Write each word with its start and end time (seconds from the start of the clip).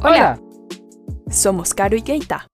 Hola. 0.00 0.40
Somos 1.28 1.74
Caro 1.74 1.96
y 1.96 2.02
Keita. 2.02 2.46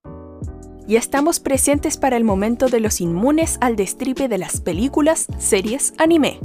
Y 0.88 0.96
estamos 0.96 1.40
presentes 1.40 1.98
para 1.98 2.16
el 2.16 2.24
momento 2.24 2.68
de 2.68 2.80
los 2.80 3.02
inmunes 3.02 3.58
al 3.60 3.76
destripe 3.76 4.28
de 4.28 4.38
las 4.38 4.62
películas, 4.62 5.26
series, 5.38 5.92
anime. 5.98 6.40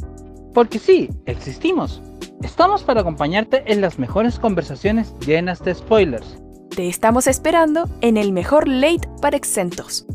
Porque 0.54 0.77
sí, 0.77 1.09
existimos. 1.25 2.02
Estamos 2.41 2.84
para 2.84 3.02
acompañarte 3.02 3.71
en 3.71 3.80
las 3.80 3.98
mejores 3.98 4.39
conversaciones 4.39 5.14
llenas 5.20 5.64
de 5.64 5.75
spoilers. 5.75 6.38
Te 6.70 6.89
estamos 6.89 7.27
esperando 7.27 7.89
en 8.02 8.18
el 8.18 8.34
mejor 8.34 8.68
late 8.68 9.07
para 9.21 9.38
exentos. 9.38 10.05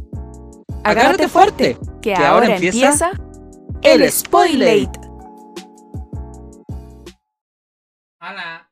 Agárrate 0.82 1.28
fuerte, 1.28 1.78
que, 2.02 2.14
ahora, 2.14 2.56
empieza, 2.56 3.12
el 3.82 4.10
Spoilate. 4.10 5.00
Hola. 8.20 8.63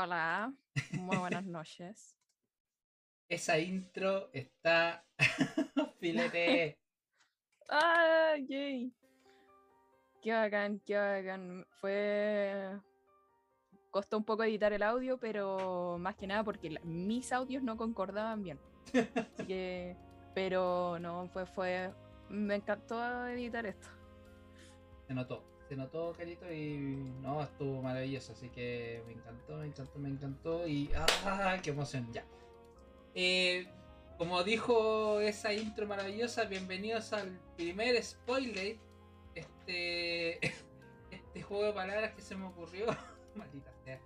Hola, 0.00 0.54
muy 0.92 1.16
buenas 1.16 1.44
noches. 1.46 2.16
Esa 3.28 3.58
intro 3.58 4.30
está 4.32 5.04
filete. 6.00 6.78
¡Ah, 7.68 8.36
yay! 8.48 8.92
Qué 10.22 10.32
bacán, 10.32 10.78
qué 10.86 10.96
bacán. 10.96 11.66
Fue. 11.80 12.78
Costó 13.90 14.18
un 14.18 14.24
poco 14.24 14.44
editar 14.44 14.72
el 14.72 14.84
audio, 14.84 15.18
pero 15.18 15.96
más 15.98 16.14
que 16.14 16.28
nada 16.28 16.44
porque 16.44 16.70
la- 16.70 16.80
mis 16.84 17.32
audios 17.32 17.64
no 17.64 17.76
concordaban 17.76 18.44
bien. 18.44 18.60
Así 19.34 19.46
que. 19.48 19.96
Pero 20.32 21.00
no, 21.00 21.28
fue, 21.30 21.44
fue. 21.44 21.92
Me 22.28 22.54
encantó 22.54 23.26
editar 23.26 23.66
esto. 23.66 23.88
Se 25.08 25.12
notó, 25.14 25.42
se 25.68 25.76
notó, 25.76 26.12
carito, 26.16 26.50
y 26.52 26.76
no, 27.20 27.42
estuvo 27.42 27.82
maravilloso, 27.82 28.32
así 28.32 28.48
que 28.48 29.02
me 29.06 29.12
encantó, 29.12 29.56
me 29.58 29.66
encantó, 29.66 29.98
me 29.98 30.08
encantó, 30.08 30.66
y 30.66 30.90
¡ah, 30.96 31.58
qué 31.62 31.70
emoción! 31.70 32.10
Ya. 32.12 32.24
Eh, 33.14 33.66
como 34.16 34.42
dijo 34.44 35.20
esa 35.20 35.52
intro 35.52 35.86
maravillosa, 35.86 36.44
bienvenidos 36.44 37.12
al 37.12 37.38
primer 37.56 38.02
spoiler, 38.02 38.78
este, 39.34 40.38
este 41.10 41.42
juego 41.42 41.64
de 41.64 41.72
palabras 41.72 42.12
que 42.14 42.22
se 42.22 42.34
me 42.34 42.46
ocurrió, 42.46 42.86
maldita 43.34 43.70
sea, 43.84 44.00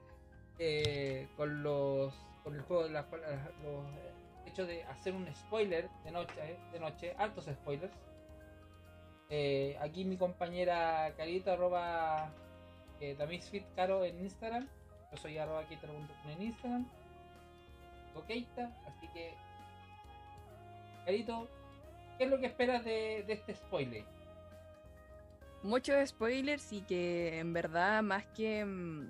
eh, 0.58 1.28
con 1.36 1.62
los, 1.62 2.12
con 2.42 2.54
el 2.56 2.62
juego 2.62 2.84
de 2.84 2.90
las 2.90 3.06
cual- 3.06 3.22
los 3.62 3.84
eh, 3.98 4.12
hecho 4.46 4.66
de 4.66 4.82
hacer 4.84 5.14
un 5.14 5.32
spoiler 5.32 5.88
de 6.04 6.10
noche, 6.10 6.58
de 6.72 6.80
noche, 6.80 7.14
altos 7.18 7.44
spoilers. 7.46 7.92
Eh, 9.34 9.78
aquí 9.80 10.04
mi 10.04 10.18
compañera 10.18 11.10
Carita 11.16 11.54
arroba 11.54 12.30
eh, 13.00 13.16
Caro 13.74 14.04
en 14.04 14.20
Instagram. 14.20 14.68
Yo 15.10 15.16
soy 15.16 15.38
arroba 15.38 15.64
en 15.70 16.42
Instagram. 16.42 16.86
Keita, 18.26 18.70
así 18.86 19.08
que 19.14 19.32
Carito, 21.06 21.48
¿qué 22.18 22.24
es 22.24 22.30
lo 22.30 22.38
que 22.40 22.46
esperas 22.46 22.84
de, 22.84 23.24
de 23.26 23.32
este 23.32 23.54
spoiler? 23.54 24.04
Muchos 25.62 26.10
spoilers 26.10 26.70
y 26.70 26.82
que 26.82 27.38
en 27.38 27.54
verdad, 27.54 28.02
más 28.02 28.26
que 28.36 28.66
mm, 28.66 29.08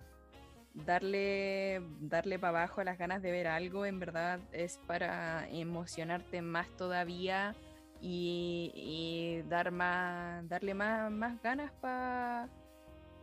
darle, 0.74 1.82
darle 2.00 2.38
para 2.38 2.60
abajo 2.60 2.80
a 2.80 2.84
las 2.84 2.96
ganas 2.96 3.22
de 3.22 3.32
ver 3.32 3.48
algo, 3.48 3.86
en 3.86 3.98
verdad 3.98 4.38
es 4.52 4.78
para 4.86 5.48
emocionarte 5.50 6.42
más 6.42 6.68
todavía 6.76 7.56
y, 8.02 8.72
y 8.74 9.48
dar 9.48 9.70
más, 9.70 10.46
darle 10.48 10.74
más, 10.74 11.10
más 11.10 11.40
ganas 11.40 11.70
pa- 11.80 12.48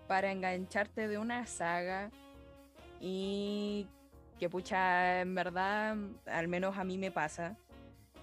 para 0.08 0.31
engancharte 0.31 1.08
de 1.09 1.17
una 1.17 1.45
saga 1.45 2.09
y 3.02 3.88
que 4.39 4.50
pucha, 4.50 5.19
en 5.22 5.35
verdad, 5.35 5.97
al 6.25 6.47
menos 6.47 6.77
a 6.77 6.83
mí 6.85 6.97
me 6.97 7.11
pasa. 7.11 7.57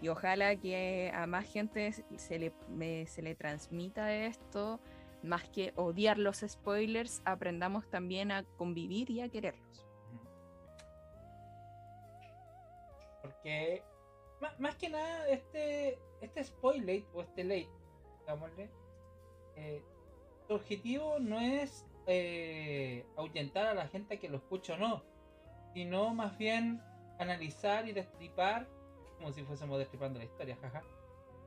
Y 0.00 0.08
ojalá 0.08 0.56
que 0.56 1.10
a 1.14 1.26
más 1.26 1.44
gente 1.46 1.92
se 1.92 2.38
le, 2.38 3.06
se 3.06 3.22
le 3.22 3.34
transmita 3.34 4.12
esto, 4.14 4.80
más 5.22 5.48
que 5.48 5.72
odiar 5.76 6.18
los 6.18 6.38
spoilers, 6.46 7.20
aprendamos 7.24 7.88
también 7.90 8.32
a 8.32 8.44
convivir 8.56 9.10
y 9.10 9.20
a 9.20 9.28
quererlos. 9.28 9.86
Porque 13.22 13.82
ma- 14.40 14.54
más, 14.58 14.76
que 14.76 14.88
nada 14.88 15.28
este 15.28 15.98
este 16.20 16.42
spoiler 16.44 17.04
o 17.14 17.22
este 17.22 17.44
late, 17.44 17.70
digámosle, 18.20 18.70
eh, 19.56 19.82
su 20.46 20.54
objetivo 20.54 21.18
no 21.18 21.40
es 21.40 21.86
eh, 22.06 23.04
ahuyentar 23.16 23.66
a 23.66 23.74
la 23.74 23.88
gente 23.88 24.18
que 24.18 24.28
lo 24.28 24.36
escucha 24.38 24.74
o 24.74 24.78
no, 24.78 25.02
sino 25.74 26.14
más 26.14 26.36
bien 26.38 26.82
analizar 27.18 27.88
y 27.88 27.92
destripar, 27.92 28.68
como 29.18 29.32
si 29.32 29.42
fuésemos 29.42 29.78
destripando 29.78 30.18
la 30.18 30.24
historia, 30.24 30.56
jaja. 30.60 30.82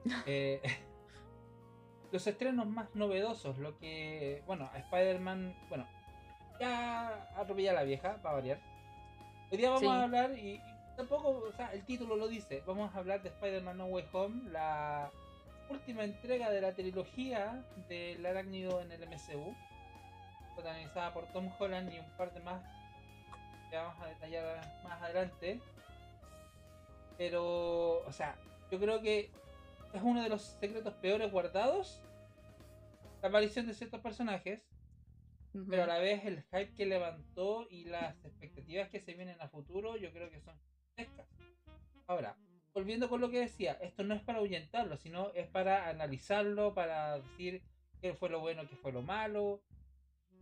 eh, 0.25 0.62
los 2.12 2.25
estrenos 2.25 2.68
más 2.68 2.94
novedosos, 2.96 3.58
lo 3.59 3.78
que, 3.78 4.44
bueno, 4.47 4.69
a 4.74 4.79
Spider-Man, 4.79 5.56
bueno, 5.69 5.88
ya 6.59 7.29
atropella 7.38 7.72
a 7.72 7.75
la 7.75 7.84
vieja, 7.84 8.19
va 8.25 8.31
a 8.31 8.34
variar. 8.34 8.59
Hoy 9.52 9.58
día 9.58 9.69
vamos 9.69 9.81
Sí. 9.81 9.88
a 9.88 10.03
hablar 10.03 10.38
y, 10.38 10.56
y 10.56 10.62
tampoco, 11.00 11.46
o 11.48 11.52
sea, 11.54 11.72
el 11.72 11.86
título 11.86 12.18
lo 12.18 12.28
dice, 12.28 12.62
vamos 12.68 12.94
a 12.94 12.98
hablar 12.98 13.24
de 13.24 13.30
Spider-Man 13.30 13.78
No 13.78 13.86
Way 13.86 14.06
Home, 14.12 14.52
la 14.52 15.10
última 15.70 16.04
entrega 16.04 16.50
de 16.50 16.60
la 16.60 16.74
trilogía 16.74 17.64
del 17.88 18.26
arácnido 18.26 18.82
en 18.82 18.92
el 18.92 19.08
MCU, 19.08 19.56
protagonizada 20.56 21.14
por 21.14 21.26
Tom 21.28 21.50
Holland 21.58 21.94
y 21.94 22.00
un 22.00 22.18
par 22.18 22.34
de 22.34 22.42
más 22.42 22.62
que 23.70 23.78
vamos 23.78 23.96
a 24.02 24.08
detallar 24.08 24.62
más 24.84 25.02
adelante. 25.02 25.62
Pero, 27.18 28.06
o 28.06 28.12
sea, 28.12 28.36
yo 28.70 28.78
creo 28.78 29.02
que 29.02 29.32
es 29.94 30.02
uno 30.02 30.22
de 30.22 30.28
los 30.28 30.42
secretos 30.59 30.96
peores 30.96 31.32
guardados. 31.32 32.02
La 33.22 33.30
aparición 33.30 33.68
de 33.68 33.74
ciertos 33.74 34.02
personajes, 34.02 34.68
pero 35.70 35.84
a 35.84 35.88
la 35.88 36.00
vez 36.00 36.26
el 36.26 36.44
hype 36.52 36.74
que 36.74 36.86
levantó 36.86 37.68
y 37.70 37.86
las 37.86 38.18
expectativas 38.26 38.90
que 38.90 39.00
se 39.00 39.14
vienen 39.14 39.40
a 39.40 39.48
futuro, 39.48 39.96
yo 39.96 40.12
creo 40.12 40.30
que 40.30 40.42
son. 40.42 40.59
Ahora, 42.09 42.36
volviendo 42.74 43.08
con 43.08 43.22
lo 43.22 43.30
que 43.30 43.42
decía, 43.42 43.74
esto 43.84 44.03
no 44.03 44.16
es 44.16 44.22
para 44.24 44.40
ahuyentarlo, 44.40 44.97
sino 44.97 45.31
es 45.36 45.46
para 45.46 45.90
analizarlo, 45.90 46.74
para 46.74 47.20
decir 47.20 47.62
qué 48.02 48.16
fue 48.16 48.30
lo 48.30 48.40
bueno, 48.40 48.68
qué 48.68 48.75
fue 48.75 48.92
lo 48.92 49.03
malo, 49.03 49.62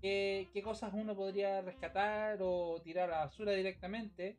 qué, 0.02 0.48
qué 0.54 0.62
cosas 0.62 0.94
uno 0.94 1.14
podría 1.14 1.62
rescatar 1.62 2.38
o 2.40 2.80
tirar 2.86 3.10
a 3.10 3.18
la 3.18 3.26
basura 3.26 3.52
directamente. 3.52 4.38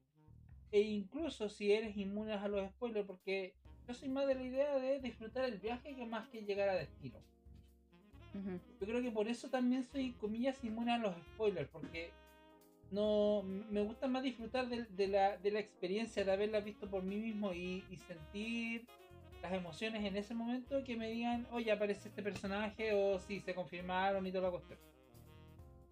E 0.73 0.81
incluso 0.81 1.51
si 1.51 1.71
eres 1.71 1.99
inmune 1.99 2.33
a 2.33 2.49
los 2.49 2.67
spoilers, 2.71 3.07
porque 3.07 3.55
yo 3.87 3.93
soy 3.93 4.09
más 4.09 4.27
de 4.27 4.35
la 4.35 4.45
idea 4.45 4.79
de 4.79 4.99
disfrutar 5.01 5.45
el 5.45 5.59
viaje 5.59 5.95
que 5.95 6.07
más 6.07 6.31
que 6.31 6.45
llegar 6.45 6.71
a 6.71 6.77
destino. 6.77 7.19
Yo 8.81 8.87
creo 8.87 9.03
que 9.03 9.11
por 9.11 9.29
eso 9.29 9.51
también 9.51 9.85
soy, 9.85 10.13
comillas, 10.13 10.65
inmune 10.65 10.93
a 10.93 10.99
los 10.99 11.15
spoilers, 11.35 11.69
porque 11.69 12.11
no 12.91 13.43
me 13.43 13.83
gusta 13.83 14.07
más 14.09 14.23
disfrutar 14.23 14.69
de, 14.69 14.85
de 14.85 15.09
la, 15.09 15.37
de 15.37 15.51
la 15.51 15.61
experiencia 15.61 16.25
de 16.25 16.33
haberla 16.33 16.61
visto 16.61 16.89
por 16.89 17.03
mí 17.03 17.17
mismo 17.17 17.53
y, 17.53 17.85
y 17.91 17.97
sentir 17.99 18.87
las 19.43 19.53
emociones 19.53 20.05
en 20.05 20.17
ese 20.17 20.35
momento 20.35 20.83
que 20.85 20.97
me 20.97 21.11
digan, 21.11 21.47
oye, 21.53 21.71
aparece 21.71 22.09
este 22.09 22.23
personaje 22.23 22.93
o 22.93 23.19
si 23.19 23.41
se 23.41 23.55
confirmaron 23.55 24.27
y 24.27 24.33
toda 24.33 24.45
la 24.45 24.51
cuestión. 24.51 24.79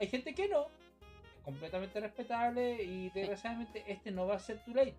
Hay 0.00 0.08
gente 0.08 0.34
que 0.34 0.48
no, 0.48 0.66
es 0.66 1.42
completamente 1.44 2.00
respetable 2.00 2.82
y 2.82 3.10
desgraciadamente 3.10 3.84
este 3.86 4.10
no 4.10 4.26
va 4.26 4.36
a 4.36 4.40
ser 4.40 4.64
tu 4.64 4.74
late. 4.74 4.96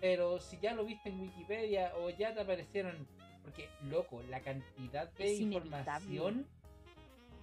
Pero 0.00 0.40
si 0.40 0.58
ya 0.60 0.74
lo 0.74 0.84
viste 0.84 1.10
en 1.10 1.20
Wikipedia 1.20 1.92
o 1.96 2.10
ya 2.10 2.32
te 2.32 2.40
aparecieron, 2.40 3.06
porque 3.42 3.68
loco, 3.90 4.22
la 4.30 4.40
cantidad 4.40 5.10
de 5.12 5.32
Es 5.32 5.40
información 5.40 6.46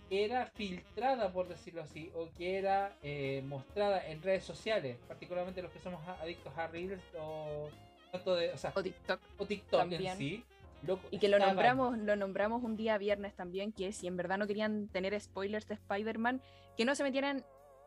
que 0.10 0.26
era 0.26 0.48
filtrada, 0.48 1.32
por 1.32 1.48
decirlo 1.48 1.82
así, 1.82 2.12
o 2.16 2.30
que 2.38 2.58
era 2.58 2.96
eh, 3.04 3.44
mostrada 3.46 4.08
en 4.08 4.22
redes 4.22 4.44
sociales, 4.44 4.98
particularmente 5.08 5.62
los 5.62 5.72
que 5.72 5.80
somos 5.80 6.06
adictos 6.08 6.58
a 6.58 6.68
Reels 6.68 7.02
o, 7.20 7.70
tanto 8.12 8.36
de, 8.36 8.52
o, 8.52 8.58
sea, 8.58 8.72
O 8.76 8.82
TikTok. 8.82 9.20
o 9.38 9.46
TikTok 9.46 9.82
en 9.84 9.90
también. 9.90 10.18
sí. 10.18 10.44
loco, 10.84 11.08
Y 11.12 11.20
que 11.20 11.28
lo 11.28 11.40
nombramos, 11.40 11.98
lo 11.98 12.16
nombramos 12.16 12.64
un 12.64 12.78
día 12.78 12.98
viernes 12.98 13.36
también, 13.36 13.72
que 13.72 13.92
si 13.92 14.08
en 14.08 14.18
verdad 14.18 14.38
no 14.38 14.48
querían 14.48 14.88
tener 14.88 15.20
spoilers 15.20 15.68
de 15.68 15.76
Spider-Man, 15.76 16.42
que 16.76 16.86
no 16.86 16.96
se 16.96 17.04
metieran 17.04 17.46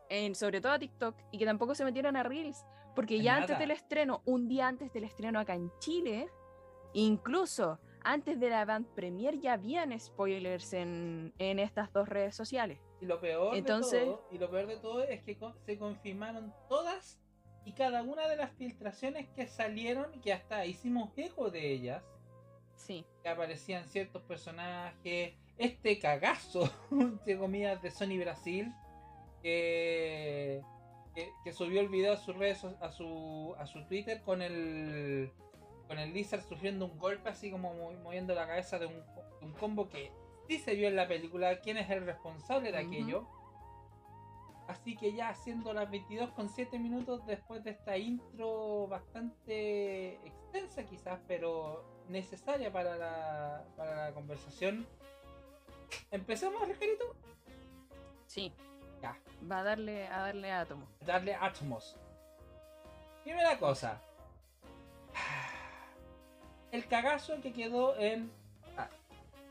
en, 0.09 0.35
sobre 0.35 0.61
todo 0.61 0.73
a 0.73 0.79
TikTok, 0.79 1.15
y 1.31 1.37
que 1.37 1.45
tampoco 1.45 1.73
se 1.73 1.85
metieran 1.85 2.15
a 2.15 2.23
Reels, 2.23 2.65
porque 2.95 3.15
En 3.15 3.23
ya 3.23 3.37
antes 3.37 3.57
del 3.57 3.71
estreno, 3.71 4.21
un 4.25 4.47
día 4.47 4.67
antes 4.67 4.91
del 4.93 5.05
estreno 5.05 5.39
acá 5.39 5.55
en 5.55 5.71
Chile, 5.79 6.27
incluso 6.93 7.79
antes 8.03 8.39
de 8.39 8.49
la 8.49 8.65
Band 8.65 8.85
Premier 8.95 9.39
ya 9.39 9.53
habían 9.53 9.97
spoilers 9.99 10.73
en, 10.73 11.33
en 11.39 11.59
estas 11.59 11.91
dos 11.93 12.07
redes 12.09 12.35
sociales. 12.35 12.79
Y 13.01 13.05
lo 13.05 13.19
peor 13.19 13.55
Entonces- 13.55 13.99
de 14.01 14.05
todo, 14.05 14.27
y 14.31 14.37
lo 14.37 14.49
peor 14.49 14.67
de 14.67 14.77
todo 14.77 15.03
es 15.03 15.23
que 15.23 15.37
se 15.65 15.77
confirmaron 15.77 16.53
todas 16.69 17.19
y 17.65 17.73
cada 17.73 18.01
una 18.03 18.27
de 18.27 18.35
las 18.37 18.51
filtraciones 18.53 19.27
que 19.29 19.47
salieron, 19.47 20.19
que 20.21 20.33
hasta 20.33 20.65
hicimos 20.65 21.11
eco 21.15 21.49
de 21.51 21.71
ellas, 21.71 22.03
Sí. 22.75 23.05
que 23.21 23.29
aparecían 23.29 23.85
ciertos 23.87 24.23
personajes, 24.23 25.33
este 25.57 25.99
cagazo, 25.99 26.69
entre 26.91 27.37
comillas, 27.37 27.81
de 27.81 27.91
Sony 27.91 28.17
Brasil, 28.19 28.73
que 29.41 30.61
que 31.43 31.51
subió 31.51 31.81
el 31.81 31.89
video 31.89 32.13
a 32.13 32.17
sus 32.17 32.35
redes, 32.37 32.63
a 32.79 32.89
su, 32.89 33.53
a 33.59 33.65
su 33.67 33.83
Twitter 33.85 34.21
con 34.21 34.41
el 34.41 35.29
con 35.91 35.99
el 35.99 36.13
Lizard 36.13 36.47
sufriendo 36.47 36.85
un 36.85 36.97
golpe 36.97 37.27
así 37.27 37.51
como 37.51 37.73
moviendo 38.01 38.33
la 38.33 38.47
cabeza 38.47 38.79
de 38.79 38.85
un, 38.85 39.03
un 39.41 39.51
combo 39.51 39.89
que 39.89 40.09
sí 40.47 40.57
se 40.57 40.73
vio 40.73 40.87
en 40.87 40.95
la 40.95 41.05
película. 41.05 41.59
¿Quién 41.59 41.75
es 41.75 41.89
el 41.89 42.05
responsable 42.05 42.71
de 42.71 42.77
aquello? 42.77 43.27
Así 44.69 44.95
que 44.95 45.13
ya 45.13 45.35
siendo 45.35 45.73
las 45.73 45.91
22 45.91 46.31
con 46.31 46.47
7 46.47 46.79
minutos 46.79 47.25
después 47.25 47.65
de 47.65 47.71
esta 47.71 47.97
intro 47.97 48.87
bastante 48.87 50.13
extensa 50.25 50.85
quizás, 50.85 51.19
pero 51.27 51.83
necesaria 52.07 52.71
para 52.71 52.95
la, 52.95 53.65
para 53.75 54.05
la 54.05 54.13
conversación. 54.13 54.87
¿Empezamos, 56.09 56.65
ligerito? 56.69 57.03
Sí. 58.27 58.53
Ya. 59.01 59.17
Va 59.51 59.59
a 59.59 59.63
darle 59.63 60.07
a 60.07 60.19
darle 60.21 60.53
átomo. 60.53 60.87
Darle 61.05 61.35
átomos. 61.35 61.97
Primera 63.25 63.59
cosa. 63.59 64.01
El 66.71 66.85
cagazo 66.87 67.41
que 67.41 67.51
quedó 67.51 67.97
en 67.97 68.31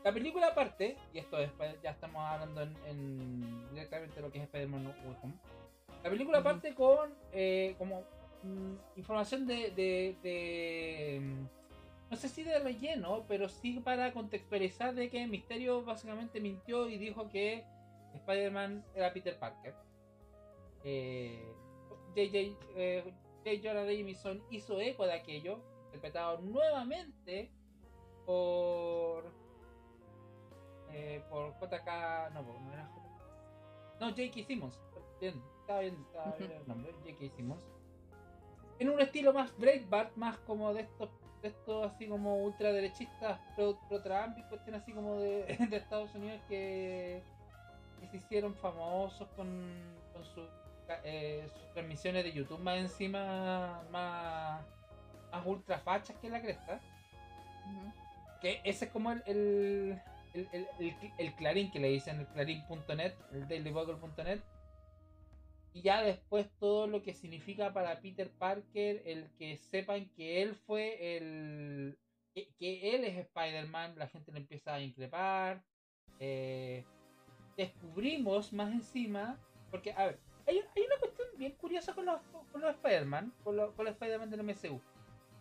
la 0.03 0.11
película 0.11 0.47
aparte, 0.47 0.97
y 1.13 1.19
esto 1.19 1.37
después 1.37 1.79
ya 1.83 1.91
estamos 1.91 2.23
hablando 2.25 2.63
en, 2.87 3.69
directamente 3.69 4.15
de 4.15 4.21
lo 4.21 4.31
que 4.31 4.39
es 4.39 4.43
Spider-Man. 4.45 4.93
La 6.03 6.09
película 6.09 6.39
aparte 6.39 6.69
parte 6.69 6.75
con 6.75 7.13
eh, 7.31 7.75
como 7.77 8.01
mm, 8.41 8.97
información 8.97 9.45
de, 9.45 9.69
de, 10.23 11.19
mm, 11.21 11.45
no 12.09 12.17
sé 12.17 12.29
si 12.29 12.41
de 12.41 12.57
relleno, 12.57 13.25
pero 13.27 13.47
sí 13.47 13.79
para 13.79 14.11
contextualizar 14.11 14.95
de 14.95 15.09
que 15.09 15.27
Misterio 15.27 15.83
básicamente 15.83 16.39
mintió 16.39 16.89
y 16.89 16.97
dijo 16.97 17.29
que 17.29 17.63
Spider-Man 18.15 18.83
era 18.95 19.13
Peter 19.13 19.37
Parker. 19.37 19.75
Eh, 20.83 21.45
J.J. 22.15 22.57
Eh, 22.75 23.13
J. 23.45 23.61
Jonah 23.63 23.85
Jameson 23.85 24.43
hizo 24.49 24.81
eco 24.81 25.05
de 25.05 25.13
aquello, 25.13 25.59
interpretado 25.91 26.41
nuevamente 26.41 27.51
por 28.25 29.25
eh, 30.89 31.21
por 31.29 31.53
JK. 31.59 32.33
No, 32.33 32.43
no 32.43 32.73
era 32.73 32.83
JK. 32.83 33.99
No, 33.99 34.09
J.K. 34.09 34.43
Simmons. 34.47 34.79
Bien, 35.19 35.41
estaba 35.59 35.81
bien, 35.81 35.97
estaba 36.07 36.35
bien 36.37 36.51
el 36.51 36.67
nombre. 36.67 36.93
J.K. 37.03 37.35
Simmons. 37.35 37.63
En 38.79 38.89
un 38.89 38.99
estilo 38.99 39.33
más 39.33 39.55
Breitbart, 39.57 40.15
más 40.15 40.37
como 40.39 40.73
de 40.73 40.81
estos, 40.81 41.09
de 41.41 41.49
estos 41.49 41.91
así 41.91 42.07
como 42.07 42.43
ultraderechistas 42.43 43.39
pro, 43.55 43.77
pro 43.87 44.01
Trump 44.01 44.37
y 44.39 44.43
cuestiones 44.43 44.81
así 44.81 44.91
como 44.91 45.17
de, 45.17 45.43
de 45.69 45.77
Estados 45.77 46.15
Unidos 46.15 46.41
que, 46.47 47.21
que, 47.99 48.07
se 48.07 48.17
hicieron 48.17 48.55
famosos 48.55 49.27
con, 49.35 49.47
con 50.13 50.25
su, 50.25 50.41
eh, 51.03 51.47
sus 51.53 51.73
transmisiones 51.73 52.23
de 52.23 52.31
YouTube 52.31 52.59
más 52.59 52.79
encima, 52.79 53.83
más, 53.91 54.65
más 55.31 55.45
ultra 55.45 55.79
fachas 55.79 56.15
que 56.17 56.29
la 56.29 56.41
cresta. 56.41 56.79
Que 58.41 58.61
ese 58.63 58.85
es 58.85 58.91
como 58.91 59.11
el, 59.11 60.01
el, 60.33 61.35
Clarín 61.35 61.71
que 61.71 61.79
le 61.79 61.89
dicen 61.89 62.19
el 62.19 62.27
Clarín.net, 62.27 63.13
el 63.31 63.47
dailybugle.net. 63.47 64.39
Y 65.73 65.81
ya 65.83 66.03
después 66.03 66.49
todo 66.59 66.87
lo 66.87 67.01
que 67.01 67.13
significa 67.13 67.71
para 67.71 68.01
Peter 68.01 68.29
Parker, 68.29 69.01
el 69.05 69.29
que 69.37 69.57
sepan 69.57 70.09
que 70.15 70.41
él 70.41 70.55
fue 70.55 71.17
el. 71.17 71.97
que, 72.33 72.95
él 72.95 73.05
es 73.05 73.17
Spider-Man, 73.17 73.97
la 73.97 74.07
gente 74.07 74.31
le 74.31 74.39
empieza 74.39 74.73
a 74.73 74.81
increpar. 74.81 75.63
Eh, 76.19 76.83
descubrimos 77.55 78.51
más 78.51 78.71
encima, 78.73 79.39
porque, 79.69 79.93
a 79.93 80.07
ver, 80.07 80.19
hay, 80.47 80.57
una 80.57 80.99
cuestión 80.99 81.27
bien 81.37 81.53
curiosa 81.53 81.93
con 81.93 82.05
los, 82.05 82.19
con 82.51 82.61
los 82.61 82.71
Spider-Man, 82.71 83.33
con, 83.43 83.55
los, 83.55 83.73
con 83.73 83.85
los 83.85 83.93
Spider-Man 83.93 84.29
del 84.29 84.43
MCU. 84.43 84.81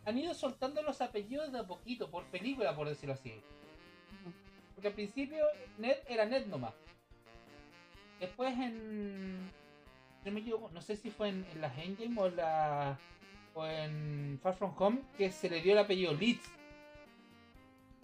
Han 0.06 0.18
ido 0.18 0.34
soltando 0.34 0.82
los 0.82 1.00
apellidos 1.00 1.52
de 1.52 1.58
a 1.58 1.66
poquito, 1.66 2.10
por 2.10 2.24
película, 2.24 2.74
por 2.74 2.88
decirlo 2.88 3.14
así. 3.14 3.34
Porque 4.74 4.88
al 4.88 4.94
principio 4.94 5.44
Ned 5.78 5.96
era 6.08 6.24
Ned 6.24 6.46
nomás. 6.46 6.74
Después 8.18 8.56
en. 8.58 9.50
No 10.24 10.30
me 10.32 10.40
equivoco, 10.40 10.70
no 10.72 10.82
sé 10.82 10.96
si 10.96 11.10
fue 11.10 11.28
en, 11.28 11.46
las 11.60 11.76
Endgame 11.78 12.20
o, 12.20 12.28
la, 12.28 12.98
o 13.54 13.66
en 13.66 14.38
Far 14.42 14.54
From 14.54 14.74
Home 14.78 15.02
que 15.16 15.30
se 15.30 15.48
le 15.48 15.62
dio 15.62 15.72
el 15.72 15.78
apellido 15.78 16.12
Leeds. 16.12 16.50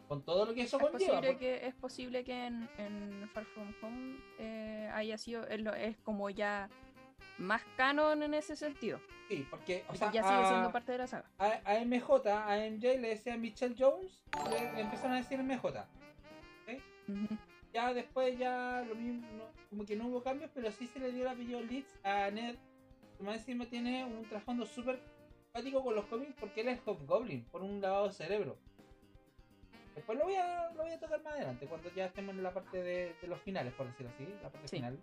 Con 0.09 0.23
todo 0.23 0.47
lo 0.47 0.55
que 0.55 0.63
eso 0.63 0.79
es 0.79 0.87
Posible 0.87 1.37
que, 1.37 1.67
es 1.67 1.75
posible 1.75 2.25
que 2.25 2.47
en, 2.47 3.29
Far 3.35 3.45
From 3.47 3.75
Home 3.83 4.17
eh, 4.39 4.91
haya 4.95 5.19
sido. 5.19 5.47
Es, 5.47 5.99
como 5.99 6.31
ya 6.31 6.71
más 7.39 7.63
canon 7.77 8.23
en 8.23 8.35
ese 8.35 8.57
sentido. 8.57 9.01
Sí, 9.29 9.47
porque 9.51 9.85
o 9.89 9.95
sea, 9.95 10.13
ya 10.13 10.23
sigue 10.23 10.49
siendo 10.49 10.73
parte 10.73 10.93
de 10.93 10.99
la 10.99 11.07
saga. 11.07 11.29
A, 11.39 11.85
MJ, 11.85 12.27
a 12.29 12.57
MJ 12.71 12.99
le 12.99 13.09
decía 13.09 13.37
Michelle 13.37 13.75
Jones, 13.79 14.23
le, 14.51 14.73
le 14.73 14.81
empezaron 14.81 15.13
a 15.13 15.17
decir 15.17 15.43
MJ. 15.43 15.85
Ya 17.73 17.93
después 17.93 18.39
ya 18.39 18.85
lo 18.89 18.95
mismo, 18.95 19.27
como 19.69 19.85
que 19.85 19.97
no 19.97 20.07
hubo 20.07 20.23
cambios, 20.23 20.51
pero 20.55 20.71
sí 20.71 20.87
se 20.87 20.99
le 20.99 21.13
dio 21.13 21.23
el 21.23 21.29
apellido 21.29 21.61
Leeds 21.61 21.99
a 22.05 22.31
Ned. 22.31 22.57
Más 23.21 23.37
encima 23.37 23.67
tiene 23.67 24.05
un 24.05 24.25
trasfondo 24.25 24.65
súper 24.67 25.01
práctico 25.53 25.83
con 25.83 25.95
los 25.95 26.07
cómics 26.07 26.35
porque 26.39 26.61
él 26.61 26.69
es 26.69 26.81
Hobgoblin, 26.87 27.45
por 27.45 27.63
un 27.63 27.81
lavado 27.81 28.09
de 28.09 28.15
cerebro. 28.15 28.57
Después 29.95 30.19
lo 30.19 30.25
voy 30.25 30.35
a, 30.37 30.71
lo 30.75 30.83
voy 30.83 30.93
a 30.93 31.01
tocar 31.01 31.23
más 31.23 31.35
adelante, 31.35 31.67
cuando 31.67 31.91
ya 31.95 32.07
estemos 32.07 32.35
en 32.35 32.43
la 32.43 32.53
parte 32.53 32.83
de, 32.83 33.15
los 33.27 33.41
finales, 33.41 33.73
por 33.73 33.87
decirlo 33.87 34.13
así, 34.15 34.27
la 34.43 34.51
parte 34.51 34.69
final. 34.69 34.99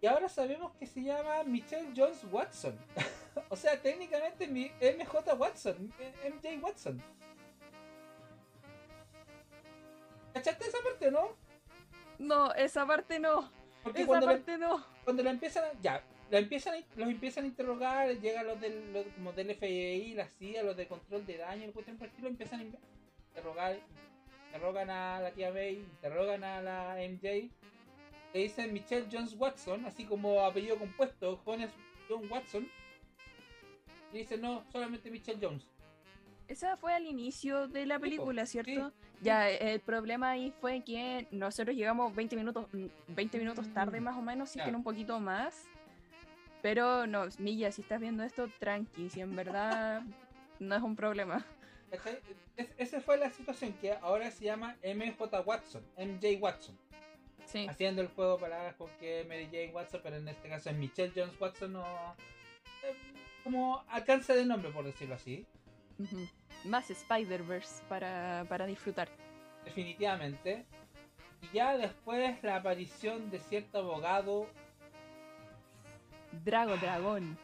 Y 0.00 0.06
ahora 0.06 0.28
sabemos 0.28 0.72
que 0.78 0.86
se 0.86 1.02
llama 1.02 1.42
Michelle 1.44 1.92
Jones 1.96 2.24
Watson. 2.30 2.76
o 3.48 3.56
sea, 3.56 3.80
técnicamente 3.80 4.46
mi 4.46 4.70
MJ 4.80 5.34
Watson, 5.36 5.92
MJ 6.24 6.58
Watson. 6.62 7.02
¿Cachaste 10.32 10.66
esa 10.66 10.78
parte, 10.84 11.10
no? 11.10 11.30
No, 12.18 12.52
esa 12.54 12.86
parte 12.86 13.18
no. 13.18 13.50
Porque 13.82 14.02
esa 14.02 14.20
parte 14.20 14.56
no. 14.56 14.84
Cuando 15.04 15.22
la 15.22 15.30
empiezan, 15.30 15.64
ya, 15.82 16.02
la 16.30 16.38
empiezan, 16.38 16.84
los 16.96 17.08
empiezan 17.08 17.44
a 17.44 17.46
interrogar, 17.48 18.08
llegan 18.20 18.46
los 18.46 18.60
del, 18.60 18.92
los, 18.92 19.06
como 19.14 19.32
del 19.32 19.54
FBI, 19.56 20.14
la 20.14 20.28
CIA, 20.28 20.62
los 20.62 20.76
de 20.76 20.86
control 20.86 21.26
de 21.26 21.38
daño, 21.38 21.64
el 21.64 21.72
cuestión 21.72 21.96
por 21.96 22.08
estilo, 22.08 22.28
empiezan 22.28 22.60
a 22.60 22.64
interrogar, 22.64 23.78
interrogan 24.46 24.90
a 24.90 25.20
la 25.20 25.30
tía 25.32 25.50
May, 25.50 25.76
interrogan 25.76 26.44
a 26.44 26.62
la 26.62 26.96
MJ, 26.96 27.50
le 28.32 28.40
dicen 28.40 28.72
Michelle 28.72 29.06
Jones 29.10 29.34
Watson, 29.38 29.84
así 29.86 30.04
como 30.04 30.44
apellido 30.44 30.78
compuesto, 30.78 31.40
Jones 31.44 31.70
John 32.08 32.30
Watson, 32.30 32.68
y 34.12 34.18
dicen 34.18 34.40
no, 34.40 34.64
solamente 34.70 35.10
Michelle 35.10 35.38
Jones. 35.40 35.66
Esa 36.48 36.78
fue 36.78 36.94
al 36.94 37.04
inicio 37.04 37.68
de 37.68 37.84
la 37.84 37.98
película, 37.98 38.46
¿cierto? 38.46 38.92
Ya, 39.20 39.50
el 39.50 39.80
problema 39.80 40.30
ahí 40.30 40.52
fue 40.60 40.82
que 40.82 41.26
nosotros 41.30 41.76
llegamos 41.76 42.14
20 42.14 42.36
minutos, 42.36 42.66
20 43.08 43.36
mm, 43.36 43.40
minutos 43.40 43.72
tarde 43.74 44.00
mm, 44.00 44.04
más 44.04 44.16
o 44.16 44.22
menos, 44.22 44.50
si 44.50 44.58
que 44.58 44.70
un 44.70 44.82
poquito 44.82 45.20
más. 45.20 45.66
Pero 46.62 47.06
no, 47.06 47.26
Milla, 47.38 47.70
si 47.70 47.82
estás 47.82 48.00
viendo 48.00 48.22
esto, 48.24 48.48
tranqui, 48.58 49.10
si 49.10 49.20
en 49.20 49.36
verdad 49.36 50.02
no 50.58 50.74
es 50.74 50.82
un 50.82 50.96
problema. 50.96 51.44
esa 52.78 53.00
fue 53.02 53.18
la 53.18 53.30
situación 53.30 53.74
que 53.74 53.92
ahora 53.92 54.30
se 54.30 54.44
llama 54.44 54.76
MJ 54.82 55.40
Watson, 55.44 55.82
MJ 55.98 56.38
Watson. 56.40 56.78
Sí. 57.48 57.66
Haciendo 57.68 58.02
el 58.02 58.08
juego 58.08 58.38
para 58.38 58.74
porque 58.76 59.24
Mary 59.26 59.46
Jane 59.46 59.72
Watson, 59.72 60.00
pero 60.02 60.16
en 60.16 60.28
este 60.28 60.48
caso 60.48 60.70
es 60.70 60.76
Michelle 60.76 61.12
Jones 61.14 61.40
Watson, 61.40 61.72
no. 61.72 61.84
Eh, 62.84 62.94
como 63.42 63.84
alcance 63.88 64.34
de 64.34 64.44
nombre, 64.44 64.70
por 64.70 64.84
decirlo 64.84 65.14
así 65.14 65.46
más 66.64 66.90
Spider-Verse 66.90 67.82
para, 67.88 68.44
para 68.48 68.66
disfrutar. 68.66 69.08
Definitivamente. 69.64 70.64
Y 71.42 71.56
ya 71.56 71.76
después 71.76 72.42
la 72.42 72.56
aparición 72.56 73.30
de 73.30 73.38
cierto 73.38 73.78
abogado. 73.78 74.46
Drago 76.44 76.76
Dragón. 76.76 77.38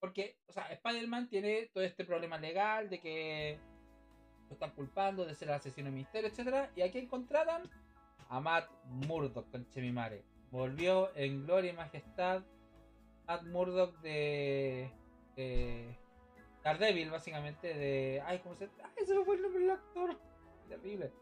Porque, 0.00 0.36
o 0.46 0.52
sea, 0.52 0.64
Spider-Man 0.72 1.28
tiene 1.28 1.70
todo 1.72 1.82
este 1.82 2.04
problema 2.04 2.38
legal 2.38 2.88
de 2.88 3.00
que 3.00 3.58
lo 4.48 4.54
están 4.54 4.70
culpando 4.70 5.24
de 5.26 5.34
ser 5.34 5.50
asesino 5.50 5.90
de 5.90 5.96
misterio, 5.96 6.28
etc. 6.28 6.70
Y 6.76 6.82
aquí 6.82 6.98
encontraron 6.98 7.68
a 8.28 8.40
Matt 8.40 8.70
Murdock 8.84 9.50
con 9.50 9.68
Chemimare. 9.70 10.24
Volvió 10.50 11.14
en 11.16 11.44
gloria 11.44 11.72
y 11.72 11.76
majestad 11.76 12.42
Matt 13.26 13.42
Murdock 13.44 14.00
de, 14.00 14.90
de 15.36 15.96
Daredevil, 16.62 17.10
básicamente, 17.10 17.74
de. 17.74 18.22
Ay, 18.24 18.38
¿cómo 18.40 18.54
se.? 18.54 18.68
Ay, 18.82 19.06
se 19.06 19.14
me 19.14 19.24
fue 19.24 19.36
el 19.36 19.42
nombre 19.42 19.60
del 19.60 19.70
actor. 19.70 20.18
Terrible. 20.68 21.12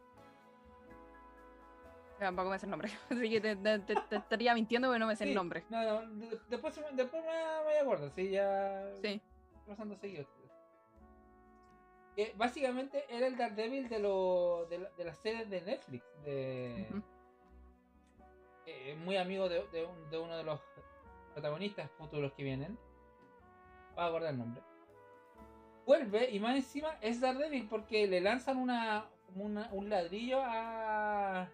Tampoco 2.18 2.50
me 2.50 2.58
sé 2.58 2.66
el 2.66 2.70
nombre. 2.70 2.90
Así 3.10 3.30
que 3.30 3.40
te, 3.40 4.16
estaría 4.16 4.54
mintiendo 4.54 4.88
porque 4.88 4.98
no 4.98 5.06
me 5.06 5.16
sé 5.16 5.25
el 5.25 5.34
nombre. 5.34 5.64
No, 5.68 5.82
no, 5.82 6.36
después, 6.48 6.80
después 6.94 7.25
me 7.25 7.62
voy 7.64 7.75
a 7.75 7.82
acordar, 7.82 8.10
sí, 8.10 8.30
ya. 8.30 8.90
Sí. 9.02 9.20
Pasando 9.66 9.96
seguido. 9.96 10.26
Básicamente 12.37 13.04
era 13.08 13.26
el 13.26 13.37
Daredevil 13.37 13.88
de, 13.88 13.99
lo, 13.99 14.66
de, 14.70 14.88
de 14.96 15.04
las 15.04 15.18
series 15.18 15.49
de 15.50 15.61
Netflix. 15.61 16.04
De, 16.25 16.88
eh, 18.66 18.96
muy 18.96 19.16
amigo 19.16 19.49
de, 19.49 19.64
de, 20.11 20.18
uno 20.18 20.37
de 20.37 20.42
los 20.42 20.61
protagonistas 21.32 21.88
futuros 21.92 22.32
que 22.32 22.42
vienen, 22.42 22.76
va 23.96 24.04
a 24.04 24.08
acordar 24.08 24.32
el 24.32 24.38
nombre, 24.38 24.61
vuelve 25.85 26.30
y 26.30 26.40
más 26.40 26.56
encima 26.56 26.99
es 27.00 27.20
Daredevil 27.20 27.68
porque 27.68 28.08
le 28.08 28.20
lanzan 28.20 28.56
una, 28.56 29.08
un 29.35 29.88
ladrillo 29.88 30.40
a, 30.42 31.42
a 31.42 31.49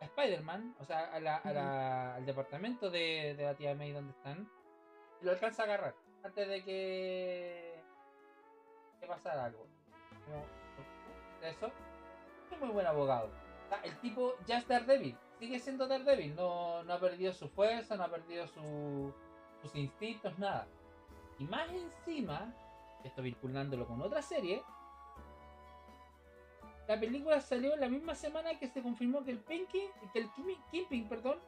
Spider-Man, 0.00 0.76
o 0.78 0.84
sea, 0.84 1.14
al 1.14 2.26
departamento 2.26 2.90
de, 2.90 3.34
de, 3.34 3.44
la 3.44 3.54
tía 3.54 3.74
May 3.74 3.92
donde 3.92 4.12
están, 4.12 4.46
y 5.22 5.24
lo 5.24 5.30
alcanza 5.30 5.62
a 5.62 5.64
agarrar 5.66 5.94
antes 6.22 6.48
de 6.48 6.64
que, 6.64 7.82
que 9.00 9.06
pasara 9.06 9.46
algo. 9.46 9.66
Eso, 11.42 11.70
es 12.50 12.60
muy 12.60 12.70
buen 12.70 12.86
abogado. 12.86 13.30
el 13.82 13.96
tipo 13.98 14.34
ya 14.46 14.58
es 14.58 14.68
Daredevil, 14.68 15.16
sigue 15.38 15.58
siendo 15.58 15.86
Daredevil, 15.86 16.34
no, 16.34 16.82
no 16.84 16.92
ha 16.92 17.00
perdido 17.00 17.32
su 17.32 17.48
fuerza, 17.48 17.96
no 17.96 18.04
ha 18.04 18.08
perdido 18.08 18.46
su, 18.48 19.12
sus 19.62 19.74
instintos, 19.74 20.38
nada. 20.38 20.66
Y 21.38 21.44
más 21.44 21.68
encima, 21.70 22.52
esto 23.04 23.22
vinculándolo 23.22 23.86
con 23.86 24.00
otra 24.00 24.22
serie, 24.22 24.62
la 26.88 26.98
película 27.00 27.40
salió 27.40 27.76
la 27.76 27.88
misma 27.88 28.14
semana 28.14 28.58
que 28.58 28.68
se 28.68 28.82
confirmó 28.82 29.24
que 29.24 29.32
el 29.32 29.40
Pinky, 29.40 29.90
que 30.12 30.20
el 30.20 30.30
Kimping, 30.70 31.08
perdón, 31.08 31.38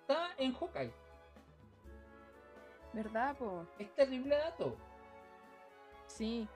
está 0.00 0.30
en 0.36 0.52
Hawkeye. 0.52 0.92
¿Verdad, 2.92 3.36
po? 3.36 3.66
Es 3.78 3.94
terrible 3.94 4.36
dato. 4.36 4.76
Sí. 6.06 6.48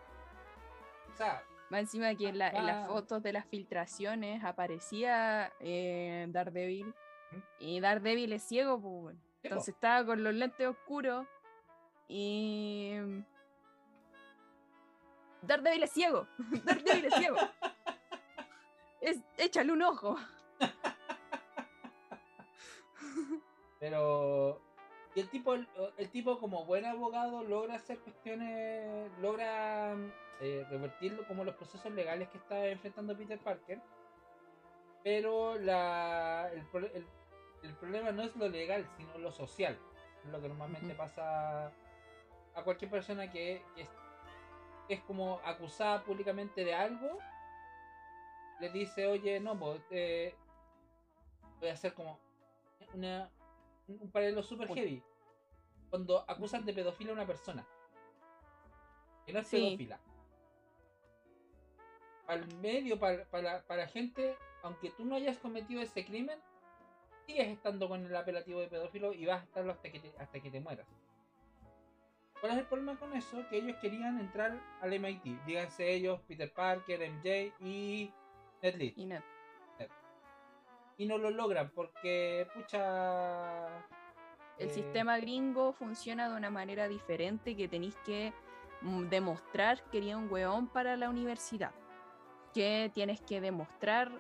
O 1.12 1.16
sea, 1.16 1.45
más 1.71 1.80
encima 1.80 2.14
que 2.14 2.28
en, 2.28 2.38
las 2.38 2.87
fotos 2.87 3.23
de 3.23 3.33
las 3.33 3.47
filtraciones 3.47 4.44
aparecía 4.44 5.52
eh, 5.61 6.26
Daredevil. 6.28 6.94
Y 7.59 7.80
Daredevil 7.80 8.33
es 8.33 8.42
ciego, 8.42 8.80
pues. 8.80 9.16
Entonces 9.42 9.75
estaba 9.75 10.04
con 10.04 10.23
los 10.23 10.35
lentes 10.35 10.66
oscuros. 10.66 11.26
Y. 12.09 12.94
Daredevil 15.42 15.83
es 15.83 15.90
ciego. 15.90 16.26
Daredevil 16.64 17.04
es 17.06 17.14
ciego. 17.14 17.37
es, 19.00 19.21
échale 19.38 19.73
un 19.73 19.83
ojo. 19.83 20.16
Pero. 23.80 24.61
Y 25.14 25.21
el 25.21 25.28
tipo, 25.28 25.54
el 25.54 26.11
tipo 26.11 26.40
como 26.40 26.64
buen 26.64 26.85
abogado 26.85 27.44
logra 27.44 27.76
hacer 27.76 27.99
cuestiones, 28.00 29.12
logra 29.21 29.94
eh, 30.41 30.67
revertirlo 30.69 31.26
como 31.26 31.45
los 31.45 31.55
procesos 31.55 31.93
legales 31.93 32.29
que 32.29 32.38
está 32.38 32.67
enfrentando 32.67 33.17
Peter 33.17 33.38
Parker. 33.38 33.81
Pero 35.03 35.59
la, 35.59 36.50
el, 36.53 37.75
problema 37.75 38.11
no 38.11 38.23
es 38.23 38.35
lo 38.37 38.49
legal, 38.49 38.88
sino 38.97 39.19
lo 39.19 39.31
social. 39.31 39.79
Es 40.25 40.31
lo 40.31 40.41
que 40.41 40.49
normalmente 40.49 40.95
pasa 40.95 41.67
a 42.55 42.62
cualquier 42.64 42.91
persona 42.91 43.31
que, 43.31 43.62
es, 44.88 45.00
como 45.03 45.41
acusada 45.45 46.03
públicamente 46.03 46.64
de 46.64 46.75
algo. 46.75 47.19
Le 48.61 48.71
dice, 48.71 49.07
oye, 49.07 49.41
no, 49.41 49.59
pues, 49.59 49.83
eh, 49.91 50.35
voy 51.61 51.69
a 51.69 51.75
hacer 51.75 51.93
como 51.93 52.19
una, 52.95 53.31
un 53.88 54.11
paralelo 54.11 54.43
super 54.43 54.69
heavy. 54.69 55.03
Cuando 55.91 56.25
acusan 56.29 56.64
de 56.64 56.73
pedofilia 56.73 57.12
a 57.12 57.17
una 57.17 57.26
persona. 57.26 57.64
Que 59.26 59.33
no 59.33 59.41
es 59.41 59.49
pedófila 59.49 60.00
al 62.26 62.47
medio, 62.57 62.99
para, 62.99 63.25
para, 63.26 63.62
para 63.62 63.87
gente, 63.87 64.37
aunque 64.62 64.90
tú 64.90 65.04
no 65.04 65.16
hayas 65.16 65.38
cometido 65.38 65.83
ese 65.83 66.04
crimen, 66.04 66.38
sigues 67.26 67.49
estando 67.49 67.88
con 67.88 68.04
el 68.04 68.16
apelativo 68.16 68.61
de 68.61 68.69
pedófilo 68.69 69.12
y 69.12 69.26
vas 69.26 69.43
a 69.43 69.45
estarlo 69.45 69.73
hasta 69.73 69.90
que 69.90 70.00
te, 70.00 70.12
hasta 70.19 70.40
que 70.40 70.50
te 70.50 70.61
mueras. 70.61 70.87
¿Cuál 72.40 72.52
es 72.52 72.59
el 72.59 72.66
problema 72.66 72.99
con 72.99 73.14
eso? 73.14 73.43
Que 73.49 73.59
ellos 73.59 73.76
querían 73.81 74.21
entrar 74.21 74.61
al 74.83 74.99
MIT. 74.99 75.25
Díganse 75.47 75.90
ellos, 75.93 76.21
Peter 76.28 76.52
Parker, 76.52 77.00
MJ 77.11 77.54
y 77.61 78.12
Ned 78.62 78.75
Lee. 78.75 78.95
Y 78.97 79.07
Ned. 79.07 79.23
Y 80.97 81.07
no 81.07 81.19
lo 81.19 81.31
logran 81.31 81.71
porque, 81.71 82.47
pucha... 82.54 83.66
El 84.59 84.69
eh, 84.69 84.73
sistema 84.73 85.19
gringo 85.19 85.73
funciona 85.73 86.28
de 86.28 86.37
una 86.37 86.50
manera 86.50 86.87
diferente 86.87 87.57
que 87.57 87.66
tenéis 87.66 87.97
que 88.04 88.33
mm, 88.83 89.09
demostrar 89.09 89.83
que 89.90 89.99
eres 89.99 90.14
un 90.14 90.31
weón 90.31 90.69
para 90.69 90.97
la 90.97 91.09
universidad 91.11 91.73
que 92.55 92.91
tienes 92.95 93.21
que 93.21 93.41
demostrar 93.41 94.11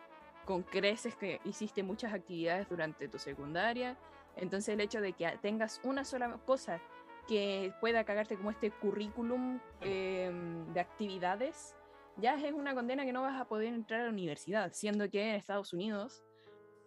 con 0.44 0.62
creces 0.62 1.16
que 1.16 1.40
hiciste 1.44 1.82
muchas 1.82 2.12
actividades 2.12 2.68
durante 2.68 3.08
tu 3.08 3.18
secundaria. 3.18 3.96
Entonces 4.36 4.74
el 4.74 4.80
hecho 4.80 5.00
de 5.00 5.12
que 5.12 5.38
tengas 5.40 5.80
una 5.84 6.04
sola 6.04 6.38
cosa 6.44 6.80
que 7.26 7.72
pueda 7.80 8.04
cagarte 8.04 8.36
como 8.36 8.50
este 8.50 8.70
currículum 8.70 9.58
em, 9.80 10.72
de 10.72 10.80
actividades, 10.80 11.74
ya 12.16 12.34
es 12.34 12.52
una 12.52 12.74
condena 12.74 13.04
que 13.04 13.12
no 13.12 13.22
vas 13.22 13.40
a 13.40 13.46
poder 13.46 13.72
entrar 13.72 14.00
a 14.00 14.04
la 14.04 14.10
universidad, 14.10 14.72
siendo 14.72 15.08
que 15.08 15.30
en 15.30 15.36
Estados 15.36 15.72
Unidos 15.72 16.22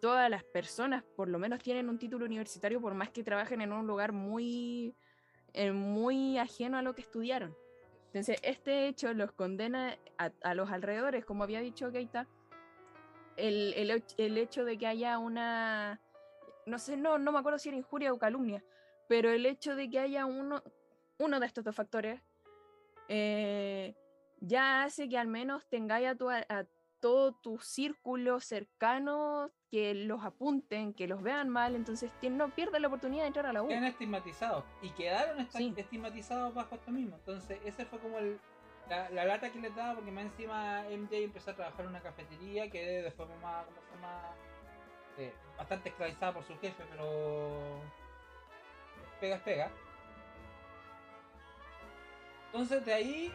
todas 0.00 0.30
las 0.30 0.44
personas 0.44 1.02
por 1.16 1.28
lo 1.28 1.38
menos 1.40 1.60
tienen 1.60 1.88
un 1.88 1.98
título 1.98 2.24
universitario 2.24 2.80
por 2.80 2.94
más 2.94 3.10
que 3.10 3.24
trabajen 3.24 3.60
en 3.60 3.72
un 3.72 3.86
lugar 3.86 4.12
muy, 4.12 4.94
eh, 5.54 5.72
muy 5.72 6.38
ajeno 6.38 6.78
a 6.78 6.82
lo 6.82 6.94
que 6.94 7.02
estudiaron. 7.02 7.56
Entonces, 8.08 8.38
este 8.42 8.88
hecho 8.88 9.12
los 9.12 9.32
condena 9.32 9.96
a, 10.16 10.54
los 10.54 10.70
alrededores, 10.70 11.24
como 11.24 11.44
había 11.44 11.60
dicho 11.60 11.92
Keita, 11.92 12.26
el, 13.36 13.74
el, 14.16 14.38
hecho 14.38 14.64
de 14.64 14.78
que 14.78 14.86
haya 14.86 15.18
una, 15.18 16.00
no 16.66 16.78
sé, 16.78 16.96
no, 16.96 17.18
no 17.18 17.32
me 17.32 17.38
acuerdo 17.38 17.58
si 17.58 17.68
era 17.68 17.78
injuria 17.78 18.12
o 18.12 18.18
calumnia, 18.18 18.64
pero 19.08 19.30
el 19.30 19.44
hecho 19.46 19.76
de 19.76 19.90
que 19.90 20.00
haya 20.00 20.24
uno, 20.24 20.62
uno 21.18 21.38
de 21.38 21.46
estos 21.46 21.64
dos 21.64 21.76
factores 21.76 22.20
eh, 23.08 23.94
ya 24.40 24.84
hace 24.84 25.08
que 25.08 25.18
al 25.18 25.28
menos 25.28 25.66
tengáis 25.68 26.08
a, 26.08 26.46
a 26.48 26.66
todo 27.00 27.32
tu 27.32 27.58
círculo 27.58 28.40
cercano 28.40 29.50
que 29.70 29.94
los 29.94 30.24
apunten, 30.24 30.94
que 30.94 31.06
los 31.06 31.22
vean 31.22 31.48
mal, 31.48 31.74
entonces 31.74 32.10
no 32.30 32.54
pierden 32.54 32.82
la 32.82 32.88
oportunidad 32.88 33.22
de 33.22 33.28
entrar 33.28 33.46
a 33.46 33.52
la 33.52 33.62
U. 33.62 33.68
Quedan 33.68 33.84
estigmatizados 33.84 34.64
y 34.82 34.90
quedaron 34.90 35.40
estigmatizados 35.40 36.54
bajo 36.54 36.74
esto 36.74 36.90
mismo. 36.90 37.16
Entonces, 37.16 37.58
ese 37.64 37.84
fue 37.84 37.98
como 37.98 38.18
el, 38.18 38.40
la, 38.88 39.24
lata 39.24 39.50
que 39.50 39.60
les 39.60 39.74
daba, 39.74 39.94
porque 39.96 40.10
más 40.10 40.24
encima 40.24 40.84
MJ 40.90 41.16
empezó 41.16 41.50
a 41.50 41.54
trabajar 41.54 41.82
en 41.82 41.90
una 41.90 42.00
cafetería 42.00 42.70
que 42.70 43.02
de 43.02 43.10
forma 43.10 43.36
más. 43.40 43.66
Eh, 45.18 45.34
bastante 45.56 45.88
esclavizada 45.88 46.32
por 46.32 46.44
su 46.44 46.56
jefe, 46.58 46.84
pero 46.90 47.80
pega 49.20 49.38
pega. 49.38 49.70
Entonces, 52.46 52.84
de 52.86 52.94
ahí 52.94 53.34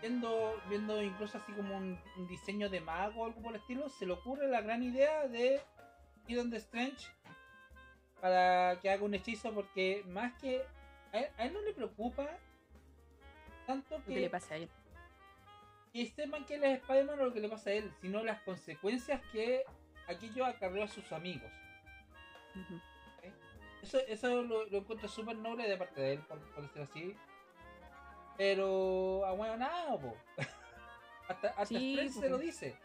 viendo, 0.00 0.60
viendo 0.68 1.02
incluso 1.02 1.38
así 1.38 1.52
como 1.52 1.76
un, 1.76 1.98
diseño 2.28 2.68
de 2.68 2.80
mago 2.80 3.22
o 3.22 3.26
algo 3.26 3.42
por 3.42 3.54
el 3.54 3.60
estilo, 3.60 3.88
se 3.88 4.06
le 4.06 4.12
ocurre 4.12 4.48
la 4.48 4.60
gran 4.60 4.82
idea 4.82 5.26
de 5.26 5.60
ir 6.26 6.36
donde 6.36 6.58
Strange 6.58 7.06
para 8.20 8.78
que 8.80 8.90
haga 8.90 9.04
un 9.04 9.14
hechizo 9.14 9.52
porque 9.52 10.04
más 10.08 10.32
que 10.40 10.62
a 11.12 11.44
él, 11.44 11.52
no 11.52 11.62
le 11.62 11.72
preocupa 11.72 12.28
tanto 13.66 13.96
que, 14.04 14.14
¿Qué 14.14 14.20
le 14.20 14.30
pasa 14.30 14.54
a 14.54 14.58
él 14.58 14.70
que 15.92 16.06
sepan 16.06 16.44
que 16.44 16.54
él 16.54 16.64
es 16.64 16.80
Spider-Man 16.80 17.20
o 17.20 17.24
lo 17.26 17.32
que 17.32 17.40
le 17.40 17.48
pasa 17.48 17.70
a 17.70 17.72
él, 17.74 17.92
sino 18.00 18.22
las 18.22 18.40
consecuencias 18.42 19.20
que 19.32 19.64
aquello 20.06 20.44
acarreó 20.44 20.84
a 20.84 20.88
sus 20.88 21.12
amigos. 21.12 21.50
Eso, 23.82 23.98
eso 24.06 24.42
lo, 24.42 24.66
encuentro 24.66 25.08
súper 25.08 25.36
noble 25.36 25.68
de 25.68 25.76
parte 25.76 26.00
de 26.00 26.12
él, 26.14 26.20
por, 26.20 26.38
por 26.52 26.62
decirlo 26.62 26.84
así. 26.84 27.16
Pero, 28.38 29.26
ah, 29.26 29.32
bueno, 29.32 29.56
nada, 29.56 29.98
po. 29.98 30.16
hasta 31.28 31.48
hasta 31.48 31.66
sí, 31.66 32.08
se 32.08 32.30
lo 32.30 32.38
dice. 32.38 32.76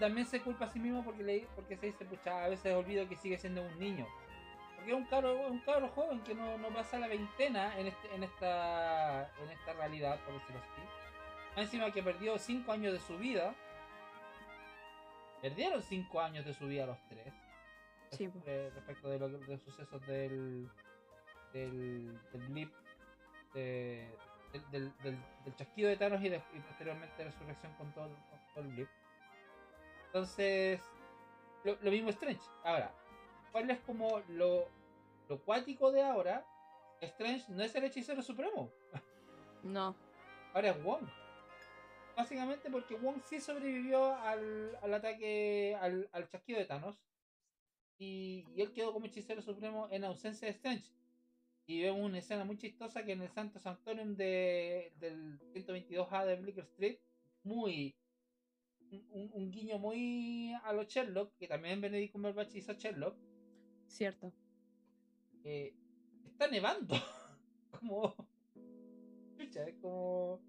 También 0.00 0.26
se 0.26 0.42
culpa 0.42 0.64
a 0.64 0.68
sí 0.68 0.80
mismo 0.80 1.04
porque, 1.04 1.22
le, 1.22 1.46
porque 1.54 1.76
se 1.76 1.86
dice, 1.86 2.04
pucha, 2.04 2.44
a 2.44 2.48
veces 2.48 2.74
olvido 2.74 3.08
que 3.08 3.16
sigue 3.16 3.38
siendo 3.38 3.62
un 3.62 3.78
niño. 3.78 4.04
Porque 4.74 4.90
es 4.90 4.96
un 4.96 5.06
cabro, 5.06 5.46
un 5.46 5.60
cabro 5.60 5.88
joven 5.90 6.20
que 6.24 6.34
no, 6.34 6.58
no 6.58 6.68
pasa 6.70 6.98
la 6.98 7.06
veintena 7.06 7.78
en, 7.78 7.86
este, 7.86 8.12
en, 8.12 8.24
esta, 8.24 9.30
en 9.40 9.50
esta 9.50 9.72
realidad, 9.74 10.18
por 10.24 10.34
decirlo 10.34 10.60
así. 10.60 11.60
Encima 11.60 11.92
que 11.92 12.02
perdió 12.02 12.36
5 12.36 12.72
años 12.72 12.92
de 12.92 12.98
su 12.98 13.16
vida. 13.16 13.54
Perdieron 15.40 15.80
5 15.80 16.20
años 16.20 16.44
de 16.44 16.52
su 16.52 16.66
vida 16.66 16.84
los 16.84 16.98
tres. 17.08 17.32
Sí, 18.10 18.28
respecto 18.74 19.08
de, 19.08 19.18
los 19.20 19.60
sucesos 19.62 20.04
del, 20.06 20.68
del, 21.52 22.20
del 22.32 22.42
blip 22.48 22.72
de, 23.52 24.16
del, 24.70 24.92
del, 25.02 25.56
chasquido 25.56 25.88
de 25.88 25.96
Thanos 25.96 26.22
y, 26.22 26.28
de, 26.28 26.36
y 26.52 26.60
posteriormente 26.60 27.24
la 27.24 27.30
resurrección 27.30 27.72
con 27.74 27.92
todo, 27.92 28.08
el 28.56 28.68
blip. 28.68 28.88
Entonces, 30.06 30.80
lo, 31.64 31.90
mismo 31.90 32.10
Strange. 32.10 32.42
Ahora, 32.62 32.94
¿cuál 33.50 33.70
es 33.70 33.80
como 33.80 34.20
lo, 34.28 34.68
lo 35.28 35.40
cuático 35.42 35.90
de 35.90 36.02
ahora? 36.02 36.46
Strange 37.00 37.44
no 37.50 37.62
es 37.62 37.74
el 37.74 37.84
hechicero 37.84 38.22
supremo. 38.22 38.70
No. 39.62 39.96
Ahora 40.52 40.70
es 40.70 40.82
Wong. 40.84 41.08
Básicamente 42.16 42.70
porque 42.70 42.94
Wong 42.94 43.20
sí 43.24 43.40
sobrevivió 43.40 44.14
al, 44.14 44.78
al 44.82 44.94
ataque, 44.94 45.76
al, 45.80 46.08
al, 46.12 46.28
chasquido 46.28 46.60
de 46.60 46.66
Thanos. 46.66 46.96
Y, 47.98 48.46
y, 48.54 48.62
él 48.62 48.72
quedó 48.72 48.92
como 48.92 49.06
hechicero 49.06 49.42
supremo 49.42 49.88
en 49.90 50.04
ausencia 50.04 50.46
de 50.46 50.52
Strange. 50.52 50.92
Y 51.66 51.80
vemos 51.80 52.02
una 52.02 52.18
escena 52.18 52.44
muy 52.44 52.58
chistosa 52.58 53.04
que 53.04 53.12
en 53.12 53.22
el 53.22 53.30
Santo 53.30 53.58
Sanctorium 53.58 54.16
de, 54.16 54.92
del 55.00 55.38
122A 55.54 56.26
de 56.26 56.36
Bleecker 56.36 56.64
Street, 56.64 56.98
muy. 57.42 57.94
Un, 58.90 59.30
un 59.32 59.50
guiño 59.50 59.78
muy 59.78 60.52
a 60.62 60.72
los 60.72 60.86
Sherlock, 60.86 61.34
que 61.36 61.48
también 61.48 61.80
Benedict 61.80 62.12
Cumberbatch 62.12 62.54
hizo 62.54 62.74
Sherlock. 62.74 63.16
Cierto. 63.86 64.32
Eh, 65.42 65.74
está 66.26 66.48
nevando. 66.48 66.94
como. 67.70 68.14
Chucha, 69.36 69.64
es 69.64 69.74
como. 69.80 70.40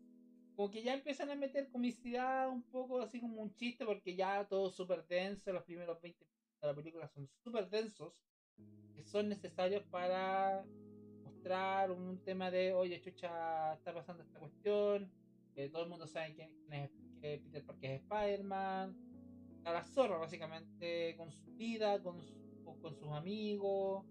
Como 0.56 0.70
que 0.70 0.84
ya 0.84 0.94
empiezan 0.94 1.30
a 1.30 1.36
meter 1.36 1.70
comicidad 1.70 2.50
un 2.50 2.64
poco 2.64 3.02
así 3.02 3.20
como 3.20 3.42
un 3.42 3.54
chiste, 3.56 3.86
porque 3.86 4.16
ya 4.16 4.46
todo 4.48 4.70
súper 4.70 5.06
denso. 5.08 5.52
Los 5.54 5.64
primeros 5.64 6.02
20 6.02 6.26
minutos 6.26 6.62
de 6.62 6.68
la 6.68 6.76
película 6.76 7.08
son 7.08 7.30
súper 7.44 7.70
densos, 7.70 8.14
que 8.96 9.04
son 9.04 9.30
necesarios 9.30 9.84
para 9.84 10.66
un 11.92 12.20
tema 12.24 12.50
de, 12.50 12.74
oye, 12.74 13.00
chucha, 13.02 13.74
está 13.74 13.94
pasando 13.94 14.24
esta 14.24 14.40
cuestión. 14.40 15.12
Que 15.54 15.70
todo 15.70 15.84
el 15.84 15.90
mundo 15.90 16.08
sabe 16.08 16.34
quién, 16.34 16.52
es 16.72 16.90
que 17.22 17.40
Peter 17.44 17.64
Parker 17.64 17.92
es 17.92 18.02
Spider-Man. 18.02 18.96
A 19.64 19.74
la 19.74 19.84
zorra, 19.84 20.18
básicamente, 20.18 21.16
con 21.18 21.32
su 21.32 21.52
vida, 21.56 22.02
con, 22.02 22.20
con 22.82 22.96
sus 22.96 23.10
amigos. 23.10 24.06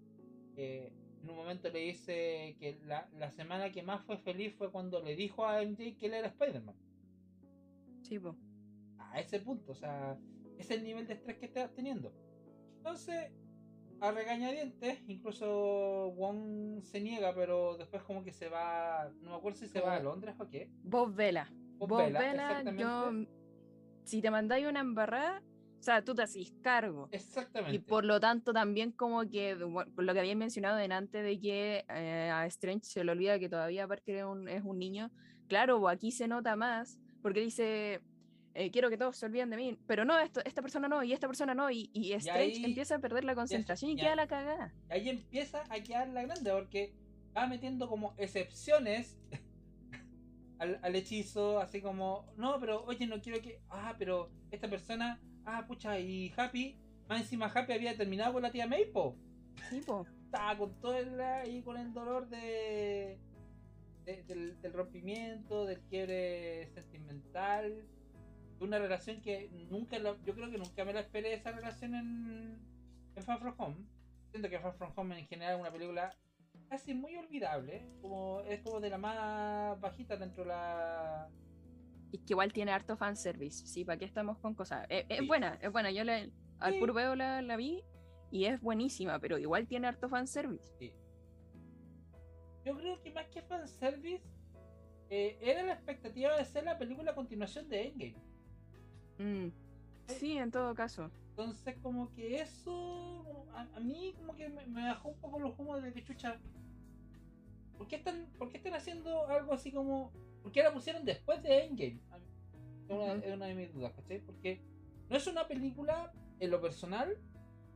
Eh, 0.55 0.91
en 1.23 1.29
un 1.29 1.35
momento 1.35 1.69
le 1.69 1.79
dice 1.79 2.55
que 2.59 2.77
la, 2.85 3.09
la, 3.17 3.31
semana 3.31 3.71
que 3.71 3.81
más 3.81 4.03
fue 4.05 4.17
feliz 4.17 4.53
fue 4.55 4.71
cuando 4.71 5.01
le 5.01 5.15
dijo 5.15 5.45
a 5.45 5.61
MJ 5.61 5.97
que 5.97 6.05
él 6.05 6.13
era 6.13 6.27
Spider-Man. 6.27 6.75
Sí. 8.03 8.19
A 8.99 9.19
ese 9.19 9.39
punto, 9.39 9.71
o 9.71 9.75
sea, 9.75 10.17
es 10.57 10.69
el 10.71 10.83
nivel 10.83 11.07
de 11.07 11.13
estrés 11.15 11.37
que 11.37 11.45
estás 11.45 11.73
teniendo. 11.73 12.13
Entonces, 12.77 13.31
a 13.99 14.11
regañadientes, 14.11 14.99
incluso 15.07 16.11
Wong 16.15 16.81
se 16.83 16.99
niega, 17.01 17.33
pero 17.33 17.77
después 17.77 18.03
como 18.03 18.23
que 18.23 18.33
se 18.33 18.49
va, 18.49 19.11
no 19.21 19.31
me 19.31 19.35
acuerdo 19.37 19.59
si 19.59 19.67
se 19.67 19.81
va 19.81 19.95
a 19.95 19.99
Londres 19.99 20.35
o 20.39 20.47
qué. 20.47 20.69
Bob 20.83 21.15
Vela. 21.15 21.49
Bob, 21.77 21.97
Vela, 21.97 22.63
yo, 22.77 23.11
si 24.03 24.21
te 24.21 24.31
mandáis 24.31 24.65
una 24.67 24.79
embarrada, 24.79 25.41
o 25.79 25.83
sea, 25.85 26.03
tú 26.03 26.15
te 26.15 26.23
haces 26.23 26.53
cargo. 26.61 27.09
Exactamente. 27.11 27.75
Y 27.75 27.79
por 27.79 28.05
lo 28.05 28.19
tanto 28.19 28.53
también 28.53 28.91
como 28.91 29.29
que, 29.29 29.55
por 29.55 30.03
lo 30.03 30.13
que 30.13 30.19
habían 30.19 30.37
mencionado 30.37 30.77
delante 30.77 31.21
de 31.21 31.39
que 31.39 31.85
eh, 31.89 32.31
a 32.33 32.45
Strange 32.47 32.85
se 32.85 33.03
le 33.03 33.11
olvida 33.11 33.39
que 33.39 33.49
todavía 33.49 33.87
Parker 33.87 34.15
es 34.15 34.25
un, 34.25 34.47
es 34.47 34.63
un 34.63 34.79
niño, 34.79 35.11
claro, 35.47 35.87
aquí 35.87 36.11
se 36.11 36.27
nota 36.27 36.55
más, 36.55 36.99
porque 37.21 37.41
dice, 37.41 38.01
eh, 38.55 38.71
quiero 38.71 38.89
que 38.89 38.97
todos 38.97 39.15
se 39.15 39.25
olviden 39.27 39.49
de 39.51 39.57
mí, 39.57 39.77
pero 39.85 40.05
no, 40.05 40.17
esto, 40.19 40.41
esta 40.43 40.61
persona 40.61 40.87
no, 40.87 41.03
y 41.03 41.13
esta 41.13 41.27
persona 41.27 41.53
no, 41.53 41.69
y, 41.69 41.89
y 41.93 42.13
Strange 42.13 42.65
empieza 42.65 42.95
a 42.95 42.99
perder 42.99 43.23
la 43.23 43.35
concentración 43.35 43.91
y 43.91 43.95
queda 43.95 44.15
la 44.15 44.27
cagada. 44.27 44.73
Y 44.89 44.93
ahí 44.93 45.09
empieza 45.09 45.63
a 45.69 45.79
quedar 45.81 46.07
la 46.09 46.23
grande, 46.23 46.51
porque 46.51 46.93
va 47.35 47.45
metiendo 47.45 47.87
como 47.87 48.15
excepciones 48.17 49.19
al, 50.59 50.79
al 50.81 50.95
hechizo, 50.95 51.59
así 51.59 51.81
como, 51.81 52.25
no, 52.37 52.59
pero 52.59 52.83
oye, 52.85 53.05
no 53.05 53.21
quiero 53.21 53.41
que, 53.41 53.61
ah, 53.69 53.95
pero 53.99 54.31
esta 54.51 54.69
persona 54.69 55.21
Ah, 55.45 55.63
pucha, 55.67 55.99
y 55.99 56.33
Happy, 56.35 56.75
más 57.07 57.21
encima 57.21 57.45
Happy 57.45 57.73
había 57.73 57.95
terminado 57.95 58.33
con 58.33 58.41
la 58.41 58.51
tía 58.51 58.65
May, 58.67 58.85
po. 58.85 59.15
Sí, 59.69 59.79
po. 59.81 60.05
Estaba 60.25 60.57
con 60.57 60.73
todo 60.81 60.95
el, 60.95 61.21
ahí 61.21 61.61
con 61.61 61.77
el 61.77 61.93
dolor 61.93 62.27
de, 62.27 63.19
del, 64.05 64.73
rompimiento, 64.73 65.65
del 65.65 65.79
quiebre 65.81 66.67
sentimental. 66.73 67.85
Una 68.59 68.79
relación 68.79 69.21
que 69.21 69.49
nunca, 69.69 69.97
yo 69.97 70.33
creo 70.33 70.49
que 70.49 70.57
nunca 70.57 70.85
me 70.85 70.93
la 70.93 71.01
esperé 71.01 71.33
esa 71.33 71.51
relación 71.51 71.93
en, 71.95 72.59
en 73.15 73.23
Far 73.23 73.39
From 73.39 73.55
Home. 73.57 73.75
Siento 74.31 74.49
que 74.49 74.59
Far 74.59 74.73
From 74.73 74.93
Home 74.95 75.19
en 75.19 75.27
general 75.27 75.55
es 75.55 75.61
una 75.61 75.71
película 75.71 76.15
casi 76.69 76.93
muy 76.93 77.15
olvidable, 77.15 77.85
como 78.01 78.41
es 78.41 78.61
como 78.61 78.79
de 78.79 78.89
la 78.89 78.97
más 78.97 79.79
bajita 79.79 80.17
dentro 80.17 80.43
de 80.43 80.49
la 80.49 81.29
y 82.15 82.19
que 82.19 82.33
igual 82.33 82.53
tiene 82.53 82.71
harto 82.71 82.95
fanservice, 82.95 83.67
¿sí? 83.67 83.83
¿Para 83.83 83.97
qué 83.97 84.05
estamos 84.05 84.37
con 84.37 84.53
cosas? 84.55 84.85
Eh, 84.89 85.05
es, 85.09 85.27
buena, 85.27 85.59
es 85.61 85.71
buena. 85.71 85.91
Yo 85.91 86.03
le, 86.03 86.31
al 86.59 86.79
puro 86.79 86.93
veo 86.93 87.15
la, 87.15 87.41
la, 87.41 87.57
vi 87.57 87.83
y 88.31 88.45
es 88.45 88.61
buenísima, 88.61 89.19
pero 89.19 89.37
igual 89.37 89.67
tiene 89.67 89.87
harto 89.87 90.07
fanservice. 90.07 90.73
Sí. 90.79 90.93
Yo 92.63 92.77
creo 92.77 93.01
que 93.01 93.11
más 93.11 93.27
que 93.27 93.41
fanservice, 93.41 94.23
eh, 95.09 95.37
era 95.41 95.63
la 95.63 95.73
expectativa 95.73 96.35
de 96.37 96.45
ser 96.45 96.63
la 96.63 96.77
película 96.77 97.11
a 97.11 97.15
continuación 97.15 97.67
de 97.67 97.87
Endgame. 97.87 98.15
Mm. 99.17 99.47
Sí, 100.07 100.37
en 100.37 100.51
todo 100.51 100.75
caso. 100.75 101.09
Entonces, 101.31 101.75
como 101.81 102.11
que 102.13 102.41
eso 102.41 103.47
a, 103.53 103.79
mí, 103.79 104.13
como 104.17 104.35
que 104.35 104.49
me, 104.49 104.65
me, 104.67 104.83
bajó 104.83 105.09
un 105.09 105.19
poco 105.19 105.39
los 105.39 105.57
humos 105.59 105.81
de 105.81 105.93
que 105.93 106.03
chucha. 106.03 106.37
¿Por 107.77 107.87
qué, 107.87 107.97
están, 107.97 108.27
¿Por 108.37 108.49
qué 108.49 108.57
están 108.57 108.73
haciendo 108.73 109.27
algo 109.27 109.53
así 109.53 109.71
como 109.71 110.11
¿Por 110.45 110.51
qué 110.51 110.61
la 110.61 110.71
pusieron 110.71 111.03
después 111.03 111.41
de 111.41 111.65
Endgame? 111.65 111.99
Es 112.87 113.33
una, 113.33 113.47
de 113.47 113.55
mis 113.55 113.73
dudas, 113.73 113.93
¿cachai? 113.93 114.19
Porque 114.19 114.61
no 115.09 115.17
es 115.17 115.25
una 115.25 115.47
película, 115.47 116.13
en 116.39 116.51
lo 116.51 116.61
personal, 116.61 117.17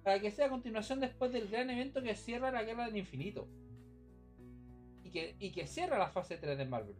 para 0.03 0.19
que 0.19 0.29
sea 0.29 0.45
a 0.45 0.49
continuación 0.51 0.99
después 0.99 1.31
del 1.31 1.47
gran 1.47 1.71
evento 1.71 2.03
que 2.03 2.13
cierra 2.15 2.51
la 2.51 2.61
Guerra 2.61 2.85
del 2.85 2.97
Infinito. 2.97 3.47
Y 5.03 5.09
que, 5.09 5.35
y 5.39 5.51
que 5.51 5.65
cierra 5.65 5.97
la 5.97 6.09
fase 6.09 6.37
3 6.37 6.59
de 6.59 6.65
Marvel. 6.65 6.95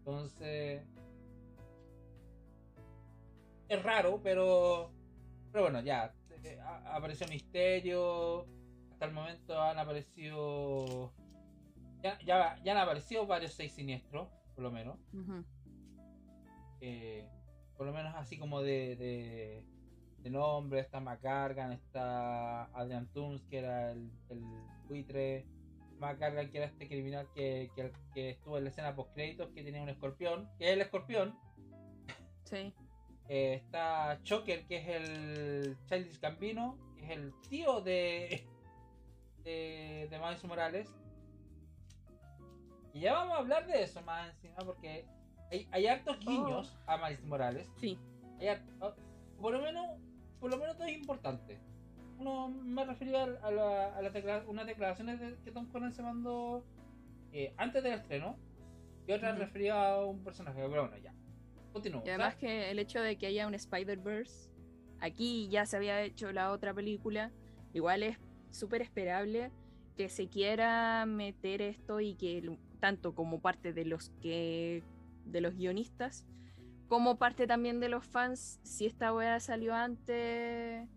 Entonces... 0.00 0.82
Es 3.68 3.82
raro, 3.82 4.20
pero... 4.22 4.92
Pero 5.52 5.64
bueno, 5.64 5.80
ya. 5.80 6.12
Eh, 6.44 6.58
apareció 6.86 7.26
Misterio. 7.28 8.46
Hasta 8.92 9.06
el 9.06 9.12
momento 9.12 9.60
han 9.60 9.78
aparecido 9.78 11.12
ya, 12.02 12.18
ya, 12.24 12.56
ya 12.62 12.72
han 12.72 12.78
aparecido 12.78 13.26
varios 13.26 13.52
seis 13.54 13.72
siniestros, 13.72 14.28
por 14.54 14.64
lo 14.64 14.70
menos. 14.70 14.98
Eh, 16.80 17.26
por 17.76 17.86
lo 17.86 17.92
menos 17.92 18.14
así 18.16 18.38
como 18.38 18.60
de, 18.62 18.96
de, 18.96 19.64
de, 20.22 20.30
nombre, 20.30 20.80
está 20.80 21.00
McCargan, 21.00 21.72
está 21.72 22.64
Adrian 22.66 23.08
Toomes, 23.12 23.42
que 23.50 23.58
era 23.58 23.92
el, 23.92 24.10
el 24.30 24.44
buitre, 24.88 25.44
McCargan, 25.98 26.50
que 26.50 26.58
era 26.58 26.66
este 26.66 26.86
criminal 26.86 27.28
que, 27.34 27.70
que, 27.74 27.92
que 28.14 28.30
estuvo 28.30 28.58
en 28.58 28.64
la 28.64 28.70
escena 28.70 28.94
post 28.94 29.12
créditos, 29.14 29.48
que 29.50 29.64
tenía 29.64 29.82
un 29.82 29.88
escorpión, 29.88 30.48
que 30.58 30.68
es 30.68 30.72
el 30.74 30.80
escorpión. 30.80 31.36
Sí. 32.44 32.72
Eh, 33.28 33.54
está 33.54 34.18
Choker, 34.22 34.66
que 34.66 34.76
es 34.78 34.88
el 34.88 35.76
Childish 35.86 36.18
Gambino, 36.20 36.78
que 36.96 37.04
es 37.04 37.10
el 37.10 37.34
tío 37.48 37.80
de, 37.82 38.46
de, 39.44 40.08
de 40.10 40.18
Miles 40.18 40.44
Morales. 40.44 40.94
Y 42.94 43.00
ya 43.00 43.12
vamos 43.12 43.34
a 43.34 43.38
hablar 43.38 43.66
de 43.66 43.82
eso 43.82 44.00
más 44.02 44.30
encima 44.30 44.56
porque 44.64 45.06
hay, 45.52 45.68
hay 45.70 45.86
hartos 45.86 46.16
oh. 46.16 46.30
guiños 46.30 46.76
a 46.86 46.96
Miles 46.96 47.22
Morales. 47.24 47.70
Sí. 47.76 47.98
Oh, 48.80 48.94
por 49.40 49.52
lo 49.52 49.60
menos, 49.60 49.86
por 50.40 50.50
lo 50.50 50.56
menos 50.56 50.76
todo 50.76 50.86
es 50.86 50.96
importante. 50.96 51.60
Uno 52.18 52.48
me 52.48 52.84
refería 52.84 53.24
a, 53.24 53.50
la, 53.50 53.94
a 53.94 54.02
la 54.02 54.44
unas 54.46 54.66
declaraciones 54.66 55.20
que 55.44 55.52
Tom 55.52 55.68
Holland 55.72 55.92
se 55.92 56.02
mandó 56.02 56.64
eh, 57.32 57.54
antes 57.56 57.82
del 57.82 57.92
estreno 57.92 58.36
y 59.06 59.12
otra 59.12 59.34
refería 59.34 59.90
a 59.90 60.04
un 60.04 60.24
personaje. 60.24 60.56
Pero 60.56 60.88
bueno, 60.88 60.96
ya. 60.96 61.14
Continuamos. 61.78 62.06
Y 62.06 62.10
además 62.10 62.36
que 62.36 62.70
el 62.70 62.78
hecho 62.78 63.00
de 63.00 63.16
que 63.16 63.26
haya 63.26 63.46
un 63.46 63.54
Spider-Verse, 63.54 64.50
aquí 65.00 65.48
ya 65.48 65.66
se 65.66 65.76
había 65.76 66.02
hecho 66.02 66.32
la 66.32 66.50
otra 66.52 66.74
película, 66.74 67.32
igual 67.72 68.02
es 68.02 68.18
súper 68.50 68.82
esperable 68.82 69.50
que 69.96 70.08
se 70.08 70.28
quiera 70.28 71.04
meter 71.06 71.60
esto 71.60 72.00
y 72.00 72.14
que 72.14 72.56
tanto 72.78 73.14
como 73.14 73.40
parte 73.40 73.72
de 73.72 73.84
los 73.84 74.10
que 74.22 74.84
de 75.24 75.40
los 75.40 75.56
guionistas 75.56 76.24
como 76.88 77.18
parte 77.18 77.46
también 77.46 77.80
de 77.80 77.88
los 77.88 78.04
fans 78.04 78.60
si 78.62 78.86
esta 78.86 79.12
weá 79.12 79.40
salió 79.40 79.74
antes 79.74 80.88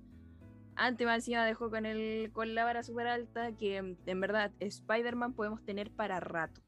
antes 0.76 1.06
más 1.06 1.18
encima 1.18 1.44
dejó 1.44 1.72
con 1.72 1.88
el 1.88 2.32
con 2.32 2.54
la 2.54 2.64
vara 2.64 2.84
super 2.84 3.08
alta 3.08 3.52
que 3.54 3.78
en 3.78 4.22
verdad 4.22 4.52
Spider-Man 4.60 5.34
podemos 5.34 5.66
tener 5.66 5.90
para 5.90 6.20
rato 6.20 6.62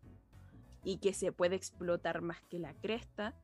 y 0.83 0.97
que 0.97 1.13
se 1.13 1.31
puede 1.31 1.55
explotar 1.55 2.21
más 2.21 2.41
que 2.49 2.59
la 2.59 2.73
cresta 2.73 3.35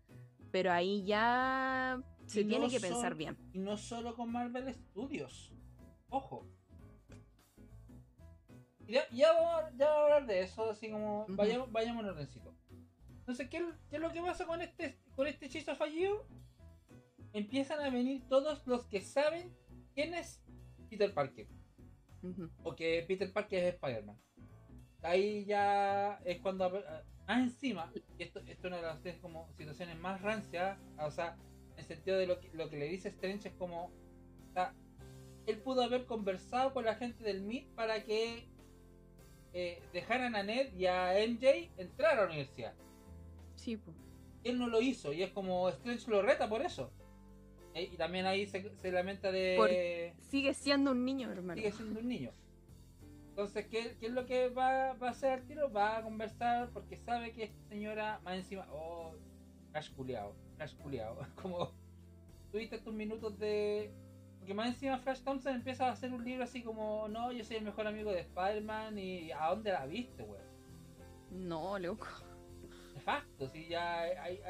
pero 0.52 0.72
ahí 0.72 1.04
ya 1.04 2.02
se 2.26 2.44
tiene 2.44 2.70
que 2.70 2.80
pensar 2.80 3.16
bien 3.16 3.38
y 3.54 3.60
no 3.60 3.78
solo 3.78 4.16
con 4.16 4.32
Marvel 4.32 4.74
Studios 4.74 5.52
ojo 6.10 6.48
ya, 8.90 9.08
ya, 9.12 9.32
vamos, 9.34 9.82
a, 9.82 10.02
hablar 10.02 10.26
de 10.26 10.42
eso, 10.42 10.72
así 10.72 10.90
como 10.90 11.28
vayamos, 11.30 11.72
vayamos 11.72 12.04
en 12.04 12.10
ordencito. 12.10 12.56
Entonces, 13.20 13.48
¿qué, 13.48 13.64
es 13.92 14.00
lo 14.00 14.12
que 14.12 14.20
pasa 14.20 14.48
con 14.48 14.64
este, 14.64 14.98
con 15.16 15.28
este 15.28 15.46
hechizo 15.46 15.76
fallido? 15.76 16.26
Empiezan 17.32 17.82
a 17.82 17.92
venir 17.92 18.28
todos 18.28 18.66
los 18.66 18.88
que 18.88 19.02
saben 19.02 19.56
quién 19.94 20.16
es 20.16 20.44
Peter 20.90 21.14
Parker. 21.14 21.48
O 22.64 22.76
que 22.76 23.06
Peter 23.08 23.32
Parker 23.32 23.64
es 23.64 23.76
Spider-Man. 23.76 24.20
Ahí 25.04 25.46
ya 25.46 26.20
es 26.26 26.42
cuando. 26.42 26.84
Ah, 27.32 27.40
encima, 27.42 27.92
esto, 28.18 28.40
esto 28.40 28.50
es 28.52 28.64
una 28.66 28.78
de 28.78 28.82
las 28.82 29.18
como 29.22 29.48
situaciones 29.56 29.96
más 30.00 30.20
rancias. 30.20 30.80
O 31.00 31.12
sea, 31.12 31.38
en 31.74 31.78
el 31.80 31.86
sentido 31.86 32.18
de 32.18 32.26
lo 32.26 32.40
que, 32.40 32.50
lo 32.54 32.72
que 32.72 32.78
le 32.78 32.88
dice 32.88 33.10
Strange 33.10 33.50
es 33.50 33.54
como. 33.54 33.92
él 35.46 35.58
pudo 35.60 35.84
haber 35.84 36.08
conversado 36.08 36.74
con 36.74 36.86
la 36.86 36.96
gente 36.96 37.24
del 37.24 37.42
MIT 37.44 37.68
para 37.76 38.04
que 38.04 38.48
eh, 39.54 39.80
dejaran 39.94 40.36
a 40.36 40.42
Ned 40.42 40.74
y 40.76 40.88
a 40.88 41.14
MJ 41.28 41.70
entrar 41.78 42.14
a 42.18 42.22
la 42.22 42.28
universidad. 42.30 42.74
Sí, 43.56 43.78
pues. 43.78 43.96
Él 44.44 44.58
no 44.58 44.68
lo 44.68 44.82
hizo 44.82 45.14
y 45.14 45.22
es 45.22 45.30
como 45.32 45.70
Strange 45.70 46.10
lo 46.10 46.24
reta 46.24 46.50
por 46.50 46.64
eso. 46.64 46.92
Eh, 47.76 47.90
y 47.94 47.98
también 47.98 48.26
ahí 48.26 48.48
se, 48.48 48.76
se 48.78 48.92
lamenta 48.92 49.32
de... 49.32 49.54
Por- 49.56 50.24
Sigue 50.32 50.56
siendo 50.56 50.92
un 50.94 51.06
niño, 51.06 51.32
hermano. 51.32 51.62
sigue 51.62 51.72
siendo 51.74 52.00
un 52.00 52.08
niño. 52.08 52.32
Entonces, 53.40 53.68
¿qué, 53.68 53.96
qué 53.98 54.08
es 54.08 54.12
lo 54.12 54.26
que 54.26 54.50
va, 54.50 54.96
va 54.96 55.08
a 55.08 55.12
hacer 55.12 55.32
al 55.32 55.46
tiro? 55.46 55.72
Va 55.72 55.96
a 55.96 56.04
conversar 56.04 56.72
porque 56.74 56.98
sabe 56.98 57.32
que 57.32 57.44
esta 57.44 57.64
señora, 57.70 58.20
más 58.22 58.36
encima, 58.36 58.68
oh, 58.70 59.14
Flash 59.72 59.94
culiao, 59.94 60.36
Flash 60.58 60.76
culiao. 60.76 61.18
Como 61.42 61.72
tuviste 62.52 62.80
tus 62.80 62.94
minutos 62.94 63.40
de. 63.40 63.94
Porque 64.40 64.54
más 64.54 64.68
encima 64.68 65.00
Flash 65.00 65.22
Thompson 65.22 65.56
empieza 65.56 65.88
a 65.88 65.94
hacer 65.94 66.12
un 66.12 66.26
libro 66.26 66.44
así 66.44 66.62
como, 66.62 67.08
no, 67.08 67.32
yo 67.32 67.46
soy 67.46 67.56
el 67.56 67.64
mejor 67.64 67.88
amigo 67.88 68.12
de 68.12 68.20
Spider-Man 68.20 69.00
y 69.00 69.32
¿a 69.32 69.48
dónde 69.48 69.72
la 69.72 69.86
viste, 69.86 70.22
weón? 70.22 70.44
No, 71.32 71.80
loco. 71.80 72.08
Nefasto, 72.94 73.48
si 73.48 73.70
ya 73.70 74.04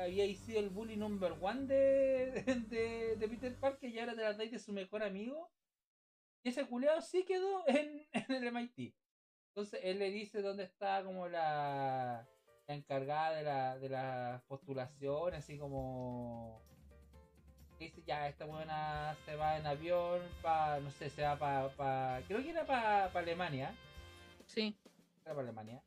había 0.03 0.35
sido 0.35 0.61
el 0.61 0.69
bully 0.69 0.97
number 0.97 1.35
one 1.39 1.67
de, 1.67 2.43
de, 2.71 3.17
de 3.17 3.27
Peter 3.27 3.55
Parker 3.55 3.87
y 3.87 3.99
ahora 3.99 4.15
te 4.15 4.21
la 4.21 4.33
dais 4.33 4.51
de 4.51 4.57
su 4.57 4.73
mejor 4.73 5.03
amigo. 5.03 5.51
Y 6.43 6.49
ese 6.49 6.65
culeado 6.65 7.01
sí 7.01 7.25
quedó 7.25 7.67
en, 7.67 8.07
en 8.13 8.31
el 8.31 8.51
MIT. 8.51 8.93
Entonces 9.49 9.79
él 9.83 9.99
le 9.99 10.09
dice 10.11 10.41
dónde 10.41 10.63
está 10.63 11.03
como 11.03 11.27
la, 11.27 12.27
la 12.67 12.75
encargada 12.75 13.35
de 13.35 13.43
la, 13.43 13.77
de 13.77 13.89
las 13.89 14.41
postulaciones, 14.43 15.39
así 15.39 15.57
como 15.57 16.61
dice 17.79 18.03
ya 18.05 18.27
esta 18.27 18.45
buena 18.45 19.15
se 19.25 19.35
va 19.37 19.57
en 19.57 19.65
avión 19.65 20.19
para 20.41 20.81
no 20.81 20.91
sé 20.91 21.09
se 21.09 21.23
va 21.23 21.37
para 21.39 21.69
pa, 21.69 22.19
creo 22.27 22.43
que 22.43 22.49
era 22.49 22.65
para 22.65 23.05
Alemania 23.05 23.73
Sí. 24.47 24.77
era 25.23 25.33
para 25.33 25.47
Alemania. 25.47 25.81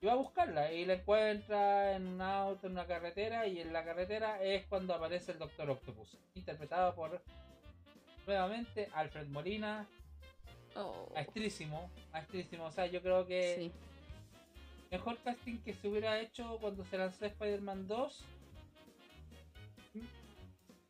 Y 0.00 0.06
va 0.06 0.12
a 0.12 0.16
buscarla 0.16 0.72
y 0.72 0.84
la 0.84 0.94
encuentra 0.94 1.94
en 1.94 2.06
un 2.06 2.20
auto, 2.20 2.66
en 2.66 2.72
una 2.72 2.86
carretera, 2.86 3.46
y 3.46 3.60
en 3.60 3.72
la 3.72 3.84
carretera 3.84 4.42
es 4.42 4.66
cuando 4.66 4.94
aparece 4.94 5.32
el 5.32 5.38
Doctor 5.38 5.70
Octopus, 5.70 6.18
interpretado 6.34 6.94
por 6.94 7.22
nuevamente 8.26 8.88
Alfred 8.94 9.26
Molina, 9.28 9.86
Oh, 10.74 11.10
maestrísimo, 11.14 11.90
maestrísimo. 12.12 12.64
O 12.64 12.70
sea, 12.70 12.86
yo 12.86 13.02
creo 13.02 13.26
que 13.26 13.56
sí. 13.56 13.72
mejor 14.90 15.18
casting 15.18 15.58
que 15.58 15.74
se 15.74 15.86
hubiera 15.86 16.18
hecho 16.18 16.56
cuando 16.62 16.82
se 16.84 16.96
lanzó 16.96 17.26
Spider-Man 17.26 17.86
2. 17.88 18.24
m- 19.94 20.06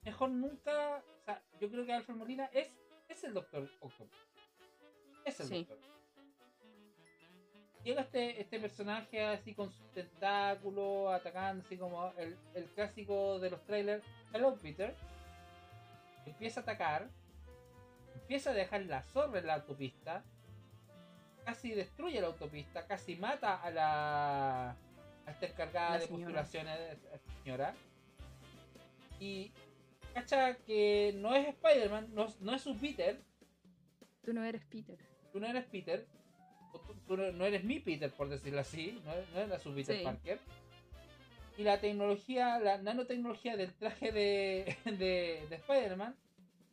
Mejor 0.04 0.30
nunca. 0.30 1.02
O 1.20 1.24
sea, 1.24 1.42
yo 1.60 1.68
creo 1.68 1.84
que 1.84 1.92
Alfred 1.92 2.14
Molina 2.14 2.48
es, 2.52 2.70
es 3.08 3.24
el 3.24 3.34
Doctor 3.34 3.68
Octopus. 3.80 4.16
Es 5.24 5.40
el 5.40 5.46
Sí. 5.48 5.54
Doctor. 5.68 5.78
Llega 7.82 8.02
este, 8.02 8.40
este 8.40 8.60
personaje 8.60 9.24
así 9.24 9.52
con 9.54 9.72
sus 9.72 9.90
tentáculos, 9.90 11.12
atacando 11.12 11.64
así 11.66 11.76
como 11.76 12.12
el, 12.18 12.36
el 12.54 12.66
clásico 12.66 13.40
de 13.40 13.50
los 13.50 13.60
trailers. 13.64 14.04
Hello 14.32 14.54
Peter. 14.54 14.94
Empieza 16.24 16.60
a 16.60 16.62
atacar. 16.62 17.08
Empieza 18.32 18.52
a 18.52 18.54
dejar 18.54 18.80
la 18.86 19.02
zorra 19.02 19.40
en 19.40 19.46
la 19.46 19.54
autopista 19.56 20.24
casi 21.44 21.72
destruye 21.72 22.18
la 22.18 22.28
autopista, 22.28 22.86
casi 22.86 23.14
mata 23.16 23.56
a 23.60 23.70
la 23.70 24.70
a 24.70 25.30
esta 25.30 25.44
encargada 25.48 25.90
La 25.90 25.98
de 25.98 26.06
señora. 26.06 26.24
postulaciones, 26.24 26.78
a 26.78 26.92
esta 27.16 27.30
señora. 27.44 27.74
Y 29.20 29.52
cacha 30.14 30.56
que 30.64 31.12
no 31.18 31.34
es 31.34 31.46
Spider-Man, 31.48 32.14
no, 32.14 32.26
no 32.40 32.54
es 32.54 32.62
su 32.62 32.74
Peter, 32.78 33.20
Tú 34.24 34.32
no 34.32 34.42
eres 34.44 34.64
Peter. 34.64 34.96
tú 35.30 35.38
no 35.38 35.46
eres 35.46 35.66
Peter, 35.66 36.06
o 36.72 36.78
tú, 36.80 36.94
tú 37.06 37.16
no 37.18 37.44
eres 37.44 37.64
mi 37.64 37.80
Peter, 37.80 38.10
por 38.12 38.30
decirlo 38.30 38.60
así, 38.60 38.98
no, 39.04 39.12
no 39.34 39.40
eres 39.42 39.60
su 39.62 39.74
Peter 39.74 39.98
Sí. 39.98 40.04
Parker. 40.04 40.38
Y 41.58 41.64
la 41.64 41.78
tecnología, 41.82 42.58
la 42.60 42.78
nanotecnología 42.78 43.58
del 43.58 43.74
traje 43.74 44.10
de, 44.10 44.74
de, 44.86 45.46
de 45.50 45.56
Spider-Man 45.56 46.16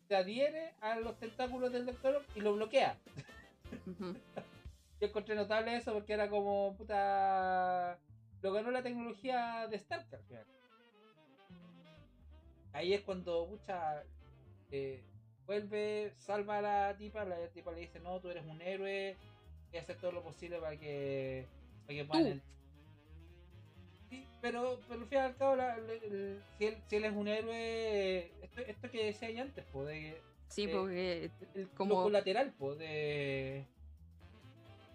se 0.09 0.15
adhiere 0.15 0.73
a 0.81 0.95
los 0.95 1.17
tentáculos 1.19 1.71
del 1.71 1.85
Doctor 1.85 2.25
y 2.35 2.41
lo 2.41 2.55
bloquea. 2.55 2.97
Yo 4.99 5.07
encontré 5.07 5.35
notable 5.35 5.75
eso 5.75 5.93
porque 5.93 6.13
era 6.13 6.27
como 6.29 6.75
puta. 6.75 7.97
Lo 8.41 8.51
ganó 8.51 8.71
la 8.71 8.81
tecnología 8.81 9.67
de 9.69 9.77
Stark 9.77 10.07
al 10.11 10.23
final. 10.23 10.45
Ahí 12.73 12.93
es 12.93 13.01
cuando 13.01 13.45
mucha 13.45 14.03
vuelve, 15.45 16.11
salva 16.17 16.57
a 16.57 16.61
la 16.61 16.97
tipa, 16.97 17.23
la 17.23 17.47
tipa 17.49 17.71
le 17.71 17.81
dice 17.81 17.99
no, 17.99 18.19
tú 18.19 18.29
eres 18.29 18.45
un 18.45 18.61
héroe, 18.61 19.15
voy 19.69 19.79
a 19.79 19.81
hacer 19.81 19.97
todo 19.97 20.11
lo 20.11 20.23
posible 20.23 20.59
para 20.59 20.77
que, 20.77 21.47
para 21.85 21.99
que 21.99 22.05
puedan 22.05 22.41
pero, 24.41 24.79
pero 24.87 25.01
al 25.01 25.07
fin 25.07 25.17
y 25.17 25.21
al 25.21 25.35
cabo, 25.35 25.55
la- 25.55 25.77
la- 25.77 25.93
el- 25.93 26.41
si, 26.57 26.65
él, 26.65 26.77
si 26.87 26.95
él 26.95 27.05
es 27.05 27.13
un 27.13 27.27
héroe, 27.27 28.31
esto, 28.41 28.61
esto 28.61 28.91
que 28.91 29.05
decía 29.05 29.27
ahí 29.27 29.39
antes, 29.39 29.65
pues, 29.71 29.87
de, 29.87 30.21
Sí, 30.49 30.63
Eh, 30.63 30.69
porque 30.71 31.31
el, 31.53 31.69
Como- 31.69 31.95
lo 31.95 32.03
colateral, 32.03 32.51
pues, 32.57 32.79
de. 32.79 33.65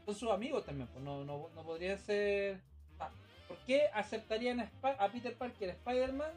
Son 0.04 0.14
sus 0.14 0.30
amigos 0.32 0.64
también, 0.64 0.88
pues, 0.88 1.02
no, 1.04 1.24
no, 1.24 1.48
no 1.54 1.62
podrían 1.62 1.96
ser. 1.98 2.58
ah, 2.98 3.08
¿Por 3.46 3.56
qué 3.58 3.86
aceptarían 3.94 4.60
a, 4.60 5.08
Peter 5.12 5.32
Parker 5.36 5.68
Spider-Man 5.70 6.32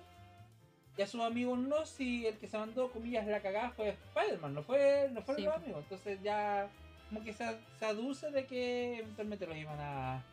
y 0.98 1.02
a 1.02 1.08
sus 1.08 1.22
amigos 1.22 1.58
no 1.58 1.86
si 1.86 2.28
el 2.28 2.38
que 2.38 2.48
se 2.48 2.58
mandó, 2.60 2.92
comillas, 2.92 3.26
la 3.26 3.42
cagada 3.42 3.72
fue 3.72 3.90
Spider-Man, 3.90 4.54
no 4.54 4.62
fue, 4.64 5.10
no 5.12 5.22
fueron 5.24 5.42
Sí, 5.42 5.46
los 5.46 5.56
amigos? 5.56 5.84
Entonces 5.84 6.22
ya, 6.22 6.70
como 7.10 7.24
que 7.24 7.34
se, 7.34 7.46
se 7.80 7.86
aduce 7.86 8.30
de 8.30 8.46
que 8.46 9.00
eventualmente 9.00 9.48
los 9.48 9.58
iban 9.58 9.80
a. 9.80 10.24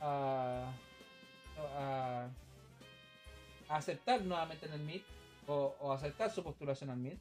a. 0.00 0.72
a, 1.76 2.28
a 3.68 3.76
aceptar 3.76 4.22
nuevamente 4.22 4.66
en 4.66 4.72
el 4.74 4.80
MIT 4.80 5.04
o, 5.46 5.74
o 5.80 5.92
aceptar 5.92 6.30
su 6.30 6.42
postulación 6.42 6.90
al 6.90 6.96
MIT. 6.98 7.18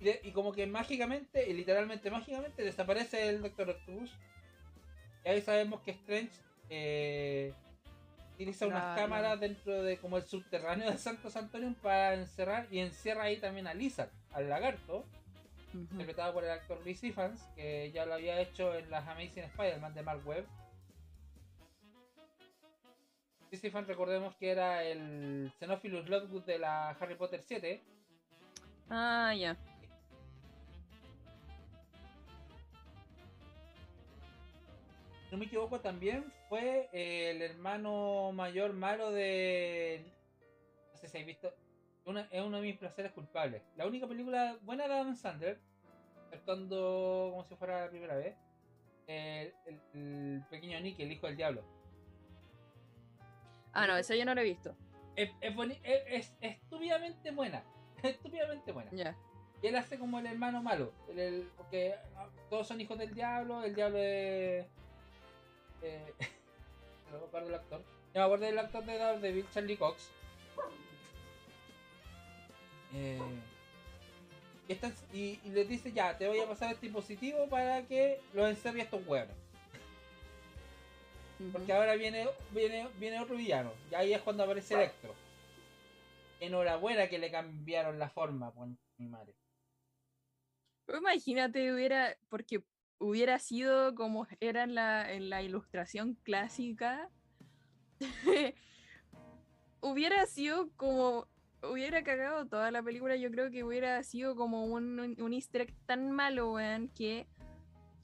Y, 0.00 0.04
de- 0.04 0.20
y 0.24 0.32
como 0.32 0.52
que 0.52 0.66
mágicamente, 0.66 1.48
y 1.48 1.52
literalmente 1.54 2.10
mágicamente, 2.10 2.62
desaparece 2.62 3.28
el 3.28 3.42
Doctor 3.42 3.70
Octopus. 3.70 4.10
Y 5.24 5.28
ahí 5.28 5.40
sabemos 5.42 5.80
que 5.82 5.92
Strange 5.92 6.32
eh, 6.70 7.52
utiliza 8.34 8.66
unas 8.66 8.82
cámaras 8.96 9.38
dentro 9.38 9.82
de 9.82 9.98
como 9.98 10.16
el 10.16 10.24
subterráneo 10.24 10.90
de 10.90 10.98
Santo 10.98 11.28
Antonio 11.38 11.72
para 11.80 12.14
encerrar 12.14 12.66
y 12.72 12.80
encierra 12.80 13.24
ahí 13.24 13.36
también 13.36 13.68
a 13.68 13.74
Lizard, 13.74 14.10
al 14.32 14.48
lagarto, 14.48 15.04
interpretado 15.72 16.32
por 16.34 16.42
el 16.44 16.50
actor 16.50 16.80
Chris 16.82 17.04
Evans, 17.04 17.40
que 17.54 17.92
ya 17.92 18.04
lo 18.04 18.14
había 18.14 18.40
hecho 18.40 18.74
en 18.74 18.90
las 18.90 19.06
Amazing 19.06 19.44
Spider-Man 19.44 19.94
de 19.94 20.02
Mark 20.02 20.26
Webb. 20.26 20.46
Evans, 23.60 23.86
recordemos 23.86 24.34
que 24.36 24.50
era 24.50 24.82
el 24.84 25.52
Xenophilus 25.58 26.08
Lockwood 26.08 26.44
de 26.44 26.58
la 26.58 26.90
Harry 26.90 27.14
Potter 27.16 27.42
7. 27.42 27.82
Ah, 28.88 29.34
ya. 29.34 29.56
Si 35.28 35.32
no 35.32 35.38
me 35.38 35.46
equivoco, 35.46 35.80
también 35.80 36.24
fue 36.48 36.88
eh, 36.92 37.30
el 37.30 37.42
hermano 37.42 38.32
mayor 38.32 38.72
malo 38.72 39.10
de. 39.10 40.04
No 40.92 40.98
sé 40.98 41.08
si 41.08 41.16
habéis 41.18 41.26
visto. 41.38 41.54
una- 42.04 42.26
es 42.32 42.42
uno 42.42 42.56
de 42.56 42.64
mis 42.64 42.78
placeres 42.78 43.12
culpables. 43.12 43.62
La 43.76 43.86
única 43.86 44.08
película 44.08 44.56
buena 44.62 44.88
de 44.88 44.94
Adam 44.94 45.14
Sandler, 45.14 45.60
actuando 46.32 47.28
como 47.30 47.44
si 47.44 47.54
fuera 47.54 47.84
la 47.84 47.90
primera 47.90 48.16
vez, 48.16 48.34
el, 49.06 49.54
el- 49.66 49.80
el 49.94 50.42
pequeño 50.50 50.80
Nick, 50.80 50.98
el 50.98 51.12
hijo 51.12 51.28
del 51.28 51.36
diablo. 51.36 51.62
Ah, 53.72 53.86
no, 53.86 53.96
esa 53.96 54.14
yo 54.14 54.24
no 54.24 54.34
la 54.34 54.42
he 54.42 54.44
visto. 54.44 54.74
Es, 55.16 55.30
es, 55.40 55.54
boni- 55.54 55.78
es- 55.82 56.32
es 56.40 56.56
estúpidamente 56.56 57.30
buena. 57.30 57.62
Estúpidamente 58.02 58.72
buena. 58.72 58.90
Ya. 58.92 59.16
Y 59.62 59.68
él 59.68 59.76
hace 59.76 59.98
como 59.98 60.18
el 60.18 60.26
hermano 60.26 60.62
malo. 60.62 60.92
el- 61.08 61.18
el- 61.18 61.50
porque 61.56 61.94
ah, 62.16 62.28
todos 62.50 62.66
son 62.66 62.80
hijos 62.80 62.98
del 62.98 63.14
diablo. 63.14 63.62
El 63.62 63.74
diablo 63.74 63.98
es. 63.98 64.66
Eh, 65.82 66.12
no 67.12 67.18
me 67.18 67.24
acuerdo 67.26 67.46
del 67.46 67.54
actor. 67.56 67.80
No 68.14 68.20
me 68.20 68.24
acuerdo 68.24 68.44
del 68.46 68.58
actor 68.58 68.84
de 68.84 68.98
Daredevil, 68.98 69.46
Charlie 69.52 69.76
Cox. 69.76 70.10
Eh, 72.94 73.18
y, 74.68 74.72
están- 74.72 74.94
y, 75.12 75.38
y 75.44 75.50
les 75.50 75.68
dice: 75.68 75.92
Ya, 75.92 76.16
te 76.18 76.28
voy 76.28 76.40
a 76.40 76.46
pasar 76.46 76.72
este 76.72 76.86
dispositivo 76.86 77.48
para 77.48 77.82
que 77.86 78.20
los 78.34 78.48
encerre 78.50 78.80
a 78.80 78.84
estos 78.84 79.06
huevos. 79.06 79.34
Porque 81.50 81.72
ahora 81.72 81.96
viene, 81.96 82.28
viene, 82.52 82.88
viene 82.98 83.20
otro 83.20 83.36
villano. 83.36 83.72
Y 83.90 83.94
ahí 83.94 84.12
es 84.12 84.20
cuando 84.22 84.44
aparece 84.44 84.74
Electro. 84.74 85.14
Enhorabuena 86.40 87.08
que 87.08 87.18
le 87.18 87.30
cambiaron 87.30 87.98
la 87.98 88.10
forma, 88.10 88.52
por 88.52 88.68
mi 88.98 89.08
madre. 89.08 89.34
Imagínate, 90.88 91.72
hubiera, 91.72 92.16
porque 92.28 92.62
hubiera 92.98 93.38
sido 93.38 93.94
como 93.94 94.26
era 94.40 94.64
en 94.64 94.74
la, 94.74 95.12
en 95.12 95.30
la 95.30 95.42
ilustración 95.42 96.14
clásica, 96.22 97.08
hubiera 99.80 100.26
sido 100.26 100.70
como, 100.76 101.28
hubiera 101.62 102.02
cagado 102.02 102.46
toda 102.46 102.70
la 102.70 102.82
película, 102.82 103.16
yo 103.16 103.30
creo 103.30 103.50
que 103.50 103.64
hubiera 103.64 104.02
sido 104.02 104.36
como 104.36 104.64
un, 104.64 104.98
un, 104.98 105.20
un 105.20 105.32
easter 105.32 105.62
egg 105.62 105.74
tan 105.86 106.10
malo, 106.10 106.52
weón, 106.52 106.88
que 106.88 107.26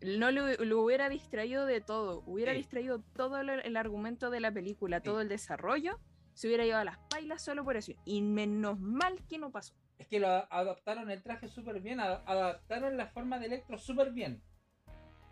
no 0.02 0.30
lo, 0.30 0.46
lo 0.64 0.80
hubiera 0.82 1.08
distraído 1.08 1.66
de 1.66 1.80
todo, 1.80 2.22
hubiera 2.26 2.52
Sí. 2.52 2.58
distraído 2.58 3.00
todo 3.14 3.38
el, 3.38 3.50
el 3.50 3.76
argumento 3.76 4.30
de 4.30 4.40
la 4.40 4.52
película, 4.52 4.98
Sí. 4.98 5.04
todo 5.04 5.20
el 5.20 5.28
desarrollo, 5.28 5.98
se 6.34 6.46
hubiera 6.46 6.64
ido 6.64 6.76
a 6.76 6.84
las 6.84 6.98
pailas 7.10 7.42
solo 7.42 7.64
por 7.64 7.76
eso. 7.76 7.92
Y 8.04 8.22
menos 8.22 8.78
mal 8.78 9.24
que 9.28 9.38
no 9.38 9.50
pasó. 9.50 9.74
Es 9.98 10.06
que 10.06 10.20
lo 10.20 10.28
adaptaron 10.28 11.10
el 11.10 11.22
traje 11.22 11.48
súper 11.48 11.80
bien, 11.80 11.98
adaptaron 11.98 12.96
la 12.96 13.08
forma 13.08 13.38
de 13.40 13.46
Electro 13.46 13.76
súper 13.78 14.12
bien. 14.12 14.40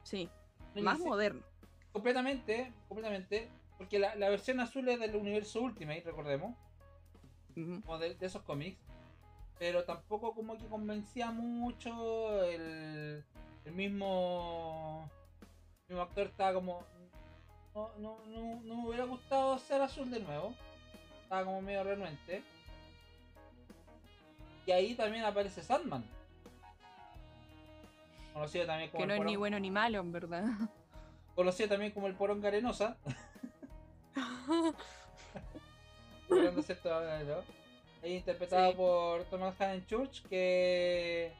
Sí, 0.02 0.28
y 0.74 0.82
más 0.82 0.98
moderno. 0.98 1.42
Completamente, 1.92 2.72
completamente. 2.88 3.48
Porque 3.78 3.98
la, 3.98 4.14
la 4.16 4.28
versión 4.30 4.58
azul 4.60 4.88
es 4.88 4.98
del 4.98 5.14
universo 5.14 5.60
Ultimate, 5.60 6.02
recordemos. 6.04 6.56
Como 7.54 7.98
de, 7.98 8.14
de 8.14 8.26
esos 8.26 8.42
cómics. 8.42 8.78
Pero 9.58 9.84
tampoco 9.84 10.34
como 10.34 10.58
que 10.58 10.66
convencía 10.66 11.30
mucho. 11.30 12.42
El, 12.44 13.24
el 13.66 13.72
mismo. 13.72 15.10
El 15.88 15.94
mismo 15.94 16.02
actor 16.02 16.26
estaba 16.26 16.54
como. 16.54 16.82
No, 17.74 17.90
no, 17.98 18.18
no, 18.26 18.60
no 18.62 18.74
me 18.76 18.88
hubiera 18.88 19.04
gustado 19.04 19.58
ser 19.58 19.82
azul 19.82 20.10
de 20.10 20.20
nuevo. 20.20 20.54
Estaba 21.22 21.44
como 21.44 21.60
medio 21.60 21.84
renuente. 21.84 22.42
Y 24.64 24.72
ahí 24.72 24.94
también 24.94 25.24
aparece 25.24 25.62
Sandman. 25.62 26.04
Conocido 28.32 28.66
también 28.66 28.90
como 28.90 28.98
Que 28.98 29.02
el 29.04 29.08
no 29.08 29.14
es 29.24 29.30
ni 29.30 29.36
bueno 29.36 29.60
ni 29.60 29.70
malo, 29.70 30.00
en 30.00 30.12
verdad. 30.12 30.44
conocido 31.34 31.68
también 31.68 31.92
como 31.92 32.06
el 32.06 32.14
porón 32.14 32.44
arenosa. 32.44 32.96
Ahí 38.02 38.14
interpretado 38.16 38.70
Sí. 38.70 38.76
por 38.76 39.24
Thomas 39.24 39.60
Haden 39.60 39.86
Church, 39.86 40.22
que 40.28 41.32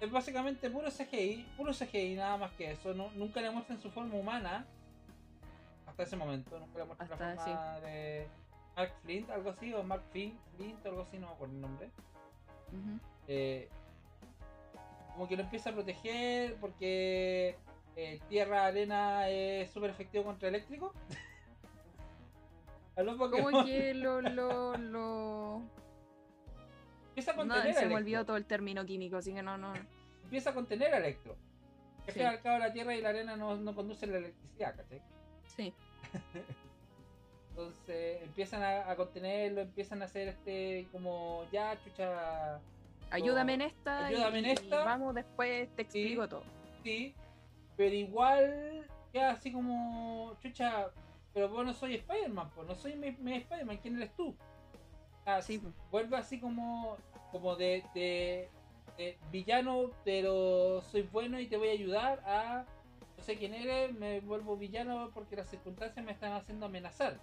es 0.00 0.10
básicamente 0.10 0.70
puro 0.70 0.88
CGI, 0.90 1.46
puro 1.56 1.72
CGI, 1.72 2.14
nada 2.14 2.36
más 2.36 2.52
que 2.52 2.72
eso. 2.72 2.94
No- 2.94 3.10
nunca 3.14 3.40
le 3.40 3.50
muestran 3.50 3.80
su 3.80 3.90
forma 3.90 4.14
humana 4.14 4.66
hasta 5.86 6.02
ese 6.04 6.16
momento, 6.16 6.58
nunca 6.58 6.78
le 6.78 6.84
muestran 6.84 7.08
la 7.10 7.14
Hasta, 7.14 7.44
forma 7.44 7.80
de 7.80 8.26
Mark 8.76 8.92
Flint, 9.02 9.30
algo 9.30 9.50
así, 9.50 9.74
o 9.74 9.82
Mark 9.82 10.02
Flint, 10.10 10.38
Flint, 10.56 10.86
algo 10.86 11.02
así, 11.02 11.18
no 11.18 11.26
me 11.28 11.32
acuerdo 11.34 11.54
el 11.54 11.60
nombre. 11.60 11.90
Eh, 13.28 13.68
como 15.12 15.28
que 15.28 15.36
lo 15.36 15.42
empieza 15.42 15.70
a 15.70 15.72
proteger 15.72 16.54
porque 16.60 17.56
eh, 17.96 18.20
tierra, 18.28 18.64
arena 18.66 19.28
es 19.28 19.70
súper 19.70 19.90
efectivo 19.90 20.24
contra 20.24 20.48
eléctrico. 20.48 20.94
A 22.96 23.02
los 23.02 23.16
Pokémon. 23.16 23.52
Como 23.52 23.64
que 23.64 23.94
lo, 23.94 24.20
lo, 24.20 24.76
lo... 24.76 25.62
Empieza 27.20 27.30
a 27.32 27.44
No, 27.44 27.52
contener 27.54 27.74
se 27.74 27.78
a 27.78 27.82
me 27.82 27.86
Electro. 27.86 27.96
olvidó 27.96 28.24
todo 28.26 28.36
el 28.36 28.44
término 28.46 28.84
químico, 28.86 29.16
así 29.18 29.32
que 29.34 29.42
no, 29.42 29.58
no. 29.58 29.72
Empieza 30.24 30.50
a 30.50 30.54
contener 30.54 30.94
a 30.94 30.98
Electro. 30.98 31.36
Que 32.12 32.24
al 32.26 32.36
Sí. 32.36 32.42
cabo 32.42 32.58
la 32.58 32.72
tierra 32.72 32.94
y 32.94 33.00
la 33.02 33.10
arena 33.10 33.36
no, 33.36 33.56
no 33.56 33.74
conducen 33.74 34.10
la 34.12 34.18
electricidad, 34.18 34.74
¿cachai? 34.76 35.02
Sí. 35.56 35.72
Entonces 37.50 38.22
empiezan 38.22 38.62
a, 38.62 38.90
a 38.90 38.96
contenerlo, 38.96 39.60
empiezan 39.60 40.00
a 40.02 40.06
hacer 40.06 40.28
este 40.28 40.88
como 40.92 41.44
ya 41.52 41.78
chucha. 41.84 42.58
Ayúdame 43.10 43.54
en 43.54 43.62
esta. 43.62 44.10
y- 44.10 44.14
Ayúdame 44.14 44.38
en 44.38 44.44
y 44.46 44.50
esta. 44.52 44.84
vamos, 44.84 45.14
después 45.14 45.68
te 45.76 45.82
explico 45.82 46.28
todo. 46.28 46.42
Sí, 46.82 47.14
pero 47.76 47.94
igual 47.94 48.86
queda 49.12 49.32
así 49.32 49.52
como 49.52 50.36
chucha. 50.40 50.88
Pero 51.34 51.48
vos 51.48 51.64
no 51.64 51.72
soy 51.72 51.94
Spider-Man, 51.96 52.50
pues 52.56 52.66
no 52.66 52.74
soy 52.74 52.96
mi, 52.96 53.12
mi 53.12 53.34
Spider-Man, 53.36 53.78
¿quién 53.78 53.96
eres 53.96 54.14
tú? 54.16 54.34
Ah, 55.24 55.40
Sí, 55.42 55.60
vuelve 55.90 56.16
así 56.16 56.40
como 56.40 56.96
como 57.30 57.56
de, 57.56 57.84
de, 57.94 58.48
de 58.96 59.18
villano 59.30 59.90
pero 60.04 60.82
soy 60.82 61.02
bueno 61.02 61.38
y 61.40 61.46
te 61.46 61.56
voy 61.56 61.68
a 61.68 61.72
ayudar 61.72 62.22
a 62.26 62.64
no 63.16 63.22
sé 63.24 63.36
quién 63.36 63.54
eres 63.54 63.94
me 63.94 64.20
vuelvo 64.20 64.56
villano 64.56 65.10
porque 65.12 65.36
las 65.36 65.48
circunstancias 65.48 66.04
me 66.04 66.12
están 66.12 66.32
haciendo 66.32 66.66
amenazar. 66.66 67.18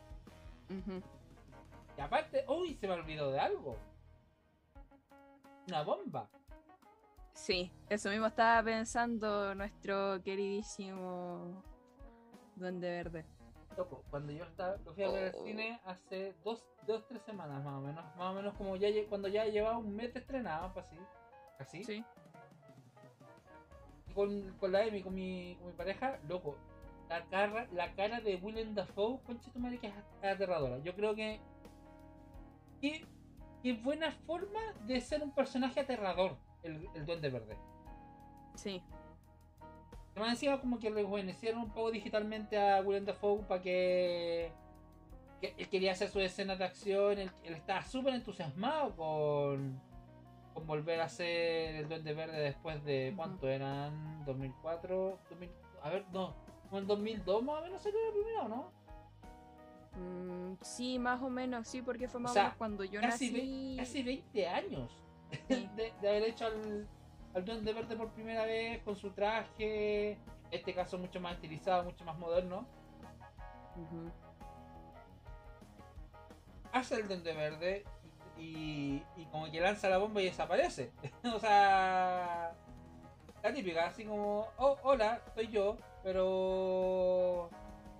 Y 1.97 2.01
aparte 2.01 2.45
uy 2.47 2.75
se 2.75 2.87
me 2.87 2.93
olvidó 2.93 3.31
de 3.31 3.39
algo. 3.39 3.77
Una 5.67 5.83
bomba. 5.83 6.29
Sí, 7.33 7.71
eso 7.89 8.09
mismo 8.09 8.27
estaba 8.27 8.63
pensando 8.63 9.53
nuestro 9.53 10.21
queridísimo 10.23 11.63
Duende 12.55 12.89
Verde. 12.89 13.25
Loco, 13.77 14.03
cuando 14.09 14.31
yo 14.33 14.43
estaba 14.43 14.75
lo 14.83 14.93
fui 14.93 15.03
a 15.03 15.09
ver 15.09 15.25
al 15.29 15.35
Oh. 15.35 15.43
cine 15.45 15.79
hace 15.85 16.33
dos 16.43 16.65
dos 16.87 17.05
tres 17.07 17.21
semanas 17.21 17.63
más 17.63 17.75
o 17.75 17.81
menos 17.81 18.03
más 18.17 18.31
o 18.31 18.33
menos 18.33 18.53
como 18.55 18.75
ya 18.75 18.87
cuando 19.07 19.27
ya 19.27 19.45
llevaba 19.45 19.77
un 19.77 19.95
mes 19.95 20.13
de 20.13 20.19
estrenado 20.19 20.73
pues 20.73 20.87
así 20.87 20.97
así 21.59 21.83
Sí. 21.83 22.05
con, 24.15 24.51
con 24.59 24.71
la 24.71 24.83
Emi, 24.83 25.03
con 25.03 25.13
mi, 25.13 25.55
con 25.59 25.67
mi 25.67 25.73
pareja, 25.73 26.17
loco, 26.27 26.55
la 27.07 27.23
cara, 27.25 27.67
la 27.71 27.93
cara 27.93 28.19
de 28.19 28.35
Willem 28.37 28.73
Dafoe, 28.73 29.19
concha 29.27 29.51
tu 29.51 29.59
madre, 29.59 29.77
que 29.77 29.87
es 29.87 29.93
aterradora. 30.23 30.79
Yo 30.79 30.95
creo 30.95 31.13
que. 31.13 31.39
Qué, 32.81 33.05
qué 33.61 33.73
buena 33.73 34.11
forma 34.25 34.59
de 34.87 34.99
ser 35.01 35.21
un 35.21 35.29
personaje 35.31 35.81
aterrador, 35.81 36.35
el, 36.63 36.89
el 36.95 37.05
Duende 37.05 37.29
Verde. 37.29 37.57
Sí. 38.55 38.81
Además, 40.17 40.33
encima, 40.33 40.59
como 40.59 40.79
que 40.79 40.89
rejuvenecieron 40.89 41.61
un 41.61 41.69
poco 41.69 41.91
digitalmente 41.91 42.57
a 42.59 42.81
Willem 42.81 43.05
Dafoe 43.05 43.43
para 43.43 43.61
que. 43.61 44.51
que 45.39 45.53
él 45.57 45.69
quería 45.69 45.91
hacer 45.91 46.09
sus 46.09 46.23
escenas 46.23 46.57
de 46.57 46.65
acción, 46.65 47.19
él, 47.19 47.31
él 47.43 47.53
estaba 47.53 47.83
súper 47.83 48.15
entusiasmado 48.15 48.95
con. 48.95 49.79
con 50.55 50.65
volver 50.65 51.01
a 51.01 51.07
ser 51.09 51.75
el 51.75 51.87
Duende 51.87 52.13
Verde 52.15 52.39
después 52.39 52.83
de. 52.83 53.13
¿Cuánto 53.15 53.47
eran? 53.47 54.25
¿2004? 54.25 55.17
2000, 55.29 55.51
a 55.83 55.89
ver, 55.91 56.05
no. 56.11 56.33
Como 56.63 56.79
en 56.81 56.87
2002 56.87 57.43
más 57.43 57.59
o 57.59 57.61
menos 57.63 57.81
salió 57.81 57.99
la 58.07 58.11
primera, 58.13 58.47
¿no? 58.47 58.71
Mm, 59.99 60.57
sí, 60.61 60.99
más 60.99 61.21
o 61.21 61.29
menos, 61.29 61.67
sí, 61.67 61.81
porque 61.81 62.07
fue 62.07 62.19
más 62.19 62.31
o 62.31 62.33
sea, 62.33 62.43
menos 62.43 62.57
cuando 62.57 62.83
yo 62.83 63.01
casi, 63.01 63.29
ve- 63.31 63.39
nací. 63.39 63.75
casi 63.77 64.03
20 64.03 64.47
años 64.47 64.91
Sí. 65.47 65.69
de, 65.75 65.93
de 66.01 66.09
haber 66.09 66.23
hecho 66.23 66.45
al, 66.45 66.87
al 67.33 67.45
Duende 67.45 67.73
Verde 67.73 67.95
por 67.95 68.09
primera 68.11 68.45
vez 68.45 68.81
con 68.83 68.95
su 68.95 69.11
traje. 69.11 70.11
En 70.13 70.19
este 70.51 70.73
caso, 70.73 70.97
mucho 70.97 71.19
más 71.19 71.33
estilizado, 71.33 71.83
mucho 71.83 72.03
más 72.05 72.17
moderno. 72.17 72.65
Hace 76.71 76.95
el 76.95 77.07
Duende 77.07 77.33
Verde 77.33 77.85
y, 78.37 79.01
y 79.15 79.25
como 79.31 79.49
que 79.51 79.59
lanza 79.59 79.89
la 79.89 79.97
bomba 79.97 80.21
y 80.21 80.25
desaparece. 80.25 80.91
o 81.35 81.39
sea, 81.39 82.53
la 83.43 83.53
típica, 83.53 83.87
así 83.87 84.05
como, 84.05 84.47
oh, 84.57 84.77
hola, 84.83 85.21
soy 85.33 85.47
yo, 85.47 85.77
pero 86.03 87.49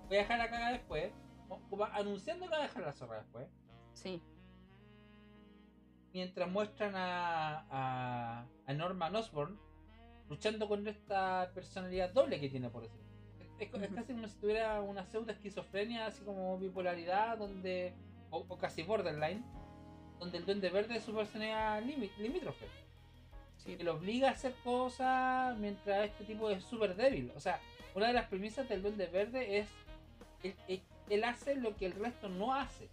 voy 0.08 0.16
a 0.16 0.20
dejar 0.20 0.38
la 0.38 0.50
caga 0.50 0.72
después. 0.72 1.12
Como- 1.48 1.68
Como 1.68 1.84
anunciando 1.84 2.46
que 2.46 2.52
va 2.52 2.58
a 2.58 2.62
dejar 2.62 2.82
la 2.84 2.92
zorra 2.92 3.16
después. 3.18 3.48
Sí. 3.94 4.22
Mientras 6.12 6.48
muestran 6.50 6.94
a, 6.96 7.66
a, 7.70 8.46
a 8.68 8.72
Norman 8.74 9.16
Osborn 9.16 9.58
luchando 10.28 10.68
con 10.68 10.86
esta 10.86 11.50
personalidad 11.54 12.10
doble 12.12 12.38
que 12.38 12.48
tiene 12.50 12.68
por 12.70 12.84
eso. 12.84 12.94
Es, 13.58 13.70
casi 13.70 14.12
como 14.12 14.28
si 14.28 14.38
tuviera 14.38 14.80
una 14.82 15.04
pseudo 15.04 15.32
esquizofrenia, 15.32 16.06
así 16.06 16.22
como 16.22 16.56
bipolaridad, 16.58 17.38
donde 17.38 17.92
o, 18.30 18.44
o 18.46 18.58
casi 18.58 18.82
borderline, 18.84 19.42
donde 20.20 20.38
el 20.38 20.44
Duende 20.44 20.68
Verde 20.70 20.96
es 20.96 21.02
su 21.04 21.14
personalidad 21.14 21.82
limítrofe, 21.82 22.66
Sí. 23.56 23.76
que 23.76 23.82
lo 23.84 23.94
obliga 23.94 24.28
a 24.28 24.32
hacer 24.32 24.54
cosas 24.62 25.56
mientras 25.58 26.06
este 26.10 26.24
tipo 26.24 26.48
es 26.50 26.62
súper 26.64 26.94
débil. 26.94 27.32
O 27.34 27.40
sea, 27.40 27.58
una 27.94 28.06
de 28.06 28.12
las 28.12 28.28
premisas 28.28 28.68
del 28.68 28.82
Duende 28.82 29.06
Verde 29.06 29.58
es 29.58 29.68
él, 30.44 30.54
él- 30.68 30.82
él 31.10 31.24
hace 31.24 31.56
lo 31.56 31.74
que 31.74 31.86
el 31.86 31.92
resto 31.92 32.28
no 32.28 32.54
hace. 32.54 32.88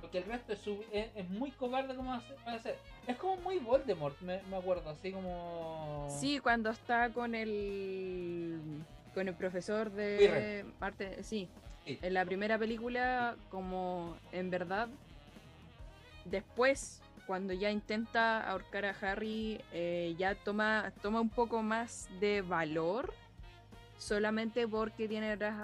Porque 0.00 0.18
el 0.18 0.24
resto 0.24 0.52
es, 0.52 0.60
su- 0.60 0.84
es, 0.92 1.08
es 1.16 1.28
muy 1.30 1.50
cobarde 1.50 1.94
como 1.94 2.12
hacer. 2.12 2.76
Es 3.06 3.16
como 3.16 3.36
muy 3.38 3.58
Voldemort, 3.58 4.18
me, 4.20 4.40
me 4.44 4.56
acuerdo, 4.56 4.90
así 4.90 5.12
como... 5.12 6.06
Sí, 6.20 6.38
cuando 6.38 6.70
está 6.70 7.10
con 7.10 7.34
el 7.34 8.60
con 9.14 9.28
el 9.28 9.34
profesor 9.34 9.90
de 9.90 10.64
arte, 10.80 11.22
sí. 11.24 11.48
Sí. 11.84 11.98
En 12.02 12.14
la 12.14 12.24
primera 12.24 12.58
película, 12.58 13.34
como 13.50 14.16
en 14.32 14.50
verdad, 14.50 14.88
después, 16.24 17.00
cuando 17.26 17.52
ya 17.52 17.70
intenta 17.70 18.48
ahorcar 18.48 18.84
a 18.84 18.90
Harry, 19.00 19.60
eh, 19.72 20.14
ya 20.18 20.34
toma, 20.34 20.92
toma 21.02 21.20
un 21.20 21.30
poco 21.30 21.62
más 21.62 22.08
de 22.20 22.42
valor, 22.42 23.12
solamente 23.98 24.66
porque 24.68 25.08
tiene 25.08 25.32
atrás 25.32 25.54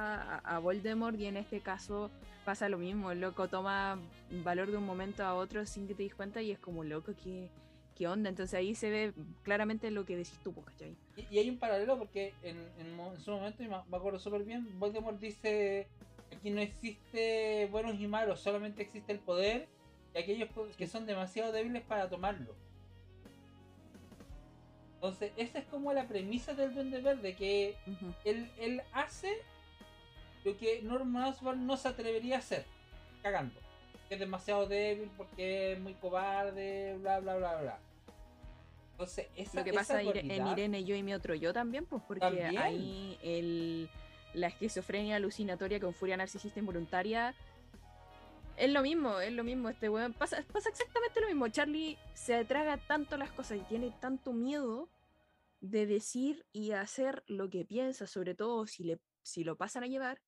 a, 0.45 0.59
Voldemort 0.59 1.18
y 1.18 1.27
en 1.27 1.37
este 1.37 1.61
caso 1.61 2.11
pasa 2.45 2.68
lo 2.68 2.79
mismo, 2.79 3.11
el 3.12 3.21
loco 3.21 3.49
toma 3.49 3.99
valor 4.42 4.71
de 4.71 4.77
un 4.79 4.85
momento 4.87 5.25
a 5.25 5.35
otro 5.35 5.64
sin 5.66 5.87
que 5.87 5.95
te 5.95 6.03
des 6.03 6.14
cuenta 6.14 6.42
y 6.42 6.51
es 6.51 6.59
como 6.59 6.85
loco 6.85 7.12
que... 7.23 7.49
¿Qué 7.95 8.09
onda? 8.09 8.31
Entonces 8.31 8.55
ahí 8.55 8.75
se 8.75 8.88
ve 8.88 9.12
claramente 9.42 9.90
lo 9.90 10.07
que 10.07 10.16
decís 10.16 10.38
tú, 10.42 10.55
po, 10.55 10.62
¿cachai? 10.62 10.97
Y, 11.14 11.27
y 11.31 11.38
hay 11.38 11.51
un 11.51 11.59
paralelo 11.59 11.99
porque 11.99 12.33
en, 12.42 12.57
en 12.79 12.97
mo- 12.97 13.12
en 13.12 13.21
su 13.21 13.31
momento, 13.31 13.62
y 13.62 13.68
me, 13.68 13.77
me 13.87 13.97
acuerdo 13.99 14.18
súper 14.18 14.45
bien, 14.45 14.66
Voldemort 14.79 15.21
dice 15.21 15.87
aquí 16.35 16.49
no 16.51 16.62
existe 16.62 17.68
buenos 17.71 18.01
y 18.01 18.07
malos, 18.07 18.40
solamente 18.40 18.81
existe 18.83 19.12
el 19.12 19.18
poder 19.18 19.68
y 20.14 20.18
aquellos 20.18 20.49
que 20.79 20.87
son 20.87 21.05
demasiado 21.05 21.53
débiles 21.53 21.83
para 21.83 22.09
tomarlo. 22.09 22.57
Entonces, 25.03 25.33
esa 25.37 25.59
es 25.59 25.65
como 25.65 25.93
la 25.93 26.07
premisa 26.07 26.55
del 26.55 26.75
Duende 26.75 27.01
Verde, 27.01 27.35
que 27.35 27.75
él, 28.25 28.49
él 28.61 28.83
hace 28.93 29.37
lo 30.45 30.57
que 30.57 30.81
Norman 30.83 31.25
Osborn 31.25 31.67
no 31.67 31.77
se 31.77 31.88
atrevería 31.88 32.37
a 32.37 32.38
hacer, 32.38 32.65
cagando. 33.21 33.59
Que 34.09 34.15
es 34.15 34.21
demasiado 34.21 34.67
débil 34.69 35.11
porque 35.17 35.73
es 35.73 35.81
muy 35.81 35.95
cobarde, 35.95 36.97
bla, 37.01 37.19
bla, 37.19 37.35
bla, 37.37 37.61
bla. 37.61 37.79
Entonces, 38.93 39.27
esa, 39.35 39.59
Lo 39.59 39.65
que 39.65 39.71
esa 39.71 39.81
pasa 39.81 40.03
en 40.03 40.07
dualidad- 40.12 40.53
Irene, 40.53 40.85
yo 40.85 40.95
y 40.95 41.03
mi 41.03 41.15
otro 41.15 41.35
yo 41.35 41.53
también, 41.53 41.85
pues 41.85 42.01
porque 42.07 42.21
También. 42.21 42.57
ahí 42.59 43.19
el, 43.25 43.88
la 44.35 44.47
esquizofrenia 44.47 45.17
alucinatoria 45.17 45.81
con 45.81 45.95
furia 45.95 46.17
narcisista 46.17 46.61
involuntaria 46.61 47.35
es 48.57 48.71
lo 48.71 48.83
mismo, 48.83 49.21
es 49.21 49.33
lo 49.33 49.45
mismo. 49.45 49.69
Este 49.69 49.88
weón 49.88 50.12
pasa, 50.12 50.45
pasa 50.53 50.69
exactamente 50.69 51.21
lo 51.21 51.29
mismo. 51.29 51.49
Charlie 51.49 51.99
se 52.15 52.45
traga 52.45 52.77
tanto 52.77 53.17
las 53.17 53.33
cosas 53.33 53.59
y 53.59 53.62
tiene 53.62 53.91
tanto 54.01 54.33
miedo 54.33 54.88
de 55.61 55.87
decir 55.87 56.45
y 56.53 56.73
hacer 56.73 57.23
lo 57.27 57.49
que 57.49 57.65
piensa, 57.65 58.07
sobre 58.07 58.35
todo 58.35 58.67
si, 58.67 58.85
le, 58.85 59.01
si 59.23 59.45
lo 59.45 59.57
pasan 59.57 59.85
a 59.85 59.87
llevar, 59.87 60.21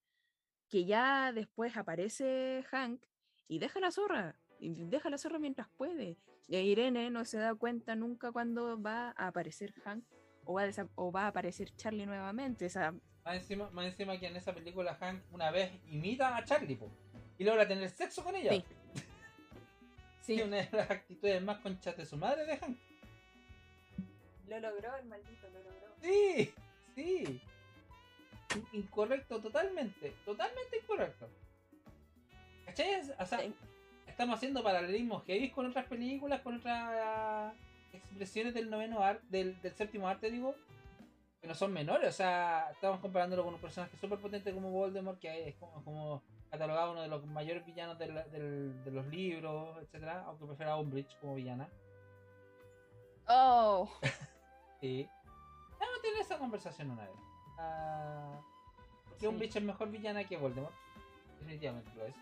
que 0.69 0.85
ya 0.85 1.33
después 1.33 1.77
aparece 1.77 2.65
Hank 2.71 3.03
y 3.49 3.59
deja 3.59 3.81
la 3.81 3.91
zorra. 3.91 4.37
Deja 4.61 5.11
la 5.11 5.19
zorra 5.19 5.39
mientras 5.39 5.69
puede. 5.77 6.17
Y 6.47 6.57
Irene 6.57 7.11
no 7.11 7.25
se 7.25 7.39
da 7.39 7.55
cuenta 7.55 7.97
nunca 7.97 8.33
cuando 8.33 8.81
va 8.81 9.15
a 9.17 9.27
aparecer 9.29 9.73
Hank 9.85 10.05
o 10.45 10.55
va 10.55 10.65
a, 10.65 10.89
o 10.95 11.11
va 11.13 11.23
a 11.23 11.27
aparecer 11.29 11.75
Charlie 11.77 12.07
nuevamente. 12.07 12.69
Más 13.25 13.37
encima, 13.37 13.71
más 13.71 13.87
encima 13.87 14.19
que 14.19 14.27
en 14.27 14.37
esa 14.37 14.55
película 14.55 14.95
Hank 14.95 15.23
una 15.33 15.51
vez 15.51 15.73
imita 15.87 16.37
a 16.37 16.45
Charlie 16.45 16.79
y 17.39 17.45
logra 17.45 17.67
tener 17.67 17.91
sexo 17.91 18.23
con 18.25 18.37
ella. 18.37 18.51
Sí. 18.53 18.65
Sí, 20.21 20.41
una 20.41 20.57
de 20.57 20.69
las 20.73 20.91
actitudes 20.91 21.43
más 21.43 21.59
conchas 21.59 21.95
de 21.99 22.07
su 22.07 22.17
madre 22.17 22.47
de 22.47 22.57
Hank. 22.57 22.79
Lo 24.49 24.59
logró 24.59 24.97
el 24.97 25.05
maldito, 25.05 25.49
lo 25.51 25.59
logró. 25.59 25.87
Sí, 26.01 26.55
sí. 26.95 27.43
In- 28.55 28.67
Incorrecto 28.73 29.41
totalmente, 29.43 30.15
totalmente 30.25 30.79
incorrecto. 30.79 31.29
¿Cachai? 32.65 33.01
O 33.19 33.27
sea, 33.27 33.41
Sí. 33.41 33.55
estamos 34.07 34.37
haciendo 34.37 34.63
paralelismos 34.63 35.25
heavy 35.27 35.51
con 35.51 35.67
otras 35.67 35.85
películas, 35.87 36.41
con 36.41 36.57
otras 36.57 37.53
expresiones 37.93 38.55
del 38.55 38.71
noveno 38.71 39.03
arte, 39.03 39.27
del, 39.29 39.61
del 39.61 39.75
séptimo 39.75 40.09
arte, 40.09 40.31
digo, 40.31 40.55
que 41.43 41.49
no 41.49 41.55
son 41.55 41.71
menores. 41.71 42.09
O 42.09 42.13
sea, 42.17 42.71
estamos 42.73 43.01
comparándolo 43.01 43.45
con 43.45 43.53
un 43.55 43.61
personaje 43.61 43.95
súper 43.99 44.19
potente 44.19 44.53
como 44.55 44.71
Voldemort, 44.71 45.19
que 45.21 45.49
es 45.49 45.55
como, 45.57 45.85
como 45.85 46.23
catalogado 46.55 46.93
uno 46.93 47.03
de 47.03 47.09
los 47.09 47.25
mayores 47.27 47.65
villanos 47.67 47.99
de 47.99 48.91
los 48.91 49.07
libros, 49.09 49.77
etcétera, 49.83 50.25
aunque 50.27 50.47
prefiero 50.47 50.73
a 50.73 50.79
Umbridge 50.79 51.19
como 51.21 51.35
villana. 51.35 51.69
Oh, 53.29 53.89
Sí. 54.81 55.09
Vamos 55.79 55.99
a 55.99 56.03
tener 56.03 56.21
esa 56.21 56.39
conversación 56.39 56.91
una 56.91 57.03
vez. 57.03 57.17
Porque 59.09 59.21
Sí. 59.21 59.27
Umbridge 59.27 59.57
es 59.57 59.63
mejor 59.63 59.91
villana 59.91 60.25
que 60.25 60.37
Voldemort. 60.37 60.75
Definitivamente 61.41 61.91
lo 61.97 62.07
es. 62.07 62.15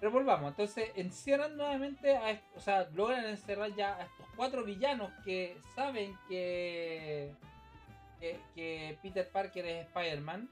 Pero 0.00 0.10
volvamos, 0.12 0.50
entonces 0.50 0.90
encierran 0.96 1.56
nuevamente 1.56 2.16
a 2.16 2.42
o 2.56 2.60
sea, 2.60 2.88
logran 2.94 3.24
encerrar 3.24 3.74
ya 3.74 3.96
a 3.96 4.02
estos 4.02 4.26
cuatro 4.36 4.64
villanos 4.64 5.10
que 5.24 5.56
saben 5.74 6.18
que 6.28 7.32
que, 8.20 8.38
que 8.54 8.98
Peter 9.02 9.28
Parker 9.30 9.64
es 9.64 9.86
Spider-Man. 9.86 10.48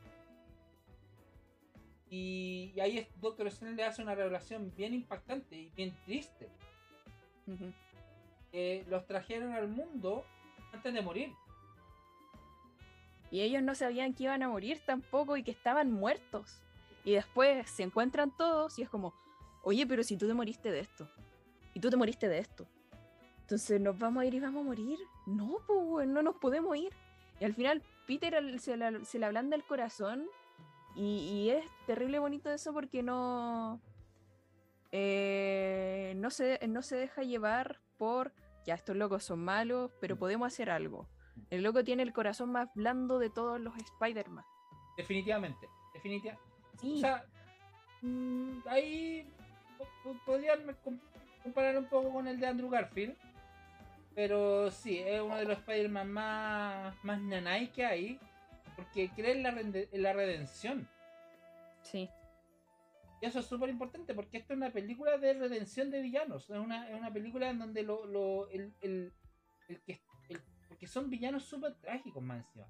Y, 2.14 2.72
y 2.76 2.80
ahí 2.80 2.98
es- 2.98 3.08
Doctor 3.22 3.46
Strange 3.46 3.76
le 3.76 3.84
hace 3.84 4.02
una 4.02 4.14
revelación 4.14 4.70
bien 4.76 4.92
impactante 4.92 5.56
y 5.56 5.70
bien 5.70 5.96
triste. 6.04 6.48
los 8.88 9.06
trajeron 9.06 9.52
al 9.54 9.66
mundo 9.68 10.24
antes 10.74 10.92
de 10.92 11.00
morir. 11.02 11.32
y 13.30 13.40
ellos 13.40 13.62
no 13.62 13.74
sabían 13.74 14.12
que 14.12 14.24
iban 14.24 14.42
a 14.42 14.48
morir 14.50 14.82
tampoco 14.84 15.38
y 15.38 15.42
que 15.42 15.52
estaban 15.52 15.90
muertos. 15.90 16.60
Y 17.02 17.12
después 17.12 17.68
se 17.70 17.82
encuentran 17.82 18.30
todos 18.36 18.78
y 18.78 18.82
es 18.82 18.90
como, 18.90 19.14
oye, 19.62 19.86
pero 19.86 20.02
si 20.04 20.18
tú 20.18 20.26
te 20.28 20.34
moriste 20.34 20.70
de 20.70 20.80
esto, 20.80 21.08
y 21.72 21.80
tú 21.80 21.88
te 21.88 21.96
moriste 21.96 22.28
de 22.28 22.38
esto, 22.38 22.66
entonces 23.40 23.80
nos 23.80 23.98
vamos 23.98 24.20
a 24.22 24.26
ir 24.26 24.34
y 24.34 24.40
vamos 24.40 24.60
a 24.60 24.64
morir. 24.66 24.98
No, 25.26 25.56
pues 25.66 26.06
no 26.06 26.22
nos 26.22 26.36
podemos 26.36 26.76
ir. 26.76 26.92
Y 27.40 27.44
al 27.46 27.54
final 27.54 27.82
Peter 28.06 28.34
se, 28.60 28.76
la- 28.76 29.02
se 29.02 29.18
le 29.18 29.24
ablanda 29.24 29.56
el 29.56 29.64
corazón 29.64 30.26
y, 30.94 31.18
y 31.30 31.50
es 31.50 31.64
terrible 31.86 32.18
bonito 32.18 32.50
eso 32.50 32.72
porque 32.72 33.02
no, 33.02 33.80
eh, 34.90 36.12
no, 36.16 36.30
se, 36.30 36.58
no 36.68 36.82
se 36.82 36.96
deja 36.96 37.22
llevar 37.22 37.80
por, 37.98 38.32
ya 38.66 38.74
estos 38.74 38.96
locos 38.96 39.24
son 39.24 39.40
malos, 39.44 39.90
pero 40.00 40.16
podemos 40.18 40.46
hacer 40.52 40.70
algo. 40.70 41.08
El 41.50 41.62
loco 41.62 41.82
tiene 41.82 42.02
el 42.02 42.12
corazón 42.12 42.52
más 42.52 42.68
blando 42.74 43.18
de 43.18 43.30
todos 43.30 43.60
los 43.60 43.74
Spider-Man. 43.76 44.44
Definitivamente. 44.96 45.66
Definitivamente. 45.94 46.48
Sí, 46.80 46.94
O 46.96 47.00
sea, 47.00 47.24
mm, 48.02 48.58
ahí 48.66 49.26
po- 49.78 49.86
po- 50.04 50.16
podrían 50.26 50.60
com- 50.84 50.98
comparar 51.42 51.78
un 51.78 51.86
poco 51.86 52.12
con 52.12 52.26
el 52.28 52.38
de 52.38 52.46
Andrew 52.46 52.68
Garfield. 52.68 53.16
Pero 54.14 54.70
sí, 54.70 54.98
es 54.98 55.22
uno 55.22 55.36
de 55.36 55.46
los 55.46 55.56
Spider-Man 55.58 56.12
más, 56.12 56.94
más 57.02 57.18
nanay 57.22 57.68
que 57.68 57.86
hay. 57.86 58.20
Porque 58.82 59.10
cree 59.14 59.32
en 59.32 59.42
la, 59.42 59.50
en 59.50 60.02
la 60.02 60.12
redención. 60.12 60.88
sí, 61.82 62.08
Y 63.20 63.26
eso 63.26 63.38
es 63.40 63.46
súper 63.46 63.68
importante 63.70 64.14
porque 64.14 64.38
esto 64.38 64.52
es 64.52 64.56
una 64.56 64.70
película 64.72 65.16
de 65.18 65.34
redención 65.34 65.90
de 65.90 66.00
villanos. 66.00 66.50
Es 66.50 66.56
una, 66.58 66.88
es 66.88 66.94
una 66.98 67.12
película 67.12 67.48
en 67.50 67.58
donde 67.58 67.82
lo, 67.82 68.06
lo- 68.06 68.48
el, 68.48 68.72
el- 68.80 69.12
el 69.68 69.80
que. 69.82 70.00
el- 70.28 70.42
porque 70.68 70.86
son 70.86 71.08
villanos 71.10 71.44
súper 71.44 71.74
trágicos 71.76 72.22
más 72.22 72.44
encima. 72.44 72.66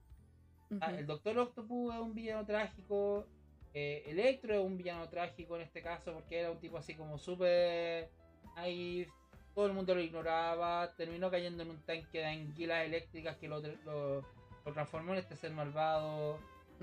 Ah, 0.81 0.93
el 0.99 1.07
Doctor 1.07 1.39
Octopus 1.39 1.95
es 1.95 2.01
un 2.01 2.15
villano 2.15 2.45
trágico. 2.47 3.27
eh, 3.75 4.03
Electro 4.07 4.55
es 4.55 4.61
un 4.65 4.77
villano 4.77 5.09
trágico 5.09 5.57
en 5.57 5.63
este 5.63 5.83
caso 5.83 6.13
porque 6.13 6.39
era 6.41 6.51
un 6.51 6.59
tipo 6.59 6.77
así 6.79 6.95
como 6.95 7.17
súper. 7.19 8.11
Ahí 8.57 9.07
todo 9.55 9.67
el 9.67 9.73
mundo 9.73 9.95
lo 9.95 10.01
ignoraba. 10.03 10.95
Terminó 10.97 11.31
cayendo 11.31 11.63
en 11.63 11.71
un 11.71 11.83
tanque 11.83 12.19
de 12.19 12.27
anguilas 12.27 12.85
eléctricas 12.87 13.37
que 13.37 13.49
lo, 13.49 13.61
lo, 13.61 14.23
lo 14.65 14.73
transformó 14.73 15.13
en 15.13 15.19
este 15.19 15.37
ser 15.37 15.53
malvado. 15.53 16.39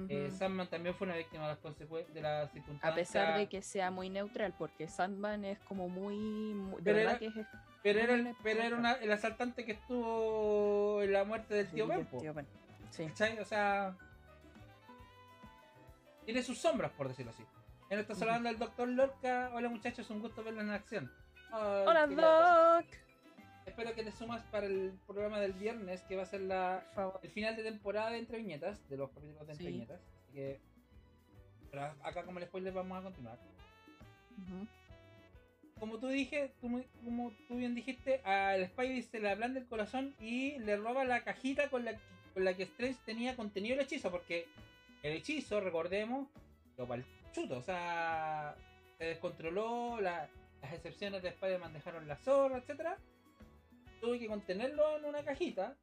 Eh. 0.08 0.32
Sandman 0.32 0.68
también 0.70 0.96
fue 0.96 1.08
una 1.08 1.18
víctima 1.18 1.44
de 1.44 1.50
las 1.50 1.58
consecuencias 1.60 2.13
de 2.13 2.22
las 2.22 2.50
A 2.50 2.54
circunstancias. 2.54 2.96
pesar 2.96 3.38
de 3.38 3.48
que 3.50 3.62
sea 3.62 3.92
muy 3.92 4.10
neutral, 4.10 4.54
porque 4.58 4.88
Sandman 4.88 5.44
es 5.44 5.60
como 5.62 5.89
muy. 5.89 6.15
mu- 6.54 6.78
de 6.78 6.84
Pero 6.84 6.98
verdad 6.98 7.12
era- 7.22 7.34
que 7.34 7.39
es. 7.42 7.48
Pero 7.84 8.00
era, 8.00 8.13
el- 8.13 8.24
Muy 8.24 8.36
pero 8.44 8.62
era 8.62 8.76
una- 8.78 8.94
el 8.94 9.12
asaltante 9.12 9.65
que 9.65 9.74
estuvo 9.74 11.02
en 11.02 11.12
la 11.13 11.24
muerte 11.26 11.54
del 11.54 11.68
tío 11.68 11.86
sí, 11.86 11.92
Ben. 11.92 12.06
tío 12.20 12.34
Ben. 12.34 12.48
Sí. 12.92 13.06
¿Cachai? 13.08 13.39
O 13.39 13.46
sea. 13.46 13.96
Tiene 16.26 16.44
sus 16.44 16.58
sombras, 16.60 16.92
por 16.92 17.08
decirlo 17.08 17.32
así. 17.32 17.44
Estás 17.89 18.18
Ujú. 18.18 18.26
hablando 18.28 18.50
del 18.50 18.60
Doctor 18.60 18.88
Lorca. 18.88 19.50
Hola 19.54 19.68
muchachos, 19.70 20.10
un 20.12 20.22
gusto 20.22 20.44
verlo 20.44 20.62
en 20.62 20.70
acción. 20.70 21.12
Ay, 21.52 21.86
Hola. 21.88 22.08
Doc. 22.08 22.86
Espero 23.69 23.93
que 23.95 24.03
te 24.03 24.12
sumas 24.12 24.41
para 24.45 24.65
el 24.65 24.93
programa 25.08 25.39
del 25.39 25.53
viernes, 25.53 26.01
que 26.03 26.15
va 26.15 26.23
a 26.23 26.25
ser 26.25 26.41
la, 26.41 26.84
el 27.21 27.29
final 27.29 27.55
de 27.55 27.63
temporada 27.63 28.10
de 28.12 28.17
Entre 28.19 28.38
Viñetas, 28.39 28.88
de 28.89 28.97
los 28.97 29.10
capítulos 29.12 29.45
de 29.47 29.51
Entre 29.53 29.65
Sí. 29.67 29.71
Viñetas. 29.71 29.99
Así 30.23 30.34
que. 30.34 30.60
Pero 31.71 31.84
acá, 32.03 32.23
como 32.23 32.39
el 32.39 32.45
spoiler, 32.45 32.73
vamos 32.73 32.97
a 32.99 33.03
continuar. 33.03 33.38
Ujú. 34.38 34.67
Como 35.79 35.97
tú 35.99 36.08
dije, 36.08 36.51
tú 36.60 36.84
como 37.05 37.32
tú 37.47 37.55
bien 37.55 37.75
dijiste, 37.75 38.21
al 38.23 38.65
Spidey 38.67 39.01
se 39.03 39.19
le 39.19 39.29
ablanda 39.29 39.60
el 39.60 39.67
corazón 39.67 40.13
y 40.19 40.58
le 40.60 40.75
roba 40.75 41.05
la 41.05 41.23
cajita 41.23 41.69
con 41.69 41.86
la, 41.86 41.93
con 42.34 42.43
la 42.43 42.53
que 42.55 42.63
Strange 42.63 42.97
tenía 43.05 43.36
contenido 43.38 43.75
el 43.75 43.82
hechizo, 43.82 44.12
porque 44.12 44.45
el 45.03 45.13
hechizo, 45.13 45.62
recordemos, 45.62 46.27
lo 46.77 46.86
para 46.88 47.01
el 47.01 47.08
chuto, 47.32 47.60
o 47.60 47.62
sea, 47.62 48.55
se 48.97 49.05
descontroló, 49.05 50.01
la- 50.01 50.28
las 50.61 50.74
excepciones 50.74 51.22
de 51.24 51.30
Spider-Man 51.30 51.72
dejaron 51.72 52.07
la 52.09 52.17
zorra, 52.17 52.57
etcétera. 52.57 52.97
Tuve 54.00 54.20
que 54.20 54.28
contenerlo 54.28 54.97
en 54.97 55.06
una 55.06 55.24
cajita 55.24 55.76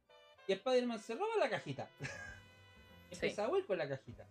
y 0.47 0.53
Spider-Man 0.53 0.99
se 0.99 1.15
roba 1.15 1.35
la 1.39 1.49
cajita. 1.49 1.87
Empieza 3.11 3.45
a 3.45 3.49
huir 3.49 3.65
con 3.65 3.77
la 3.77 3.87
cajita. 3.87 4.25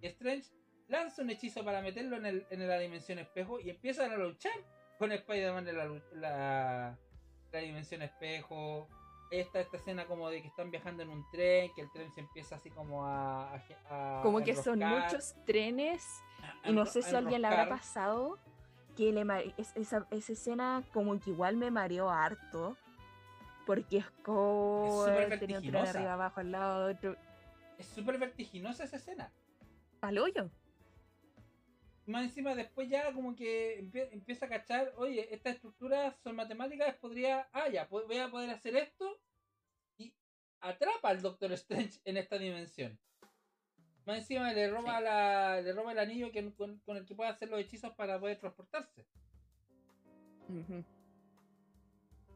Y 0.00 0.06
Strange 0.08 0.48
lanza 0.88 1.22
un 1.22 1.30
hechizo 1.30 1.64
para 1.64 1.80
meterlo 1.80 2.16
en, 2.16 2.26
el, 2.26 2.46
en 2.50 2.68
la 2.68 2.78
dimensión 2.78 3.18
espejo 3.18 3.58
y 3.60 3.70
empiezan 3.70 4.12
a 4.12 4.16
luchar 4.16 4.52
con 4.98 5.10
Spider-Man 5.12 5.66
en 5.68 5.76
la, 5.78 6.00
la, 6.12 6.98
la 7.52 7.58
dimensión 7.58 8.02
espejo. 8.02 8.88
Ahí 9.32 9.40
está 9.40 9.60
esta 9.60 9.78
escena 9.78 10.04
como 10.06 10.28
de 10.28 10.42
que 10.42 10.48
están 10.48 10.70
viajando 10.70 11.02
en 11.02 11.08
un 11.08 11.24
tren, 11.30 11.70
que 11.74 11.80
el 11.82 11.90
tren 11.92 12.12
se 12.12 12.20
empieza 12.20 12.56
así 12.56 12.70
como 12.70 13.06
a... 13.06 13.54
a- 13.54 14.18
a 14.18 14.22
Como 14.22 14.38
que 14.44 14.54
son 14.54 14.78
muchos 14.80 15.34
trenes 15.46 16.04
y 16.64 16.72
no 16.72 16.84
sé 16.86 17.02
si 17.02 17.14
a 17.14 17.18
alguien 17.18 17.40
le 17.42 17.48
habrá 17.48 17.62
pasado 17.70 18.38
que 18.96 19.10
le 19.12 19.24
esa, 19.56 20.06
esa 20.10 20.32
escena 20.32 20.82
como 20.92 21.18
que 21.18 21.30
igual 21.30 21.56
me 21.56 21.70
mareó 21.70 22.10
harto. 22.10 22.76
Porque 23.66 23.98
es 23.98 24.10
como 24.22 25.04
súper 25.06 25.38
tenía 25.38 25.58
un 25.58 25.64
tren 25.64 25.76
arriba, 25.76 26.12
abajo, 26.14 26.40
al 26.40 26.52
lado, 26.52 26.90
otro. 26.90 27.16
Es 27.78 27.86
súper 27.86 28.18
vertiginosa 28.18 28.84
esa 28.84 28.96
escena. 28.96 29.32
Paloyo. 30.00 30.50
Más 32.06 32.24
encima 32.24 32.54
después 32.54 32.88
ya 32.90 33.12
como 33.14 33.34
que 33.34 33.80
empie- 33.80 34.08
empieza 34.12 34.44
a 34.44 34.48
cachar, 34.50 34.92
oye, 34.96 35.34
estas 35.34 35.54
estructuras 35.54 36.14
son 36.22 36.36
matemáticas, 36.36 36.94
podría, 36.96 37.48
ah, 37.52 37.68
ya, 37.68 37.86
voy 37.86 38.18
a 38.18 38.30
poder 38.30 38.50
hacer 38.50 38.76
esto 38.76 39.18
y, 39.96 40.14
atrapa 40.60 41.08
al 41.08 41.22
Doctor 41.22 41.52
Strange 41.52 42.00
en 42.04 42.18
esta 42.18 42.36
dimensión. 42.36 42.98
Más 44.04 44.18
encima 44.18 44.52
le 44.52 44.68
roba, 44.70 45.00
la, 45.00 45.62
le 45.62 45.72
roba 45.72 45.92
el 45.92 45.98
anillo 45.98 46.30
que, 46.30 46.52
con, 46.52 46.82
el 46.88 47.06
que 47.06 47.14
puede 47.14 47.30
hacer 47.30 47.48
los 47.48 47.58
hechizos 47.58 47.92
para 47.94 48.20
poder 48.20 48.38
transportarse. 48.38 49.06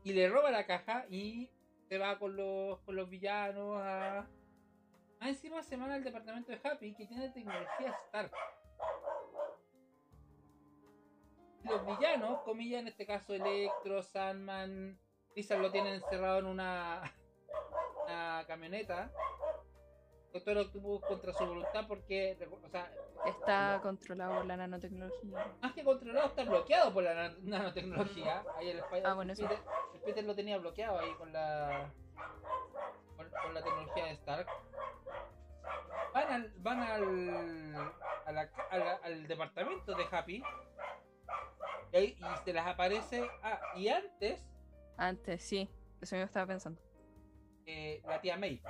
Y 0.09 0.15
le 0.15 0.27
roba 0.27 0.51
la 0.51 0.65
caja 0.65 1.05
y 1.11 1.51
se 1.87 1.99
va 1.99 2.19
con 2.19 2.35
los, 2.35 2.79
con 2.81 2.97
los 2.97 3.11
villanos 3.11 3.79
a... 3.79 4.27
Más 5.21 5.29
encima 5.29 5.63
se 5.63 5.77
van 5.77 5.91
al 5.91 6.03
departamento 6.03 6.51
de 6.51 6.59
Happy 6.65 6.95
que 6.95 7.05
tiene 7.05 7.29
tecnología 7.29 7.95
Stark. 8.07 8.33
Los 11.65 11.87
villanos, 11.87 12.41
comillas, 12.41 12.81
en 12.81 12.89
este 12.89 13.05
caso 13.05 13.35
Electro, 13.35 14.03
Sandman, 14.03 14.99
Lizard 15.37 15.61
lo 15.61 15.71
tienen 15.71 15.93
encerrado 15.93 16.39
en 16.39 16.47
una 16.47 17.03
camioneta 18.47 19.13
Doctor 20.33 20.59
Octopus 20.59 21.01
contra 21.03 21.33
su 21.33 21.47
voluntad 21.47 21.87
porque 21.89 22.37
o 22.63 22.69
sea, 22.69 22.93
está 23.27 23.81
controlado 23.83 24.37
por 24.37 24.47
la 24.47 24.57
nanotecnología. 24.57 25.55
Más 25.63 25.73
que 25.73 25.85
controlado, 25.85 26.29
está 26.29 26.45
bloqueado 26.45 26.93
por 26.93 27.03
la 27.03 27.31
nanotecnología. 27.41 28.45
Ahí 28.57 28.71
el, 28.71 28.83
ah, 29.05 29.15
bueno, 29.15 29.35
Peter, 29.35 29.59
el 29.95 30.01
Peter 30.01 30.25
lo 30.25 30.35
tenía 30.35 30.59
bloqueado 30.59 30.99
ahí 30.99 31.13
con 31.15 31.33
la 31.33 31.91
con, 33.17 33.55
la 33.55 33.63
tecnología 33.63 34.05
de 34.05 34.11
Stark. 34.13 34.47
Van 36.13 36.33
al, 36.33 36.53
van 36.59 36.81
al, 36.81 37.93
al 39.03 39.29
departamento 39.29 39.95
de 39.95 40.05
Happy 40.11 40.43
y, 41.93 41.97
ahí, 41.97 42.17
y 42.19 42.45
se 42.45 42.53
les 42.53 42.67
aparece. 42.67 43.27
Ah, 43.43 43.61
y 43.77 43.89
antes. 43.89 44.47
Antes, 44.97 45.43
sí. 45.43 45.71
Eso 46.01 46.17
me 46.17 46.23
estaba 46.23 46.47
pensando. 46.47 46.81
Eh, 47.67 48.01
la 48.07 48.21
tía 48.21 48.37
May 48.37 48.63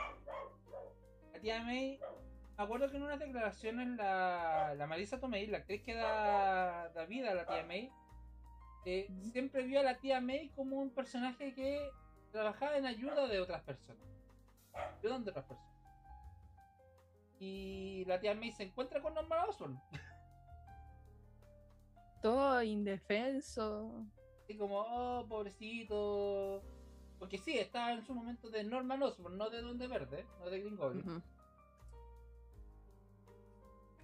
tía 1.41 1.62
May, 1.62 1.99
me 2.57 2.64
acuerdo 2.64 2.91
que 2.91 2.97
en 2.97 3.05
unas 3.05 3.20
declaraciones 3.20 3.89
la, 3.97 4.74
la 4.76 4.86
Marisa 4.86 5.20
Tomei, 5.20 5.47
la 5.47 5.59
actriz 5.59 5.82
que 5.82 5.95
da, 5.95 6.91
vida 7.09 7.30
a 7.30 7.34
la 7.34 7.47
tía 7.47 7.64
May, 7.64 7.91
eh, 8.84 9.09
siempre 9.32 9.62
vio 9.62 9.80
a 9.80 9.82
la 9.82 9.99
tía 9.99 10.20
May 10.20 10.51
como 10.51 10.76
un 10.76 10.91
personaje 10.91 11.55
que 11.55 11.91
trabajaba 12.32 12.76
en 12.76 12.86
ayuda 12.86 13.26
de 13.26 13.41
otras 13.41 13.62
personas. 13.62 14.03
Ayudando 14.99 15.30
a 15.30 15.32
otras 15.32 15.47
personas. 15.47 15.74
Y 17.41 18.05
la 18.07 18.18
tía 18.18 18.34
May 18.34 18.51
se 18.53 18.64
encuentra 18.64 19.01
con 19.01 19.14
Norman 19.14 19.49
Osborn. 19.49 19.80
Todo 22.22 22.62
indefenso. 22.62 24.05
Así 24.43 24.57
como, 24.57 24.80
oh, 24.80 25.26
pobrecito. 25.28 26.62
Porque 27.19 27.39
sí, 27.39 27.59
estaba 27.59 27.93
en 27.93 28.05
su 28.05 28.14
momento 28.14 28.49
de 28.49 28.64
Norman 28.64 29.03
Osborn, 29.03 29.37
no 29.37 29.51
de 29.51 29.61
Donde 29.61 29.89
Verde, 29.89 30.25
no 30.39 30.51
de 30.51 30.61
Green 30.61 30.77
Goblin. 30.77 31.23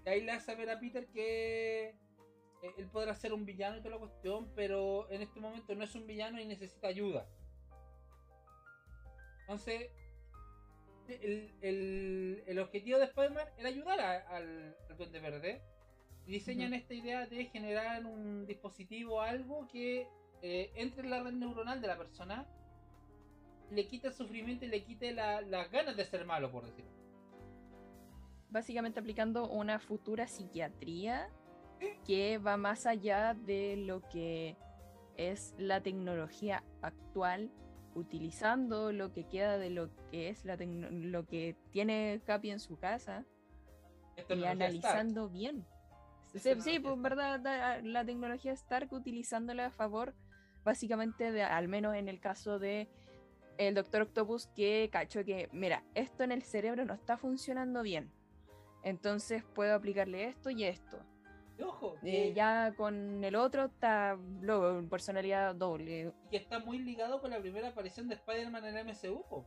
Y 0.04 0.08
ahí 0.08 0.22
le 0.22 0.32
hace 0.32 0.46
saber 0.46 0.68
a 0.70 0.80
Peter 0.80 1.06
que 1.06 1.88
eh, 1.88 2.74
él 2.76 2.88
podrá 2.88 3.14
ser 3.14 3.32
un 3.32 3.44
villano 3.44 3.76
y 3.76 3.80
toda 3.80 3.92
la 3.92 3.98
cuestión, 3.98 4.50
pero 4.54 5.08
en 5.10 5.22
este 5.22 5.40
momento 5.40 5.74
no 5.74 5.84
es 5.84 5.94
un 5.94 6.06
villano 6.06 6.40
y 6.40 6.44
necesita 6.44 6.88
ayuda. 6.88 7.26
Entonces, 9.42 9.90
el, 11.60 12.58
objetivo 12.58 12.98
de 12.98 13.04
Spider-Man 13.04 13.46
era 13.58 13.68
ayudar 13.68 14.00
al, 14.00 14.76
Duende 14.96 15.20
Verde. 15.20 15.62
Y 16.26 16.32
diseñan 16.32 16.72
esta 16.72 16.94
idea 16.94 17.26
de 17.26 17.44
generar 17.46 18.06
un 18.06 18.46
dispositivo, 18.46 19.20
algo 19.20 19.68
que 19.68 20.08
eh, 20.40 20.72
entre 20.74 21.04
en 21.04 21.10
la 21.10 21.22
red 21.22 21.32
neuronal 21.32 21.82
de 21.82 21.86
la 21.86 21.98
persona 21.98 22.46
le 23.70 23.86
quita 23.86 24.08
el 24.08 24.14
sufrimiento 24.14 24.64
y 24.64 24.68
le 24.68 24.84
quite 24.84 25.12
las 25.12 25.70
ganas 25.70 25.96
de 25.96 26.04
ser 26.04 26.24
malo, 26.24 26.50
por 26.50 26.66
decirlo. 26.66 26.90
Básicamente 28.50 29.00
aplicando 29.00 29.48
una 29.48 29.78
futura 29.78 30.28
psiquiatría 30.28 31.28
que 32.06 32.38
va 32.38 32.56
más 32.56 32.86
allá 32.86 33.34
de 33.34 33.76
lo 33.76 34.00
que 34.08 34.56
es 35.16 35.54
la 35.58 35.82
tecnología 35.82 36.62
actual, 36.82 37.50
utilizando 37.94 38.92
lo 38.92 39.12
que 39.12 39.26
queda 39.28 39.58
de 39.58 39.70
lo 39.70 39.90
que 40.10 40.28
es 40.28 40.44
la 40.44 40.56
lo 40.56 41.26
que 41.26 41.56
tiene 41.70 42.20
Capi 42.24 42.50
en 42.50 42.60
su 42.60 42.76
casa 42.78 43.24
y 44.28 44.44
analizando 44.44 45.28
bien. 45.28 45.66
Sí, 46.34 46.80
pues 46.80 47.00
verdad, 47.00 47.80
la 47.84 48.04
tecnología 48.04 48.52
Stark 48.52 48.92
utilizándola 48.92 49.66
a 49.66 49.70
favor, 49.70 50.14
básicamente, 50.64 51.30
de, 51.30 51.42
al 51.42 51.68
menos 51.68 51.94
en 51.94 52.08
el 52.08 52.20
caso 52.20 52.58
de 52.58 52.88
el 53.58 53.74
Doctor 53.74 54.02
Octopus 54.02 54.46
que 54.48 54.88
cachó 54.92 55.24
que, 55.24 55.48
mira, 55.52 55.84
esto 55.94 56.24
en 56.24 56.32
el 56.32 56.42
cerebro 56.42 56.84
no 56.84 56.94
está 56.94 57.16
funcionando 57.16 57.82
bien. 57.82 58.10
Entonces 58.82 59.42
puedo 59.54 59.74
aplicarle 59.74 60.24
esto 60.24 60.50
y 60.50 60.64
esto. 60.64 60.98
ojo, 61.62 61.96
eh, 62.02 62.32
ya 62.34 62.74
con 62.76 63.24
el 63.24 63.34
otro 63.34 63.64
está 63.64 64.18
luego 64.40 64.86
personalidad 64.88 65.54
doble. 65.54 66.12
Y 66.26 66.30
que 66.30 66.36
está 66.36 66.58
muy 66.58 66.78
ligado 66.78 67.20
con 67.20 67.30
la 67.30 67.40
primera 67.40 67.68
aparición 67.68 68.08
de 68.08 68.14
Spider-Man 68.16 68.64
en 68.66 68.76
el 68.76 68.86
MCU. 68.86 69.44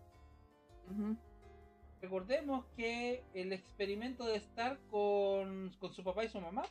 Recordemos 2.01 2.66
que 2.76 3.24
el 3.34 3.53
experimento 3.53 4.26
de 4.26 4.38
estar 4.38 4.80
con, 4.89 5.72
su 5.91 6.03
papá 6.03 6.24
y 6.24 6.30
su 6.30 6.39
mamá, 6.39 6.64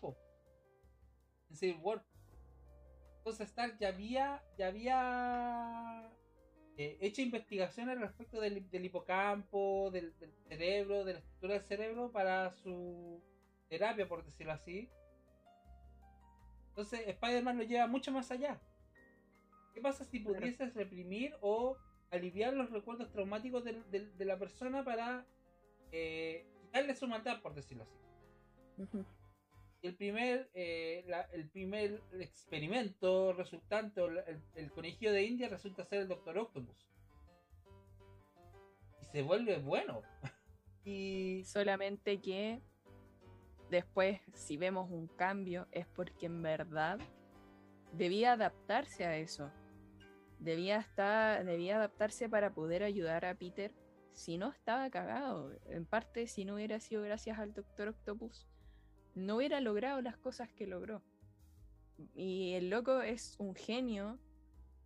en 1.51 1.57
Civil 1.57 1.79
War. 1.83 2.05
Entonces 3.19 3.49
Stark 3.49 3.77
ya 3.79 3.89
había, 3.89 4.43
ya 4.57 4.69
había 4.69 6.16
eh, 6.79 6.99
hecho 7.01 7.23
investigaciones 7.23 7.99
respecto 7.99 8.41
del, 8.41 8.67
hipocampo, 8.85 9.91
del, 9.91 10.13
cerebro, 10.49 11.05
de 11.05 11.15
la 11.15 11.19
estructura 11.21 11.55
del 11.55 11.63
cerebro 11.63 12.13
para 12.13 12.53
su 12.53 13.23
terapia, 13.69 14.07
por 14.07 14.25
decirlo 14.25 14.53
así. 14.53 14.91
Entonces, 16.69 17.09
Spider-Man 17.09 17.57
lo 17.57 17.65
lleva 17.65 17.87
mucho 17.87 18.13
más 18.13 18.31
allá. 18.31 18.61
¿Qué 19.73 19.81
pasa 19.81 20.05
si 20.05 20.21
pudieses 20.21 20.75
reprimir 20.75 21.35
o 21.41 21.79
aliviar 22.11 22.53
los 22.53 22.71
recuerdos 22.71 23.11
traumáticos 23.11 23.65
de, 23.65 24.13
la 24.19 24.39
persona 24.39 24.85
para 24.85 25.27
eh, 25.93 26.47
quitarle 26.61 26.95
su 26.95 27.09
maldad, 27.09 27.41
por 27.41 27.55
decirlo 27.55 27.85
así? 27.85 28.87
El 29.87 29.97
primer, 29.97 30.51
eh, 30.55 31.05
el 31.33 31.49
primer 31.49 32.03
experimento 32.21 33.33
resultante, 33.33 34.03
el, 34.03 34.43
el, 34.55 34.71
conejillo 34.71 35.13
de 35.13 35.25
India 35.25 35.49
resulta 35.49 35.85
ser 35.85 36.01
el 36.01 36.09
Doctor 36.09 36.39
Octopus. 36.39 36.87
Y 39.01 39.05
se 39.07 39.23
vuelve 39.23 39.59
bueno. 39.59 40.03
y... 40.85 41.45
Solamente 41.47 42.21
que 42.21 42.61
después, 43.71 44.21
si 44.35 44.57
vemos 44.57 44.91
un 44.91 45.07
cambio, 45.07 45.67
es 45.73 45.87
porque 45.87 46.27
en 46.27 46.43
verdad 46.43 46.99
debía 47.93 48.33
adaptarse 48.33 49.05
a 49.05 49.17
eso. 49.17 49.51
Debía, 50.39 50.79
estar, 50.79 51.45
debía 51.45 51.77
adaptarse 51.77 52.29
para 52.29 52.53
poder 52.53 52.83
ayudar 52.83 53.25
a 53.25 53.35
Peter 53.35 53.73
si 54.13 54.39
no 54.39 54.51
estaba 54.51 54.91
cagado. 54.91 55.53
En 55.67 55.87
parte, 55.87 56.27
si 56.27 56.45
no 56.45 56.55
hubiera 56.55 56.79
sido 56.81 57.03
gracias 57.03 57.39
al 57.39 57.55
Doctor 57.55 57.89
Octopus 57.89 58.47
no 59.17 59.37
hubiera 59.37 59.61
logrado 59.61 60.01
las 60.03 60.17
cosas 60.17 60.53
que 60.53 60.67
logró. 60.67 61.03
Y 62.15 62.53
el 62.53 62.69
loco 62.71 63.01
es 63.01 63.35
un 63.39 63.55
genio, 63.55 64.19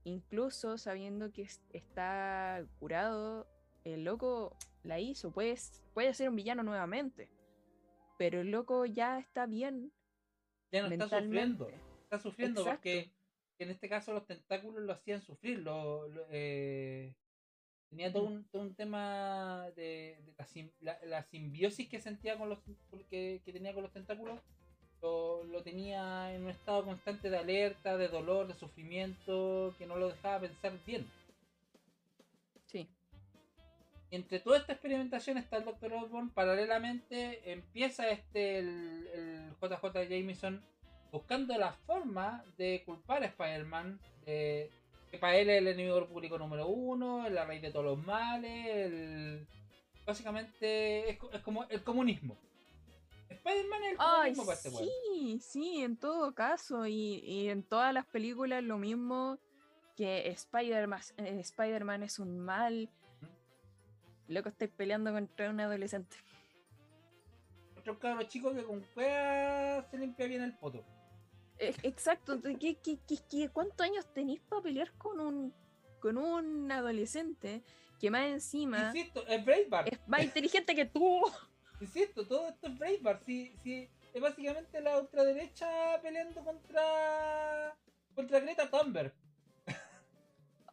incluso 0.04 0.78
sabiendo 0.78 1.32
que 1.32 1.46
está 1.72 2.64
curado, 2.78 3.48
el 3.84 4.04
loco 4.04 4.56
la 4.84 5.00
hizo, 5.00 5.32
puede, 5.32 5.58
puede 5.92 6.14
ser 6.14 6.28
un 6.28 6.36
villano 6.36 6.62
nuevamente, 6.62 7.28
pero 8.16 8.40
el 8.40 8.52
loco 8.52 8.86
ya 8.86 9.18
está 9.18 9.46
bien. 9.46 9.92
Ya 10.70 10.82
no 10.82 10.94
está 10.94 11.08
sufriendo, 11.08 11.68
está 12.04 12.20
sufriendo 12.20 12.64
porque 12.64 13.12
en 13.58 13.70
este 13.70 13.88
caso 13.88 14.12
los 14.12 14.26
tentáculos 14.26 14.84
lo 14.84 14.92
hacían 14.92 15.20
sufrir, 15.20 15.58
lo, 15.58 16.08
eh, 16.30 17.16
tenía 17.90 18.12
todo 18.12 18.24
un, 18.24 18.44
todo 18.44 18.62
un 18.62 18.74
tema 18.74 19.66
de, 19.76 20.16
la, 20.80 21.22
simbiosis 21.24 21.88
que 21.88 22.00
sentía 22.00 22.38
con 22.38 22.48
los 22.48 22.58
que, 23.10 23.42
tenía 23.44 23.74
con 23.74 23.82
los 23.82 23.92
tentáculos 23.92 24.38
lo, 25.02 25.62
tenía 25.62 26.34
en 26.34 26.44
un 26.44 26.50
estado 26.50 26.84
constante 26.84 27.30
de 27.30 27.38
alerta, 27.38 27.96
de 27.96 28.08
dolor, 28.08 28.46
de 28.46 28.54
sufrimiento, 28.54 29.74
que 29.78 29.86
no 29.86 29.96
lo 29.96 30.08
dejaba 30.08 30.40
pensar 30.40 30.72
bien. 30.86 31.06
Sí. 32.66 32.88
Y 34.10 34.16
entre 34.16 34.40
toda 34.40 34.58
esta 34.58 34.72
experimentación 34.72 35.38
está 35.38 35.56
el 35.56 35.64
Dr. 35.64 35.92
Osborn. 35.94 36.30
Paralelamente 36.30 37.50
empieza 37.50 38.10
este 38.10 38.58
el, 38.58 39.08
el 39.14 39.50
JJ 39.60 40.08
Jameson 40.08 40.62
buscando 41.10 41.56
la 41.56 41.72
forma 41.72 42.44
de 42.56 42.82
culpar 42.84 43.22
a 43.22 43.26
Spider-Man, 43.26 43.98
de, 44.26 44.70
para 45.18 45.36
él 45.36 45.50
es 45.50 45.58
el 45.58 45.68
enemigo 45.68 46.06
público 46.06 46.38
número 46.38 46.68
uno, 46.68 47.26
es 47.26 47.32
la 47.32 47.44
raíz 47.44 47.62
de 47.62 47.70
todos 47.70 47.84
los 47.84 48.06
males, 48.06 49.46
básicamente 50.06 51.10
es, 51.10 51.18
como 51.42 51.64
el 51.64 51.82
comunismo. 51.82 52.36
Spider-Man 53.28 53.82
es 53.84 53.90
el 53.92 53.96
comunismo 53.96 54.44
para 54.44 54.56
este 54.56 54.70
Sí, 54.70 55.40
sí, 55.40 55.82
en 55.82 55.96
todo 55.96 56.34
caso, 56.34 56.86
y, 56.86 57.48
en 57.48 57.62
todas 57.62 57.92
las 57.92 58.06
películas 58.06 58.62
lo 58.62 58.78
mismo 58.78 59.38
que 59.96 60.28
Spider-Man 60.28 61.00
Spider 61.18 61.84
es 62.02 62.18
un 62.18 62.38
mal. 62.38 62.88
Loco, 64.28 64.48
estáis 64.48 64.70
peleando 64.70 65.12
contra 65.12 65.50
un 65.50 65.60
adolescente. 65.60 66.16
Otro 67.76 67.98
cabro 67.98 68.22
chico 68.24 68.54
que 68.54 68.62
con 68.62 68.80
cueva 68.94 69.82
se 69.90 69.98
limpia 69.98 70.26
bien 70.26 70.42
el 70.42 70.56
poto. 70.56 70.84
Eh, 71.60 71.74
Exacto, 71.82 72.36
¿de 72.36 72.56
¿qué, 72.56 72.76
qué, 72.82 72.98
qué, 73.28 73.48
cuántos 73.50 73.86
años 73.86 74.06
tenéis 74.14 74.40
para 74.48 74.62
pelear 74.62 74.90
con 74.94 75.20
un, 75.20 75.54
con 76.00 76.16
un 76.16 76.72
adolescente 76.72 77.62
que 78.00 78.10
más 78.10 78.26
encima 78.28 78.86
Insisto, 78.94 79.26
es 79.26 79.44
Braveheart. 79.44 79.92
es 79.92 80.00
más 80.08 80.22
inteligente 80.24 80.74
que 80.74 80.86
tú? 80.86 81.20
Insisto, 81.80 82.26
todo 82.26 82.48
esto 82.48 82.66
es 82.66 82.78
Braveheart. 82.78 83.22
Sí, 83.24 83.54
sí, 83.62 83.88
es 84.14 84.20
básicamente 84.20 84.80
la 84.80 84.98
ultraderecha 84.98 86.00
peleando 86.02 86.42
contra. 86.44 87.76
contra 88.14 88.40
Greta 88.40 88.70
Thunberg. 88.70 89.14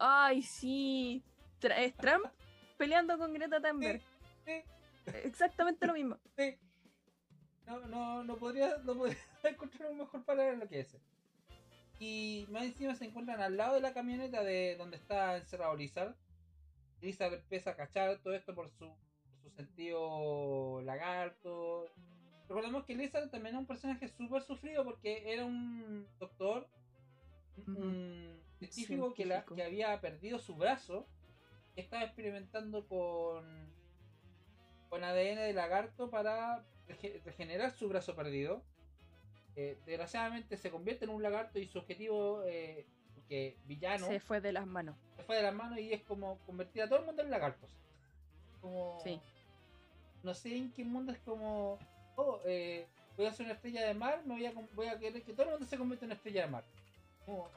Ay, 0.00 0.42
sí. 0.42 1.22
Es 1.60 1.96
Trump 1.96 2.24
peleando 2.78 3.18
con 3.18 3.32
Greta 3.34 3.60
Thunberg. 3.60 4.00
Sí, 4.44 4.62
Exactamente 5.24 5.86
lo 5.86 5.92
mismo. 5.94 6.18
sí. 6.36 6.56
No, 7.68 7.80
no, 7.86 8.24
no 8.24 8.36
podría, 8.36 8.78
no 8.78 8.94
podría 8.96 9.18
encontrar 9.44 9.90
un 9.90 9.98
mejor 9.98 10.24
paralelo 10.24 10.66
que 10.68 10.80
ese. 10.80 10.98
Y 12.00 12.46
más 12.50 12.62
encima 12.64 12.94
se 12.94 13.04
encuentran 13.04 13.40
al 13.40 13.56
lado 13.56 13.74
de 13.74 13.80
la 13.80 13.92
camioneta 13.92 14.42
de 14.42 14.76
donde 14.76 14.96
está 14.96 15.36
encerrado 15.36 15.76
Lizard. 15.76 16.14
Lizard 17.00 17.34
empieza 17.34 17.70
a 17.70 17.76
cachar 17.76 18.18
todo 18.18 18.34
esto 18.34 18.54
por 18.54 18.70
su, 18.70 18.88
por 18.88 19.42
su 19.42 19.50
sentido 19.50 20.80
lagarto. 20.82 21.86
Recordemos 22.48 22.84
que 22.84 22.94
Lizard 22.94 23.30
también 23.30 23.54
es 23.56 23.60
un 23.60 23.66
personaje 23.66 24.08
súper 24.08 24.42
sufrido 24.42 24.84
porque 24.84 25.32
era 25.32 25.44
un 25.44 26.06
doctor, 26.18 26.66
un 27.66 28.40
científico 28.58 29.12
que, 29.14 29.26
la- 29.26 29.44
que 29.44 29.62
había 29.62 30.00
perdido 30.00 30.38
su 30.38 30.54
brazo, 30.56 31.06
estaba 31.76 32.04
experimentando 32.04 32.86
con, 32.88 33.44
con 34.88 35.04
ADN 35.04 35.36
de 35.40 35.52
lagarto 35.52 36.10
para 36.10 36.64
regenerar 37.24 37.70
su 37.72 37.88
brazo 37.88 38.14
perdido. 38.14 38.62
Eh, 39.56 39.76
desgraciadamente 39.86 40.56
se 40.56 40.70
convierte 40.70 41.04
en 41.04 41.10
un 41.10 41.22
lagarto 41.22 41.58
y 41.58 41.66
su 41.66 41.78
objetivo, 41.78 42.42
eh, 42.46 42.86
que 43.28 43.56
villano, 43.66 44.06
Se 44.06 44.20
fue 44.20 44.40
de 44.40 44.52
las 44.52 44.66
manos. 44.66 44.96
se 45.16 45.22
fue 45.24 45.36
de 45.36 45.42
las 45.42 45.54
manos 45.54 45.78
y 45.78 45.92
es 45.92 46.02
como 46.02 46.38
convertir 46.46 46.82
a 46.82 46.88
todo 46.88 47.00
el 47.00 47.04
mundo 47.06 47.22
en 47.22 47.30
lagartos. 47.30 47.70
Como, 48.60 48.98
Sí. 49.02 49.20
No 50.22 50.34
sé 50.34 50.56
en 50.56 50.72
qué 50.72 50.84
mundo 50.84 51.12
es 51.12 51.18
como, 51.20 51.78
oh, 52.16 52.40
eh, 52.46 52.86
voy 53.16 53.26
a 53.26 53.32
ser 53.32 53.46
una 53.46 53.54
estrella 53.54 53.84
de 53.86 53.94
mar, 53.94 54.22
me 54.24 54.34
voy 54.34 54.46
a, 54.46 54.52
voy 54.74 54.86
a 54.88 54.98
querer 54.98 55.22
que 55.22 55.32
todo 55.32 55.44
el 55.44 55.50
mundo 55.52 55.66
se 55.66 55.76
convierta 55.76 56.04
en 56.04 56.08
una 56.08 56.14
estrella 56.16 56.42
de 56.46 56.50
mar. 56.50 56.64
Como- 57.26 57.50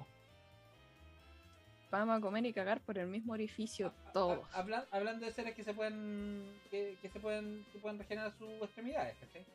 Vamos 1.91 2.17
a 2.17 2.21
comer 2.21 2.45
y 2.45 2.53
cagar 2.53 2.79
por 2.79 2.97
el 2.97 3.07
mismo 3.07 3.33
orificio 3.33 3.93
todos. 4.13 4.47
hablando 4.53 5.25
de 5.25 5.31
seres 5.33 5.53
que 5.53 5.63
se 5.63 5.73
pueden 5.73 6.57
que, 6.71 6.97
que 7.01 7.09
se 7.09 7.19
pueden 7.19 7.65
que 7.73 7.79
pueden 7.79 7.99
regenerar 7.99 8.31
sus 8.31 8.49
extremidades, 8.61 9.17
¿cachai? 9.17 9.45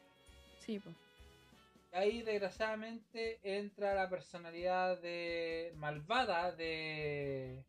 Sí, 0.60 0.78
pues. 0.78 0.94
Ahí 1.92 2.20
desgraciadamente 2.20 3.38
entra 3.42 3.94
la 3.94 4.10
personalidad 4.10 5.00
de 5.00 5.72
malvada 5.76 6.52
de, 6.52 7.64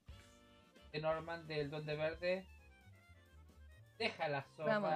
de 0.91 0.99
Norman 0.99 1.47
del 1.47 1.69
Duende 1.69 1.95
Verde. 1.95 2.45
Deja 3.97 4.27
la. 4.27 4.45
Vamos. 4.57 4.93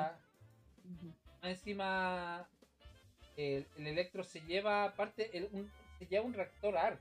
Encima 1.44 2.46
el, 3.38 3.66
el 3.78 3.88
Electro 3.88 4.24
se 4.24 4.42
lleva 4.42 4.84
aparte 4.84 5.36
el, 5.38 5.48
un, 5.54 5.72
se 5.98 6.08
lleva 6.08 6.26
un 6.26 6.34
reactor 6.34 6.78
ARC. 6.78 7.00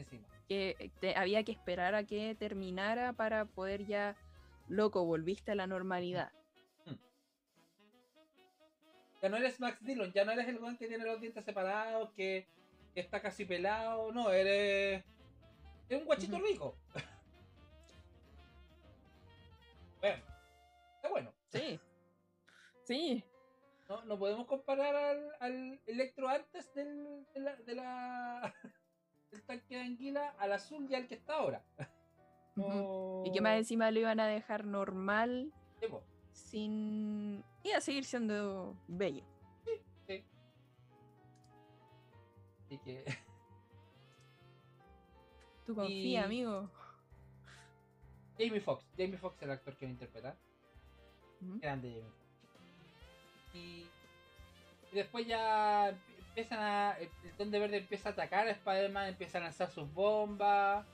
Encima. 0.00 0.26
Que 0.48 0.90
te- 1.00 1.16
había 1.16 1.42
que 1.44 1.52
esperar 1.52 1.94
a 1.94 2.04
que 2.04 2.34
terminara 2.34 3.12
para 3.12 3.44
poder 3.44 3.86
ya, 3.86 4.16
loco, 4.68 5.04
volviste 5.04 5.52
a 5.52 5.54
la 5.54 5.66
normalidad. 5.66 6.32
Ya 9.22 9.28
no 9.28 9.36
eres 9.36 9.60
Max 9.60 9.78
Dillon, 9.84 10.12
ya 10.12 10.24
no 10.24 10.32
eres 10.32 10.48
el 10.48 10.58
weón 10.58 10.78
que 10.78 10.88
tiene 10.88 11.04
los 11.04 11.20
dientes 11.20 11.44
separados, 11.44 12.10
que, 12.14 12.48
que 12.94 13.00
está 13.00 13.20
casi 13.20 13.44
pelado, 13.44 14.10
no, 14.12 14.30
eres. 14.30 15.04
Eres 15.90 16.00
un 16.00 16.06
guachito 16.06 16.38
rico. 16.38 16.74
bueno, 20.00 20.22
está 20.96 21.08
bueno. 21.10 21.32
Sí. 21.52 21.78
Sí. 22.84 23.24
No, 23.88 24.02
no 24.04 24.18
podemos 24.18 24.46
comparar 24.46 24.94
al, 24.96 25.32
al 25.40 25.80
Electro 25.86 26.28
antes 26.28 26.72
del, 26.74 27.26
de 27.34 27.40
la, 27.40 27.56
de 27.56 27.74
la- 27.74 28.54
del 29.30 29.42
tanque 29.42 29.76
de 29.76 29.82
anguila 29.82 30.34
al 30.38 30.52
azul 30.52 30.86
y 30.90 30.94
al 30.94 31.06
que 31.06 31.14
está 31.14 31.34
ahora. 31.36 31.62
Y 33.24 33.32
que 33.32 33.40
más 33.40 33.56
encima 33.56 33.90
lo 33.90 34.00
iban 34.00 34.20
a 34.20 34.26
dejar 34.26 34.66
normal 34.66 35.50
Sí, 35.80 35.86
sin... 36.32 37.44
Iba 37.62 37.78
a 37.78 37.80
seguir 37.80 38.04
siendo 38.04 38.76
bello. 38.86 39.24
Sí. 40.06 40.22
Así 42.66 42.78
que. 42.78 43.04
Tú 45.64 45.74
confía, 45.74 46.20
Y- 46.20 46.24
amigo. 46.24 46.68
Jamie 48.36 48.60
Foxx. 48.60 48.84
Jamie 48.98 49.16
Foxx, 49.16 49.40
el 49.42 49.50
actor 49.52 49.76
que 49.76 49.86
lo 49.86 49.92
interpreta. 49.92 50.36
Ujú. 51.40 51.60
Grande 51.60 51.88
Jamie 51.88 52.10
Foxx. 52.10 53.54
Y, 53.54 53.86
y 54.92 54.94
después 54.94 55.26
ya 55.26 55.96
empiezan 56.40 56.60
a. 56.60 56.96
El, 56.98 57.08
el 57.24 57.36
Duende 57.36 57.58
Verde 57.58 57.76
empieza 57.78 58.08
a 58.10 58.12
atacar 58.12 58.46
a 58.46 58.50
Spider-Man, 58.50 59.08
empieza 59.08 59.38
a 59.38 59.42
lanzar 59.42 59.70
sus 59.70 59.92
bombas. 59.92 60.86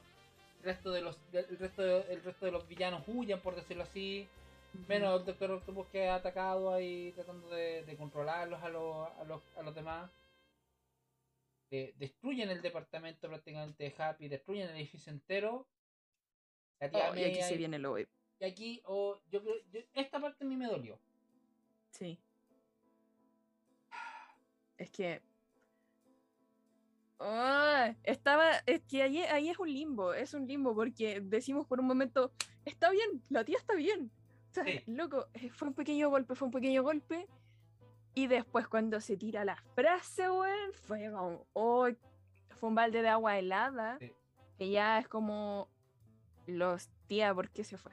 El 0.59 0.65
resto 0.65 0.91
de 0.91 1.01
los, 1.01 1.19
el 1.33 1.59
resto 1.59 1.83
de, 1.83 2.13
el 2.13 2.23
resto 2.23 2.47
de 2.47 2.53
los 2.53 2.67
villanos 2.67 3.03
huyen, 3.07 3.41
por 3.41 3.55
decirlo 3.55 3.83
así. 3.85 4.27
Menos 4.89 5.21
el 5.21 5.27
Doctor 5.27 5.53
Octopus 5.53 5.87
que 5.89 6.09
ha 6.09 6.17
atacado 6.17 6.73
ahí 6.75 7.13
tratando 7.13 7.49
de, 7.49 7.83
de 7.85 7.97
controlarlos 7.97 8.63
a 8.63 8.69
los, 8.69 9.09
a 9.19 9.25
los, 9.25 9.43
a 9.57 9.63
los 9.63 9.75
demás. 9.75 10.11
Eh, 11.71 11.95
destruyen 11.99 12.51
el 12.51 12.61
departamento 12.63 13.27
prácticamente 13.29 13.85
de 13.85 13.95
Happy, 13.97 14.29
destruyen 14.29 14.69
el 14.69 14.77
edificio 14.77 15.13
entero. 15.13 15.67
La 16.79 16.91
tía 16.91 17.11
Oh, 17.11 17.17
y 17.17 17.25
aquí 17.25 17.43
se 17.43 17.57
viene 17.57 17.79
lo 17.79 17.93
web. 17.93 18.09
y 18.39 18.45
aquí, 18.45 18.83
oh, 18.85 19.19
yo 19.31 19.41
creo, 19.43 19.55
yo- 19.73 19.81
esta 19.95 20.21
parte 20.21 20.45
a 20.45 20.47
mí 20.47 20.57
me 20.57 20.67
dolió. 20.67 20.99
Sí. 21.91 22.19
Es 24.77 24.91
que. 24.91 25.23
Ah, 27.19 27.95
estaba. 28.03 28.51
Es 28.67 28.83
que 28.83 29.03
ahí, 29.03 29.19
ahí 29.23 29.49
es 29.49 29.59
un 29.59 29.73
limbo. 29.73 30.13
Es 30.13 30.35
un 30.35 30.47
limbo 30.47 30.75
porque 30.75 31.21
decimos 31.21 31.67
por 31.67 31.81
un 31.81 31.87
momento: 31.87 32.33
Está 32.65 32.91
bien, 32.91 33.23
la 33.31 33.45
tía 33.45 33.57
está 33.59 33.75
bien. 33.75 34.11
O 34.51 34.55
sea, 34.55 34.65
Sí. 34.65 34.83
loco, 34.87 35.27
eh, 35.35 35.51
fue 35.51 35.69
un 35.69 35.75
pequeño 35.75 36.09
golpe, 36.11 36.35
fue 36.35 36.47
un 36.47 36.53
pequeño 36.53 36.83
golpe. 36.83 37.27
Y 38.15 38.27
después, 38.29 38.67
cuando 38.69 39.01
se 39.01 39.17
tira 39.17 39.45
la 39.45 39.57
frase, 39.75 40.31
weón, 40.31 40.73
fue 40.73 41.11
como. 41.11 41.47
Oh, 41.53 41.89
fue 42.51 42.69
un 42.69 42.75
balde 42.75 43.03
de 43.03 43.09
agua 43.09 43.39
helada. 43.39 43.99
Sí. 43.99 44.13
Que 44.59 44.71
ya 44.71 44.99
es 44.99 45.09
como. 45.09 45.69
Los 46.47 46.89
tía, 47.09 47.35
¿por 47.35 47.51
qué 47.51 47.65
se 47.65 47.77
fue? 47.77 47.93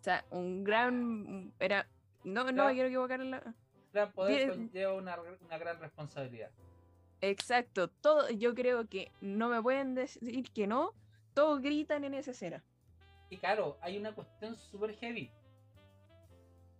O 0.00 0.02
sea, 0.02 0.24
un 0.30 0.64
gran. 0.64 1.52
Era. 1.60 1.86
No, 2.24 2.50
no 2.50 2.66
me 2.66 2.72
quiero 2.72 2.88
equivocar 2.88 3.20
la. 3.20 3.54
Gran 3.92 4.10
poder 4.12 4.48
conlleva 4.48 4.94
una, 4.94 5.18
una 5.20 5.58
gran 5.58 5.78
responsabilidad. 5.78 6.50
Exacto, 7.22 7.88
todo, 7.88 8.28
yo 8.30 8.52
creo 8.54 8.88
que 8.88 9.12
no 9.20 9.48
me 9.48 9.62
pueden 9.62 9.94
decir 9.94 10.50
que 10.52 10.66
no, 10.66 10.92
todos 11.34 11.62
gritan 11.62 12.02
en 12.02 12.14
esa 12.14 12.32
escena. 12.32 12.64
Y 13.30 13.38
claro, 13.38 13.78
hay 13.80 13.96
una 13.96 14.12
cuestión 14.12 14.56
super 14.56 14.94
heavy. 14.96 15.30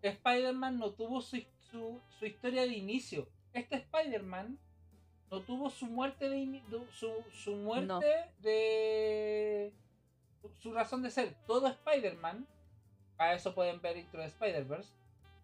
Spider-Man 0.03 0.78
no 0.78 0.90
tuvo 0.90 1.20
su, 1.22 1.40
su, 1.70 2.01
su 2.18 2.26
historia 2.26 2.62
de 2.62 2.74
inicio. 2.74 3.28
Este 3.53 3.76
Spider-Man 3.76 4.59
no 5.30 5.40
tuvo 5.43 5.70
su 5.70 5.86
muerte 5.86 6.28
de 6.28 6.61
su, 6.90 7.12
su 7.32 7.55
muerte 7.55 7.86
No. 7.86 8.01
de 8.40 9.72
su, 10.40 10.49
su 10.61 10.72
razón 10.72 11.03
de 11.03 11.11
ser. 11.11 11.36
Todo 11.47 11.68
Spider-Man, 11.68 12.49
para 13.16 13.34
eso 13.34 13.55
pueden 13.55 13.80
ver 13.80 13.97
intro 13.97 14.20
de 14.20 14.26
Spider-Verse. 14.26 14.93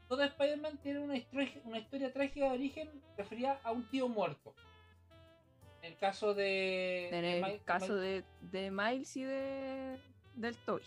Todo 0.09 0.24
Spider-Man 0.24 0.78
tiene 0.82 0.99
una 1.01 1.16
historia, 1.16 1.53
una 1.64 1.78
historia 1.78 2.12
trágica 2.12 2.46
de 2.46 2.53
origen 2.53 2.90
referida 3.16 3.61
a 3.62 3.70
un 3.70 3.88
tío 3.88 4.09
muerto. 4.09 4.55
En 5.83 5.93
el 5.93 5.97
caso 5.99 6.35
de. 6.35 7.09
En 7.11 7.24
el 7.24 7.62
caso 7.64 7.95
de, 7.97 8.24
de 8.41 8.70
Miles 8.70 9.16
y 9.16 9.22
de 9.24 9.99
del 10.35 10.57
Toby. 10.59 10.83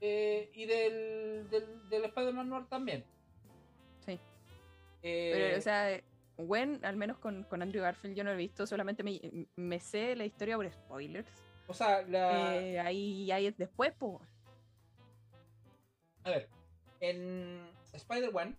eh, 0.00 0.50
y 0.54 0.66
del, 0.66 1.48
del, 1.50 1.88
del 1.88 2.04
Spider-Man 2.06 2.48
Noir 2.48 2.66
también. 2.66 3.04
Sí. 4.04 4.18
Eh, 5.02 5.30
Pero, 5.32 5.58
o 5.58 5.60
sea, 5.60 6.00
Gwen, 6.38 6.84
al 6.84 6.96
menos 6.96 7.18
con, 7.18 7.44
con 7.44 7.62
Andrew 7.62 7.82
Garfield, 7.82 8.16
yo 8.16 8.24
no 8.24 8.30
lo 8.30 8.34
he 8.34 8.38
visto, 8.38 8.66
solamente 8.66 9.02
me, 9.02 9.20
me 9.56 9.78
sé 9.80 10.16
la 10.16 10.24
historia 10.24 10.56
por 10.56 10.70
spoilers. 10.70 11.30
o 11.66 11.74
sea, 11.74 12.02
la, 12.02 12.56
Eh, 12.56 12.80
ahí, 12.80 13.30
ahí 13.30 13.46
es 13.46 13.56
después, 13.56 13.92
pues. 13.98 14.20
a 16.24 16.30
ver, 16.30 16.48
en 17.00 17.68
Spider-Man, 17.92 18.58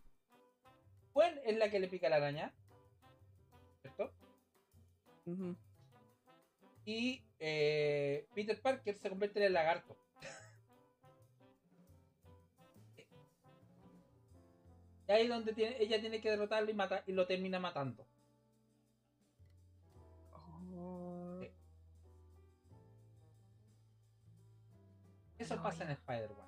Gwen 1.14 1.40
es 1.46 1.58
la 1.58 1.70
que 1.70 1.80
le 1.80 1.88
pica 1.88 2.10
la 2.10 2.18
araña, 2.18 2.54
¿cierto? 3.82 4.12
Y 6.86 7.24
eh, 7.40 8.28
Peter 8.34 8.62
Parker 8.62 8.96
se 8.96 9.10
convierte 9.10 9.40
en 9.40 9.46
el 9.46 9.54
lagarto. 9.54 9.98
y 15.08 15.12
ahí 15.12 15.24
es 15.24 15.30
donde 15.30 15.54
tiene, 15.54 15.76
ella 15.80 16.00
tiene 16.00 16.22
que 16.22 16.30
derrotarlo 16.30 16.72
y, 16.72 16.74
mata, 16.74 17.04
y 17.06 17.12
lo 17.12 17.28
termina 17.28 17.60
matando. 17.60 18.06
Oh. 20.32 21.42
Eso 25.38 25.62
pasa 25.62 25.84
en 25.84 25.92
Spider-Man. 25.92 26.48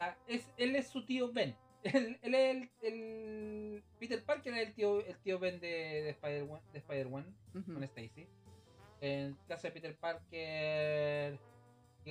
Ah, 0.00 0.16
es, 0.26 0.48
él 0.56 0.76
es 0.76 0.86
su 0.88 1.04
tío 1.04 1.32
Ben. 1.32 1.56
él, 1.82 2.18
él 2.22 2.34
es 2.34 2.70
el 2.82 3.47
Peter 3.98 4.24
Parker 4.24 4.54
es 4.54 4.68
el 4.68 4.74
tío, 4.74 5.00
el 5.00 5.16
tío 5.18 5.38
Ben 5.38 5.60
de, 5.60 5.68
de 5.68 6.10
Spider-Man 6.10 6.60
de 6.72 6.78
Spider-Man 6.78 7.36
ujú. 7.54 7.74
con 7.74 7.84
Stacy. 7.84 8.28
En 9.00 9.20
el 9.26 9.36
caso 9.46 9.68
de 9.68 9.72
Peter 9.72 9.96
Parker, 9.96 11.38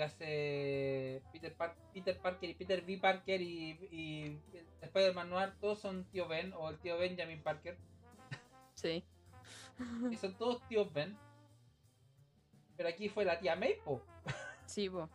hace 0.01 1.21
Peter, 1.31 1.53
Par- 1.55 1.75
Peter 1.93 2.17
Parker 2.19 2.49
y 2.49 2.53
Peter 2.53 2.85
B. 2.85 2.97
Parker 2.97 3.41
y, 3.41 3.71
y 3.91 4.39
Spider-Man 4.81 5.29
Noir, 5.29 5.53
todos 5.59 5.79
son 5.79 6.05
tío 6.05 6.27
Ben 6.27 6.53
o 6.53 6.69
el 6.69 6.77
tío 6.79 6.97
Benjamin 6.97 7.41
Parker. 7.41 7.77
Sí. 8.75 9.03
Y 10.11 10.15
son 10.17 10.37
todos 10.37 10.65
tíos 10.67 10.91
Ben. 10.93 11.17
Pero 12.75 12.89
aquí 12.89 13.09
fue 13.09 13.25
la 13.25 13.39
tía 13.39 13.55
May, 13.55 13.75
po. 13.83 14.03
Sí, 14.65 14.89
po. 14.89 15.09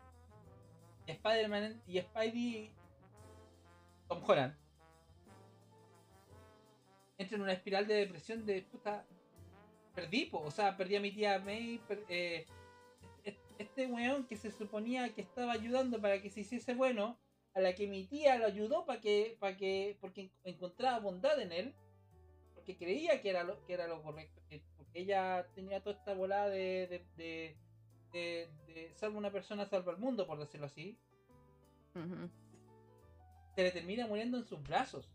Spider-Man 1.07 1.81
y 1.87 2.01
Spidey. 2.01 2.73
Tom 4.09 4.23
Holland. 4.27 4.55
Entra 7.23 7.37
en 7.37 7.43
una 7.43 7.53
espiral 7.53 7.87
de 7.87 7.95
depresión 7.95 8.45
de 8.45 8.63
puta. 8.63 9.07
Perdí, 9.95 10.27
po. 10.27 10.41
O 10.41 10.51
sea, 10.51 10.77
perdí 10.77 10.97
a 10.97 11.01
mi 11.01 11.13
tía 11.13 11.39
May. 11.39 11.79
per- 11.87 12.05
eh, 12.09 12.47
es- 13.25 13.37
este 13.59 13.87
weón 13.87 14.27
que 14.27 14.37
se 14.37 14.51
suponía 14.51 15.15
que 15.15 15.21
estaba 15.23 15.53
ayudando 15.53 16.01
para 16.01 16.21
que 16.21 16.31
se 16.31 16.41
hiciese 16.41 16.75
bueno. 16.75 17.19
A 17.55 17.61
la 17.61 17.75
que 17.75 17.87
mi 17.87 18.07
tía 18.07 18.39
lo 18.39 18.47
ayudó 18.47 18.85
para 18.87 19.01
que, 19.01 19.37
para 19.39 19.57
que. 19.57 19.97
porque 20.01 20.23
en- 20.23 20.33
encontraba 20.45 20.99
bondad 21.01 21.41
en 21.41 21.53
él. 21.53 21.75
Porque 22.55 22.77
creía 22.77 23.21
que 23.21 23.31
era 23.31 23.45
lo, 23.45 23.65
que 23.67 23.75
era 23.75 23.87
lo 23.87 24.03
correcto. 24.03 24.41
que- 24.49 24.63
porque 24.77 25.01
ella 25.01 25.47
tenía 25.55 25.83
toda 25.83 25.97
esta 25.97 26.15
volada 26.15 26.49
de. 26.49 26.87
de, 26.89 27.57
de 28.13 28.49
de, 28.67 28.93
salva 28.95 29.19
una 29.19 29.31
persona, 29.31 29.67
salva 29.67 29.93
al 29.93 29.99
mundo, 29.99 30.27
por 30.27 30.39
decirlo 30.39 30.67
así, 30.67 30.99
se 33.55 33.63
le 33.63 33.71
termina 33.71 34.07
muriendo 34.07 34.39
en 34.39 34.45
sus 34.45 34.63
brazos. 34.63 35.12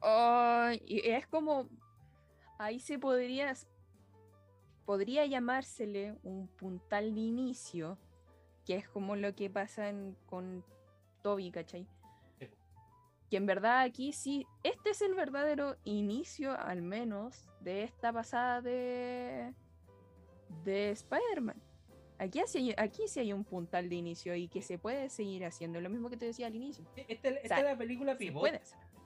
Oh, 0.00 0.68
y 0.86 1.00
es 1.08 1.26
como. 1.26 1.68
Ahí 2.58 2.80
se 2.80 2.98
podría. 2.98 3.54
Podría 4.84 5.26
llamársele 5.26 6.16
un 6.22 6.48
puntal 6.48 7.14
de 7.14 7.20
inicio, 7.20 7.98
que 8.64 8.76
es 8.76 8.88
como 8.88 9.16
lo 9.16 9.34
que 9.34 9.50
pasa 9.50 9.88
en- 9.90 10.16
con 10.26 10.64
Toby, 11.22 11.50
¿cachai? 11.50 11.86
Sí. 12.38 12.48
Que 13.30 13.36
en 13.36 13.44
verdad 13.46 13.80
aquí 13.82 14.12
sí, 14.12 14.46
este 14.62 14.90
es 14.90 15.02
el 15.02 15.14
verdadero 15.14 15.76
inicio, 15.84 16.52
al 16.58 16.80
menos, 16.82 17.44
de 17.60 17.82
esta 17.82 18.12
pasada 18.12 18.62
de. 18.62 19.52
de 20.64 20.90
Spider-Man. 20.92 21.60
Aquí, 22.18 22.40
sí 22.46 22.58
hay- 22.58 22.74
aquí 22.78 23.06
sí 23.06 23.20
hay 23.20 23.32
un 23.32 23.44
puntal 23.44 23.88
de 23.90 23.94
inicio 23.96 24.34
y 24.34 24.48
que 24.48 24.60
se 24.62 24.78
puede 24.78 25.08
seguir 25.10 25.44
haciendo, 25.44 25.80
lo 25.80 25.88
mismo 25.90 26.08
que 26.10 26.16
te 26.16 26.24
decía 26.24 26.46
al 26.48 26.54
inicio. 26.56 26.84
Esta, 26.96 27.28
sea, 27.46 27.58
es 27.58 27.64
la 27.64 27.76
película 27.76 28.16
Se 28.16 28.24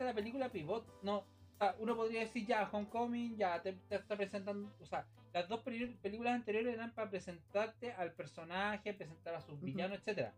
es 0.02 0.06
la 0.06 0.14
película 0.14 0.50
pivot. 0.50 0.86
No, 1.02 1.18
o 1.18 1.56
sea, 1.58 1.74
uno 1.78 1.96
podría 1.96 2.20
decir 2.20 2.46
ya, 2.46 2.68
Homecoming, 2.70 3.36
ya 3.36 3.60
te, 3.62 3.72
te 3.72 3.96
está 3.96 4.16
presentando. 4.16 4.72
O 4.80 4.86
sea, 4.86 5.06
las 5.32 5.48
dos 5.48 5.60
películas 5.60 6.34
anteriores 6.34 6.74
eran 6.74 6.92
para 6.94 7.08
presentarte 7.10 7.92
al 7.92 8.12
personaje, 8.12 8.92
presentar 8.92 9.34
a 9.34 9.40
sus 9.40 9.60
villanos, 9.60 9.98
etcétera. 9.98 10.34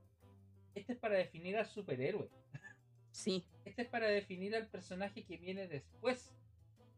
Este 0.75 0.93
es 0.93 0.99
para 0.99 1.17
definir 1.17 1.57
al 1.57 1.67
superhéroe. 1.67 2.29
Sí, 3.11 3.45
Este 3.65 3.83
es 3.83 3.89
para 3.89 4.09
definir 4.09 4.57
al 4.57 4.67
personaje 4.67 5.25
que 5.25 5.37
viene 5.37 5.69
después. 5.69 6.35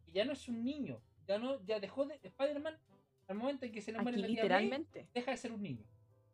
Y 0.07 0.13
ya 0.13 0.25
no 0.25 0.33
es 0.33 0.49
un 0.49 0.65
niño. 0.65 0.99
Ya 1.29 1.39
no, 1.39 1.63
ya 1.67 1.79
dejó 1.79 2.07
de. 2.07 2.19
Spider-Man, 2.23 2.79
al 3.29 3.37
momento 3.37 3.67
en 3.67 3.73
que 3.73 3.83
se 3.83 3.93
tía 3.93 4.01
May, 4.03 4.17
literalmente. 4.17 5.09
deja 5.13 5.31
de 5.31 5.37
ser 5.37 5.53
un 5.53 5.63
niño. 5.63 5.85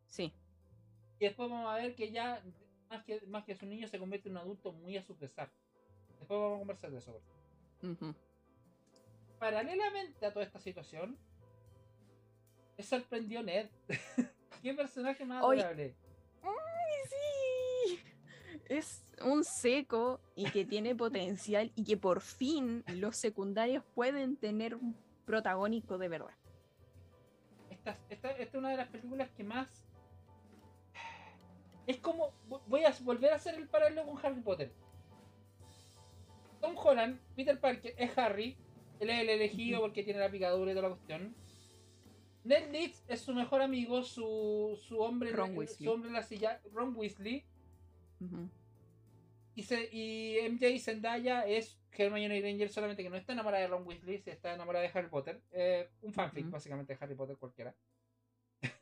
Sí. 0.07 0.33
Y 1.19 1.25
después 1.25 1.49
vamos 1.49 1.69
a 1.69 1.77
ver 1.77 1.95
que 1.95 2.11
ya, 2.11 2.41
más 2.89 3.03
que, 3.03 3.21
más 3.27 3.43
que 3.43 3.55
su 3.55 3.65
niño, 3.65 3.87
se 3.87 3.99
convierte 3.99 4.29
en 4.29 4.35
un 4.35 4.41
adulto 4.41 4.71
muy 4.71 4.95
a 4.95 5.03
su 5.03 5.17
pesar. 5.17 5.51
Después 6.23 6.39
vamos 6.39 6.55
a 6.55 6.59
conversar 6.59 6.91
de 6.91 6.97
eso. 6.99 7.21
Ujú. 7.81 8.15
Paralelamente 9.39 10.25
a 10.25 10.31
toda 10.31 10.45
esta 10.45 10.57
situación, 10.57 11.17
me 12.77 12.83
sorprendió 12.85 13.43
Ned. 13.43 13.67
¿Qué 14.61 14.73
personaje 14.73 15.25
más 15.25 15.43
Oye. 15.43 15.59
adorable? 15.59 15.97
¡Ay, 16.41 17.09
sí! 17.09 17.99
Es 18.69 19.03
un 19.21 19.43
seco 19.43 20.21
y 20.33 20.49
que 20.49 20.63
tiene 20.63 20.95
potencial 20.95 21.73
y 21.75 21.83
que 21.83 21.97
por 21.97 22.21
fin 22.21 22.85
los 22.87 23.17
secundarios 23.17 23.83
pueden 23.93 24.37
tener 24.37 24.75
un 24.75 24.95
protagónico 25.25 25.97
de 25.97 26.07
verdad. 26.07 26.37
Esta, 27.69 27.97
esta, 28.09 28.31
esta 28.31 28.43
es 28.43 28.53
una 28.55 28.69
de 28.69 28.77
las 28.77 28.87
películas 28.87 29.29
que 29.31 29.43
más. 29.43 29.85
Es 31.85 31.97
como. 31.97 32.31
Voy 32.67 32.85
a 32.85 32.93
volver 33.01 33.33
a 33.33 33.35
hacer 33.35 33.55
el 33.55 33.67
paralelo 33.67 34.05
con 34.05 34.25
Harry 34.25 34.39
Potter. 34.39 34.71
Tom 36.63 36.77
Holland, 36.77 37.19
Peter 37.35 37.59
Parker, 37.59 37.93
es 37.97 38.17
Harry. 38.17 38.55
Él 39.01 39.09
es 39.09 39.19
el 39.19 39.29
elegido 39.29 39.81
porque 39.81 40.01
tiene 40.03 40.19
la 40.19 40.31
picadura 40.31 40.71
y 40.71 40.75
toda 40.75 40.87
la 40.89 40.95
cuestión. 40.95 41.35
Ned 42.45 42.71
Leeds 42.71 43.03
es 43.09 43.19
su 43.21 43.33
mejor 43.33 43.61
amigo, 43.61 44.01
su, 44.03 44.79
su 44.81 44.99
hombre, 44.99 45.31
la- 45.31 45.35
su 45.85 45.91
hombre 45.91 46.07
en 46.07 46.13
la 46.13 46.23
silla, 46.23 46.61
Ron 46.71 46.95
Weasley. 46.95 47.43
Y, 49.55 49.63
se, 49.63 49.89
y 49.91 50.37
MJ 50.49 50.79
Zendaya 50.79 51.45
es 51.45 51.77
Hermione 51.91 52.39
Granger, 52.41 52.69
solamente 52.69 53.03
que 53.03 53.09
no 53.09 53.17
está 53.17 53.33
enamorada 53.33 53.61
de 53.61 53.67
Ron 53.67 53.85
Weasley, 53.85 54.17
se 54.19 54.31
está 54.31 54.53
enamorada 54.53 54.83
de 54.87 54.91
Harry 54.97 55.09
Potter. 55.09 55.41
Eh, 55.51 55.89
un 56.01 56.13
fanfic, 56.13 56.49
básicamente, 56.49 56.93
de 56.95 57.03
Harry 57.03 57.15
Potter 57.15 57.37
cualquiera. 57.37 57.75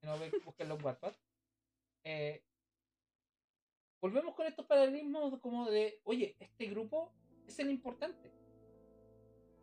Si 0.00 0.06
no, 0.06 0.18
ve- 0.18 0.32
búsquenlo 0.44 0.74
en 0.76 0.84
Wattpad. 0.84 1.14
Eh, 2.04 2.42
volvemos 4.00 4.34
con 4.34 4.46
estos 4.46 4.66
paralelismos 4.66 5.38
como 5.40 5.70
de, 5.70 6.00
oye, 6.04 6.36
este 6.38 6.66
grupo 6.66 7.12
es 7.46 7.58
el 7.58 7.70
importante. 7.70 8.30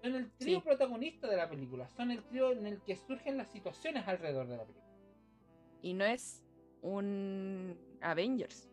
Son 0.02 0.16
el 0.16 0.32
trío 0.32 0.60
Sí. 0.60 0.66
protagonista 0.66 1.28
de 1.28 1.38
la 1.38 1.50
película, 1.50 1.88
son 1.90 2.12
el 2.12 2.24
trío 2.24 2.52
en 2.52 2.66
el 2.66 2.82
que 2.82 2.96
surgen 2.96 3.38
las 3.38 3.52
situaciones 3.52 4.08
alrededor 4.08 4.48
de 4.48 4.58
la 4.58 4.64
película. 4.66 4.88
Y 5.84 5.94
no 5.94 6.06
es 6.06 6.44
un 6.82 7.78
Avengers, 8.02 8.68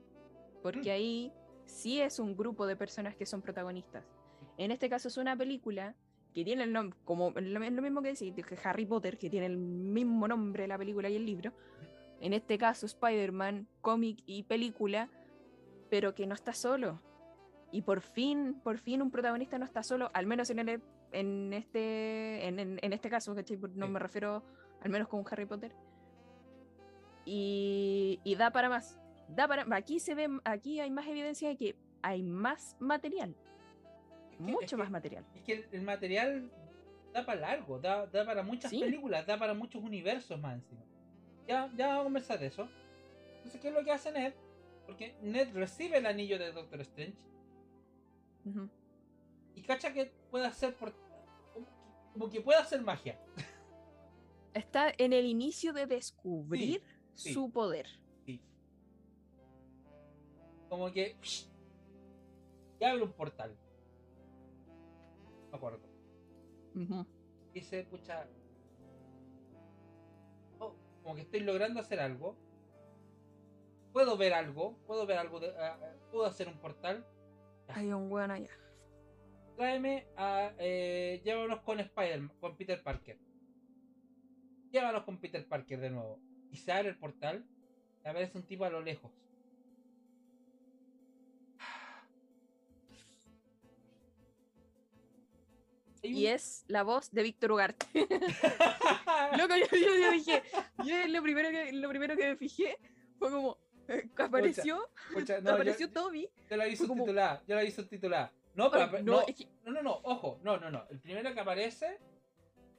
porque 0.63 0.91
Mm. 0.91 0.95
ahí 0.95 1.33
sí 1.67 2.01
es 2.01 2.19
un 2.19 2.35
grupo 2.37 2.67
de 2.67 2.77
personas 2.77 3.15
que 3.15 3.27
son 3.27 3.43
protagonistas. 3.43 4.05
En 4.57 4.71
este 4.71 4.89
caso 4.89 5.09
es 5.09 5.17
una 5.19 5.37
película 5.37 5.95
que 6.35 6.45
tiene 6.45 6.65
el 6.65 6.73
nombre, 6.73 6.99
como 7.05 7.31
lo, 7.33 7.63
es 7.63 7.73
lo 7.73 7.83
mismo 7.83 8.01
que 8.01 8.09
decir, 8.09 8.35
que 8.35 8.59
Harry 8.65 8.87
Potter, 8.87 9.19
que 9.19 9.29
tiene 9.29 9.47
el 9.47 9.57
mismo 9.59 10.27
nombre 10.29 10.67
la 10.67 10.79
película 10.79 11.11
y 11.11 11.17
el 11.17 11.27
libro. 11.27 11.53
En 12.21 12.33
este 12.33 12.59
caso 12.59 12.87
Spider-Man, 12.87 13.69
cómic 13.81 14.23
y 14.27 14.43
película, 14.45 15.09
pero 15.91 16.15
que 16.15 16.27
no 16.27 16.35
está 16.35 16.53
solo. 16.53 17.01
Y 17.71 17.83
por 17.83 18.01
fin, 18.01 18.61
por 18.63 18.79
fin 18.79 19.03
un 19.03 19.11
protagonista 19.11 19.59
no 19.59 19.65
está 19.65 19.83
solo, 19.83 20.11
al 20.15 20.27
menos 20.27 20.49
en, 20.51 20.59
el, 20.61 20.83
en, 21.13 21.53
este, 21.53 22.47
en, 22.47 22.59
en- 22.59 22.79
en 22.83 22.93
este 22.93 23.11
caso, 23.11 23.35
¿cachai? 23.35 23.59
no 23.75 23.87
Sí. 23.87 23.93
me 23.93 23.99
refiero 23.99 24.43
al 24.83 24.91
menos 24.91 25.09
con 25.09 25.25
Harry 25.31 25.45
Potter. 25.47 25.73
Y, 27.25 28.21
y 28.25 28.35
da 28.37 28.51
para 28.51 28.69
más. 28.69 28.99
Da 29.29 29.47
para, 29.47 29.67
aquí 29.77 30.01
se 30.01 30.15
ve, 30.15 30.29
aquí 30.45 30.81
hay 30.81 30.91
más 30.91 31.07
evidencia 31.07 31.49
de 31.49 31.57
que 31.57 31.77
hay 32.01 32.23
más 32.23 32.77
material, 32.79 33.35
Es 34.31 34.37
que- 34.39 34.43
mucho 34.43 34.65
es 34.65 34.71
que- 34.71 34.77
más 34.77 34.91
material. 34.91 35.25
Es 35.35 35.43
que 35.43 35.53
el, 35.53 35.67
el 35.73 35.83
material 35.83 36.51
da 37.13 37.27
para 37.27 37.41
largo, 37.41 37.79
da, 37.79 38.07
da 38.07 38.25
para 38.25 38.43
muchas 38.43 38.71
Sí. 38.71 38.81
películas, 38.81 39.27
da 39.27 39.39
para 39.39 39.53
muchos 39.53 39.83
universos 39.83 40.41
más 40.41 40.55
encima. 40.55 40.81
Ya, 41.47 41.71
ya 41.77 41.89
vamos 41.89 42.01
a 42.01 42.05
conversar 42.05 42.39
de 42.39 42.47
eso. 42.47 42.69
Entonces, 43.39 43.61
¿qué 43.61 43.69
es 43.69 43.75
lo 43.75 43.85
que 43.85 43.91
hace 43.93 44.11
Ned? 44.13 44.33
Porque 44.89 45.15
Ned 45.21 45.53
recibe 45.53 45.99
el 45.99 46.07
anillo 46.07 46.39
de 46.39 46.51
Doctor 46.51 46.81
Strange 46.81 47.15
y 49.55 49.63
cacha 49.63 49.93
que 49.93 50.07
puede 50.31 50.47
hacer 50.47 50.75
por. 50.75 50.95
como 52.15 52.31
que- 52.31 52.41
puede 52.41 52.59
hacer 52.59 52.81
magia. 52.81 53.21
Está 54.55 54.91
en 54.97 55.13
el 55.13 55.27
inicio 55.27 55.75
de 55.75 55.85
descubrir 55.87 56.83
sí. 57.15 57.35
su 57.35 57.51
poder. 57.51 57.87
Sí. 58.25 58.41
Como 60.71 60.91
que. 60.91 61.19
Y 62.81 62.85
abre 62.85 63.03
un 63.03 63.13
portal. 63.13 63.55
No 65.45 65.51
me 65.51 65.57
acuerdo. 65.57 65.87
Ujú. 66.75 67.07
dice, 67.53 67.85
pucha, 67.85 68.27
oh, 70.61 70.75
como 71.03 71.15
que 71.15 71.23
estoy 71.23 71.41
logrando 71.41 71.79
hacer 71.81 72.01
algo 72.01 72.39
puedo 73.93 74.17
ver 74.17 74.35
algo, 74.35 74.77
puedo 74.87 75.07
ver 75.07 75.19
algo, 75.19 75.41
de, 75.41 75.49
uh, 75.49 76.11
puedo 76.11 76.27
hacer 76.27 76.49
un 76.49 76.59
portal. 76.59 77.07
Hay 77.69 77.93
un 77.93 78.11
weón 78.11 78.31
allá. 78.31 78.51
Tráeme 79.57 80.07
a. 80.17 80.53
Eh, 80.59 81.21
llévanos 81.25 81.61
con 81.61 81.81
Spider 81.81 82.23
con 82.41 82.57
Peter 82.57 82.83
Parker. 82.83 83.19
Llévanos 84.71 85.05
con 85.05 85.19
Peter 85.19 85.47
Parker 85.47 85.81
de 85.81 85.91
nuevo. 85.91 86.21
Y 86.51 86.57
se 86.57 86.73
abre 86.73 86.91
el 86.91 86.99
portal. 86.99 87.45
Aparece 88.05 88.39
un 88.39 88.45
tipo 88.45 88.65
a 88.65 88.71
lo 88.71 88.81
lejos. 88.81 89.13
Y 96.03 96.27
es 96.27 96.65
la 96.69 96.85
voz 96.85 97.11
de 97.11 97.25
Víctor 97.25 97.53
Ugarte. 97.53 97.87
Loco, 99.37 99.57
yo, 99.57 99.67
yo, 99.73 99.97
yo, 99.97 100.13
dije, 100.13 100.43
lo 101.09 101.23
primero, 101.23 101.51
que, 101.51 101.73
lo 101.73 101.89
primero 101.89 102.17
que 102.17 102.29
me 102.29 102.37
fijé 102.37 102.79
fue 103.19 103.31
como, 103.31 103.59
apareció, 104.19 104.89
Pucha, 105.13 105.39
no, 105.41 105.51
yo, 105.51 105.55
apareció 105.55 105.91
Toby. 105.91 106.29
yo 106.51 106.57
la 106.57 106.65
vi 106.67 106.77
fue 106.77 106.87
como- 106.87 107.01
subtitulada, 107.05 107.43
yo 107.47 107.55
la 107.57 107.63
vi 107.63 107.71
subtitulada. 107.71 108.33
No, 108.55 108.71
pero, 108.71 108.85
Ay, 108.85 109.03
no, 109.05 109.13
no, 109.13 109.21
es 109.27 109.35
que- 109.37 109.49
no, 109.65 109.73
no, 109.73 109.83
no, 109.83 110.01
ojo, 110.03 110.41
no, 110.43 110.57
no, 110.59 110.71
no. 110.71 110.85
El 110.91 110.99
primero 111.01 111.33
que 111.33 111.41
aparece. 111.41 111.99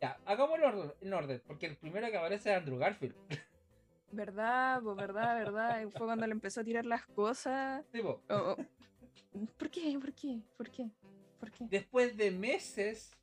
Ya, 0.02 0.18
hagamos 0.26 0.58
el 1.02 1.14
orden, 1.14 1.42
porque 1.46 1.66
el 1.66 1.76
primero 1.78 2.08
que 2.10 2.18
aparece 2.18 2.52
es 2.52 2.58
Andrew 2.58 2.78
Garfield. 2.78 3.16
verdad, 4.12 4.82
pues 4.82 4.96
verdad, 4.96 5.36
verdad. 5.38 5.82
Fue 5.98 6.06
cuando 6.06 6.26
le 6.26 6.32
empezó 6.34 6.62
a 6.62 6.64
tirar 6.64 6.86
las 6.86 7.06
cosas. 7.08 7.86
Tipo, 7.92 8.22
Oh, 8.30 8.56
oh. 8.58 8.66
¿Por 9.58 9.70
qué? 9.70 9.98
¿Por 10.00 10.14
qué? 10.14 10.40
¿Por 10.58 10.70
qué? 10.72 10.90
¿Por 11.40 11.52
qué? 11.52 11.66
después 11.70 12.18
de 12.18 12.32
meses, 12.32 13.16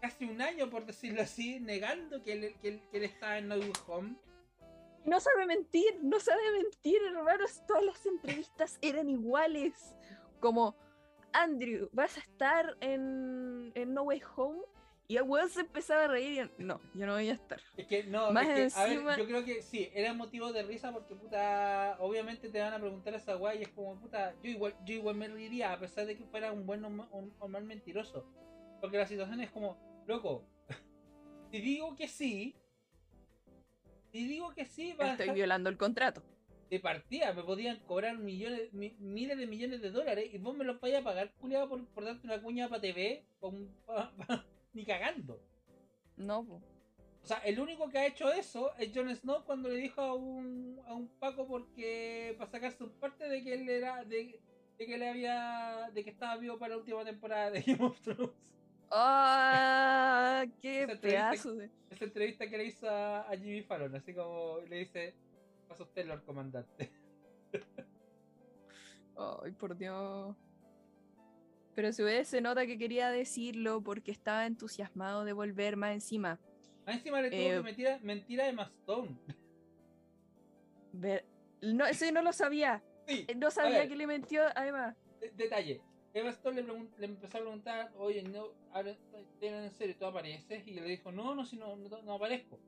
casi 0.00 0.24
un 0.26 0.40
año 0.40 0.68
por 0.70 0.86
decirlo 0.86 1.22
así, 1.22 1.58
negando 1.60 2.22
que 2.22 2.32
él, 2.32 2.54
que 2.60 2.68
él, 2.68 2.82
que 2.90 2.96
él 2.98 3.04
estaba 3.04 3.38
en 3.38 3.48
No 3.48 3.56
Home. 3.88 4.14
No 5.04 5.18
sabe 5.20 5.46
mentir, 5.46 5.98
no 6.02 6.20
sabe 6.20 6.42
mentir, 6.52 7.00
hermanos. 7.02 7.62
Todas 7.66 7.84
las 7.84 8.06
entrevistas 8.06 8.78
eran 8.82 9.08
iguales. 9.08 9.96
Como, 10.40 10.76
Andrew, 11.32 11.88
¿vas 11.92 12.16
a 12.16 12.20
estar 12.20 12.76
en, 12.80 13.72
en 13.74 13.94
No 13.94 14.02
Way 14.02 14.22
Home? 14.36 14.60
Y 15.10 15.16
el 15.16 15.24
weón 15.24 15.50
se 15.50 15.62
empezaba 15.62 16.04
a 16.04 16.06
reír 16.06 16.52
y 16.56 16.62
no, 16.62 16.80
yo 16.94 17.04
no 17.04 17.14
voy 17.14 17.28
a 17.30 17.32
estar. 17.32 17.60
Es 17.76 17.88
que 17.88 18.04
no, 18.04 18.30
Más 18.30 18.46
es 18.46 18.72
que, 18.72 18.80
a 18.80 18.84
ver, 18.84 19.18
yo 19.18 19.26
creo 19.26 19.44
que 19.44 19.60
sí, 19.60 19.90
era 19.92 20.14
motivo 20.14 20.52
de 20.52 20.62
risa 20.62 20.92
porque 20.92 21.16
puta, 21.16 21.96
obviamente 21.98 22.48
te 22.48 22.60
van 22.60 22.74
a 22.74 22.78
preguntar 22.78 23.14
esa 23.14 23.34
guay 23.34 23.58
y 23.58 23.62
es 23.62 23.70
como 23.70 23.98
puta, 23.98 24.36
yo 24.40 24.50
igual, 24.50 24.76
yo 24.84 24.94
igual 24.94 25.16
me 25.16 25.26
reiría 25.26 25.72
a 25.72 25.80
pesar 25.80 26.06
de 26.06 26.16
que 26.16 26.24
fuera 26.26 26.52
un 26.52 26.64
buen 26.64 26.84
un 26.84 27.34
normal 27.40 27.64
mentiroso. 27.64 28.24
Porque 28.80 28.98
la 28.98 29.06
situación 29.06 29.40
es 29.40 29.50
como, 29.50 30.04
loco, 30.06 30.44
si 31.50 31.60
digo 31.60 31.96
que 31.96 32.06
sí, 32.06 32.54
si 34.12 34.26
digo 34.26 34.52
que 34.54 34.64
sí, 34.64 34.92
va 34.94 35.12
Estoy 35.12 35.30
violando 35.30 35.68
el 35.70 35.76
contrato. 35.76 36.22
de 36.70 36.78
partida 36.80 37.32
me 37.32 37.42
podían 37.42 37.78
cobrar 37.80 38.16
millones, 38.18 38.72
mi- 38.72 38.94
miles 39.00 39.36
de 39.36 39.46
millones 39.46 39.80
de 39.82 39.90
dólares 39.90 40.30
y 40.32 40.38
vos 40.38 40.56
me 40.56 40.64
los 40.64 40.80
vais 40.80 40.94
a 40.94 41.02
pagar, 41.02 41.32
culiado, 41.40 41.68
por, 41.68 41.84
por 41.86 42.04
darte 42.04 42.26
una 42.26 42.40
cuña 42.40 42.68
para 42.68 42.80
TV, 42.80 43.24
con- 43.40 43.68
pa- 43.86 44.12
pa- 44.16 44.44
ni 44.72 44.84
cagando. 44.84 45.40
No, 46.16 46.44
po. 46.46 46.62
O 47.22 47.26
sea, 47.26 47.38
el 47.38 47.58
único 47.60 47.88
que 47.90 47.98
ha 47.98 48.06
hecho 48.06 48.32
eso 48.32 48.70
es 48.78 48.92
Jon 48.94 49.14
Snow 49.14 49.44
cuando 49.44 49.68
le 49.68 49.76
dijo 49.76 50.00
a 50.00 50.14
un, 50.14 50.80
a 50.86 50.94
un 50.94 51.08
Paco 51.18 51.46
porque 51.46 52.34
para 52.38 52.50
sacarse 52.50 52.82
un 52.84 52.90
parte 52.92 53.28
de 53.28 53.42
que 53.42 53.52
él 53.54 53.68
era 53.68 54.04
de, 54.04 54.40
de 54.78 54.86
que 54.86 54.96
le 54.96 55.08
había 55.08 55.90
de 55.92 56.02
que 56.04 56.10
estaba 56.10 56.36
vivo 56.38 56.58
para 56.58 56.70
la 56.74 56.78
última 56.80 57.04
temporada 57.04 57.50
de 57.50 57.60
Game 57.66 57.84
of 57.84 58.00
Thrones. 58.00 58.30
¡Ah! 58.90 60.44
¡Qué 60.60 60.82
Esa 60.84 61.00
pedazo 61.00 61.54
de. 61.54 61.70
Esa 61.90 62.04
entrevista 62.04 62.48
que 62.48 62.58
le 62.58 62.64
hizo 62.66 62.88
a, 62.88 63.20
a 63.30 63.36
Jimmy 63.36 63.62
Fallon, 63.62 63.94
así 63.96 64.14
como 64.14 64.58
le 64.68 64.76
dice, 64.78 65.14
pasa 65.68 65.82
usted 65.84 66.06
Lord 66.06 66.24
Comandante. 66.24 66.90
Ay, 69.16 69.52
por 69.52 69.76
Dios. 69.76 70.36
Pero 71.74 71.92
su 71.92 72.04
vez 72.04 72.28
se 72.28 72.40
nota 72.40 72.66
que 72.66 72.78
quería 72.78 73.10
decirlo 73.10 73.82
porque 73.82 74.10
estaba 74.10 74.46
entusiasmado 74.46 75.24
de 75.24 75.32
volver 75.32 75.76
más 75.76 75.92
encima. 75.92 76.40
Ah, 76.86 76.92
encima 76.94 77.20
le 77.22 77.30
tuvo 77.30 77.40
Eh, 77.40 77.54
que 77.56 77.62
meter 77.62 78.00
mentira 78.02 78.46
de 78.46 78.62
Stone. 78.80 79.16
Ver... 80.92 81.24
No, 81.62 81.86
eso 81.86 82.06
yo 82.06 82.12
no 82.12 82.22
lo 82.22 82.32
sabía. 82.32 82.82
Sí, 83.06 83.24
Eh, 83.28 83.34
No 83.34 83.50
sabía 83.50 83.86
que 83.86 83.94
le 83.94 84.06
mentió 84.06 84.42
a 84.56 84.94
de- 85.20 85.30
detalle. 85.34 85.82
Stone 86.12 86.62
le, 86.62 86.88
le 86.98 87.06
empezó 87.06 87.38
a 87.38 87.40
preguntar, 87.40 87.92
oye, 87.96 88.22
no, 88.22 88.48
ahora, 88.72 88.96
en 89.40 89.70
serio, 89.72 89.96
¿tú 89.98 90.06
apareces? 90.06 90.66
Y 90.66 90.74
le 90.74 90.82
dijo, 90.82 91.12
no, 91.12 91.34
no, 91.34 91.44
si 91.44 91.56
no, 91.56 91.76
no, 91.76 92.02
no 92.02 92.14
aparezco. 92.14 92.58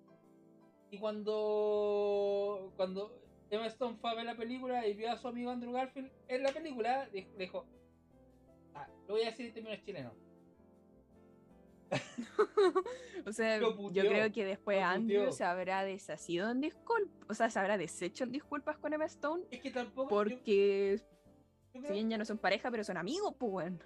Y 0.91 0.99
cuando, 0.99 2.73
cuando 2.77 3.19
Emma 3.51 3.67
Stone 3.67 3.97
fue 4.01 4.11
a 4.11 4.15
ver 4.15 4.27
la 4.27 4.37
película 4.37 4.87
y 4.87 4.95
vio 4.95 5.11
a 5.11 5.17
su 5.17 5.27
amigo 5.27 5.51
Andrew 5.51 5.73
Garfield 5.73 6.11
en 6.29 6.43
la 6.43 6.53
película, 6.53 7.09
le 7.13 7.27
dijo, 7.39 7.67
ah, 8.75 8.87
lo 9.09 9.15
voy 9.15 9.23
a 9.23 9.27
decir 9.27 9.47
en 9.47 9.55
términos 9.55 9.83
chilenos. 9.85 10.13
O 13.25 13.33
sea, 13.33 13.61
yo 13.61 14.03
creo 14.03 14.33
que 14.33 14.45
después 14.45 14.83
Andrew 14.83 15.31
se 15.33 15.45
habrá 15.45 15.85
deshacido 15.85 16.51
en 16.51 16.61
disculpas. 16.61 17.15
O 17.29 17.35
sea, 17.35 17.51
se 17.51 17.59
habrá 17.61 17.79
deshecho 17.79 18.25
en 18.25 18.33
disculpas 18.33 18.77
con 18.79 18.93
Emma 18.93 19.05
Stone. 19.05 19.45
Es 19.51 19.61
que 19.61 19.71
tampoco... 19.71 20.09
Porque, 20.09 20.99
yo 20.99 21.07
si 21.81 21.93
bien 21.93 22.11
ya 22.11 22.19
no 22.19 22.25
son 22.25 22.39
pareja, 22.39 22.71
pero 22.71 22.85
son 22.85 22.97
amigos, 22.97 23.35
pues, 23.39 23.53
weón. 23.53 23.83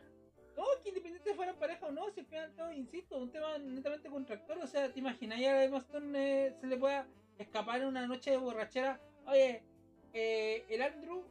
No, 0.57 0.65
que 0.83 0.89
independiente 0.89 1.31
de 1.31 1.37
fueran 1.37 1.57
pareja 1.57 1.87
o 1.87 1.93
no, 1.93 2.11
si 2.11 2.21
al 2.21 2.27
final 2.27 2.55
todo, 2.57 2.73
insisto, 2.73 3.19
un 3.19 3.31
tema 3.31 3.59
netamente 3.59 4.09
contractual, 4.09 4.61
o 4.63 4.67
sea, 4.67 4.93
te 4.93 4.99
imaginas 4.99 5.39
ya 5.39 5.53
a 5.53 5.65
eh, 5.65 6.57
se 6.61 6.67
le 6.67 6.77
pueda 6.77 7.07
escapar 7.39 7.83
en 7.83 7.89
una 7.89 8.07
noche 8.07 8.31
de 8.31 8.39
borrachera, 8.39 9.01
oye, 9.27 9.63
eh, 10.15 10.65
el 10.71 10.83
Andrew 10.83 11.25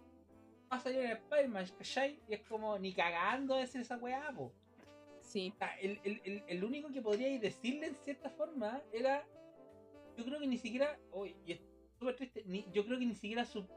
va 0.72 0.78
a 0.78 0.80
salir 0.80 1.00
en 1.00 1.12
Spider-Man, 1.12 1.66
¿cachai? 1.78 2.20
Y 2.30 2.36
es 2.36 2.42
como, 2.42 2.78
ni 2.78 2.94
cagando 2.94 3.56
decir 3.56 3.82
esa 3.82 3.98
weá, 3.98 4.32
po. 4.32 4.52
Sí. 5.22 5.52
O 5.56 5.58
sea, 5.58 5.76
el, 5.80 6.00
el, 6.04 6.22
el, 6.24 6.44
el 6.48 6.64
único 6.64 6.92
que 6.92 7.02
podría 7.02 7.28
decirle 7.40 7.88
en 7.88 7.96
cierta 7.96 8.30
forma 8.30 8.82
era, 8.94 9.26
yo 10.16 10.24
creo 10.24 10.40
que 10.40 10.48
ni 10.48 10.58
siquiera, 10.58 11.00
oye, 11.12 11.36
y 11.46 11.54
es 11.54 11.62
súper 11.98 12.16
triste, 12.16 12.44
ni, 12.46 12.68
yo 12.72 12.86
creo 12.86 13.00
que 13.00 13.08
ni 13.08 13.16
siquiera 13.16 13.42
a 13.42 13.46
su, 13.46 13.68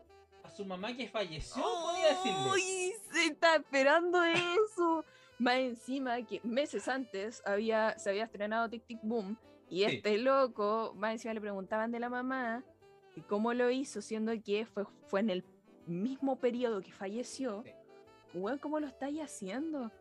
a 0.48 0.54
su 0.54 0.64
mamá 0.64 0.96
que 0.96 1.08
falleció 1.08 1.62
podía 1.62 2.08
decirle. 2.08 2.50
¡Uy! 2.52 2.92
Se 3.12 3.26
está 3.26 3.56
esperando 3.56 4.22
eso. 4.24 5.04
Más 5.38 5.56
encima 5.58 6.20
que 6.26 6.40
meses 6.42 6.88
antes 6.88 7.42
había, 7.46 7.96
se 7.98 8.10
había 8.10 8.24
estrenado 8.24 8.68
Tic 8.68 8.84
Tic 8.86 8.98
Boom 9.02 9.36
y 9.70 9.78
Sí. 9.84 9.84
este 9.84 10.18
loco, 10.18 10.94
más 10.96 11.12
encima 11.12 11.32
le 11.34 11.40
preguntaban 11.40 11.92
de 11.92 12.00
la 12.00 12.08
mamá 12.08 12.64
y 13.14 13.20
cómo 13.20 13.52
lo 13.54 13.70
hizo, 13.70 14.02
siendo 14.02 14.32
que 14.42 14.66
fue, 14.66 14.84
fue 15.06 15.20
en 15.20 15.30
el 15.30 15.44
mismo 15.86 16.36
periodo 16.40 16.80
que 16.82 16.90
falleció. 16.90 17.62
Sí. 17.64 17.70
Weón, 18.34 18.58
¿cómo 18.58 18.80
lo 18.80 18.86
estáis 18.88 19.20
haciendo? 19.20 19.92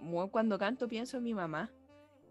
Weón, 0.00 0.28
cuando 0.28 0.58
canto 0.58 0.86
pienso 0.86 1.16
en 1.16 1.22
mi 1.22 1.32
mamá. 1.34 1.70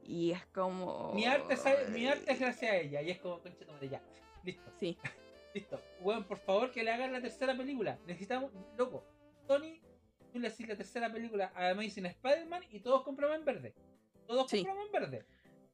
Y 0.06 0.32
es 0.32 0.46
como. 0.48 1.12
Mi 1.16 1.26
arte, 1.26 1.56
sabe- 1.58 1.88
mi 1.90 2.06
arte 2.06 2.34
es 2.34 2.40
gracias 2.40 2.72
a 2.72 2.76
ella, 2.76 3.02
y 3.02 3.10
es 3.12 3.20
como, 3.20 3.40
concha 3.40 3.86
ya, 3.90 4.02
listo. 4.44 4.70
Sí. 4.80 4.98
Listo. 5.54 5.80
Weón, 6.02 6.24
por 6.24 6.38
favor 6.40 6.72
que 6.72 6.84
le 6.84 6.92
hagan 6.92 7.12
la 7.14 7.22
tercera 7.22 7.56
película. 7.56 7.98
Necesitamos, 8.08 8.52
loco. 8.78 9.04
Tony, 9.48 9.80
tú 10.32 10.40
le 10.40 10.48
haces 10.48 10.68
la 10.68 10.76
tercera 10.76 11.12
película 11.12 11.52
a 11.56 11.70
Amazing 11.70 12.08
Spider-Man 12.08 12.64
y 12.72 12.80
todos 12.80 13.04
compramos 13.04 13.38
en 13.38 13.46
verde. 13.46 13.74
Todos 14.26 14.50
Sí. 14.50 14.58
compramos 14.64 14.86
en 14.88 14.92
verde. 14.92 15.26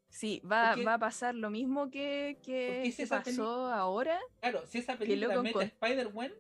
Sí, 0.10 0.42
va, 0.50 0.72
Porque- 0.72 0.86
va 0.86 0.94
a 0.96 1.00
pasar 1.00 1.36
lo 1.36 1.50
mismo 1.52 1.90
que, 1.92 2.40
que, 2.44 2.92
si 2.92 3.06
pasó 3.06 3.68
ahora. 3.68 4.20
Claro, 4.42 4.66
si 4.66 4.80
esa 4.80 4.98
película 4.98 5.40
mete 5.42 5.54
con- 5.54 5.64
Spider-Man, 5.64 6.34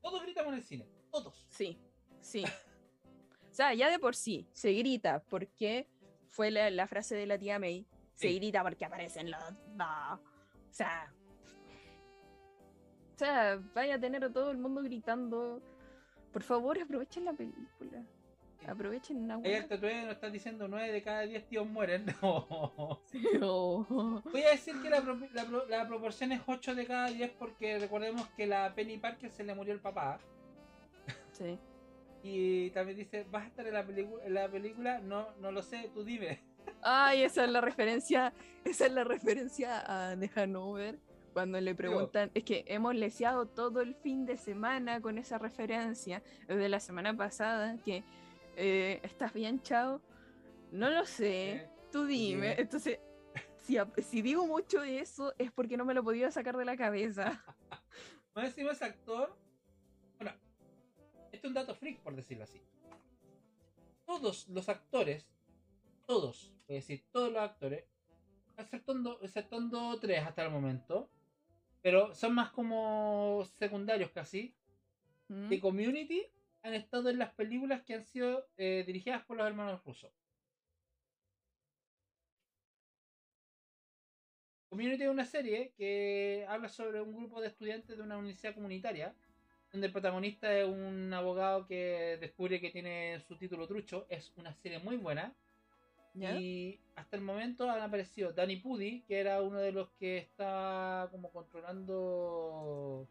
todos 0.00 0.22
gritamos 0.22 0.52
en 0.52 0.58
el 0.58 0.64
cine. 0.64 0.86
Todos. 1.10 1.44
Sí, 1.50 1.76
sí. 2.20 2.44
O 3.50 3.54
sea, 3.54 3.74
ya 3.74 3.90
de 3.90 3.98
por 3.98 4.14
sí 4.14 4.46
se 4.52 4.72
grita 4.72 5.22
porque 5.28 5.88
fue 6.30 6.50
la, 6.52 6.70
la 6.70 6.86
frase 6.86 7.16
de 7.16 7.26
la 7.26 7.36
tía 7.38 7.58
May. 7.58 7.84
Se 8.14 8.32
grita 8.32 8.62
porque 8.62 8.84
aparecen 8.84 9.30
los 9.30 9.40
dos. 9.76 10.20
O 10.20 10.72
sea. 10.72 11.12
O 13.18 13.20
sea, 13.20 13.60
vaya 13.74 13.96
a 13.96 13.98
tener 13.98 14.22
a 14.22 14.32
todo 14.32 14.52
el 14.52 14.58
mundo 14.58 14.80
gritando. 14.80 15.60
Por 16.32 16.44
favor, 16.44 16.78
aprovechen 16.82 17.24
la 17.24 17.32
película. 17.32 18.04
Aprovechen 18.68 19.26
la 19.26 19.34
Ahí 19.34 19.40
weá. 19.42 19.58
el 19.58 19.66
tatuaje 19.66 20.02
nos 20.02 20.12
está 20.14 20.30
diciendo 20.30 20.68
9 20.68 20.92
de 20.92 21.02
cada 21.02 21.22
10 21.22 21.48
tíos 21.48 21.66
mueren. 21.66 22.06
No. 22.22 23.00
Sí, 23.06 23.24
oh. 23.42 24.20
Voy 24.30 24.42
a 24.42 24.50
decir 24.50 24.80
que 24.80 24.88
la, 24.88 25.00
pro- 25.00 25.18
la 25.32 25.44
pro- 25.46 25.66
la 25.66 25.88
proporción 25.88 26.30
es 26.30 26.42
8 26.46 26.76
de 26.76 26.86
cada 26.86 27.08
10 27.08 27.30
porque 27.40 27.78
recordemos 27.80 28.24
que 28.36 28.46
la 28.46 28.72
Penny 28.72 28.98
Parker 28.98 29.32
se 29.32 29.42
le 29.42 29.52
murió 29.54 29.72
el 29.74 29.80
papá. 29.80 30.20
Sí. 31.32 31.58
Y 32.22 32.70
también 32.70 32.98
dice, 32.98 33.26
¿vas 33.32 33.44
a 33.44 33.46
estar 33.48 33.66
en 33.66 33.74
la, 33.74 33.80
en 33.80 34.34
la 34.34 34.48
película? 34.48 35.00
No, 35.00 35.26
no 35.40 35.50
lo 35.50 35.62
sé, 35.62 35.90
tú 35.92 36.04
dime. 36.04 36.40
Ay, 36.82 37.22
esa 37.22 37.44
es 37.44 37.50
la 37.50 37.60
referencia. 37.60 38.32
Esa 38.64 38.86
es 38.86 38.92
la 38.92 39.02
referencia 39.02 40.10
a 40.10 40.16
The 40.16 40.30
Hanover. 40.36 40.98
Cuando 41.38 41.60
le 41.60 41.72
preguntan, 41.76 42.32
es 42.34 42.42
que 42.42 42.64
hemos 42.66 42.96
leseado 42.96 43.46
todo 43.46 43.80
el 43.80 43.94
fin 43.94 44.26
de 44.26 44.36
semana 44.36 45.00
con 45.00 45.18
esa 45.18 45.38
referencia 45.38 46.20
desde 46.48 46.68
la 46.68 46.80
semana 46.80 47.16
pasada, 47.16 47.76
que 47.84 48.02
eh, 48.56 48.98
¿estás 49.04 49.32
bien, 49.32 49.62
chao? 49.62 50.00
No 50.72 50.90
lo 50.90 51.06
sé, 51.06 51.52
Eh, 51.52 51.70
tú 51.92 52.06
dime. 52.06 52.48
dime. 52.48 52.60
Entonces, 52.60 52.98
si, 53.60 54.20
digo 54.20 54.48
mucho 54.48 54.82
eso 54.82 55.32
es 55.38 55.52
porque 55.52 55.76
no 55.76 55.84
me 55.84 55.94
lo 55.94 56.02
podía 56.02 56.28
sacar 56.32 56.56
de 56.56 56.64
la 56.64 56.76
cabeza. 56.76 57.40
Más 58.34 58.46
encima 58.46 58.72
ese 58.72 58.86
actor. 58.86 59.32
Bueno, 60.16 60.32
este 61.30 61.36
es 61.36 61.44
un 61.44 61.54
dato 61.54 61.72
freak, 61.76 62.00
por 62.00 62.16
decirlo 62.16 62.42
así. 62.42 62.60
Todos 64.04 64.48
los 64.48 64.68
actores, 64.68 65.24
todos, 66.04 66.52
a 66.68 66.72
decir, 66.72 67.04
todos 67.12 67.32
los 67.32 67.42
actores, 67.42 67.84
exceptuando, 68.56 69.20
exceptuando 69.22 70.00
tres 70.00 70.24
hasta 70.26 70.44
el 70.44 70.50
momento, 70.50 71.08
pero 71.82 72.14
son 72.14 72.34
más 72.34 72.50
como 72.50 73.44
secundarios 73.58 74.10
casi. 74.10 74.54
¿Mm? 75.28 75.58
Community 75.58 76.26
han 76.62 76.74
estado 76.74 77.10
en 77.10 77.18
las 77.18 77.32
películas 77.34 77.82
que 77.82 77.94
han 77.94 78.04
sido 78.04 78.48
eh, 78.56 78.84
dirigidas 78.86 79.24
por 79.24 79.36
los 79.36 79.46
hermanos 79.46 79.84
rusos. 79.84 80.12
Community 84.68 85.04
es 85.04 85.08
una 85.08 85.24
serie 85.24 85.72
que 85.76 86.44
habla 86.48 86.68
sobre 86.68 87.00
un 87.00 87.16
grupo 87.16 87.40
de 87.40 87.48
estudiantes 87.48 87.96
de 87.96 88.02
una 88.02 88.18
universidad 88.18 88.54
comunitaria, 88.54 89.14
donde 89.72 89.86
el 89.86 89.92
protagonista 89.92 90.56
es 90.56 90.66
un 90.66 91.12
abogado 91.12 91.66
que 91.66 92.18
descubre 92.20 92.60
que 92.60 92.70
tiene 92.70 93.18
su 93.26 93.36
título 93.36 93.66
trucho. 93.66 94.06
Es 94.08 94.32
una 94.36 94.52
serie 94.52 94.78
muy 94.78 94.96
buena. 94.96 95.34
¿Ya? 96.14 96.34
Y 96.34 96.80
hasta 96.96 97.16
el 97.16 97.22
momento 97.22 97.70
han 97.70 97.80
aparecido 97.80 98.32
Danny 98.32 98.56
Pudi, 98.56 99.02
que 99.02 99.20
era 99.20 99.40
uno 99.42 99.58
de 99.58 99.72
los 99.72 99.88
que 100.00 100.18
está 100.18 101.08
como 101.10 101.30
controlando 101.30 103.06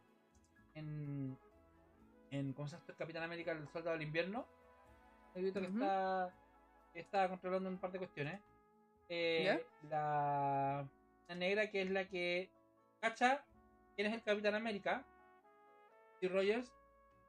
en, 0.76 1.38
en 2.32 2.54
¿cómo 2.54 2.68
se 2.68 2.76
llama? 2.76 2.86
Capitán 2.98 3.24
América, 3.24 3.52
el 3.54 3.68
Soldado 3.70 3.98
del 3.98 4.08
Invierno. 4.08 4.46
He 5.36 5.42
visto 5.42 5.60
Ujú. 5.60 5.70
está 5.70 6.34
que 6.94 7.00
está 7.00 7.30
controlando 7.30 7.70
un 7.70 7.78
par 7.78 7.92
de 7.92 8.00
cuestiones. 8.00 8.42
Eh, 9.10 9.66
la, 9.84 10.86
la 11.28 11.36
negra 11.36 11.70
que 11.72 11.82
es 11.84 11.90
la 11.90 12.06
que 12.06 12.50
cacha 13.00 13.46
quién 13.96 14.08
es 14.08 14.14
el 14.14 14.24
Capitán 14.24 14.56
América 14.56 15.06
y 16.20 16.28
Rogers 16.28 16.72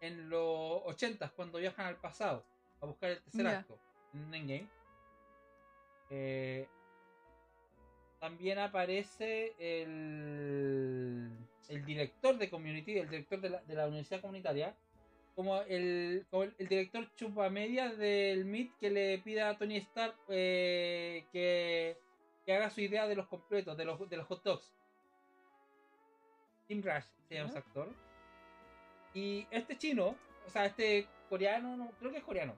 en 0.01 0.29
los 0.29 0.83
80 0.87 1.29
cuando 1.31 1.59
viajan 1.59 1.87
al 1.87 1.97
pasado 1.97 2.45
a 2.81 2.87
buscar 2.87 3.11
el 3.11 3.23
tercer 3.23 3.47
acto 3.47 3.79
en 4.13 4.35
Endgame. 4.35 4.78
Eh, 6.11 6.67
también 8.21 8.59
aparece 8.59 9.55
el, 9.59 11.31
el 11.69 11.85
director 11.85 12.37
de 12.37 12.51
Community, 12.51 12.99
el 12.99 13.09
director 13.09 13.41
de 13.41 13.51
la, 13.51 13.63
de 13.63 13.75
la 13.75 13.87
universidad 13.87 14.21
comunitaria, 14.21 14.75
como 15.35 15.63
el, 15.63 16.27
como 16.31 16.43
el, 16.43 16.55
el 16.59 16.69
director 16.69 17.09
del 17.97 18.45
MIT 18.45 18.77
que 18.79 18.91
le 18.91 19.19
pida 19.19 19.51
a 19.51 19.57
Tony 19.57 19.77
Stark 19.77 20.17
eh, 20.29 21.27
que, 21.33 21.97
que 22.45 22.55
haga 22.55 22.71
su 22.71 22.81
idea 22.81 23.07
de 23.07 23.15
los 23.15 23.29
completos, 23.29 23.77
de 23.77 23.85
los, 23.85 24.09
de 24.09 24.17
los 24.17 24.27
hot 24.27 24.43
dogs. 24.43 24.75
Tim 26.67 26.83
Rush 26.83 27.05
se 27.29 27.35
llama 27.37 27.51
ese 27.51 27.59
actor. 27.59 27.89
Y 29.15 29.47
este 29.51 29.79
chino, 29.79 30.17
o 30.47 30.51
sea, 30.51 30.67
este 30.67 31.07
coreano, 31.29 31.77
no, 31.77 31.91
creo 31.99 32.11
que 32.11 32.19
es 32.19 32.25
coreano, 32.25 32.57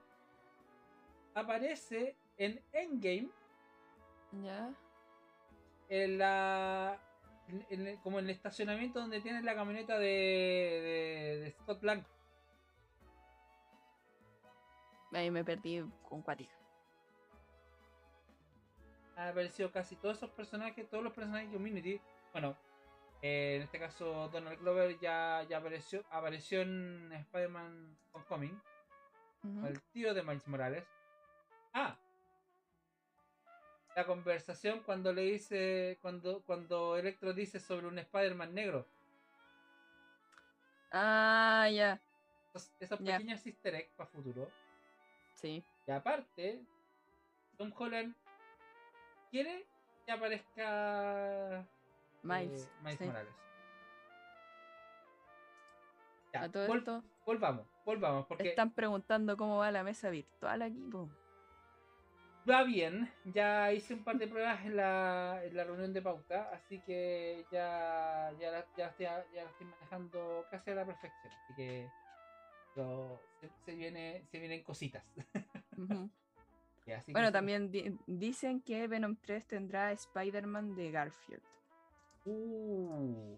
aparece 1.34 2.16
en 2.38 2.61
Endgame 2.72 3.28
¿Ya? 4.33 4.72
en 5.89 6.18
la 6.18 6.99
en- 7.49 7.66
en 7.68 7.87
el- 7.89 7.99
como 8.01 8.20
en 8.20 8.26
el 8.26 8.31
estacionamiento 8.31 9.01
donde 9.01 9.20
tienen 9.20 9.45
la 9.45 9.57
camioneta 9.57 9.99
de, 9.99 10.07
de, 10.07 11.41
de 11.43 11.51
Scott 11.51 11.83
Lang. 11.83 12.05
Ahí 15.12 15.31
me 15.33 15.45
perdí 15.45 15.85
con 16.09 16.22
Cuática. 16.22 16.55
Han 19.16 19.28
aparecido 19.31 19.72
casi 19.72 19.97
todos 19.97 20.18
esos 20.18 20.31
personajes, 20.31 20.89
todos 20.89 21.03
los 21.03 21.12
personajes 21.12 21.49
de 21.51 21.57
Community. 21.57 22.01
Bueno, 22.33 22.57
eh, 23.20 23.57
en 23.57 23.62
este 23.62 23.81
caso 23.81 24.28
Donald 24.28 24.61
Glover 24.61 24.97
ya, 25.01 25.45
ya 25.49 25.59
apareció, 25.59 26.05
apareció 26.11 26.62
en 26.62 27.12
Spider-Man 27.12 27.99
Homecoming, 28.12 28.62
el 29.66 29.81
tío 29.93 30.14
de 30.14 30.22
Miles 30.22 30.47
Morales. 30.47 30.85
Ah, 31.74 31.97
la 34.01 34.07
conversación 34.07 34.80
cuando 34.80 35.12
le 35.12 35.22
dice, 35.22 35.98
cuando, 36.01 36.42
cuando 36.44 36.96
Electro 36.96 37.34
dice 37.34 37.61
sobre 37.61 37.86
un 37.86 37.98
Spider-Man 37.98 38.55
negro. 38.55 38.86
Ah, 40.90 41.68
ya. 41.70 42.01
Esos, 42.55 42.72
esos 42.80 42.98
pequeños 42.98 43.46
easter 43.46 43.74
eggs 43.74 43.92
para 43.94 44.09
futuro. 44.09 44.48
Sí. 45.34 45.62
Y 45.86 45.90
aparte, 45.90 46.64
Tom 47.59 47.70
Holland 47.76 48.14
quiere 49.30 49.66
que 50.07 50.12
aparezca 50.12 51.66
Miles. 52.22 52.64
eh, 52.64 52.70
Miles 52.82 52.98
sí. 52.98 53.05
Morales. 53.05 53.34
Ya, 56.32 56.42
A 56.44 56.48
todo 56.51 56.66
vol- 56.68 56.78
esto, 56.78 57.05
volvamos, 57.26 57.66
volvamos, 57.84 58.26
porque 58.26 58.48
están 58.48 58.70
preguntando 58.72 59.36
cómo 59.36 59.59
va 59.59 59.70
la 59.70 59.82
mesa 59.82 60.09
virtual 60.11 60.62
aquí, 60.62 60.80
po. 60.90 61.11
Va 62.49 62.62
bien. 62.64 63.11
Ya 63.24 63.72
hice 63.72 63.95
un 63.95 64.05
par 64.05 64.16
de 64.18 64.26
pruebas 64.28 64.64
en 64.64 64.76
la, 64.76 65.41
en 65.45 65.57
la 65.57 65.64
reunión 65.64 65.93
de 65.93 66.03
pauta, 66.03 66.51
así 66.53 66.80
que 66.80 67.45
ya, 67.51 68.32
ya, 68.41 68.51
la, 68.51 68.66
ya, 68.76 68.86
estoy, 68.88 69.07
ya 69.07 69.24
la 69.45 69.51
estoy 69.51 69.66
manejando 69.66 70.47
casi 70.51 70.70
a 70.70 70.74
la 70.74 70.84
perfección. 70.86 71.32
Así 71.45 71.55
que 71.55 71.88
lo- 72.76 73.20
se, 73.41 73.51
se 73.64 73.74
viene, 73.74 74.24
se 74.30 74.38
vienen 74.38 74.62
cositas. 74.62 75.05
Y 76.86 76.93
así 76.93 77.12
Bueno, 77.12 77.28
sí. 77.28 77.32
también 77.34 77.70
di- 77.70 77.95
dicen 78.07 78.62
que 78.62 78.88
Venom 78.88 79.14
3 79.14 79.47
tendrá 79.47 79.93
Spider-Man 79.93 80.74
de 80.74 80.91
Garfield. 80.91 81.43
Uh. 82.24 83.36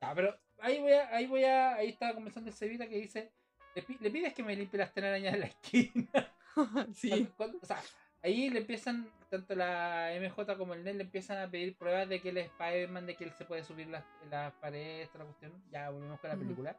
Ya, 0.00 0.14
pero 0.14 0.36
ahí 0.60 0.78
voy 0.80 0.92
a, 0.92 1.08
ahí 1.08 1.26
voy 1.26 1.44
a, 1.44 1.74
ahí 1.74 1.88
estaba 1.88 2.14
conversando 2.14 2.50
el 2.50 2.54
Cevita 2.54 2.86
que 2.86 2.96
dice, 2.96 3.32
le, 3.74 3.82
pi- 3.82 3.96
le 3.98 4.10
pides 4.10 4.34
que 4.34 4.42
me 4.42 4.54
limpie 4.54 4.78
las 4.78 4.92
telarañas 4.92 5.32
de 5.32 5.38
la 5.38 5.46
esquina. 5.46 6.10
Cuando- 6.54 7.34
cuando- 7.36 7.58
o 7.62 7.66
sea, 7.66 7.80
ahí 8.26 8.50
le 8.50 8.60
empiezan, 8.60 9.08
tanto 9.30 9.54
la 9.54 10.10
MJ 10.14 10.56
como 10.56 10.74
el 10.74 10.84
NET 10.84 10.96
le 10.96 11.02
empiezan 11.04 11.38
a 11.38 11.50
pedir 11.50 11.76
pruebas 11.76 12.08
de 12.08 12.20
que 12.20 12.28
él 12.30 12.38
es 12.38 12.46
Spider-Man, 12.46 13.06
de 13.06 13.14
que 13.16 13.24
él 13.24 13.32
se 13.32 13.44
puede 13.44 13.62
subir 13.64 13.86
las, 13.88 14.04
las 14.30 14.52
paredes, 14.54 15.08
toda 15.10 15.20
la 15.24 15.30
cuestión. 15.30 15.52
Ya 15.70 15.90
volvemos 15.90 16.20
con 16.20 16.30
la 16.30 16.36
película. 16.36 16.76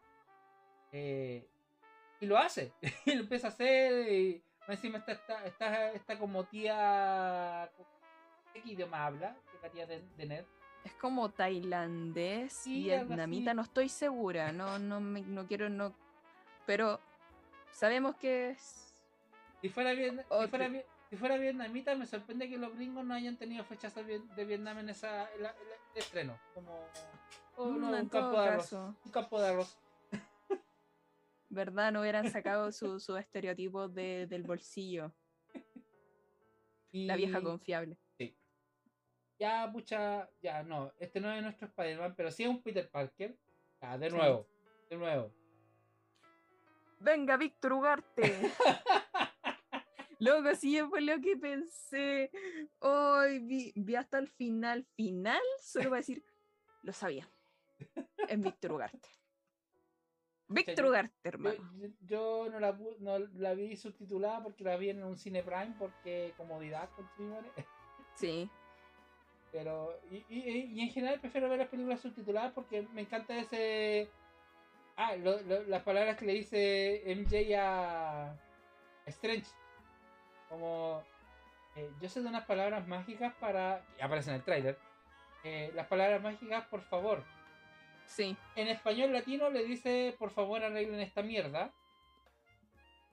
Eh, 0.91 1.47
y 2.19 2.25
lo 2.25 2.37
hace. 2.37 2.71
y 3.05 3.15
lo 3.15 3.21
empieza 3.21 3.47
a 3.47 3.49
hacer. 3.51 4.11
Y 4.11 4.43
encima 4.67 4.97
está, 4.99 5.11
está, 5.13 5.45
está, 5.45 5.91
está 5.93 6.19
como 6.19 6.43
tía. 6.45 7.69
¿Qué 8.53 8.61
idioma 8.65 9.05
habla? 9.05 9.35
Que 9.51 9.59
la 9.67 9.71
tía 9.71 9.85
de, 9.87 10.01
de 10.17 10.25
Ned. 10.25 10.45
Es 10.83 10.93
como 10.93 11.29
tailandés, 11.29 12.53
Sí, 12.53 12.83
vietnamita, 12.83 13.53
no 13.53 13.61
estoy 13.61 13.89
segura, 13.89 14.53
no, 14.53 14.79
no, 14.79 15.01
me- 15.01 15.19
no 15.21 15.45
quiero, 15.45 15.67
no, 15.67 15.93
pero 16.65 17.01
sabemos 17.71 18.15
que 18.15 18.51
es... 18.51 18.93
Si 19.59 19.67
fuera, 19.67 19.91
bien, 19.91 20.23
si, 20.41 20.47
fuera, 20.47 20.69
vi- 20.69 20.83
si 21.09 21.15
fuera 21.17 21.37
vietnamita, 21.37 21.95
me 21.95 22.05
sorprende 22.05 22.49
que 22.49 22.57
los 22.57 22.73
gringos 22.75 23.05
no 23.05 23.13
hayan 23.13 23.37
tenido 23.37 23.63
fechas 23.63 23.95
de, 23.95 24.03
Vi- 24.03 24.27
de 24.35 24.45
Vietnam 24.45 24.79
en 24.79 24.89
esa 24.89 25.31
en 25.33 25.43
la- 25.43 25.51
en 25.51 25.69
la- 25.69 25.93
de 25.93 25.99
estreno. 25.99 26.39
Como 26.53 26.87
oh, 27.55 27.69
no, 27.69 27.89
un 27.91 28.09
campo 28.09 28.41
de 28.41 28.47
arroz. 28.47 28.71
Un 28.73 29.11
campo 29.11 29.41
de 29.41 29.47
arroz. 29.47 29.77
¿Verdad? 31.49 31.91
No 31.93 32.01
hubieran 32.01 32.29
sacado 32.43 32.71
su, 32.71 32.99
su 32.99 33.15
estereotipo 33.15 33.87
de, 33.87 34.27
del 34.27 34.43
bolsillo, 34.43 35.13
la 36.91 37.15
vieja 37.15 37.39
Y 37.39 37.43
confiable. 37.43 37.97
Ya, 39.39 39.71
pucha, 39.71 40.27
ya, 40.41 40.63
no. 40.63 40.91
Este 40.99 41.21
no 41.21 41.31
es 41.31 41.43
nuestro 41.43 41.67
Spider-Man, 41.67 42.15
pero 42.17 42.31
sí 42.31 42.41
es 42.43 42.49
un 42.49 42.59
Peter 42.63 42.89
Parker. 42.89 43.37
Ya, 43.79 43.95
de 43.97 44.09
Sí. 44.09 44.15
nuevo. 44.17 44.47
De 44.89 44.97
nuevo. 44.97 45.31
Venga, 46.99 47.37
Víctor 47.37 47.73
Ugarte. 47.73 48.23
Loco, 50.19 50.55
sí, 50.55 50.79
fue 50.89 51.01
lo 51.01 51.19
que 51.21 51.37
pensé. 51.37 52.31
Hoy 52.79 53.39
vi, 53.39 53.71
vi 53.75 53.95
hasta 53.95 54.17
el 54.17 54.27
final, 54.27 54.85
final, 54.95 55.41
solo 55.61 55.85
para 55.89 55.97
decir, 55.97 56.23
lo 56.81 56.91
sabía. 56.93 57.29
Es 58.27 58.39
Víctor 58.41 58.71
Ugarte. 58.73 59.09
Víctor 60.49 60.85
Ugarte, 60.85 61.15
hermano. 61.29 61.57
yo- 61.77 61.89
yo 62.01 62.49
no, 62.49 62.59
la, 62.59 62.75
pu- 62.75 62.97
no 62.99 63.19
la 63.19 63.53
vi 63.53 63.75
subtitulada 63.75 64.41
porque 64.41 64.63
la 64.63 64.77
vi 64.77 64.89
en 64.89 65.03
un 65.03 65.17
cine 65.17 65.43
Prime 65.43 65.75
porque 65.77 66.33
comodidad 66.37 66.89
con 66.91 67.07
Sí, 68.15 68.49
Pero, 69.51 69.99
y, 70.09 70.23
y- 70.29 70.71
y 70.73 70.81
en 70.81 70.89
general 70.89 71.19
prefiero 71.19 71.49
ver 71.49 71.59
las 71.59 71.67
películas 71.67 71.99
subtituladas 72.01 72.53
porque 72.53 72.81
me 72.93 73.01
encanta 73.01 73.37
ese. 73.37 74.09
Ah, 74.95 75.15
lo- 75.15 75.41
lo- 75.43 75.63
las 75.63 75.83
palabras 75.83 76.17
que 76.17 76.25
le 76.25 76.33
dice 76.33 77.03
MJ 77.05 77.55
a 77.59 78.35
Strange. 79.05 79.45
Como. 80.49 81.03
eh, 81.75 81.89
yo 82.01 82.09
sé 82.09 82.21
de 82.21 82.27
unas 82.29 82.45
palabras 82.45 82.87
mágicas 82.87 83.33
para. 83.39 83.83
aparecen 84.01 84.33
en 84.33 84.39
el 84.39 84.45
tráiler. 84.45 84.77
eh, 85.43 85.71
las 85.75 85.87
palabras 85.87 86.21
mágicas, 86.21 86.65
por 86.67 86.81
favor. 86.81 87.23
sí. 88.05 88.35
En 88.55 88.67
español 88.67 89.13
latino 89.13 89.49
le 89.49 89.63
dice, 89.63 90.15
por 90.17 90.31
favor, 90.31 90.63
arreglen 90.63 90.99
esta 90.99 91.21
mierda. 91.21 91.71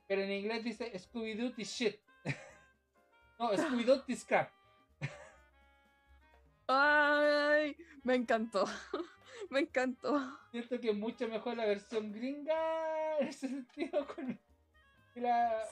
Pero 0.07 0.23
en 0.23 0.31
inglés 0.33 0.63
dice, 0.65 0.93
Scooby-Doo 0.99 1.55
this 1.55 1.71
shit. 1.71 1.99
no, 3.39 3.53
Scooby-Doo 3.53 4.05
this 4.05 4.25
crap. 4.25 4.51
Ay, 6.67 7.77
me 8.03 8.15
encantó. 8.15 8.65
Me 9.51 9.61
encantó. 9.61 10.39
Siento 10.51 10.81
que 10.81 10.91
es 10.91 10.97
mucho 10.97 11.29
mejor 11.29 11.57
la 11.57 11.67
versión 11.67 12.11
gringa 12.13 13.19
en 13.19 13.29
ese 13.29 13.49
sentido 13.49 14.07
con 14.07 14.41
la... 15.17 15.63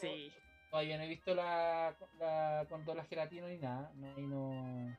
Todavía 0.73 0.97
no 0.97 1.05
he 1.05 1.09
visto 1.09 1.35
la, 1.35 1.95
la 2.19 2.65
con 2.67 2.83
todas 2.83 2.97
las 2.97 3.07
gelatinas 3.09 3.51
ni 3.51 3.59
nada. 3.59 3.93
No, 3.95 4.19
y 4.19 4.27
no... 4.27 4.97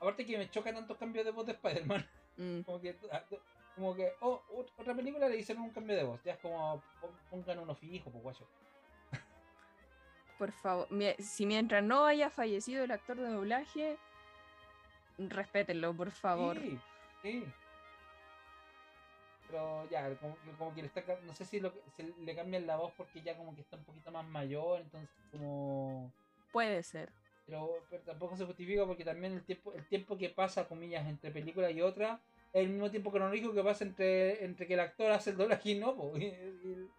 Aparte 0.00 0.24
que 0.24 0.38
me 0.38 0.50
choca 0.50 0.72
tantos 0.72 0.96
cambios 0.96 1.26
de 1.26 1.32
voz 1.32 1.44
de 1.46 1.52
Spider-Man. 1.52 2.04
Mm, 2.38 2.60
Como 2.60 2.80
que, 2.80 2.94
como 3.74 3.96
que, 3.96 4.12
oh, 4.20 4.40
ot- 4.52 4.70
otra 4.78 4.94
película 4.94 5.28
le 5.28 5.38
hicieron 5.38 5.64
un 5.64 5.70
cambio 5.70 5.96
de 5.96 6.04
voz. 6.04 6.22
Ya 6.22 6.34
es 6.34 6.38
como, 6.38 6.80
pon- 7.00 7.18
pongan 7.28 7.58
uno 7.58 7.74
fijo, 7.74 8.12
pues 8.12 8.22
guacho. 8.22 8.46
por 10.38 10.52
favor, 10.52 10.86
si 11.18 11.46
mientras 11.46 11.82
no 11.82 12.04
haya 12.06 12.30
fallecido 12.30 12.84
el 12.84 12.92
actor 12.92 13.16
de 13.16 13.28
doblaje, 13.28 13.96
respétenlo, 15.18 15.92
por 15.94 16.12
favor. 16.12 16.56
Sí, 16.60 16.78
sí. 17.22 17.44
Pero 19.48 19.88
ya, 19.90 20.14
como, 20.18 20.36
como 20.58 20.74
que 20.74 20.82
le 20.82 20.88
está, 20.88 21.02
no 21.24 21.34
sé 21.34 21.44
si, 21.44 21.58
lo, 21.58 21.72
si 21.96 22.02
le 22.24 22.36
cambian 22.36 22.66
la 22.66 22.76
voz 22.76 22.92
porque 22.96 23.22
ya 23.22 23.36
como 23.36 23.54
que 23.54 23.62
está 23.62 23.76
un 23.76 23.84
poquito 23.84 24.10
más 24.12 24.26
mayor, 24.28 24.80
entonces 24.82 25.08
como... 25.32 26.12
Puede 26.52 26.82
ser. 26.82 27.08
Pero, 27.46 27.70
pero 27.88 28.02
tampoco 28.02 28.36
se 28.36 28.44
justifica 28.44 28.84
porque 28.86 29.04
también 29.04 29.32
el 29.32 29.42
tiempo, 29.42 29.72
el 29.72 29.84
tiempo 29.86 30.18
que 30.18 30.28
pasa, 30.28 30.68
comillas, 30.68 31.06
entre 31.08 31.30
película 31.30 31.70
y 31.70 31.80
otra, 31.80 32.20
es 32.52 32.62
el 32.62 32.68
mismo 32.68 32.90
tiempo 32.90 33.10
cronológico 33.10 33.54
que 33.54 33.62
pasa 33.64 33.84
entre, 33.84 34.44
entre 34.44 34.66
que 34.66 34.74
el 34.74 34.80
actor 34.80 35.10
hace 35.12 35.30
el 35.30 35.38
doblaje 35.38 35.70
y 35.70 35.78
no, 35.78 35.94
y, 36.16 36.24
y 36.26 36.90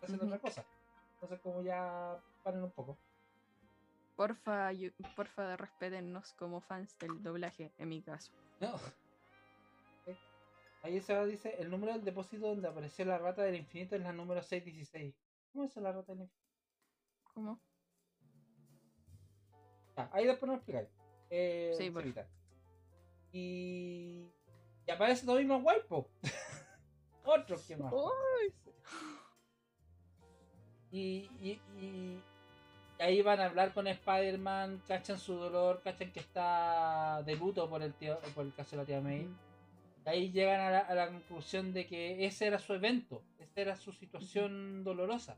hacen 0.00 0.16
Ujú. 0.16 0.26
otra 0.26 0.38
cosa. 0.38 0.64
Entonces 1.14 1.40
como 1.40 1.62
ya 1.62 2.16
paren 2.44 2.62
un 2.62 2.70
poco. 2.70 2.96
Porfa, 4.14 4.72
yo- 4.72 4.90
porfa, 5.16 5.56
respétennos 5.56 6.32
como 6.34 6.60
fans 6.60 6.96
del 7.00 7.20
doblaje, 7.22 7.72
en 7.78 7.88
mi 7.88 8.00
caso. 8.00 8.30
No. 8.60 8.78
Ahí 10.86 11.00
se 11.00 11.26
dice, 11.26 11.56
el 11.58 11.68
número 11.68 11.92
del 11.94 12.04
depósito 12.04 12.46
donde 12.46 12.68
apareció 12.68 13.04
la 13.04 13.18
rata 13.18 13.42
del 13.42 13.56
infinito 13.56 13.96
es 13.96 14.02
la 14.02 14.12
número 14.12 14.40
616. 14.40 15.16
¿Cómo 15.52 15.64
es 15.64 15.74
la 15.76 15.90
rata 15.90 16.12
del 16.12 16.22
infinito? 16.22 16.46
¿Cómo? 17.34 17.60
Ah, 19.96 20.08
ahí 20.12 20.26
después 20.26 20.46
nos 20.48 20.58
explicáis. 20.58 20.88
Eh, 21.28 21.74
Sí, 21.76 21.90
por. 21.90 22.04
Y... 23.32 24.30
y 24.86 24.90
aparece 24.92 25.26
Tobey 25.26 25.44
Maguire, 25.44 25.82
po. 25.88 26.08
Otro 27.24 27.56
que 27.66 27.76
más. 27.76 27.92
Y, 30.92 31.28
y, 31.40 31.60
y- 31.80 32.22
y 32.98 33.02
ahí 33.02 33.22
van 33.22 33.40
a 33.40 33.46
hablar 33.46 33.74
con 33.74 33.88
Spider-Man, 33.88 34.82
cachan 34.86 35.18
su 35.18 35.34
dolor, 35.34 35.82
cachan 35.82 36.12
que 36.12 36.20
está 36.20 37.24
de 37.24 37.34
luto 37.34 37.68
por 37.68 37.82
el, 37.82 37.92
tío, 37.94 38.20
por 38.36 38.46
el 38.46 38.54
caso 38.54 38.76
de 38.76 38.76
la 38.82 38.86
tía 38.86 39.00
May. 39.00 39.28
Ahí 40.06 40.30
llegan 40.30 40.60
a 40.60 40.70
la, 40.70 40.78
a 40.80 40.94
la 40.94 41.08
conclusión 41.08 41.72
de 41.72 41.86
que 41.86 42.24
ese 42.26 42.46
era 42.46 42.58
su 42.58 42.72
evento, 42.74 43.22
esa 43.38 43.60
era 43.60 43.76
su 43.76 43.92
situación 43.92 44.84
dolorosa. 44.84 45.36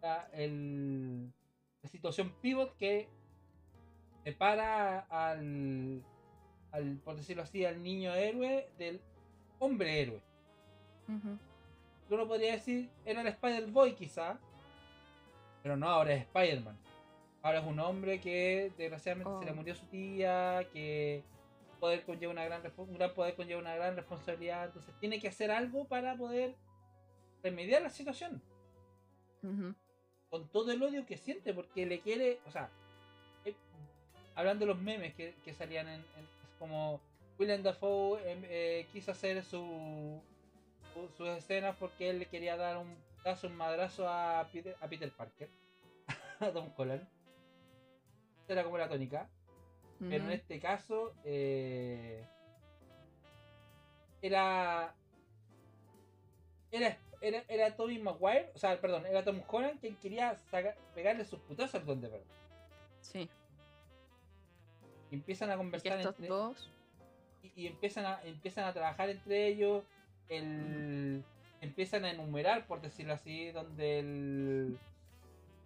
La, 0.00 0.28
el- 0.32 1.32
la 1.82 1.88
situación 1.88 2.32
pivot 2.40 2.76
que 2.76 3.08
separa 4.24 5.00
al, 5.10 6.02
al, 6.70 6.96
por 7.04 7.16
decirlo 7.16 7.42
así, 7.42 7.64
al 7.64 7.82
niño 7.82 8.14
héroe 8.14 8.68
del 8.78 9.00
hombre 9.58 10.00
héroe. 10.00 10.20
Ujú. 11.08 11.38
Uno 12.10 12.28
podría 12.28 12.52
decir, 12.52 12.88
era 13.04 13.20
el 13.22 13.26
Spider-Boy 13.28 13.94
quizá, 13.94 14.38
pero 15.62 15.76
no, 15.76 15.88
ahora 15.88 16.14
es 16.14 16.22
Spider-Man. 16.22 16.76
Ahora 17.42 17.58
es 17.60 17.66
un 17.66 17.80
hombre 17.80 18.20
que 18.20 18.72
desgraciadamente 18.76 19.32
se 19.40 19.44
le 19.46 19.50
Oh. 19.50 19.54
murió 19.54 19.74
su 19.74 19.86
tía, 19.86 20.66
que 20.72 21.24
poder 21.82 22.04
conlleva 22.04 22.30
una 22.32 22.44
gran 22.44 22.62
un 22.76 22.94
gran 22.94 23.12
poder 23.12 23.34
conlleva 23.34 23.60
una 23.60 23.74
gran 23.74 23.96
responsabilidad, 23.96 24.66
entonces 24.66 24.94
tiene 25.00 25.18
que 25.18 25.26
hacer 25.26 25.50
algo 25.50 25.84
para 25.88 26.16
poder 26.16 26.54
remediar 27.42 27.82
la 27.82 27.90
situación, 27.90 28.40
con 30.30 30.48
todo 30.50 30.70
el 30.70 30.80
odio 30.80 31.04
que 31.04 31.16
siente, 31.16 31.52
porque 31.52 31.84
le 31.84 31.98
quiere, 31.98 32.38
o 32.46 32.52
sea, 32.52 32.70
eh, 33.44 33.56
hablando 34.36 34.64
de 34.64 34.72
los 34.72 34.80
memes 34.80 35.12
que, 35.14 35.34
que 35.44 35.52
salían 35.54 35.88
en, 35.88 35.94
en- 36.16 36.28
es 36.44 36.50
como 36.60 37.00
William 37.36 37.64
Dafoe 37.64 38.30
em, 38.30 38.42
eh, 38.44 38.86
quiso 38.92 39.10
hacer 39.10 39.42
su, 39.44 40.22
su- 40.94 41.08
sus 41.16 41.28
escenas 41.30 41.74
porque 41.80 42.10
él 42.10 42.20
le 42.20 42.26
quería 42.26 42.56
dar 42.56 42.76
un 42.78 42.94
pedazo, 43.24 43.48
un 43.48 43.56
madrazo 43.56 44.08
a 44.08 44.48
Peter, 44.52 44.76
a 44.80 44.86
Peter 44.86 45.10
Parker, 45.10 45.50
a 46.40 46.46
Holland. 46.76 47.02
Esa 48.44 48.52
Era 48.52 48.62
como 48.62 48.78
la 48.78 48.88
tónica. 48.88 49.28
Pero 50.08 50.24
en 50.24 50.30
este 50.32 50.58
caso 50.58 51.14
eh, 51.24 52.24
era, 54.20 54.94
era 56.70 56.98
era 57.20 57.44
era 57.48 57.76
Tobey 57.76 57.98
Maguire, 57.98 58.50
o 58.54 58.58
sea, 58.58 58.80
perdón, 58.80 59.06
era 59.06 59.24
Tom 59.24 59.40
Holland 59.46 59.78
quien 59.80 59.96
quería 59.96 60.34
saca- 60.50 60.76
pegarle 60.94 61.24
sus 61.24 61.38
putazos 61.40 61.74
al 61.76 61.86
Duende 61.86 62.08
Verde. 62.08 62.24
Sí. 63.00 63.28
Y 65.10 65.14
empiezan 65.14 65.50
a 65.50 65.56
conversar 65.56 65.98
estos 65.98 66.14
entre, 66.16 66.28
dos. 66.28 66.70
y, 67.42 67.62
y 67.62 67.66
empiezan 67.66 68.06
a 68.06 68.22
empiezan 68.24 68.64
a 68.64 68.72
trabajar 68.72 69.08
entre 69.10 69.46
ellos, 69.46 69.84
el 70.28 71.22
empiezan 71.60 72.04
a 72.04 72.10
enumerar, 72.10 72.66
por 72.66 72.80
decirlo 72.80 73.12
así, 73.12 73.50
donde 73.52 74.00
el 74.00 74.78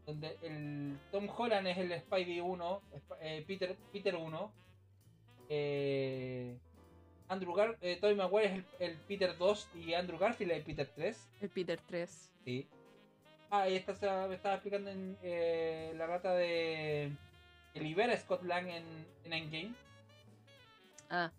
donde 0.07 0.38
el 0.42 0.98
Tom 1.11 1.28
Holland 1.36 1.66
es 1.66 1.78
el 1.78 1.92
Spidey 2.00 2.40
1, 2.40 2.82
Sp- 2.94 3.18
eh, 3.20 3.44
Peter 3.46 3.76
Peter 3.92 4.14
1, 4.14 4.52
eh, 5.48 6.57
Andrew 7.28 7.52
Gar 7.54 7.76
eh, 7.80 8.14
Maguire 8.16 8.46
es 8.46 8.52
el, 8.52 8.64
el 8.90 8.96
Peter 9.09 9.36
2 9.36 9.68
y 9.74 9.94
Andrew 9.94 10.18
Garfield 10.18 10.52
es 10.52 10.59
el 10.59 10.64
Peter 10.64 10.88
3. 10.94 11.28
El 11.40 11.50
Peter 11.50 11.80
3. 11.86 12.32
Sí. 12.44 12.66
Ah, 13.50 13.68
y 13.68 13.74
esta 13.76 13.94
se 13.94 14.09
me 14.28 14.34
estaba 14.34 14.54
explicando 14.57 14.90
en 14.90 15.16
eh, 15.22 15.92
la 15.96 16.07
rata 16.07 16.34
de 16.34 17.11
que 17.74 17.80
libera 17.80 18.12
a 18.12 18.16
Scott 18.16 18.42
Lang 18.44 18.68
en, 18.68 18.84
en 19.24 19.32
Endgame. 19.32 19.74
Ah, 21.11 21.30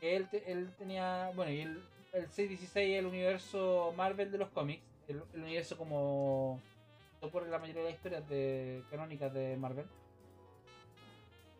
él, 0.00 0.28
te- 0.30 0.50
él 0.50 0.70
tenía, 0.78 1.30
bueno, 1.34 1.52
y 1.52 1.60
el, 1.60 1.82
el 2.12 2.28
616 2.30 2.92
es 2.94 2.98
el 2.98 3.06
universo 3.06 3.92
Marvel 3.96 4.30
de 4.30 4.38
los 4.38 4.48
cómics, 4.50 4.82
el, 5.08 5.22
el 5.34 5.42
universo 5.42 5.76
como 5.78 6.60
ocurre 7.20 7.46
en 7.46 7.50
la 7.52 7.58
mayoría 7.58 7.82
de 7.82 7.88
las 7.88 7.96
historias 7.96 8.28
de, 8.28 8.82
canónicas 8.90 9.32
de 9.32 9.56
Marvel. 9.56 9.86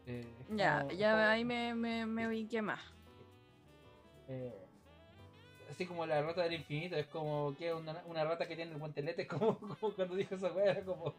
Eh, 0.07 0.25
ya, 0.55 0.81
como- 0.83 0.93
ya 0.93 1.11
como- 1.13 1.23
ahí 1.25 1.45
me, 1.45 1.75
me, 1.75 2.07
me 2.07 2.29
ubiqué 2.29 2.63
más. 2.63 2.81
eh, 4.29 4.53
así 5.71 5.87
como 5.87 6.07
la 6.07 6.23
rata 6.23 6.43
del 6.43 6.55
infinito, 6.55 6.97
es 6.97 7.07
como 7.07 7.55
que 7.57 7.73
una, 7.75 8.03
una 8.07 8.25
rata 8.25 8.47
que 8.47 8.57
tiene 8.57 8.73
el 8.73 8.79
guantelete, 8.79 9.23
es 9.23 9.29
como, 9.29 9.59
como 9.81 9.95
cuando 9.95 10.15
dijo 10.15 10.35
esa 10.35 10.53
weá, 10.53 10.73
era 10.73 10.85
como 10.85 11.15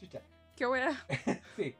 chucha. 0.00 0.22
Qué 0.56 0.66
buena. 0.66 1.04
Sí. 1.56 1.74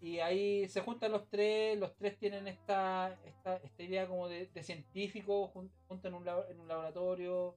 Y 0.00 0.18
ahí 0.18 0.68
se 0.68 0.80
juntan 0.80 1.12
los 1.12 1.28
tres, 1.28 1.78
los 1.78 1.94
tres 1.94 2.18
tienen 2.18 2.48
esta, 2.48 3.16
esta, 3.24 3.56
esta 3.58 3.82
idea 3.84 4.08
como 4.08 4.28
de, 4.28 4.46
de 4.46 4.62
científico 4.64 5.48
jun- 5.54 5.70
juntos 5.86 6.04
en 6.06 6.14
un, 6.14 6.24
labo- 6.24 6.44
en 6.50 6.58
un 6.58 6.66
laboratorio. 6.68 7.54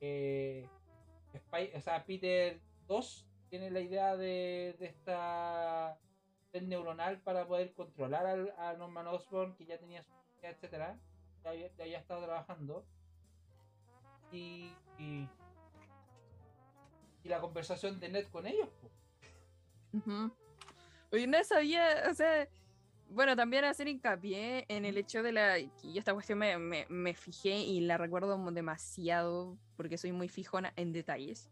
eh, 0.00 0.66
Spy- 1.34 1.72
o 1.74 2.04
Peter 2.06 2.60
2 2.86 3.26
tiene 3.48 3.70
la 3.70 3.80
idea 3.80 4.16
de, 4.16 4.76
esta 4.80 5.98
red 6.52 6.62
neuronal 6.62 7.20
para 7.22 7.46
poder 7.46 7.72
controlar 7.74 8.26
al, 8.26 8.54
a 8.58 8.74
Norman 8.74 9.06
Osborn, 9.08 9.54
que 9.56 9.66
ya 9.66 9.78
tenía 9.78 10.02
su 10.02 10.10
etcétera, 10.42 10.98
ya 11.44 11.50
había, 11.50 11.68
ya 11.76 11.84
había 11.84 11.98
estado 11.98 12.24
trabajando. 12.24 12.86
Y, 14.32 14.72
y, 14.98 15.28
la 17.24 17.40
conversación 17.40 18.00
de 18.00 18.08
Ned 18.08 18.26
con 18.28 18.46
ellos. 18.46 18.68
po. 18.80 18.90
Ujú. 19.98 20.32
Oye, 21.12 21.26
no 21.26 21.42
sabía, 21.44 22.04
o 22.10 22.14
sea, 22.14 22.48
bueno, 23.10 23.36
también 23.36 23.64
hacer 23.64 23.88
hincapié 23.88 24.64
en 24.68 24.84
el 24.84 24.96
hecho 24.96 25.22
de 25.22 25.32
la, 25.32 25.58
y 25.58 25.98
esta 25.98 26.12
cuestión 26.14 26.38
me, 26.38 26.56
me, 26.58 26.86
me 26.88 27.14
fijé 27.14 27.56
y 27.58 27.80
la 27.80 27.98
recuerdo 27.98 28.36
demasiado 28.52 29.56
porque 29.76 29.98
soy 29.98 30.12
muy 30.12 30.28
fijona 30.28 30.72
en 30.76 30.92
detalles. 30.92 31.50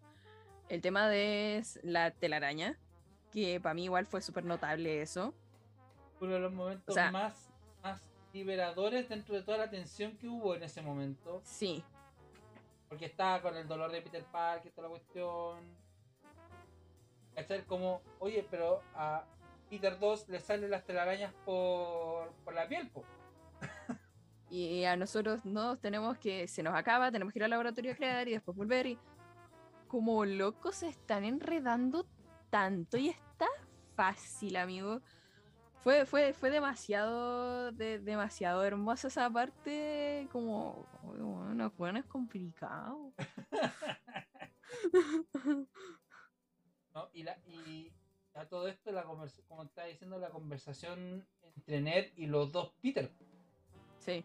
El 0.68 0.80
tema 0.80 1.08
de 1.08 1.62
la 1.82 2.10
telaraña, 2.12 2.78
que 3.32 3.60
para 3.60 3.74
mí 3.74 3.84
igual 3.84 4.06
fue 4.06 4.20
súper 4.22 4.44
notable 4.44 5.02
eso. 5.02 5.34
uno 6.20 6.34
de 6.34 6.40
los 6.40 6.52
momentos 6.52 6.94
sea- 6.94 7.10
más, 7.10 7.50
más 7.82 8.00
liberadores 8.32 9.08
dentro 9.08 9.34
de 9.34 9.42
toda 9.42 9.58
la 9.58 9.70
tensión 9.70 10.16
que 10.16 10.28
hubo 10.28 10.54
en 10.54 10.62
ese 10.62 10.82
momento. 10.82 11.40
Sí, 11.44 11.82
Porque 12.88 13.04
estaba 13.06 13.42
con 13.42 13.54
el 13.56 13.66
dolor 13.68 13.90
de 13.92 14.00
Peter 14.00 14.24
Parker, 14.24 14.72
toda 14.72 14.88
la 14.88 14.90
cuestión. 14.92 15.58
¿Cachai? 17.34 17.64
Como, 17.66 18.00
oye, 18.18 18.46
pero 18.50 18.82
a 18.94 19.24
Peter 19.68 19.98
2 19.98 20.28
le 20.28 20.40
salen 20.40 20.70
las 20.70 20.84
telarañas 20.84 21.32
por, 21.44 22.32
por 22.44 22.54
la 22.54 22.68
piel, 22.68 22.90
po. 22.90 23.04
y 24.50 24.84
a 24.84 24.96
nosotros 24.96 25.44
nos 25.44 25.80
tenemos 25.80 26.16
que, 26.18 26.48
se 26.48 26.62
nos 26.62 26.74
acaba, 26.74 27.10
tenemos 27.12 27.32
que 27.32 27.38
ir 27.40 27.44
al 27.44 27.50
laboratorio 27.50 27.92
a 27.92 27.96
crear 27.96 28.28
y 28.28 28.32
después 28.32 28.56
volver 28.56 28.86
y 28.86 28.98
como 29.88 30.24
locos 30.24 30.76
se 30.76 30.88
están 30.88 31.24
enredando 31.24 32.06
tanto 32.50 32.96
y 32.98 33.08
está 33.08 33.46
fácil, 33.94 34.56
amigo. 34.56 35.00
Fue, 35.80 36.06
fue, 36.06 36.32
fue 36.32 36.50
demasiado, 36.50 37.70
de- 37.72 37.98
demasiado 38.00 38.64
hermosa 38.64 39.08
esa 39.08 39.30
parte, 39.30 40.28
como, 40.32 40.86
bueno, 41.02 41.72
bueno, 41.76 41.98
es 41.98 42.04
complicado. 42.06 43.12
¿no? 46.94 47.08
Y, 47.12 47.22
la, 47.22 47.38
y 47.46 47.92
a 48.38 48.48
todo 48.48 48.68
esto, 48.68 48.92
la 48.92 49.04
conversa- 49.04 49.42
como 49.48 49.62
estaba 49.64 49.86
diciendo, 49.88 50.18
la 50.18 50.30
conversación 50.30 51.26
entre 51.56 51.80
Ned 51.80 52.06
y 52.16 52.26
los 52.26 52.52
dos 52.52 52.72
Peter. 52.80 53.10
Sí, 53.98 54.24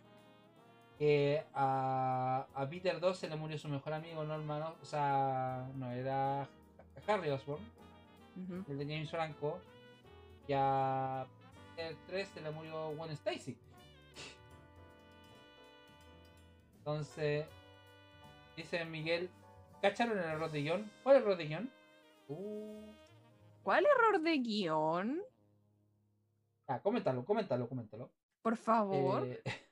a, 1.54 2.48
a 2.54 2.70
Peter 2.70 3.00
2 3.00 3.18
se 3.18 3.28
le 3.28 3.36
murió 3.36 3.58
su 3.58 3.68
mejor 3.68 3.94
amigo 3.94 4.24
Norman, 4.24 4.62
Os- 4.64 4.82
o 4.82 4.86
sea, 4.86 5.68
no 5.76 5.92
era 5.92 6.48
Harry 7.08 7.30
Osborn, 7.30 7.64
ujú, 8.38 8.64
el 8.72 8.78
de 8.78 8.86
James 8.86 9.10
Franco, 9.10 9.60
y 10.48 10.54
a 10.56 11.26
el 11.78 11.98
3 12.08 12.30
se 12.30 12.42
le 12.42 12.52
murió 12.52 12.92
Gwen 12.96 13.12
Stacy. 13.12 13.58
Entonces, 16.78 17.46
dice 18.56 18.86
Miguel, 18.86 19.30
¿cacharon 19.82 20.18
el 20.18 20.24
error 20.26 20.52
de 20.52 20.62
guion? 20.62 20.92
¿Cuál 21.02 21.18
error 21.18 21.36
de 21.38 21.48
guion? 21.48 21.72
Uh, 22.28 22.92
¿Cuál 23.64 23.86
error 23.86 24.22
de 24.22 24.38
guion? 24.38 25.22
ah, 26.68 26.80
coméntalo, 26.82 27.26
coméntalo, 27.26 27.68
coméntalo. 27.68 28.12
Por 28.42 28.58
favor. 28.58 29.26
Eh, 29.26 29.42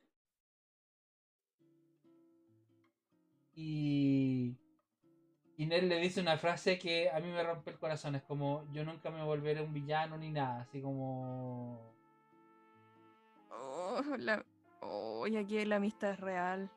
y 3.53 4.55
y 5.61 5.67
Ned 5.67 5.83
le 5.83 5.99
dice 5.99 6.19
una 6.19 6.37
frase 6.37 6.79
que 6.79 7.11
a 7.11 7.19
mí 7.19 7.27
me 7.27 7.43
rompe 7.43 7.69
el 7.69 7.77
corazón. 7.77 8.15
Es 8.15 8.23
como, 8.23 8.65
yo 8.71 8.83
nunca 8.83 9.11
me 9.11 9.23
volveré 9.23 9.61
un 9.61 9.71
villano 9.71 10.17
ni 10.17 10.31
nada. 10.31 10.61
Así 10.61 10.81
como... 10.81 11.93
Oh, 13.51 14.01
la... 14.17 14.43
oh, 14.79 15.27
y 15.27 15.37
aquí 15.37 15.63
la 15.65 15.75
amistad 15.75 16.13
es 16.13 16.19
real. 16.19 16.71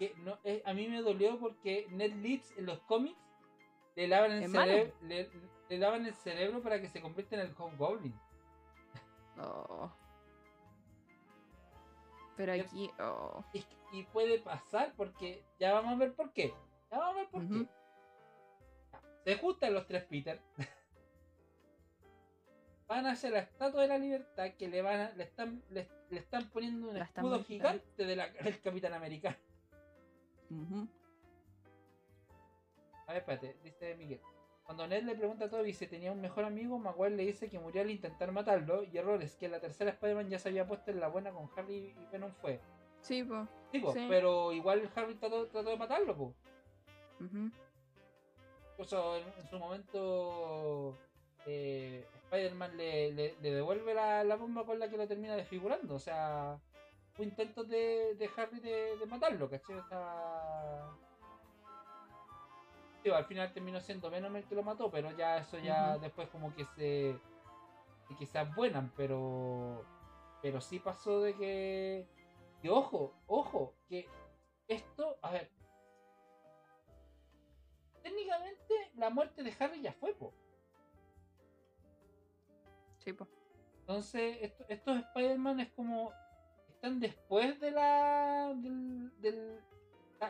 Que 0.00 0.16
no, 0.24 0.36
eh, 0.42 0.64
a 0.66 0.74
mí 0.74 0.88
me 0.88 1.00
dolió 1.00 1.38
porque 1.38 1.86
Ned 1.92 2.12
Leeds 2.14 2.58
en 2.58 2.66
los 2.66 2.80
cómics 2.80 3.23
le 3.96 4.08
lavan, 4.08 4.32
el 4.32 4.50
cerebro, 4.50 4.94
le, 5.02 5.30
le 5.68 5.78
lavan 5.78 6.06
el 6.06 6.14
cerebro 6.14 6.62
para 6.62 6.80
que 6.80 6.88
se 6.88 7.00
convierta 7.00 7.36
en 7.36 7.42
el 7.42 7.54
Hobgoblin. 7.56 8.14
Oh. 9.38 9.90
Pero 12.36 12.52
aquí, 12.52 12.90
oh. 13.00 13.44
Y, 13.52 13.64
y 13.92 14.02
puede 14.04 14.38
pasar 14.40 14.92
porque 14.96 15.44
ya 15.58 15.72
vamos 15.72 15.92
a 15.94 15.96
ver 15.96 16.14
por 16.14 16.32
qué. 16.32 16.52
Ya 16.90 16.98
vamos 16.98 17.16
a 17.16 17.18
ver 17.20 17.28
por 17.28 17.48
qué. 17.48 17.66
Se 19.24 19.36
juntan 19.38 19.74
los 19.74 19.86
tres 19.86 20.04
Peter. 20.04 20.40
Van 22.86 23.06
a 23.06 23.12
hacer 23.12 23.32
la 23.32 23.38
estatua 23.38 23.82
de 23.82 23.88
la 23.88 23.96
libertad 23.98 24.50
que 24.58 24.68
le 24.68 24.82
van 24.82 25.00
a, 25.00 25.10
le 25.12 25.24
están 25.24 25.62
le, 25.70 25.88
le 26.10 26.18
están 26.18 26.50
poniendo 26.50 26.90
un 26.90 26.98
La 26.98 27.04
escudo 27.06 27.42
gigante 27.42 28.04
de 28.04 28.14
la- 28.14 28.28
del 28.28 28.60
Capitán 28.60 28.92
Americano. 28.92 29.36
A 30.50 31.03
ver, 33.14 33.22
espérate, 33.22 33.56
dice 33.62 33.94
Miguel. 33.96 34.20
Cuando 34.64 34.86
Ned 34.86 35.02
le 35.02 35.14
pregunta 35.14 35.44
a 35.44 35.50
Toby 35.50 35.74
si 35.74 35.86
tenía 35.86 36.10
un 36.10 36.20
mejor 36.22 36.44
amigo, 36.44 36.78
Maguire 36.78 37.16
le 37.16 37.26
dice 37.26 37.50
que 37.50 37.58
murió 37.58 37.82
al 37.82 37.90
intentar 37.90 38.32
matarlo. 38.32 38.82
Y 38.84 38.96
errores 38.96 39.36
que 39.36 39.48
la 39.48 39.60
tercera 39.60 39.90
Spider-Man 39.90 40.30
ya 40.30 40.38
se 40.38 40.48
había 40.48 40.66
puesto 40.66 40.90
en 40.90 41.00
la 41.00 41.08
buena 41.08 41.30
con 41.32 41.50
Harry 41.56 41.94
y 41.98 42.06
Venom 42.12 42.32
fue. 42.40 42.60
Sí, 43.02 43.22
pues. 43.24 43.46
Sí, 43.72 43.78
po, 43.80 43.92
Sí. 43.92 44.06
pero 44.08 44.52
igual 44.52 44.90
Harry 44.94 45.14
trató, 45.16 45.46
trató 45.48 45.68
de 45.68 45.76
matarlo, 45.76 46.16
pues. 46.16 46.32
Incluso 48.72 49.16
en, 49.16 49.24
en 49.38 49.48
su 49.50 49.58
momento 49.58 50.96
eh, 51.46 52.06
Spider-Man 52.24 52.76
le, 52.76 53.12
le- 53.12 53.34
le 53.40 53.50
devuelve 53.54 53.94
la, 53.94 54.24
la 54.24 54.36
bomba 54.36 54.64
con 54.64 54.78
la 54.78 54.88
que 54.88 54.96
lo 54.96 55.06
termina 55.06 55.36
desfigurando. 55.36 55.94
O 55.94 55.98
sea, 56.00 56.58
fue 57.12 57.26
intentos 57.26 57.68
de, 57.68 58.14
de 58.14 58.30
Harry 58.36 58.60
de, 58.60 58.96
de 58.96 59.06
matarlo, 59.06 59.48
¿cachai? 59.50 59.76
O 59.76 59.86
sea, 59.88 60.90
al 63.12 63.24
final 63.26 63.52
terminó 63.52 63.80
siendo 63.80 64.08
Venom 64.10 64.34
el 64.36 64.44
que 64.44 64.54
lo 64.54 64.62
mató, 64.62 64.90
pero 64.90 65.10
ya 65.12 65.38
eso 65.38 65.58
ya 65.58 65.98
después 65.98 66.28
como 66.28 66.54
que 66.54 66.64
se 66.76 67.18
que 68.18 68.26
se 68.26 68.38
abuenan, 68.38 68.92
pero 68.96 69.84
pero 70.40 70.60
sí 70.60 70.78
pasó 70.78 71.20
de 71.22 71.34
que 71.36 72.06
y 72.62 72.68
ojo, 72.68 73.12
ojo, 73.26 73.74
que 73.88 74.08
esto, 74.68 75.18
a 75.22 75.32
ver, 75.32 75.50
técnicamente 78.02 78.74
la 78.96 79.10
muerte 79.10 79.42
de 79.42 79.54
Harry 79.58 79.82
ya 79.82 79.92
fue, 79.92 80.14
po. 80.14 80.32
Sí, 82.98 83.12
pues. 83.12 83.28
Entonces, 83.80 84.38
esto- 84.40 84.64
estos 84.68 84.96
Spider-Man 84.98 85.60
es 85.60 85.68
como. 85.72 86.12
Están 86.70 87.00
después 87.00 87.60
de 87.60 87.70
la. 87.70 88.54
Del, 88.56 89.12
del- 89.20 89.60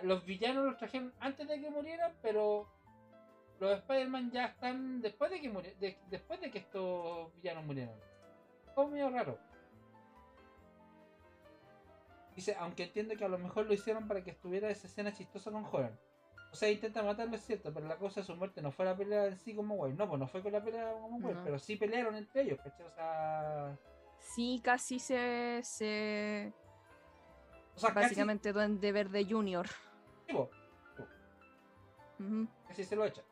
los 0.03 0.25
villanos 0.25 0.65
los 0.65 0.77
trajeron 0.77 1.13
antes 1.21 1.47
de 1.49 1.61
que 1.61 1.71
murieran, 1.71 2.13
pero. 2.23 2.69
Los 3.61 3.79
Spider-Man 3.79 4.33
ya 4.33 4.47
están 4.47 5.01
después 5.01 5.31
de 5.31 5.41
que 5.41 5.49
de- 5.49 5.99
después 6.11 6.41
de 6.41 6.51
que 6.51 6.59
estos 6.59 7.33
villanos 7.37 7.65
murieran. 7.65 7.95
Fue 8.75 8.87
medio 8.89 9.09
raro. 9.11 9.39
Dice, 12.35 12.57
aunque 12.59 12.83
entiendo 12.85 13.15
que 13.17 13.25
a 13.25 13.29
lo 13.29 13.39
mejor 13.39 13.67
lo 13.67 13.73
hicieron 13.75 14.09
para 14.09 14.25
que 14.25 14.33
estuviera 14.33 14.69
esa 14.69 14.89
escena 14.89 15.13
chistosa 15.13 15.53
con 15.53 15.65
Horan. 15.65 15.97
O 16.53 16.57
sea, 16.57 16.69
intenta 16.71 17.03
matarlo, 17.03 17.37
es 17.37 17.45
cierto, 17.45 17.73
pero 17.73 17.87
la 17.87 17.97
causa 17.97 18.21
de 18.21 18.27
su 18.27 18.35
muerte 18.35 18.61
no 18.61 18.73
fue 18.73 18.85
la 18.85 18.97
pelea 18.97 19.27
en 19.27 19.39
sí 19.39 19.55
como 19.55 19.77
Maguire. 19.77 19.97
No, 19.97 20.09
pues 20.09 20.19
no 20.21 20.27
fue 20.29 20.43
con 20.43 20.53
la 20.53 20.63
pelea 20.63 20.93
Maguire, 21.11 21.35
No. 21.35 21.45
pero 21.45 21.59
sí 21.59 21.77
pelearon 21.77 22.17
entre 22.17 22.43
ellos, 22.43 22.59
¿cachai? 22.63 22.87
O 22.87 22.91
sea. 22.91 23.79
Sí, 24.19 24.61
casi 24.65 24.99
se. 24.99 25.61
se... 25.63 26.53
O 27.77 27.79
sea, 27.79 27.91
Básicamente 27.91 28.53
Duende 28.53 28.93
Verde 28.93 29.25
Junior. 29.29 29.67
casi, 29.67 29.79
sí, 30.29 30.33
po, 30.33 30.51
Ujú. 32.21 32.47
casi 32.69 32.85
se 32.85 32.97
lo 32.97 33.05
echa. 33.05 33.23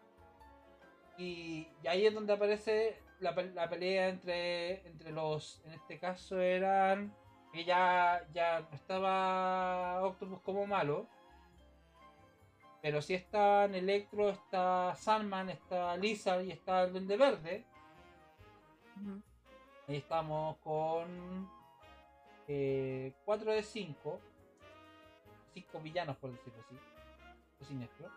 Y, 1.16 1.68
y 1.82 1.86
ahí 1.86 2.07
es 2.07 2.14
donde 2.14 2.32
aparece 2.32 3.01
la, 3.20 3.32
la 3.32 3.68
pelea 3.68 4.09
entre, 4.09 4.86
entre 4.86 5.12
los. 5.12 5.62
En 5.64 5.72
este 5.72 5.99
caso 5.99 6.40
eran. 6.40 7.14
Que 7.53 7.64
ya, 7.66 8.26
ya 8.32 8.61
no 8.61 8.74
estaba 8.74 10.03
Octopus 10.05 10.40
como 10.40 10.66
malo. 10.66 11.07
Pero 12.80 13.01
sí 13.03 13.14
estaban 13.14 13.74
Electro, 13.74 14.30
está 14.30 14.95
Sandman, 14.97 15.51
está 15.51 15.97
Lizard 15.99 16.43
y 16.45 16.51
está 16.51 16.82
el 16.84 16.93
Duende 16.93 17.16
Verde. 17.16 17.64
Ahí 19.86 19.97
estamos 19.97 20.57
con 20.59 21.49
4 22.47 23.53
de 23.53 23.62
5. 23.62 24.20
5 25.55 25.80
villanos, 25.80 26.16
por 26.16 26.30
decirlo 26.32 26.61
así. 26.66 26.76
Los 27.59 27.68
siniestros. 27.68 28.10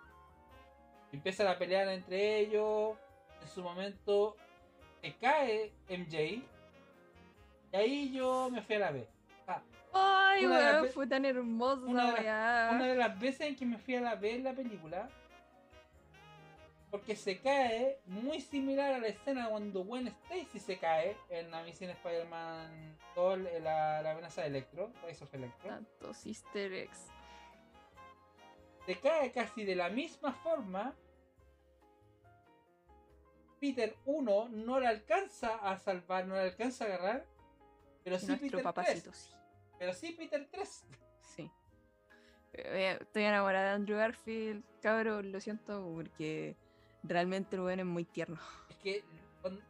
Y 1.11 1.18
empiezan 1.18 1.47
a 1.47 1.57
pelear 1.57 1.88
entre 1.89 2.39
ellos. 2.39 2.97
En 3.41 3.47
su 3.47 3.61
momento 3.61 4.35
se 5.01 5.14
cae 5.15 5.72
MJ. 5.89 6.41
Y 7.72 7.76
ahí 7.76 8.11
yo 8.14 8.49
me 8.51 8.61
fui 8.61 8.76
a 8.76 8.80
la 8.80 8.91
B. 8.91 9.07
Ah, 9.47 9.61
Ay, 9.93 10.45
weón, 10.47 10.89
fue 10.89 11.07
tan 11.07 11.23
hermosa 11.26 11.85
una 11.85 12.14
de 12.14 12.22
las- 12.23 12.73
una 12.73 12.85
de 12.88 12.95
las 12.95 13.19
veces 13.19 13.41
en 13.47 13.55
que 13.55 13.65
me 13.65 13.77
fui 13.77 13.95
a 13.95 14.01
la 14.01 14.15
B 14.15 14.35
en 14.35 14.43
la 14.43 14.53
película. 14.53 15.07
Porque 16.91 17.15
se 17.15 17.39
cae 17.39 17.99
muy 18.05 18.39
similar 18.39 18.93
a 18.93 18.99
la 18.99 19.07
escena 19.07 19.49
cuando 19.49 19.84
Gwen 19.84 20.07
Stacy 20.07 20.60
se 20.60 20.77
cae 20.77 21.18
en 21.30 21.53
Amazing 21.53 21.89
Spider-Man 21.89 22.97
2, 23.15 23.39
en 23.53 23.64
la, 23.65 24.01
la 24.01 24.11
amenaza 24.11 24.41
de 24.41 24.47
Electro, 24.47 24.91
Rise 25.05 25.23
of 25.26 25.34
Electro. 25.34 25.69
Tantos 25.69 26.26
easter 26.26 26.72
eggs. 26.73 27.07
Se 28.86 28.99
cae 28.99 29.32
casi 29.32 29.64
de 29.66 29.76
la 29.76 29.90
misma 29.90 30.32
forma. 30.34 30.94
Peter 33.60 33.95
1 34.06 34.49
no 34.49 34.80
la 34.80 34.90
alcanza 34.90 35.56
a 35.56 35.78
salvar, 35.78 36.28
no 36.28 36.36
la 36.36 36.44
alcanza 36.44 36.86
a 36.86 36.88
agarrar. 36.88 37.26
Pero 38.03 38.20
sí 38.20 38.28
Nuestro 38.28 38.48
Peter 38.49 38.64
papacito, 38.64 39.10
3. 39.10 39.16
sí. 39.18 39.32
Pero 39.80 39.94
sí 39.94 40.12
Peter 40.12 40.48
3. 40.52 40.84
Sí. 41.22 41.52
Eh, 42.53 42.98
Estoy 43.02 43.24
enamorada 43.24 43.70
de 43.70 43.72
Andrew 43.76 43.98
Garfield, 43.98 44.64
cabrón, 44.82 45.32
lo 45.32 45.40
siento, 45.41 45.91
porque 45.95 46.56
realmente 47.03 47.56
el 47.56 47.64
weón 47.64 47.80
es 47.80 47.86
muy 47.86 48.06
tierno. 48.06 48.40
Es 48.70 48.76
que 48.78 49.03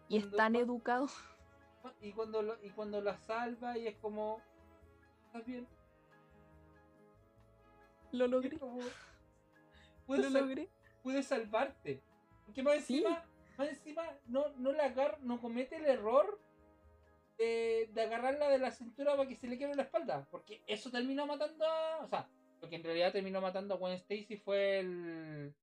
Y 0.09 0.17
es 0.17 0.29
tan 0.31 0.55
educado. 0.55 1.07
y 2.01 2.11
cuando 2.11 2.41
lo, 2.41 2.61
y 2.63 2.69
cuando 2.71 2.99
la 3.01 3.17
salva 3.17 3.77
y 3.77 3.87
es 3.87 3.95
como 3.97 4.41
¿Estás 5.27 5.45
bien? 5.45 5.67
Lo 8.17 8.27
logré. 8.27 8.57
como, 8.59 8.79
Lo 8.81 8.89
pude, 10.05 10.23
sal- 10.23 10.33
logré. 10.33 10.69
pude 11.03 11.23
salvarte. 11.23 12.01
Porque 12.45 12.63
más 12.63 12.83
Sí. 12.83 12.97
encima, 12.97 13.23
más 13.57 13.69
encima 13.69 14.03
no, 14.27 14.49
no 14.57 14.71
la 14.71 14.85
agar, 14.85 15.19
no 15.21 15.39
comete 15.41 15.77
el 15.77 15.85
error 15.85 16.39
de, 17.37 17.89
de 17.93 18.01
agarrarla 18.03 18.49
de 18.49 18.59
la 18.59 18.71
cintura 18.71 19.15
para 19.17 19.27
que 19.27 19.35
se 19.35 19.47
le 19.47 19.57
quiebre 19.57 19.75
la 19.75 19.83
espalda. 19.83 20.27
Porque 20.31 20.61
eso 20.67 20.89
terminó 20.91 21.25
matando 21.25 21.65
a. 21.65 21.99
O 22.03 22.07
sea, 22.07 22.27
lo 22.61 22.69
que 22.69 22.75
en 22.77 22.83
realidad 22.83 23.11
terminó 23.11 23.41
matando 23.41 23.73
a 23.73 23.77
Gwen 23.77 23.93
Stacy 23.93 24.37
fue 24.37 24.79
el, 24.79 25.53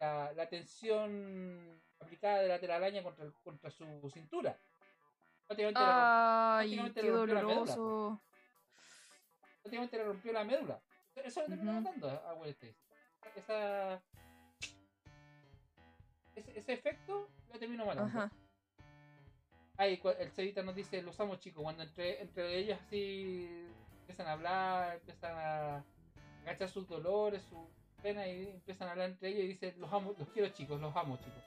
la, 0.00 0.32
la 0.32 0.48
tensión 0.48 1.80
aplicada 2.00 2.38
de 2.40 2.48
la 2.48 2.58
telaraña 2.60 3.02
contra, 3.02 3.30
contra 3.44 3.70
su 3.70 3.84
cintura. 4.12 4.56
Prácticamente, 5.46 5.80
Ah. 5.82 6.58
Ay, 6.60 6.76
prácticamente 6.76 7.00
qué 7.00 7.06
le 7.06 7.12
rompió 7.16 7.34
la 7.34 7.42
médula, 7.42 7.74
doloroso. 7.74 8.22
prácticamente 9.62 9.96
le 9.96 10.04
rompió 10.04 10.32
la 10.32 10.44
médula. 10.44 10.80
Eso 11.24 11.40
lo 11.42 11.46
terminó 11.46 11.72
matando 11.72 12.08
a 12.08 12.48
Stacy. 12.48 12.76
Esa, 13.36 14.02
ese, 16.34 16.58
ese 16.58 16.72
efecto 16.72 17.28
lo 17.52 17.58
terminó 17.58 17.86
matando. 17.86 18.18
Ajá. 18.18 18.32
Ahí 19.76 20.00
el 20.18 20.30
Cevita 20.32 20.62
nos 20.62 20.74
dice, 20.74 21.02
los 21.02 21.18
amo 21.20 21.36
chicos, 21.36 21.62
cuando 21.62 21.84
entre, 21.84 22.20
entre 22.20 22.58
ellos 22.58 22.78
así 22.84 23.48
empiezan 24.00 24.26
a 24.26 24.32
hablar, 24.32 24.96
empiezan 24.96 25.38
a 25.38 25.84
agachar 26.42 26.68
sus 26.68 26.88
dolores, 26.88 27.42
sus 27.44 27.60
penas 28.02 28.26
y 28.26 28.48
empiezan 28.48 28.88
a 28.88 28.90
hablar 28.92 29.10
entre 29.10 29.28
ellos 29.28 29.44
y 29.44 29.48
dice, 29.48 29.74
los 29.78 29.92
amo, 29.92 30.16
los 30.18 30.28
quiero 30.30 30.48
chicos, 30.48 30.80
los 30.80 30.96
amo 30.96 31.16
chicos. 31.18 31.44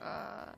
Ah, 0.00 0.54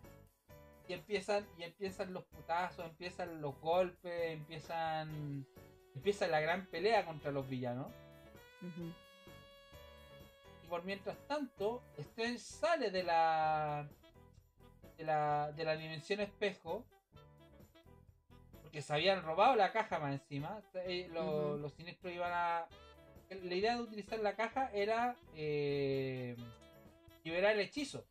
y 0.86 0.93
empiezan 0.93 1.47
y 1.59 1.62
empiezan 1.62 2.12
los 2.12 2.24
putazos, 2.24 2.84
empiezan 2.84 3.40
los 3.40 3.59
golpes, 3.60 4.32
empiezan 4.32 5.47
empieza 5.94 6.28
la 6.28 6.40
gran 6.40 6.66
pelea 6.66 7.06
contra 7.06 7.30
los 7.32 7.48
villanos. 7.48 7.90
Y 10.62 10.66
por 10.69 10.85
mientras 10.85 11.19
tanto, 11.27 11.83
Strange 11.99 12.39
sale 12.39 12.91
de 12.91 13.03
la 13.03 13.89
de 14.99 15.05
la 15.05 15.53
de 15.53 15.65
la 15.65 15.77
dimensión 15.77 16.20
espejo 16.20 16.85
porque 18.62 18.83
se 18.83 18.93
habían 18.93 19.23
robado 19.23 19.57
la 19.57 19.73
caja 19.73 19.99
más 19.99 20.12
encima. 20.12 20.61
Eh, 20.74 21.09
lo-. 21.12 21.57
Los 21.57 21.73
siniestros 21.74 22.12
iban 22.12 22.33
a 22.33 22.66
la 23.31 23.55
idea 23.55 23.77
de 23.77 23.83
utilizar 23.83 24.19
la 24.20 24.37
caja 24.37 24.70
era 24.73 25.16
eh, 25.35 26.37
liberar 27.24 27.55
el 27.55 27.61
hechizo. 27.61 28.05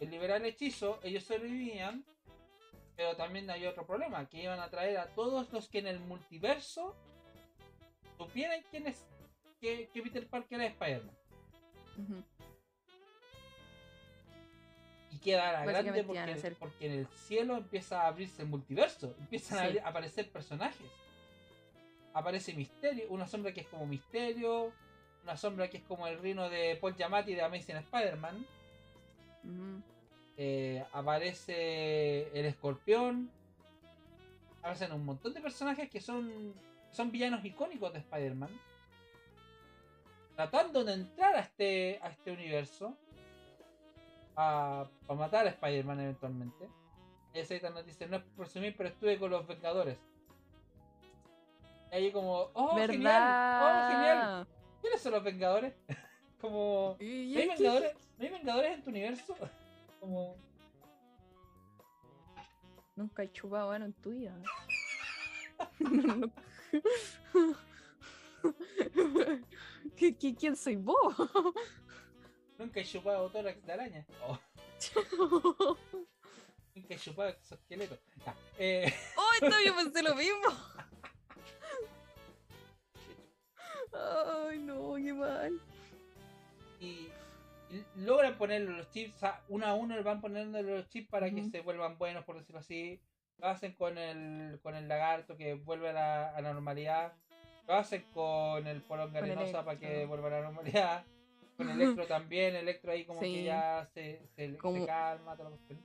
El 0.00 0.10
liberar 0.10 0.40
el 0.40 0.46
hechizo, 0.46 0.98
ellos 1.02 1.24
sobrevivían, 1.24 2.04
pero 2.96 3.16
también 3.16 3.50
había 3.50 3.70
otro 3.70 3.86
problema, 3.86 4.28
que 4.28 4.42
iban 4.42 4.60
a 4.60 4.70
traer 4.70 4.98
a 4.98 5.06
todos 5.08 5.52
los 5.52 5.68
que 5.68 5.78
en 5.78 5.86
el 5.86 6.00
multiverso 6.00 6.96
supieran 8.16 8.62
quién 8.70 8.86
es 8.86 9.04
que, 9.60 9.88
que 9.92 10.02
Peter 10.02 10.26
Parker 10.26 10.60
es 10.60 10.72
Spider-Man. 10.72 11.14
Y 15.12 15.18
queda 15.18 15.52
la 15.52 15.64
grande 15.64 16.04
porque, 16.04 16.36
ser- 16.36 16.56
porque 16.56 16.86
en 16.86 16.92
el 16.92 17.06
cielo 17.08 17.56
empieza 17.56 18.02
a 18.02 18.06
abrirse 18.08 18.42
el 18.42 18.48
multiverso, 18.48 19.14
empiezan 19.18 19.58
a 19.58 19.62
Sí. 19.62 19.66
abrir- 19.68 19.82
a 19.84 19.88
aparecer 19.88 20.30
personajes. 20.30 20.86
Aparece 22.14 22.54
Misterio, 22.54 23.06
una 23.10 23.26
sombra 23.26 23.52
que 23.52 23.60
es 23.60 23.66
como 23.68 23.86
Misterio, 23.86 24.72
una 25.24 25.36
sombra 25.36 25.68
que 25.68 25.78
es 25.78 25.82
como 25.84 26.06
el 26.06 26.18
reino 26.20 26.48
de 26.48 26.76
Paul 26.80 26.94
Giamatti 26.94 27.34
de 27.34 27.42
Amazing 27.42 27.76
Spider-Man. 27.76 28.46
Eh, 30.36 30.84
aparece 30.92 32.28
el 32.38 32.46
escorpión. 32.46 33.30
Aparecen 34.60 34.92
un 34.92 35.04
montón 35.04 35.34
de 35.34 35.40
personajes 35.40 35.88
que 35.90 36.00
son, 36.00 36.54
son 36.92 37.10
villanos 37.10 37.44
icónicos 37.44 37.92
de 37.92 37.98
Spider-Man. 38.00 38.50
Tratando 40.40 40.84
de 40.84 40.94
entrar 40.94 41.36
a 41.36 41.40
este, 41.40 42.00
a 42.02 42.08
este 42.08 42.32
universo. 42.32 42.96
Para 44.34 44.88
matar 45.14 45.46
a 45.46 45.50
Spider-Man 45.50 46.00
eventualmente. 46.00 46.66
Esa 47.34 47.68
nos 47.68 47.84
dice, 47.84 48.06
no 48.06 48.16
es 48.16 48.22
por 48.22 48.46
presumir, 48.46 48.74
pero 48.74 48.88
estuve 48.88 49.18
con 49.18 49.30
los 49.30 49.46
Vengadores. 49.46 49.98
Y 51.92 51.94
ahí 51.94 52.10
como, 52.10 52.48
oh, 52.54 52.74
genial, 52.74 53.62
oh, 53.62 53.90
genial. 53.90 54.46
¿Quiénes 54.80 55.02
son 55.02 55.12
los 55.12 55.22
Vengadores? 55.22 55.74
como, 56.40 56.96
¿No 56.98 57.04
hay 57.04 57.46
Vengadores, 57.46 57.94
¿no 58.16 58.24
hay 58.24 58.30
Vengadores 58.30 58.72
en 58.72 58.82
tu 58.82 58.88
universo? 58.88 59.36
Como, 60.00 60.36
Nunca 62.96 63.24
he 63.24 63.30
chupado 63.30 63.72
ano 63.72 63.84
en 63.84 63.92
tu 63.92 64.12
vida. 64.12 64.34
No- 70.00 70.06
¿Qui- 70.08 70.16
qui- 70.16 70.36
¿Quién 70.36 70.56
soy 70.56 70.76
vos? 70.76 70.96
nunca 72.58 72.80
he 72.80 72.84
chupado 72.84 73.30
tórax 73.30 73.64
de 73.64 73.72
araña. 73.72 74.06
Oh, 74.26 74.38
nunca 76.74 76.94
he 76.94 76.98
chupado 76.98 77.28
exoesqueleto. 77.30 77.98
Ya, 78.24 78.34
eh, 78.58 78.94
¡Oh, 79.16 79.30
esto 79.40 79.56
yo 79.64 79.76
pensé 79.76 80.02
lo 80.02 80.14
mismo! 80.14 80.48
Ay, 83.92 84.58
no, 84.60 84.94
qué 84.96 85.12
mal. 85.12 85.60
y, 86.80 87.08
logran 87.96 88.36
ponerle 88.38 88.70
los 88.76 88.90
chips, 88.90 89.14
o 89.16 89.18
sea, 89.18 89.42
uno 89.48 89.66
a 89.66 89.74
uno 89.74 89.94
le 89.96 90.02
van 90.02 90.20
poniendo 90.20 90.60
los 90.62 90.88
chips 90.88 91.08
para 91.08 91.30
que 91.30 91.44
se 91.50 91.60
vuelvan 91.60 91.98
buenos, 91.98 92.24
por 92.24 92.38
decirlo 92.38 92.60
así. 92.60 93.00
Lo 93.38 93.46
hacen 93.48 93.74
con 93.74 93.96
el, 93.96 94.58
con 94.60 94.74
el 94.74 94.86
lagarto 94.88 95.36
que 95.36 95.54
vuelve 95.54 95.90
a 95.90 95.92
la, 95.92 96.30
a 96.30 96.40
la 96.40 96.52
normalidad. 96.52 97.14
Lo 97.70 97.76
hacen 97.76 98.02
con 98.12 98.66
el 98.66 98.82
polón 98.82 99.14
el 99.14 99.28
galinosa 99.28 99.64
para 99.64 99.78
que 99.78 100.04
vuelva 100.04 100.26
a 100.26 100.30
la 100.30 100.40
normalidad. 100.42 101.04
Con 101.56 101.70
Electro 101.70 102.04
también, 102.08 102.56
Electro 102.56 102.90
ahí 102.90 103.04
como 103.04 103.20
que 103.20 103.44
ya 103.44 103.88
se, 103.94 104.26
se, 104.34 104.56
calma. 104.56 105.36
toda 105.36 105.50
la 105.50 105.56
cuestión. 105.56 105.78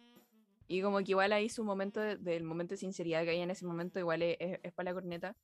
Y 0.68 0.82
como 0.82 0.98
que 1.04 1.12
igual 1.12 1.32
ahí 1.32 1.48
su 1.48 1.64
momento, 1.64 2.00
de- 2.00 2.16
del 2.18 2.42
momento 2.44 2.74
de 2.74 2.78
sinceridad 2.78 3.24
que 3.24 3.30
hay 3.30 3.40
en 3.42 3.52
ese 3.52 3.68
momento, 3.68 4.00
igual 4.00 4.24
es, 4.24 4.36
es- 4.40 4.60
es 4.64 4.74
para 4.74 4.90
la 4.90 4.94
corneta, 4.96 5.36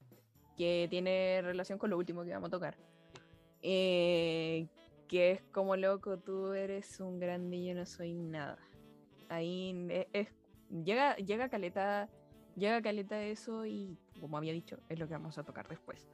que 0.57 0.87
tiene 0.89 1.41
relación 1.43 1.77
con 1.77 1.91
lo 1.91 1.97
último 1.99 2.23
que 2.23 2.31
vamos 2.31 2.47
a 2.47 2.51
tocar. 2.51 2.75
Eh, 3.61 4.65
que 5.07 5.29
es 5.33 5.43
como 5.51 5.75
loco, 5.75 6.17
tú 6.17 6.53
eres 6.53 6.99
un 7.01 7.19
grande 7.19 7.57
y 7.57 7.67
yo 7.67 7.75
no 7.75 7.85
soy 7.85 8.13
nada. 8.13 8.57
Ahí 9.29 9.75
es, 9.91 10.07
es- 10.11 10.33
llega, 10.83 11.15
llega 11.17 11.49
caleta, 11.49 12.09
llega 12.55 12.81
caleta 12.81 13.21
eso 13.23 13.63
y 13.67 13.95
como 14.19 14.37
había 14.37 14.53
dicho, 14.53 14.79
es 14.89 14.97
lo 14.99 15.07
que 15.07 15.13
vamos 15.13 15.37
a 15.37 15.43
tocar 15.43 15.67
después. 15.67 16.07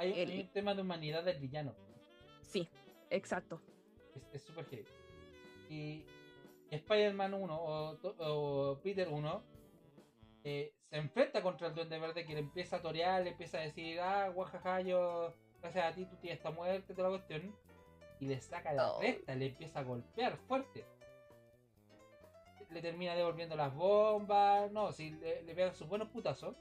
Hay, 0.00 0.40
un 0.40 0.48
tema 0.48 0.74
de 0.74 0.80
humanidad 0.82 1.22
del 1.24 1.38
villano. 1.38 1.74
Sí, 2.40 2.68
exacto. 3.10 3.60
Es- 4.32 4.42
súper 4.42 4.64
heavy. 4.66 4.86
Y, 5.68 5.74
y 6.70 6.74
Spider-Man 6.74 7.34
1 7.34 7.54
o, 7.54 7.98
o 8.18 8.80
Peter 8.82 9.08
1 9.08 9.42
eh, 10.44 10.72
se 10.88 10.96
enfrenta 10.96 11.42
contra 11.42 11.68
el 11.68 11.74
Duende 11.74 11.98
Verde 11.98 12.24
que 12.24 12.32
le 12.32 12.40
empieza 12.40 12.76
a 12.76 12.82
torear, 12.82 13.22
le 13.22 13.30
empieza 13.30 13.58
a 13.58 13.62
decir, 13.62 14.00
ah, 14.00 14.28
guajaja, 14.30 14.80
yo, 14.80 15.34
gracias 15.60 15.84
a 15.84 15.94
ti 15.94 16.06
tu 16.06 16.16
tía 16.16 16.32
está 16.32 16.50
muerta, 16.50 16.94
toda 16.94 17.10
la 17.10 17.18
cuestión. 17.18 17.54
Y 18.20 18.26
le 18.26 18.40
saca 18.40 18.72
la 18.72 18.92
Oh. 18.94 19.02
le 19.02 19.46
empieza 19.46 19.80
a 19.80 19.82
golpear 19.84 20.36
fuerte. 20.48 20.84
Le 22.70 22.80
termina 22.80 23.14
devolviendo 23.14 23.56
las 23.56 23.74
bombas, 23.74 24.70
no, 24.72 24.92
si 24.92 25.10
le, 25.10 25.42
le 25.42 25.54
pega 25.54 25.72
sus 25.74 25.88
buenos 25.88 26.08
putazos. 26.08 26.56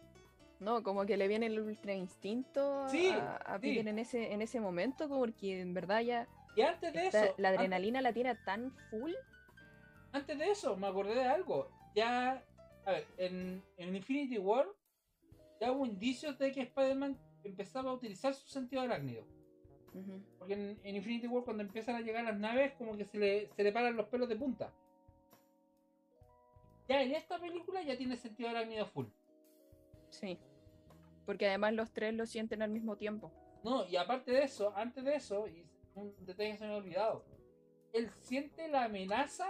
No, 0.60 0.84
como 0.84 1.06
que 1.06 1.16
le 1.16 1.28
viene 1.28 1.46
el 1.46 1.60
ultra 1.60 1.94
instinto 1.94 2.84
a- 2.84 2.90
Sí, 2.90 3.10
a, 3.10 3.36
a 3.38 3.56
sí. 3.60 3.62
Peter 3.70 3.88
en 3.88 4.00
ese, 4.00 4.34
en 4.34 4.42
ese 4.42 4.60
momento, 4.60 5.08
como 5.08 5.22
porque 5.22 5.62
en 5.62 5.74
verdad 5.74 6.02
ya 6.02 6.28
Y 6.56 6.62
antes 6.62 6.92
de 6.94 7.06
está- 7.08 7.26
eso, 7.26 7.36
la 7.38 7.50
antes- 7.50 7.60
adrenalina 7.60 8.02
la 8.02 8.12
tiene 8.14 8.36
tan 8.36 8.72
full. 8.90 9.14
antes 10.12 10.38
de 10.38 10.52
eso, 10.52 10.76
me 10.76 10.88
acordé 10.88 11.16
de 11.16 11.26
algo. 11.26 11.70
Ya, 11.96 12.44
a 12.86 12.92
ver, 12.92 13.06
en, 13.18 13.64
en 13.78 13.96
Infinity 13.96 14.38
War 14.38 14.68
ya 15.62 15.72
hubo 15.72 15.86
indicios 15.86 16.38
de 16.38 16.52
que 16.52 16.62
Spider-Man 16.62 17.18
empezaba 17.44 17.92
a 17.92 17.94
utilizar 17.94 18.34
su 18.34 18.48
sentido 18.50 18.82
arácnido. 18.82 19.24
Ujú. 19.94 20.22
Porque 20.38 20.54
en, 20.54 20.80
en 20.84 20.96
Infinity 20.98 21.28
War 21.28 21.44
cuando 21.46 21.64
empiezan 21.64 21.96
a 21.96 22.02
llegar 22.02 22.24
las 22.26 22.38
naves 22.38 22.74
como 22.74 22.98
que 22.98 23.06
se 23.06 23.18
le, 23.18 23.50
se 23.56 23.64
le 23.64 23.72
paran 23.72 23.96
los 23.96 24.08
pelos 24.08 24.28
de 24.28 24.36
punta. 24.36 24.72
Ya 26.90 27.02
en 27.02 27.14
esta 27.14 27.40
película 27.40 27.82
ya 27.84 27.98
tiene 27.98 28.18
sentido 28.18 28.50
arácnido 28.50 28.86
full. 28.88 29.06
Sí. 30.10 30.38
Porque 31.30 31.48
además 31.48 31.74
los 31.74 31.92
tres 31.92 32.12
lo 32.16 32.26
sienten 32.26 32.64
al 32.64 32.72
mismo 32.72 32.96
tiempo. 32.98 33.32
No, 33.64 33.86
y 33.88 33.96
aparte 33.98 34.32
de 34.32 34.42
eso, 34.46 34.74
antes 34.76 35.04
de 35.04 35.14
eso, 35.14 35.48
y 35.48 35.64
un 35.94 36.12
detalle 36.26 36.54
que 36.54 36.58
se 36.58 36.66
me 36.66 36.74
ha 36.74 36.78
olvidado, 36.78 37.24
él 37.94 38.10
siente 38.10 38.68
la 38.68 38.86
amenaza 38.86 39.46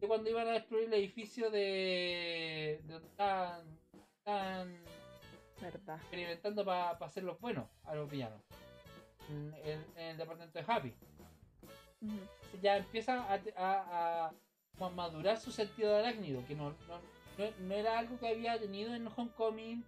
de 0.00 0.06
cuando 0.06 0.30
iban 0.30 0.46
a 0.46 0.52
destruir 0.52 0.84
el 0.84 0.94
edificio 0.94 1.50
de, 1.50 2.80
de 2.84 2.92
donde 2.92 3.08
estaban, 3.08 3.76
estaban 4.18 4.84
¿Verdad? 5.60 5.96
experimentando 5.96 6.64
para 6.64 6.90
hacerlos 6.90 7.40
buenos 7.40 7.68
a 7.82 7.96
los 7.96 8.08
villanos. 8.08 8.40
En, 9.30 9.52
en- 9.64 9.84
en 9.96 10.06
el 10.10 10.16
departamento 10.16 10.60
de 10.60 10.64
Happy. 10.68 10.94
Ya 12.62 12.76
empieza 12.76 13.20
a, 13.24 13.40
a- 13.56 14.32
a- 14.78 14.90
madurar 14.90 15.38
su 15.40 15.50
sentido 15.50 15.90
de 15.92 15.98
arácnido, 16.06 16.46
que 16.46 16.54
no, 16.54 16.70
no, 16.86 17.00
no- 17.36 17.50
no 17.66 17.74
era 17.74 17.98
algo 17.98 18.16
que 18.20 18.28
había 18.28 18.60
tenido 18.60 18.94
en 18.94 19.08
Homecoming. 19.08 19.84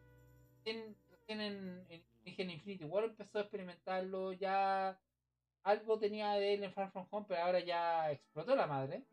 En, 0.64 0.96
en, 1.28 1.40
en, 1.40 2.04
en 2.24 2.50
Infinity 2.50 2.84
War 2.84 3.04
empezó 3.04 3.38
a 3.38 3.42
experimentarlo, 3.42 4.32
ya 4.32 4.98
algo 5.62 5.98
tenía 5.98 6.32
de 6.34 6.54
él 6.54 6.64
en 6.64 6.72
Far 6.72 6.90
From 6.90 7.06
Home, 7.10 7.26
pero 7.28 7.42
ahora 7.42 7.60
ya 7.60 8.10
explotó 8.12 8.54
la 8.54 8.66
madre. 8.66 9.04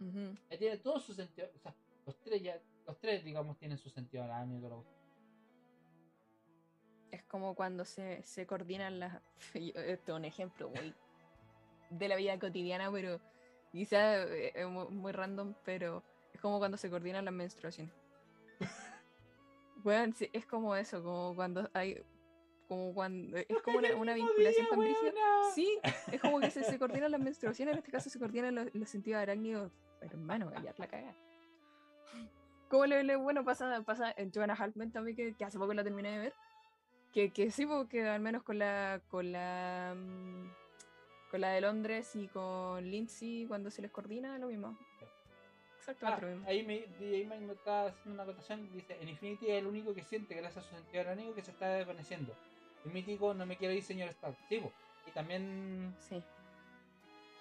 Ujú. 0.00 0.36
Ya 0.50 0.58
tiene 0.58 0.76
todo 0.78 0.98
su 1.00 1.12
sentido. 1.14 1.48
O 1.54 1.58
sea, 1.58 1.74
los 2.06 2.18
tres 2.20 2.42
ya, 2.42 2.60
los 2.86 2.98
tres 2.98 3.24
digamos 3.24 3.58
tienen 3.58 3.78
su 3.78 3.90
sentido 3.90 4.24
arácnido. 4.24 4.60
toda 4.68 4.70
la 4.70 4.82
cuestión. 4.82 5.00
Es 7.10 7.22
como 7.24 7.54
cuando 7.54 7.84
se, 7.84 8.22
se 8.22 8.46
coordinan 8.46 9.00
las. 9.00 9.20
Esto 9.54 10.12
es 10.12 10.16
un 10.16 10.24
ejemplo 10.24 10.70
muy 10.70 10.94
de 11.90 12.08
la 12.08 12.16
vida 12.16 12.38
cotidiana, 12.38 12.90
pero 12.92 13.20
quizá 13.72 14.22
eh, 14.24 14.52
es 14.54 14.66
mu- 14.66 14.90
muy 14.90 15.12
random, 15.12 15.54
pero 15.64 16.02
es 16.32 16.40
como 16.40 16.58
cuando 16.58 16.76
se 16.76 16.88
coordinan 16.88 17.24
las 17.24 17.34
menstruaciones. 17.34 17.92
Bueno, 19.82 20.12
sí, 20.16 20.28
es 20.32 20.46
como 20.46 20.74
eso, 20.76 21.02
como 21.02 21.34
cuando 21.34 21.70
hay. 21.72 22.02
Como 22.68 22.94
cuando. 22.94 23.36
Es 23.36 23.62
como 23.64 23.78
una, 23.78 23.94
una 23.96 24.14
vinculación 24.14 24.68
tan 24.68 24.78
brígida. 24.80 25.12
Sí, 25.54 25.78
es 26.12 26.20
como 26.20 26.40
que 26.40 26.50
se, 26.50 26.62
se 26.64 26.78
coordinan 26.78 27.10
las 27.10 27.20
menstruaciones, 27.20 27.72
en 27.72 27.78
este 27.78 27.90
caso 27.92 28.10
se 28.10 28.18
coordinan 28.18 28.54
los, 28.54 28.74
los 28.74 28.88
sentidos 28.88 29.20
arácnidos. 29.22 29.72
Hermano, 30.00 30.50
ya 30.62 30.72
la 30.78 30.86
caga. 30.88 31.14
Como 32.68 32.86
le, 32.86 33.02
le- 33.02 33.16
bueno, 33.16 33.44
pasa, 33.44 33.82
pasa 33.82 34.14
en 34.16 34.30
Joanna 34.32 34.54
Halfman 34.54 34.92
también, 34.92 35.16
que, 35.16 35.34
que 35.34 35.44
hace 35.44 35.58
poco 35.58 35.74
la 35.74 35.82
terminé 35.82 36.12
de 36.12 36.18
ver. 36.18 36.34
Que, 37.12 37.32
que 37.32 37.50
sí, 37.50 37.66
porque 37.66 38.06
al 38.08 38.20
menos 38.20 38.44
con 38.44 38.58
la, 38.60 39.00
con 39.10 39.32
la 39.32 39.94
mm, 39.96 40.48
con 41.32 41.40
la 41.40 41.50
de 41.50 41.60
Londres 41.60 42.14
y 42.14 42.28
con 42.28 42.84
Lindsay, 42.88 43.46
cuando 43.48 43.70
se 43.70 43.82
les 43.82 43.90
coordina, 43.90 44.38
lo 44.38 44.46
mismo. 44.46 44.78
Exactamente 45.80 46.24
Ah, 46.24 46.28
lo 46.28 46.34
mismo. 46.36 46.48
ahí 46.48 46.62
me, 46.62 46.86
DJ 46.98 47.24
Mike 47.26 47.40
me 47.46 47.52
está 47.54 47.86
haciendo 47.86 48.14
una 48.14 48.22
acotación. 48.24 48.70
Dice: 48.72 48.96
En 49.00 49.08
Infinity 49.08 49.46
es 49.48 49.58
el 49.58 49.66
único 49.66 49.94
que 49.94 50.04
siente, 50.04 50.34
gracias 50.34 50.64
a 50.64 50.68
su 50.68 50.74
sentido 50.76 51.00
arácnico, 51.02 51.34
que 51.34 51.42
se 51.42 51.50
está 51.50 51.68
desvaneciendo. 51.70 52.34
El 52.84 52.92
mítico 52.92 53.34
no 53.34 53.46
me 53.46 53.56
quiero 53.56 53.74
ir, 53.74 53.82
señor 53.82 54.08
Stark. 54.10 54.36
Sí, 54.48 54.62
y 55.06 55.10
también 55.12 55.94
Sí. 56.00 56.22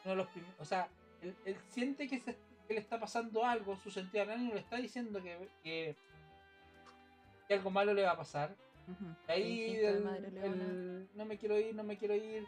uno 0.04 0.12
de 0.12 0.16
los 0.16 0.28
prim- 0.28 0.46
O 0.58 0.66
sea, 0.66 0.90
él, 1.22 1.36
él 1.46 1.58
siente 1.68 2.08
que, 2.08 2.20
se- 2.20 2.38
que 2.68 2.74
le 2.74 2.80
está 2.80 3.00
pasando 3.00 3.46
algo, 3.46 3.76
su 3.78 3.92
sentido 3.92 4.24
arácnico 4.24 4.54
le 4.56 4.62
está 4.62 4.78
diciendo 4.78 5.22
que, 5.22 5.50
que, 5.64 5.96
que 7.48 7.54
algo 7.54 7.70
malo 7.72 7.94
le 7.94 8.04
va 8.04 8.12
a 8.12 8.18
pasar. 8.18 8.56
Y 8.88 9.32
Ahí 9.32 9.76
el- 9.86 11.08
no 11.14 11.26
me 11.26 11.38
quiero 11.38 11.60
ir, 11.60 11.76
no 11.76 11.84
me 11.84 11.98
quiero 11.98 12.16
ir. 12.16 12.46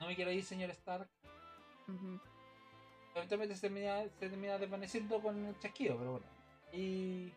No 0.00 0.06
me 0.06 0.14
quiero 0.16 0.30
ir, 0.30 0.44
señor 0.44 0.70
Stark. 0.70 1.08
Ujú. 1.88 2.20
Eventualmente 3.16 3.54
se 3.54 3.62
termina, 3.62 4.02
se 4.04 4.28
termina 4.28 4.58
desvaneciendo 4.58 5.20
con 5.20 5.44
el 5.46 5.58
chasquido, 5.58 5.96
pero 5.96 6.10
bueno. 6.12 6.26
Y 6.72 7.32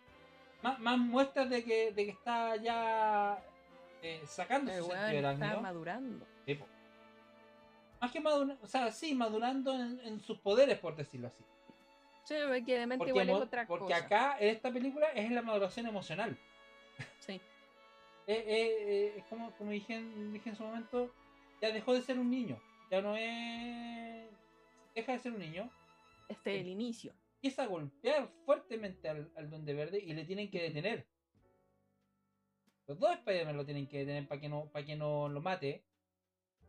más, 0.62 0.78
más 0.80 0.98
muestras 0.98 1.50
de 1.50 1.64
que, 1.64 1.92
de 1.94 2.06
que 2.06 2.12
está 2.12 2.56
ya 2.58 3.42
eh, 4.02 4.22
sacando 4.28 4.72
El 4.72 4.84
su 4.84 4.90
sentido 4.90 5.18
está 5.18 5.30
arácnido. 5.30 5.62
madurando. 5.62 6.26
Más 8.02 8.12
que 8.12 8.20
madurando, 8.22 8.58
o 8.62 8.68
sea, 8.68 8.92
sí, 8.92 9.14
madurando 9.16 9.74
en, 9.74 10.00
en 10.06 10.20
sus 10.22 10.38
poderes, 10.40 10.80
por 10.80 10.96
decirlo 10.96 11.28
así. 11.28 11.44
Sí, 12.24 12.36
porque 12.48 12.78
de 12.80 12.86
mente 12.88 12.98
Porque, 13.00 13.10
igual 13.12 13.30
es 13.30 13.36
otra 13.36 13.66
porque 13.66 13.94
cosa. 13.94 14.06
acá, 14.06 14.38
en 14.40 14.50
esta 14.50 14.72
película, 14.72 15.08
es 15.14 15.32
la 15.32 15.42
maduración 15.42 15.88
emocional. 15.88 16.38
Sí. 17.20 17.34
Eh, 17.34 17.42
eh, 18.28 18.44
eh, 18.48 19.14
es 19.18 19.24
como, 19.26 19.52
como 19.54 19.72
dije, 19.72 20.02
dije 20.32 20.50
en 20.50 20.56
su 20.56 20.64
momento, 20.64 21.12
ya 21.62 21.72
dejó 21.72 21.94
de 21.94 22.02
ser 22.02 22.20
un 22.20 22.30
niño. 22.30 22.60
Ya 22.92 23.02
no 23.02 23.16
es. 23.16 24.30
Deja 24.96 25.12
de 25.14 25.20
ser 25.20 25.34
un 25.34 25.40
niño. 25.40 25.70
Este 26.28 26.56
es 26.56 26.62
el 26.62 26.68
inicio. 26.68 27.14
Empieza 27.36 27.64
a 27.64 27.68
golpear 27.68 28.30
fuertemente 28.46 29.08
al, 29.10 29.32
al 29.36 29.50
Duende 29.50 29.74
Verde 29.74 30.00
y 30.00 30.14
le 30.14 30.26
tienen 30.26 30.50
que 30.50 30.62
detener. 30.62 31.08
Los 32.88 33.00
dos 33.00 33.12
Spider-Man 33.12 33.56
lo 33.56 33.66
tienen 33.66 33.88
que 33.88 34.00
detener 34.00 34.28
para 34.28 34.42
que 34.42 34.50
no, 34.50 34.66
para 34.72 34.86
que 34.86 34.96
no 34.96 35.30
lo 35.30 35.42
mate. 35.42 35.84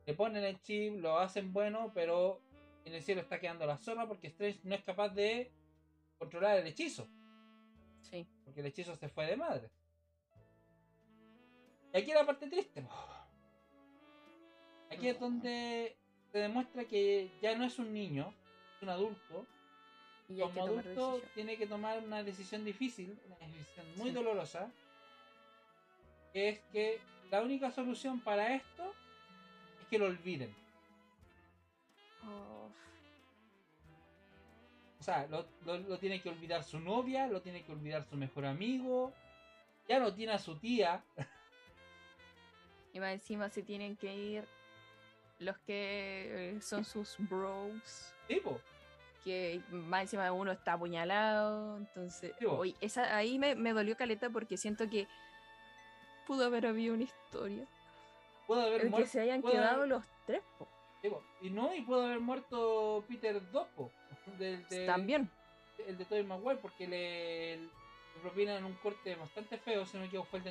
Le 0.07 0.15
ponen 0.15 0.45
el 0.45 0.61
chip, 0.61 0.97
lo 1.01 1.19
hacen 1.19 1.53
bueno, 1.53 1.93
pero 1.95 2.43
en 2.85 2.95
el 2.95 3.03
cielo 3.03 3.21
está 3.21 3.41
quedando 3.41 3.67
la 3.67 3.79
zorra 3.79 4.07
porque 4.07 4.29
Strange 4.29 4.61
no 4.65 4.75
es 4.75 4.83
capaz 4.83 5.11
de 5.11 5.51
controlar 6.19 6.59
el 6.59 6.67
hechizo. 6.67 7.09
Sí. 8.03 8.29
Porque 8.45 8.61
el 8.61 8.67
hechizo 8.67 8.95
se 8.97 9.09
fue 9.09 9.27
de 9.27 9.37
madre. 9.37 9.71
Y 11.93 11.99
aquí 11.99 12.13
la 12.13 12.27
parte 12.27 12.49
triste. 12.49 12.87
Aquí 14.91 15.09
es 15.09 15.19
donde 15.19 15.97
se 16.33 16.39
demuestra 16.39 16.85
que 16.85 17.31
ya 17.43 17.57
no 17.57 17.65
es 17.65 17.79
un 17.79 17.93
niño, 17.93 18.33
es 18.77 18.83
un 18.83 18.89
adulto. 18.91 19.47
Y 20.29 20.37
que 20.37 20.43
Como 20.43 20.63
adulto 20.65 20.83
decisión. 21.13 21.21
tiene 21.35 21.57
que 21.57 21.67
tomar 21.67 21.99
una 21.99 22.23
decisión 22.23 22.65
difícil, 22.65 23.19
una 23.27 23.37
decisión 23.49 23.87
muy 23.97 24.11
Sí. 24.11 24.15
dolorosa. 24.15 24.71
Que 26.33 26.49
es 26.51 26.61
que 26.73 27.01
la 27.31 27.43
única 27.43 27.71
solución 27.73 28.21
para 28.21 28.55
esto 28.55 28.95
es 29.81 29.89
que 29.89 29.99
lo 29.99 30.07
olviden. 30.07 30.55
Oh, 32.25 32.69
O 35.01 35.03
sea, 35.03 35.27
lo, 35.29 35.47
lo- 35.65 35.79
lo 35.79 35.99
tiene 35.99 36.21
que 36.21 36.29
olvidar 36.29 36.63
su 36.63 36.79
novia, 36.79 37.27
lo 37.27 37.41
tiene 37.41 37.65
que 37.65 37.73
olvidar 37.73 38.05
su 38.05 38.17
mejor 38.17 38.45
amigo. 38.47 39.13
Ya 39.89 39.99
no 39.99 40.15
tiene 40.15 40.33
a 40.33 40.39
su 40.39 40.57
tía. 40.59 41.03
Y 42.93 43.01
más 43.01 43.13
encima 43.15 43.49
se 43.49 43.63
tienen 43.63 43.97
que 43.97 44.15
ir 44.15 44.45
los 45.41 45.59
que 45.59 46.55
eh, 46.57 46.61
son 46.63 46.85
sus 46.85 47.17
bros. 47.19 48.15
Tipo, 48.29 48.61
Que 49.25 49.61
más 49.71 50.03
encima 50.03 50.31
uno 50.33 50.53
está 50.53 50.75
apuñalado. 50.75 51.77
Entonces, 51.79 52.33
oye, 52.47 52.75
esa, 52.81 53.17
ahí 53.17 53.39
me, 53.39 53.55
me 53.57 53.73
dolió 53.73 53.97
caleta 53.97 54.31
porque 54.31 54.57
siento 54.57 54.89
que 54.89 55.07
pudo 56.27 56.45
haber 56.47 56.67
habido 56.67 56.95
una 56.95 57.03
historia. 57.05 57.67
puede 58.47 58.63
haber 58.63 58.81
En 58.83 58.87
que 58.87 58.91
muerto. 58.91 59.09
se 59.11 59.21
hayan 59.21 59.43
quedado 59.43 59.77
haber- 59.79 59.89
los 59.89 60.05
tres. 60.27 60.43
po. 60.59 60.69
tipo, 61.03 61.23
y 61.41 61.51
no, 61.51 61.75
y 61.75 61.83
puede 61.83 62.05
haber 62.07 62.21
muerto 62.21 63.05
Peter 63.09 63.41
Dopo. 63.51 63.91
Del, 64.39 64.67
de, 64.69 64.87
También. 64.87 65.29
El 65.87 65.97
de 65.99 66.05
Tobey 66.05 66.23
Maguire, 66.25 66.57
porque 66.61 66.87
le 66.87 67.69
propinan 68.21 68.65
un 68.65 68.75
corte 68.75 69.15
bastante 69.15 69.59
feo. 69.59 69.87
Si 69.87 69.97
no 69.97 70.05
equivoco, 70.05 70.29
fue 70.31 70.39
el, 70.41 70.45
de, 70.45 70.51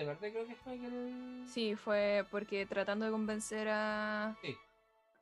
el 0.00 0.06
Verde, 0.06 0.32
creo 0.32 0.46
que 0.46 0.54
fue 0.56 0.74
el. 0.74 1.44
Sí, 1.46 1.74
fue 1.76 2.24
porque 2.30 2.66
tratando 2.66 3.04
de 3.04 3.10
convencer 3.10 3.68
a, 3.68 4.36
Sí. 4.42 4.54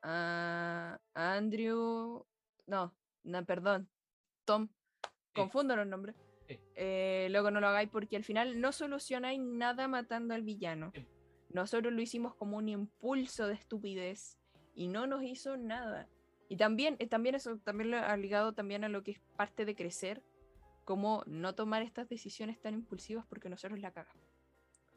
a 0.02 0.98
a 1.14 1.34
Andrew. 1.34 2.24
No, 2.66 2.92
no, 3.24 3.44
perdón. 3.44 3.88
Tom. 4.44 4.68
Confundo 5.34 5.76
los 5.76 5.86
nombres. 5.86 6.16
Sí. 6.48 6.58
Eh, 6.74 7.28
luego 7.30 7.50
no 7.50 7.60
lo 7.60 7.68
hagáis 7.68 7.88
porque 7.90 8.16
al 8.16 8.24
final 8.24 8.60
no 8.60 8.72
solucionáis 8.72 9.40
nada 9.40 9.86
matando 9.88 10.34
al 10.34 10.42
villano. 10.42 10.90
Sí. 10.94 11.04
Nosotros 11.50 11.92
lo 11.92 12.00
hicimos 12.02 12.34
como 12.34 12.56
un 12.56 12.68
impulso 12.68 13.46
de 13.46 13.54
estupidez 13.54 14.38
y 14.74 14.88
no 14.88 15.06
nos 15.06 15.22
hizo 15.22 15.56
nada. 15.56 16.08
Y 16.48 16.56
también, 16.56 16.96
eh, 16.98 17.06
también 17.06 17.34
eso 17.34 17.58
también 17.58 17.90
lo 17.90 17.98
ha 17.98 18.16
ligado 18.16 18.52
también 18.52 18.84
a 18.84 18.88
lo 18.88 19.02
que 19.02 19.12
es 19.12 19.20
parte 19.36 19.64
de 19.64 19.74
crecer, 19.74 20.22
como 20.88 21.22
no 21.26 21.54
tomar 21.54 21.82
estas 21.82 22.08
decisiones 22.08 22.58
tan 22.62 22.72
impulsivas 22.72 23.26
porque 23.26 23.50
nosotros 23.50 23.78
la 23.78 23.90
cagamos. 23.92 24.24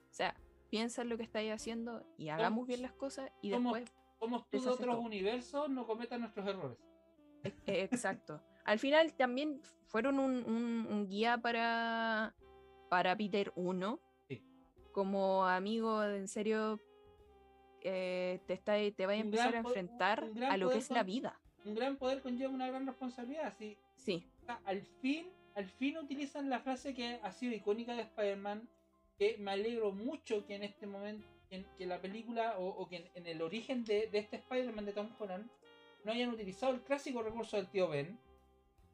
O 0.09 0.13
sea, 0.13 0.37
piensa 0.69 1.01
en 1.01 1.09
lo 1.09 1.17
que 1.17 1.23
estáis 1.23 1.51
haciendo 1.51 2.05
y 2.17 2.29
hagamos 2.29 2.65
bien 2.65 2.81
las 2.81 2.93
cosas 2.93 3.29
y 3.41 3.49
después 3.49 3.91
Somos 4.17 4.49
tú 4.49 4.61
de 4.61 4.69
otros 4.69 4.95
todo. 4.95 5.01
universos, 5.01 5.69
no 5.69 5.85
cometan 5.85 6.21
nuestros 6.21 6.47
errores. 6.47 6.77
Eh, 7.43 7.89
Exacto. 7.91 8.41
Al 8.63 8.79
final 8.79 9.13
también 9.15 9.59
fueron 9.87 10.17
un, 10.19 10.31
un- 10.45 10.87
un 10.89 11.07
guía 11.09 11.37
para, 11.39 12.33
para 12.89 13.17
Peter 13.17 13.51
1. 13.57 13.99
Sí. 14.29 14.41
Como 14.93 15.45
amigo, 15.45 16.05
en 16.05 16.29
serio, 16.29 16.79
eh, 17.81 18.39
te, 18.47 18.53
está, 18.53 18.75
te 18.95 19.05
va 19.05 19.11
a 19.11 19.15
empezar 19.15 19.55
a 19.55 19.59
enfrentar 19.59 20.23
a 20.49 20.55
lo 20.55 20.69
que 20.69 20.77
es 20.77 20.89
la 20.89 21.03
vida. 21.03 21.37
Un 21.65 21.75
gran 21.75 21.97
poder 21.97 22.21
conlleva 22.21 22.53
una 22.53 22.67
gran 22.69 22.87
responsabilidad. 22.87 23.57
Sí, 23.97 24.31
o 24.41 24.45
sea, 24.45 24.61
al 24.65 24.81
fin, 25.01 25.27
al 25.55 25.65
fin 25.65 25.97
utilizan 25.97 26.49
la 26.49 26.59
frase 26.59 26.93
que 26.93 27.19
ha 27.23 27.31
sido 27.31 27.53
icónica 27.55 27.95
de 27.95 28.03
Spider-Man. 28.03 28.67
Que 29.17 29.37
me 29.37 29.51
alegro 29.51 29.91
mucho 29.91 30.45
que 30.47 30.55
en 30.55 30.63
este 30.63 30.87
momento, 30.87 31.27
que, 31.49 31.63
que 31.77 31.85
la 31.85 32.01
película 32.01 32.57
o, 32.57 32.67
o 32.69 32.87
que 32.89 32.97
en, 32.97 33.09
en 33.15 33.27
el 33.27 33.41
origen 33.43 33.83
de, 33.85 34.07
de 34.07 34.17
este 34.17 34.37
Spider-Man 34.37 34.85
de 34.85 34.93
Tom 34.93 35.09
Holland 35.19 35.47
no 36.03 36.11
hayan 36.11 36.29
utilizado 36.29 36.73
el 36.73 36.81
clásico 36.81 37.21
recurso 37.21 37.57
del 37.57 37.67
tío 37.69 37.87
Ben. 37.87 38.17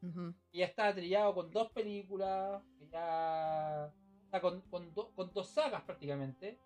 ujú, 0.02 0.34
que 0.52 0.58
ya 0.58 0.66
está 0.66 0.92
trillado 0.94 1.34
con 1.34 1.50
dos 1.50 1.70
películas, 1.70 2.62
que 2.78 2.88
ya 2.88 3.90
está 4.24 4.40
con, 4.42 4.60
con, 4.70 4.92
do- 4.92 5.10
con 5.14 5.32
dos 5.32 5.48
sagas 5.48 5.82
prácticamente, 5.82 6.58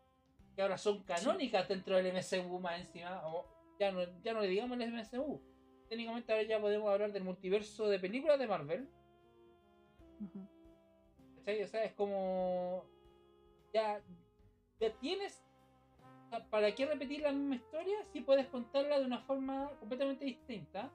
que 0.56 0.62
ahora 0.62 0.76
son 0.76 1.04
canónicas 1.04 1.68
dentro 1.68 1.94
del 1.96 2.06
MCU 2.12 2.58
más 2.58 2.80
encima, 2.80 3.22
o 3.28 3.46
ya 3.78 3.92
no, 3.92 4.00
ya 4.22 4.32
no 4.32 4.40
le 4.40 4.48
digamos 4.48 4.80
el 4.80 4.92
MCU. 4.92 5.40
Técnicamente 5.88 6.32
ahora 6.32 6.44
ya 6.44 6.60
podemos 6.60 6.90
hablar 6.90 7.12
del 7.12 7.22
multiverso 7.22 7.88
de 7.88 8.00
películas 8.00 8.38
de 8.40 8.48
Marvel. 8.48 8.88
O 11.40 11.66
sea, 11.66 11.84
es 11.84 11.92
como. 11.94 12.84
Ya, 13.72 14.00
ya 14.80 14.92
tienes. 14.98 15.44
¿Para 16.50 16.74
qué 16.74 16.86
repetir 16.86 17.20
la 17.20 17.32
misma 17.32 17.56
historia 17.56 17.96
si 18.12 18.22
puedes 18.22 18.46
contarla 18.46 18.98
de 18.98 19.04
una 19.04 19.20
forma 19.20 19.70
completamente 19.78 20.24
distinta? 20.24 20.90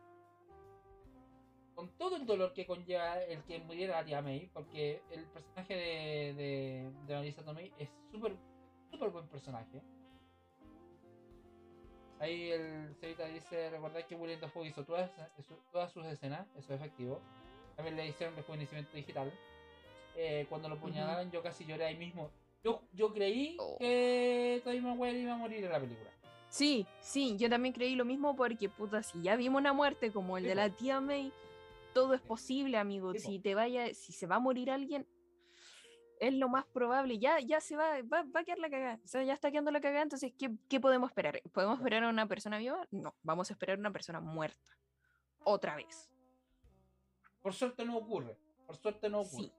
Con 1.76 1.95
todo 1.98 2.16
el 2.16 2.26
dolor 2.26 2.54
que 2.54 2.66
conlleva 2.66 3.22
el 3.22 3.44
que 3.44 3.60
muriera 3.60 3.99
la 3.99 4.06
tía 4.06 4.22
May, 4.24 4.49
porque 4.52 5.04
el 5.12 5.26
personaje 5.26 5.76
de, 5.76 6.34
de, 6.34 6.91
de 7.06 7.16
Marisa 7.16 7.45
Tomei 7.45 7.72
es 7.78 7.88
súper 8.12 8.36
súper 8.90 9.10
buen 9.10 9.28
personaje. 9.28 9.82
Ahí 12.20 12.52
el 12.52 12.95
Cevita 12.95 13.26
dice: 13.28 13.70
Recordad 13.70 14.06
que 14.06 14.16
William 14.16 14.40
Dafoe 14.40 14.68
hizo 14.68 14.84
todas, 14.84 15.12
todas 15.72 15.91
sus 15.91 16.06
escenas, 16.06 16.48
eso 16.56 16.74
es 16.74 16.82
efectivo. 16.82 17.22
También 17.78 17.95
le 17.95 18.08
hicieron 18.08 18.36
rejuvenecimiento 18.36 18.91
digital. 18.98 19.32
Eh, 20.16 20.48
cuando 20.49 20.68
lo 20.68 20.76
apuñalaron, 20.76 21.30
yo 21.32 21.44
casi 21.44 21.64
lloré 21.64 21.86
ahí 21.86 21.95
mismo. 21.95 22.32
Yo, 22.64 22.82
yo 22.91 23.14
creí 23.14 23.56
Oh. 23.60 23.78
que 23.78 24.60
Tobey 24.64 24.82
Maguire 24.82 25.20
iba 25.20 25.34
a 25.34 25.38
morir 25.38 25.64
en 25.64 25.72
la 25.72 25.80
película. 25.80 26.10
Sí, 26.49 26.88
sí, 27.02 27.38
yo 27.38 27.49
también 27.49 27.74
creí 27.74 27.94
lo 27.95 28.04
mismo 28.04 28.36
porque, 28.36 28.68
puta, 28.68 29.04
si 29.04 29.22
ya 29.22 29.36
vimos 29.36 29.60
una 29.60 29.74
muerte 29.74 30.12
como 30.12 30.38
el 30.38 30.44
Sí, 30.45 30.48
de 30.49 30.56
po. 30.56 30.62
la 30.62 30.70
tía 30.72 30.99
May, 30.99 31.32
todo 31.94 32.16
es 32.16 32.22
posible, 32.22 32.78
amigo. 32.78 33.14
Sí, 33.14 33.20
po. 33.20 33.26
si 33.28 33.40
te 33.40 33.54
vaya, 33.54 33.94
si 33.94 34.12
se 34.12 34.26
va 34.26 34.38
a 34.38 34.40
morir 34.40 34.72
alguien, 34.72 35.06
es 36.20 36.34
lo 36.34 36.49
más 36.49 36.66
probable. 36.66 37.20
Ya, 37.20 37.40
ya 37.40 37.62
se 37.62 37.76
va, 37.76 38.02
va, 38.12 38.24
va 38.36 38.40
a 38.40 38.44
quedar 38.44 38.58
la 38.58 38.72
cagada. 38.72 38.99
O 39.04 39.08
sea, 39.08 39.22
ya 39.24 39.34
está 39.34 39.52
quedando 39.52 39.70
la 39.70 39.82
cagada, 39.82 40.02
entonces, 40.02 40.34
¿qué, 40.36 40.49
qué 40.68 40.80
podemos 40.80 41.12
esperar? 41.12 41.40
¿Podemos 41.54 41.78
esperar 41.78 42.04
a 42.06 42.10
una 42.10 42.26
persona 42.28 42.58
viva? 42.58 42.88
No, 42.90 43.14
vamos 43.22 43.52
a 43.52 43.54
esperar 43.54 43.78
a 43.78 43.80
una 43.82 43.91
persona 43.91 44.20
muerta. 44.20 44.58
Otra 45.44 45.76
vez. 45.76 46.10
Por 47.48 47.53
suerte 47.53 47.86
no 47.86 47.95
ocurre. 47.99 48.36
Por 48.65 48.76
suerte 48.76 49.10
no 49.10 49.22
ocurre. 49.22 49.45
Sí. 49.48 49.53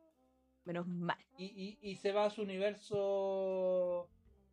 Menos 0.67 0.87
mal. 0.87 1.17
Y, 1.39 1.47
y, 1.47 1.79
y 1.91 1.97
se 1.97 2.13
va 2.13 2.27
a 2.27 2.31
su 2.31 2.43
universo. 2.43 4.11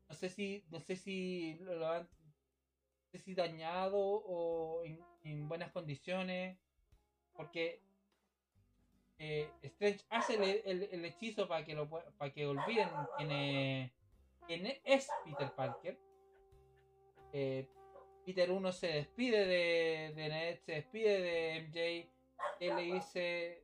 No 0.08 0.16
sé 0.16 0.30
si. 0.30 0.64
No 0.72 0.80
sé 0.80 0.96
si 0.96 1.56
lo 1.60 1.86
han. 1.86 2.04
No 2.04 3.10
sé 3.12 3.20
si 3.20 3.36
dañado 3.36 3.98
o 4.00 4.86
en, 4.86 5.02
en 5.26 5.50
buenas 5.50 5.70
condiciones. 5.74 6.58
Porque 7.34 7.82
eh, 9.20 9.52
Strange 9.64 10.06
hace 10.10 10.36
el, 10.36 10.44
el- 10.84 10.90
el 10.94 11.04
hechizo 11.04 11.46
para 11.50 11.66
que 11.66 11.76
lo 11.76 11.90
para 11.90 12.32
que 12.32 12.46
olviden 12.48 12.88
quién 13.18 13.32
es, 13.32 13.92
quién 14.48 14.66
es 14.86 15.10
Peter 15.26 15.54
Parker. 15.54 16.00
Eh, 17.34 17.68
Peter 18.26 18.50
1 18.50 18.72
se 18.72 18.88
despide 18.88 19.46
de, 19.46 20.14
de 20.16 20.30
Ned, 20.30 20.60
se 20.66 20.72
despide 20.72 21.20
de 21.22 21.60
MJ. 21.68 22.16
Él 22.60 22.76
le 22.76 22.82
dice 22.84 23.64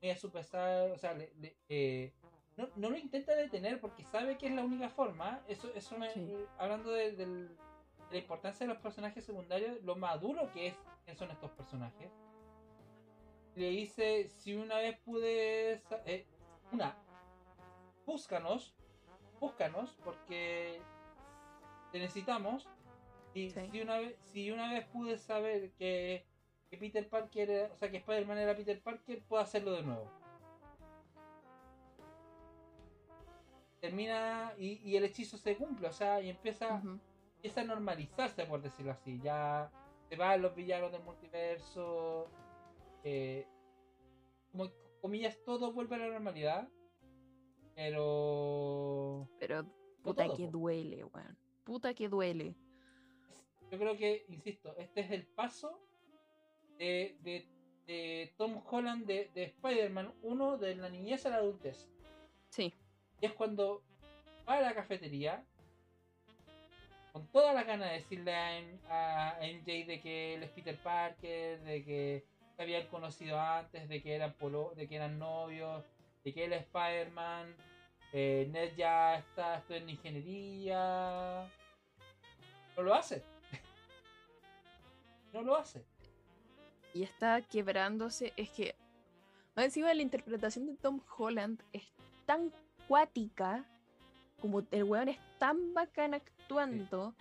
muy 0.00 0.10
a 0.10 0.16
su 0.16 0.30
pesar, 0.30 0.90
o 0.90 0.98
sea, 0.98 1.14
le- 1.14 1.32
le- 1.40 1.56
eh, 1.68 2.12
no, 2.56 2.68
no 2.76 2.90
lo 2.90 2.96
intenta 2.96 3.34
detener 3.34 3.80
porque 3.80 4.04
sabe 4.04 4.36
que 4.36 4.46
es 4.48 4.52
la 4.52 4.64
única 4.64 4.88
forma. 4.88 5.42
Eso, 5.48 5.72
eso 5.74 5.96
me- 5.96 6.10
Sí. 6.12 6.44
hablando 6.58 6.90
de, 6.90 7.12
la 8.10 8.18
importancia 8.18 8.66
de 8.66 8.72
los 8.72 8.82
personajes 8.82 9.24
secundarios, 9.24 9.80
lo 9.82 9.96
maduro 9.96 10.50
que 10.52 10.66
es 10.68 10.74
que 11.06 11.14
son 11.14 11.30
estos 11.30 11.50
personajes. 11.52 12.10
Le 13.54 13.68
dice, 13.70 14.28
si 14.28 14.54
una 14.54 14.76
vez 14.78 14.98
pude... 15.00 15.82
eh, 16.06 16.26
una, 16.72 16.96
búscanos, 18.06 18.74
búscanos, 19.40 19.96
porque 20.04 20.80
te 21.90 21.98
necesitamos. 21.98 22.68
Y 23.34 23.50
Sí. 23.50 23.60
si, 23.70 23.80
una 23.80 23.98
vez, 23.98 24.18
si 24.32 24.50
una 24.50 24.72
vez 24.72 24.86
pude 24.88 25.16
saber 25.16 25.72
que, 25.72 26.26
que 26.72 26.78
Peter 26.78 27.06
Parker, 27.06 27.50
era- 27.50 27.70
o 27.74 27.76
sea, 27.76 27.90
que 27.90 27.98
Spider-Man 27.98 28.38
era 28.38 28.56
Peter 28.56 28.80
Parker, 28.82 29.22
puedo 29.28 29.42
hacerlo 29.42 29.72
de 29.72 29.82
nuevo. 29.82 30.10
Termina 33.80 34.54
y, 34.58 34.80
y 34.88 34.96
el 34.96 35.04
hechizo 35.04 35.36
se 35.36 35.54
cumple, 35.56 35.88
o 35.88 35.92
sea, 35.92 36.20
y 36.22 36.30
empieza 36.30 36.80
empieza 37.36 37.60
a 37.60 37.64
normalizarse, 37.64 38.46
por 38.46 38.62
decirlo 38.62 38.92
así. 38.92 39.20
Ya 39.22 39.70
se 40.08 40.16
van 40.16 40.40
los 40.40 40.54
villanos 40.54 40.92
del 40.92 41.02
multiverso. 41.02 42.30
eh, 43.04 43.46
como 44.52 44.70
comillas, 45.02 45.36
todo 45.44 45.72
vuelve 45.72 45.96
a 45.96 45.98
la 45.98 46.08
normalidad. 46.08 46.68
Pero 47.74 49.28
Pero 49.40 49.66
puta 50.02 50.26
que 50.34 50.46
duele, 50.48 51.04
weón. 51.04 51.36
Puta 51.64 51.92
que 51.94 52.08
duele. 52.08 52.54
yo 53.70 53.78
creo 53.78 53.96
que, 53.96 54.24
insisto, 54.28 54.74
este 54.78 55.00
es 55.00 55.10
el 55.10 55.26
paso 55.26 55.80
de, 56.78 57.16
de- 57.20 57.46
de 57.86 58.32
Tom 58.36 58.62
Holland 58.70 59.06
de, 59.06 59.30
de 59.34 59.44
Spider-Man 59.44 60.12
1 60.22 60.58
de 60.58 60.76
la 60.76 60.88
niñez 60.88 61.26
a 61.26 61.30
la 61.30 61.36
adultez. 61.36 61.88
Sí. 62.50 62.72
Y 63.20 63.26
es 63.26 63.32
cuando 63.32 63.82
va 64.48 64.54
a 64.54 64.60
la 64.60 64.74
cafetería 64.74 65.44
con 67.12 67.26
toda 67.28 67.52
la 67.52 67.64
ganas 67.64 67.90
de 67.90 67.96
decirle 67.96 68.34
a 68.88 69.38
MJ 69.42 69.86
de 69.86 70.00
que 70.02 70.34
él 70.34 70.42
es 70.44 70.50
Peter 70.50 70.78
Parker, 70.78 71.60
de 71.60 71.84
que 71.84 72.24
se 72.56 72.62
habían 72.62 72.86
conocido 72.86 73.38
antes, 73.38 73.88
de 73.88 74.02
que 74.02 74.14
eran 74.14 74.32
polo, 74.34 74.72
de 74.76 74.88
que 74.88 74.96
eran 74.96 75.18
novios, 75.18 75.84
de 76.24 76.32
que 76.32 76.44
él 76.44 76.52
es 76.54 76.62
Spider-Man, 76.62 77.54
eh, 78.14 78.48
Ned 78.50 78.74
ya 78.76 79.16
está 79.16 79.58
estudiando 79.58 79.90
ingeniería. 79.92 81.46
No 82.76 82.82
lo 82.82 82.94
hace. 82.94 83.22
no 85.34 85.42
lo 85.42 85.56
hace. 85.56 85.84
Y 86.94 87.02
está 87.02 87.40
quebrándose. 87.42 88.32
Es 88.36 88.50
que. 88.50 88.74
Encima 89.54 89.92
la 89.92 90.02
interpretación 90.02 90.66
de 90.66 90.76
Tom 90.76 91.00
Holland 91.16 91.62
es 91.72 91.84
tan 92.26 92.52
cuática. 92.88 93.64
Como 94.40 94.62
el 94.70 94.84
weón 94.84 95.08
es 95.08 95.18
tan 95.38 95.74
bacán 95.74 96.14
actuando. 96.14 97.14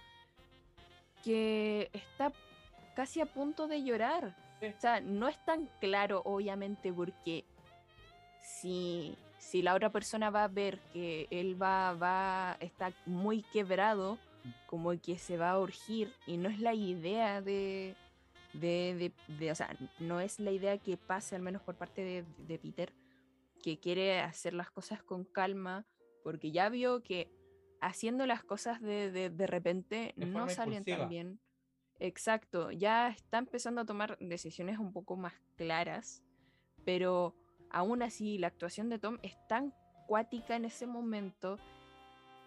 Que 1.24 1.90
está 1.94 2.32
casi 2.96 3.22
a 3.22 3.26
punto 3.26 3.68
de 3.68 3.84
llorar. 3.84 4.36
Sí. 4.60 4.68
O 4.68 4.80
sea, 4.80 5.02
no 5.02 5.28
es 5.28 5.44
tan 5.46 5.68
claro, 5.80 6.22
obviamente, 6.24 6.94
porque 6.94 7.46
si, 8.42 9.16
si 9.38 9.62
la 9.62 9.74
otra 9.74 9.90
persona 9.90 10.30
va 10.30 10.44
a 10.44 10.48
ver 10.48 10.80
que 10.94 11.28
él 11.32 11.62
va, 11.62 11.94
va, 11.94 12.58
está 12.60 12.92
muy 13.06 13.42
quebrado, 13.42 14.18
como 14.68 14.92
que 15.00 15.18
se 15.18 15.38
va 15.38 15.52
a 15.52 15.60
urgir, 15.60 16.14
y 16.28 16.38
no 16.38 16.50
es 16.50 16.60
la 16.60 16.74
idea 16.74 17.42
de, 17.42 17.96
de, 18.54 19.14
de- 19.28 19.36
de- 19.38 19.52
o 19.52 19.56
sea, 19.56 19.76
no 20.00 20.20
es 20.20 20.40
la 20.40 20.52
idea 20.52 20.78
que 20.78 20.98
pase, 20.98 21.36
al 21.36 21.42
menos 21.42 21.62
por 21.62 21.76
parte 21.76 22.04
de, 22.04 22.26
de 22.48 22.60
Peter, 22.60 22.94
que 23.64 23.80
quiere 23.80 24.20
hacer 24.20 24.54
las 24.54 24.72
cosas 24.72 25.04
con 25.04 25.24
calma, 25.26 25.86
porque 26.24 26.52
ya 26.52 26.70
vio 26.70 27.04
que 27.04 27.30
haciendo 27.80 28.26
las 28.26 28.44
cosas 28.44 28.82
de, 28.82 29.12
de, 29.12 29.30
de 29.30 29.48
repente 29.48 30.14
De 30.16 30.26
no 30.26 30.48
salen 30.50 30.74
impulsiva. 30.80 30.98
tan 31.00 31.10
bien. 31.10 31.40
Exacto, 32.00 32.72
ya 32.72 33.10
está 33.10 33.38
empezando 33.38 33.82
a 33.82 33.86
tomar 33.86 34.18
decisiones 34.20 34.80
un 34.80 34.92
poco 34.92 35.16
más 35.16 35.34
claras, 35.56 36.24
pero 36.84 37.36
aún 37.70 38.02
así 38.02 38.38
la 38.40 38.48
actuación 38.48 38.90
de 38.90 38.98
Tom 38.98 39.20
es 39.22 39.36
tan 39.48 39.74
cuática 40.08 40.56
en 40.56 40.66
ese 40.66 40.88
momento 40.88 41.58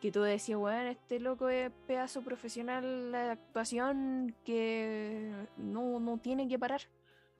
que 0.04 0.12
tú 0.12 0.20
decías, 0.20 0.58
bueno, 0.58 0.90
este 0.90 1.18
loco 1.18 1.48
es 1.48 1.72
pedazo 1.86 2.20
profesional 2.20 3.10
de 3.10 3.18
actuación 3.30 4.34
que 4.44 5.32
no, 5.56 5.98
no 5.98 6.18
tiene 6.18 6.46
que 6.46 6.58
parar. 6.58 6.82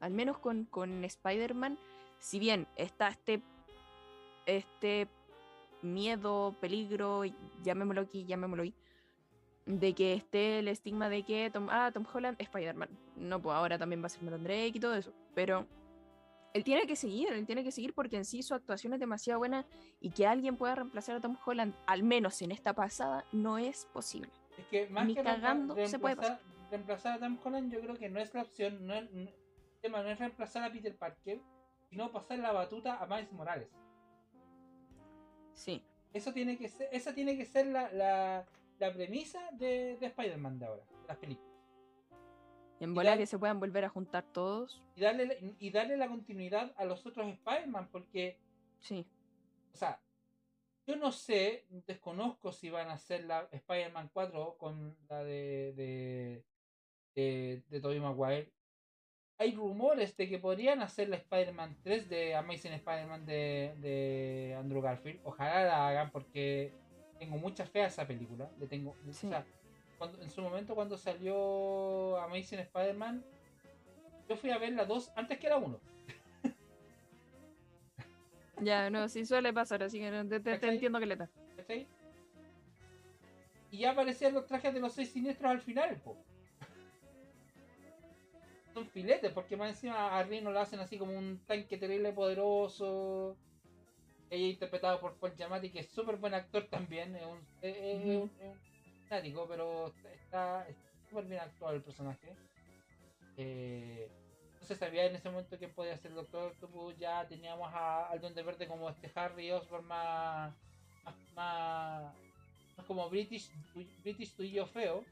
Al 0.01 0.13
menos 0.15 0.39
con, 0.39 0.65
con 0.65 1.05
Spider-Man, 1.05 1.79
si 2.19 2.39
bien 2.39 2.67
está 2.77 3.09
este, 3.09 3.43
este 4.47 5.09
miedo, 5.83 6.57
peligro, 6.59 7.25
llamémoslo 7.63 8.01
aquí, 8.01 8.25
llamémoslo 8.25 8.63
ahí, 8.63 8.75
de 9.67 9.93
que 9.93 10.15
esté 10.15 10.61
el 10.61 10.69
estigma 10.69 11.11
de 11.11 11.23
que 11.23 11.51
Tom, 11.51 11.69
ah, 11.71 11.91
Tom 11.93 12.07
Holland 12.11 12.41
Spider-Man. 12.41 12.89
No, 13.17 13.43
pues 13.43 13.55
ahora 13.55 13.77
también 13.77 14.01
va 14.01 14.07
a 14.07 14.09
ser 14.09 14.23
Nathan 14.23 14.43
Drake 14.43 14.73
y 14.73 14.81
todo 14.81 14.95
eso. 14.95 15.13
Pero 15.35 15.67
él 16.55 16.63
tiene 16.65 16.87
que 16.87 16.95
seguir, 16.97 17.29
él 17.33 17.45
tiene 17.47 17.65
que 17.65 17.73
seguir 17.73 17.93
porque 17.95 18.17
en 18.17 18.25
sí 18.25 18.43
su 18.43 18.55
actuación 18.55 18.95
es 18.95 19.01
demasiado 19.01 19.41
buena 19.41 19.67
y 20.01 20.11
que 20.11 20.27
alguien 20.27 20.57
pueda 20.57 20.77
reemplazar 20.77 21.17
a 21.17 21.21
Tom 21.21 21.37
Holland, 21.45 21.75
al 21.87 22.05
menos 22.05 22.41
en 22.43 22.53
esta 22.53 22.73
pasada, 22.75 23.25
no 23.33 23.59
es 23.59 23.87
posible. 23.87 24.31
Es 24.57 24.67
que 24.69 24.89
más 24.89 25.05
Ni 25.07 25.15
que 25.17 25.23
cagando 25.25 25.75
se 25.87 25.99
puede 25.99 26.15
reemplazar, 26.15 26.41
reemplazar 26.71 27.13
a 27.15 27.19
Tom 27.19 27.39
Holland, 27.45 27.73
yo 27.73 27.81
creo 27.81 27.97
que 27.97 28.09
no 28.09 28.21
es 28.21 28.33
la 28.35 28.43
opción. 28.43 28.87
No 28.87 28.95
es, 28.95 29.11
no- 29.11 29.21
el 29.23 29.81
tema 29.83 30.03
no 30.03 30.09
es 30.09 30.19
reemplazar 30.19 30.63
a 30.63 30.73
Peter 30.73 30.97
Parker, 30.97 31.41
sino 31.91 32.11
pasar 32.13 32.39
la 32.39 32.53
batuta 32.53 32.99
a 33.03 33.07
Miles 33.07 33.33
Morales. 33.33 33.69
Sí. 35.55 35.83
Eso 36.13 36.33
tiene 36.33 36.57
que 36.57 36.69
ser, 36.69 36.89
esa 36.93 37.13
tiene 37.15 37.37
que 37.37 37.45
ser 37.45 37.67
la, 37.67 37.91
la, 37.93 38.47
la 38.79 38.93
premisa 38.93 39.41
de, 39.53 39.97
de 39.99 40.07
Spider-Man 40.07 40.59
de 40.61 40.67
ahora, 40.67 40.85
de 41.03 41.09
las 41.09 41.17
películas. 41.19 41.54
En 42.85 42.95
dar- 42.95 43.19
que 43.19 43.27
se 43.27 43.39
puedan 43.39 43.59
volver 43.61 43.85
a 43.85 43.89
juntar 43.89 44.25
todos. 44.33 44.83
Y 44.97 45.01
darle, 45.03 45.27
la- 45.27 45.35
y 45.59 45.71
darle 45.71 45.97
la 45.97 46.09
continuidad 46.09 46.73
a 46.77 46.85
los 46.85 47.05
otros 47.07 47.27
Spider-Man, 47.29 47.89
porque, 47.91 48.39
Sí. 48.81 49.07
o 49.73 49.77
sea, 49.77 50.01
yo 50.87 50.97
no 50.97 51.11
sé, 51.13 51.65
desconozco 51.87 52.53
si 52.53 52.71
van 52.71 52.89
a 52.91 52.95
hacer 52.95 53.25
la 53.25 53.49
Spider-Man 53.51 54.11
4 54.13 54.57
con 54.59 54.97
la 55.09 55.25
de, 55.25 55.73
de, 55.77 56.45
de, 57.15 57.63
de 57.69 57.81
Tobey 57.81 58.01
Maguire. 58.01 58.51
Hay 59.39 59.53
rumores 59.55 60.17
de 60.17 60.29
que 60.29 60.39
podrían 60.39 60.81
hacer 60.81 61.09
la 61.09 61.17
Spider-Man 61.17 61.77
3 61.83 62.09
de 62.09 62.37
Amazing 62.37 62.75
Spider-Man 62.75 63.27
de, 63.27 63.75
de 63.81 64.55
Andrew 64.59 64.81
Garfield. 64.81 65.21
Ojalá 65.25 65.65
la 65.65 65.89
hagan 65.89 66.11
porque 66.13 66.73
tengo 67.19 67.37
mucha 67.39 67.67
fe 67.67 67.83
a 67.83 67.87
esa 67.89 68.07
película. 68.07 68.49
Le 68.61 68.67
tengo, 68.69 68.95
Sí. 69.11 69.27
o 69.27 69.31
sea, 69.31 69.45
cuando, 70.05 70.23
en 70.23 70.31
su 70.31 70.43
momento 70.43 70.75
cuando 70.75 70.97
salió 70.99 72.19
Amazing 72.19 72.61
Spider-Man, 72.61 73.25
yo 74.29 74.37
fui 74.37 74.51
a 74.51 74.59
ver 74.59 74.73
la 74.73 74.85
2 74.85 75.11
antes 75.17 75.39
que 75.39 75.49
la 75.49 75.57
1. 75.59 75.81
Ya, 78.61 78.89
no, 78.89 79.09
sí 79.09 79.27
suele 79.27 79.53
pasar, 79.53 79.83
así 79.83 79.99
que 79.99 80.11
te, 80.11 80.25
te- 80.25 80.41
te 80.41 80.51
¿Cachai? 80.53 80.75
entiendo 80.75 81.01
que 81.01 81.07
le 81.07 81.17
da. 81.17 81.29
¿cachai? 81.57 81.87
Y 83.71 83.79
ya 83.79 83.91
aparecían 83.91 84.33
los 84.33 84.47
trajes 84.47 84.73
de 84.73 84.81
los 84.81 84.93
seis 84.93 85.11
siniestros 85.11 85.51
al 85.51 85.61
final, 85.61 85.97
po. 85.97 86.17
Son 88.73 88.87
filetes, 88.87 89.33
porque 89.33 89.57
más 89.57 89.71
encima 89.71 90.17
a 90.17 90.23
Rino 90.23 90.53
lo 90.53 90.61
hacen 90.61 90.79
así 90.81 90.97
como 90.99 91.17
un 91.19 91.41
tanque 91.47 91.77
terrible 91.77 92.13
poderoso. 92.13 93.37
Ella 94.31 94.47
interpretado 94.47 95.01
por 95.01 95.15
Paul 95.17 95.35
Giamatti, 95.35 95.71
que 95.71 95.81
es 95.81 95.89
súper 95.89 96.17
buen 96.17 96.35
actor 96.35 96.67
también. 96.69 97.15
Es 97.17 97.27
un, 97.27 97.39
es- 97.61 97.77
es- 97.77 98.01
Ujú. 98.01 98.31
es 98.41 98.47
un- 98.47 98.74
es 99.05 99.09
un 99.09 99.09
fanático, 99.09 99.47
pero 99.49 99.93
está 100.13 100.67
súper 101.09 101.25
bien 101.25 101.41
actuado 101.41 101.75
el 101.75 101.83
personaje. 101.83 102.29
Eh, 103.37 104.09
no 104.61 104.67
se 104.67 104.77
sabía 104.77 105.07
en 105.07 105.17
ese 105.17 105.29
momento 105.29 105.59
quién 105.59 105.73
podía 105.73 105.97
ser 105.99 106.11
el 106.13 106.17
Doctor 106.17 106.53
Octopus. 106.53 106.97
Ya 106.99 107.27
teníamos 107.29 107.73
a, 107.73 108.09
al 108.09 108.21
Duende 108.21 108.43
Verde 108.43 108.67
como 108.67 108.89
este 108.89 109.11
Harry 109.15 109.51
Osborn 109.51 109.87
más, 109.87 110.55
más, 111.05 111.15
más, 111.35 112.15
más 112.77 112.87
como 112.87 113.09
British, 113.11 113.51
British 114.03 114.35
tuyo 114.35 114.67
feo. 114.67 115.05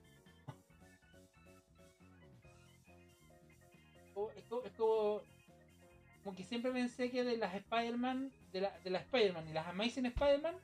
O- 4.15 4.31
Es 4.37 4.45
como, 4.45 4.63
es 4.65 4.73
como, 4.73 5.23
como 6.25 6.37
que 6.37 6.45
siempre 6.45 6.71
pensé 6.73 7.11
que 7.11 7.25
de 7.25 7.37
las 7.37 7.55
Spider-Man, 7.55 8.31
de 8.53 8.61
la, 8.61 8.79
de 8.81 8.91
la 8.91 8.99
Spider-Man 9.01 9.49
y 9.49 9.53
las 9.53 9.67
Amazing 9.67 10.07
Spider-Man, 10.07 10.55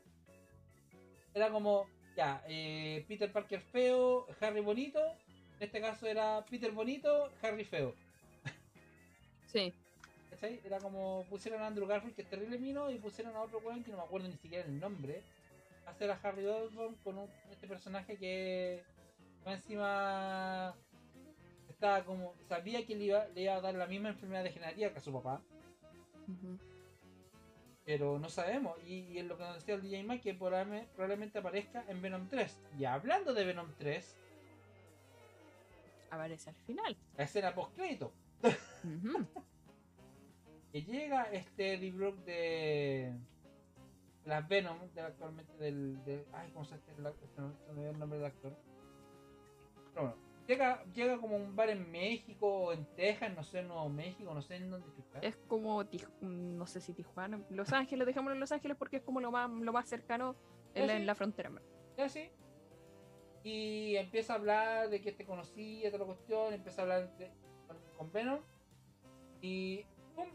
era 1.35 1.51
como, 1.51 1.87
ya, 2.19 2.43
eh, 2.49 3.05
Peter 3.07 3.31
Parker 3.31 3.61
feo, 3.61 4.27
Harry 4.41 4.61
bonito, 4.61 4.99
en 5.61 5.63
este 5.67 5.81
caso 5.81 6.05
era 6.05 6.45
Peter 6.51 6.73
bonito, 6.73 7.31
Harry 7.41 7.65
feo. 7.65 7.95
Sí. 9.47 9.73
¿cachai? 10.31 10.61
Era 10.65 10.79
como 10.81 11.25
pusieron 11.31 11.63
a 11.63 11.69
Andrew 11.69 11.87
Garfield, 11.87 12.17
que 12.17 12.23
es 12.23 12.29
terrible 12.29 12.59
mino, 12.59 12.91
y 12.91 12.99
pusieron 12.99 13.37
a 13.37 13.43
otro 13.43 13.61
weón 13.61 13.85
que 13.85 13.93
no 13.93 13.99
me 13.99 14.03
acuerdo 14.03 14.27
ni 14.27 14.35
siquiera 14.37 14.67
el 14.67 14.81
nombre, 14.81 15.23
hacer 15.87 16.11
a 16.11 16.19
Harry 16.25 16.45
Osborn 16.45 16.97
con 17.05 17.19
un- 17.19 17.31
este 17.53 17.69
personaje 17.69 18.17
que 18.17 18.83
encima 19.47 20.75
estaba 21.71 22.05
como, 22.05 22.35
sabía 22.49 22.85
que 22.85 22.97
le 22.97 23.05
iba, 23.05 23.27
le 23.29 23.43
iba 23.43 23.55
a 23.55 23.61
dar 23.61 23.75
la 23.77 23.87
misma 23.87 24.09
enfermedad 24.09 24.43
degenerativa 24.43 24.91
que 24.91 24.99
a 24.99 25.01
su 25.01 25.13
papá, 25.13 25.41
Ujú. 26.27 26.59
Pero 27.89 28.19
no 28.19 28.29
sabemos. 28.29 28.77
Y, 28.87 28.97
y 29.13 29.19
es 29.19 29.25
lo 29.25 29.39
que 29.39 29.45
nos 29.45 29.55
decía 29.55 29.75
el 29.77 29.81
DJ 29.81 30.03
Mike, 30.03 30.21
que 30.21 30.35
probablemente, 30.35 30.91
probablemente 30.95 31.39
aparezca 31.39 31.83
en 31.89 32.03
Venom 32.03 32.29
3. 32.29 32.61
Y 32.79 32.85
hablando 32.85 33.33
de 33.33 33.45
Venom 33.47 33.73
3, 33.79 34.15
Aparece 36.11 36.51
al 36.51 36.57
final. 36.57 36.97
la 37.17 37.25
escena 37.25 37.55
post 37.55 37.75
crédito. 37.75 38.13
Ujú. 38.43 39.27
que 40.73 40.83
llega 40.83 41.25
este 41.33 41.75
Eddie 41.75 41.93
Brooke 41.93 42.23
de 42.27 43.15
las 44.27 44.47
Venom, 44.49 44.77
de 44.95 45.01
actualmente 45.01 45.53
del, 45.57 46.05
de, 46.05 46.27
ay, 46.35 46.51
¿cómo 46.53 46.67
se 46.67 46.73
llama? 46.73 46.83
este 46.87 47.01
me- 47.01 47.13
se 47.25 47.41
me 47.41 47.71
olvidó 47.71 47.91
el 47.91 47.99
nombre 47.99 48.19
del 48.19 48.27
actor. 48.29 48.53
Pero 49.95 50.07
bueno, 50.09 50.17
llega, 50.49 50.83
llega 50.95 51.19
como 51.19 51.37
un 51.37 51.55
bar 51.55 51.69
en 51.71 51.89
México 51.91 52.49
o 52.49 52.73
en 52.73 52.85
Texas, 52.97 53.33
no 53.37 53.45
sé, 53.45 53.61
en 53.61 53.69
Nuevo 53.69 53.89
México, 53.89 54.35
no 54.35 54.43
sé 54.43 54.57
en 54.57 54.71
dónde 54.71 54.89
está. 54.99 55.21
Es 55.21 55.37
como, 55.47 55.85
no 56.21 56.67
sé 56.67 56.81
si 56.81 56.93
Tijuana, 56.95 57.41
Los 57.51 57.73
Ángeles, 57.73 58.07
dejémoslo 58.07 58.35
en 58.35 58.41
Los 58.41 58.51
Ángeles 58.53 58.77
porque 58.77 58.97
es 58.97 59.03
como 59.03 59.21
lo 59.21 59.31
más, 59.31 59.49
lo 59.51 59.73
más 59.73 59.89
cercano 59.89 60.35
en, 60.75 60.87
la, 60.89 60.97
en 60.97 61.07
la 61.07 61.15
frontera. 61.15 61.53
Ya 61.97 62.09
sí. 62.09 62.31
Y 63.45 63.97
empieza 63.97 64.33
a 64.33 64.37
hablar 64.37 64.91
de 64.91 65.01
que 65.01 65.13
te 65.13 65.25
conocía, 65.25 65.91
toda 65.91 66.01
la 66.01 66.07
cuestión, 66.07 66.53
empieza 66.53 66.81
a 66.81 66.85
hablar 66.85 67.17
de- 67.19 67.31
con, 67.67 67.77
con 67.97 68.13
Venom. 68.13 68.41
Y 69.41 69.85
¡pum! 70.17 70.27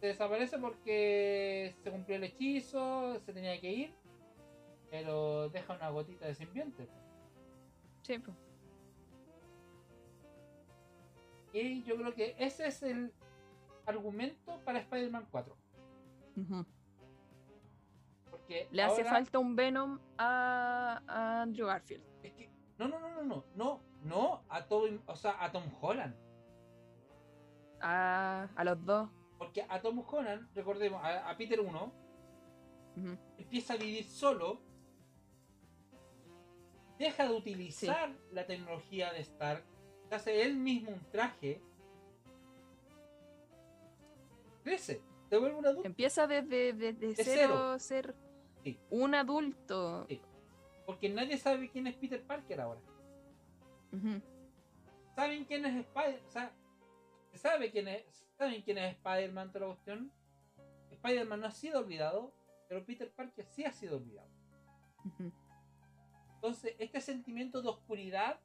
se 0.00 0.06
desaparece 0.06 0.58
porque 0.58 1.74
se 1.82 1.90
cumplió 1.90 2.16
el 2.16 2.24
hechizo, 2.24 3.20
se 3.20 3.32
tenía 3.32 3.60
que 3.60 3.70
ir. 3.70 3.94
Pero 4.90 5.48
deja 5.50 5.74
una 5.74 5.90
gotita 5.90 6.26
de 6.26 6.34
simbionte. 6.34 6.88
Sí, 8.02 8.18
pues. 8.18 8.36
Y 11.52 11.82
yo 11.82 11.96
creo 11.96 12.14
que 12.14 12.36
ese 12.38 12.66
es 12.66 12.82
el 12.82 13.12
argumento 13.86 14.60
para 14.64 14.78
Spider-Man 14.80 15.26
4. 15.30 15.56
Ujú. 16.36 16.66
Porque 18.30 18.68
Le 18.70 18.82
hace 18.82 19.04
falta 19.04 19.38
un 19.38 19.56
Venom 19.56 19.98
a, 20.16 21.02
a 21.06 21.42
Andrew 21.42 21.66
Garfield. 21.66 22.04
Es 22.22 22.32
que, 22.34 22.50
no, 22.78 22.88
no, 22.88 23.00
no, 23.00 23.10
no, 23.10 23.22
no, 23.24 23.44
no, 23.54 23.80
no 24.04 24.44
a 24.48 24.64
Tom, 24.66 25.00
o 25.06 25.16
sea, 25.16 25.42
a 25.42 25.50
Tom 25.50 25.64
Holland. 25.80 26.14
A, 27.80 28.48
a 28.54 28.64
los 28.64 28.84
dos. 28.84 29.10
Porque 29.38 29.64
a 29.68 29.80
Tom 29.80 30.04
Holland, 30.06 30.48
recordemos, 30.54 31.02
a, 31.02 31.30
a 31.30 31.36
Peter 31.36 31.60
1, 31.60 31.92
Ujú. 32.96 33.18
empieza 33.38 33.74
a 33.74 33.76
vivir 33.76 34.04
solo, 34.04 34.60
deja 36.98 37.26
de 37.26 37.34
utilizar 37.34 38.14
la 38.32 38.46
tecnología 38.46 39.12
de 39.12 39.20
Stark, 39.20 39.64
hace 40.14 40.42
él 40.42 40.56
mismo 40.56 40.90
un 40.90 41.00
traje, 41.10 41.60
crece, 44.62 45.02
se 45.28 45.36
vuelve 45.38 45.56
un 45.58 45.66
adulto. 45.66 45.86
Empieza 45.86 46.26
desde, 46.26 46.72
desde 46.72 47.14
De 47.14 47.24
cero, 47.24 47.78
ser 47.78 48.14
Sí. 48.62 48.78
un 48.90 49.14
adulto. 49.14 50.06
Sí. 50.08 50.20
Porque 50.86 51.08
nadie 51.08 51.38
sabe 51.38 51.70
quién 51.70 51.86
es 51.86 51.96
Peter 51.96 52.22
Parker 52.22 52.60
ahora. 52.60 52.80
¿Saben 55.14 55.44
quién 55.44 55.64
es 55.66 55.76
Spider? 55.86 56.22
O 56.26 56.30
sea, 56.30 56.52
se 57.32 57.38
sabe 57.38 57.70
quién 57.70 57.88
es, 57.88 58.04
¿saben 58.36 58.62
quién 58.62 58.78
es 58.78 58.96
Spider-Man 58.96 59.52
toda 59.52 59.66
la 59.66 59.72
cuestión? 59.74 60.12
Spider-Man 60.90 61.40
no 61.40 61.46
ha 61.46 61.50
sido 61.52 61.80
olvidado, 61.80 62.32
pero 62.68 62.84
Peter 62.84 63.10
Parker 63.10 63.46
sí 63.46 63.64
ha 63.64 63.72
sido 63.72 63.96
olvidado. 63.96 64.28
Entonces, 66.34 66.74
este 66.78 67.00
sentimiento 67.00 67.62
de 67.62 67.68
oscuridad 67.68 68.40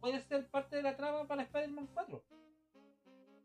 puede 0.00 0.20
ser 0.20 0.48
parte 0.50 0.76
de 0.76 0.82
la 0.82 0.96
trama 0.96 1.26
para 1.26 1.42
Spider-Man 1.42 1.88
4. 1.94 2.24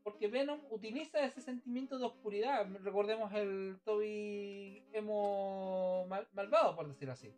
Porque 0.04 0.28
Venom 0.28 0.62
utiliza 0.70 1.20
ese 1.26 1.42
sentimiento 1.42 1.98
de 1.98 2.06
oscuridad. 2.06 2.68
Recordemos 2.84 3.34
el 3.34 3.80
Toby 3.84 4.84
emo 4.94 6.06
mal- 6.08 6.28
malvado, 6.34 6.76
por 6.76 6.88
decirlo 6.88 7.14
así. 7.14 7.34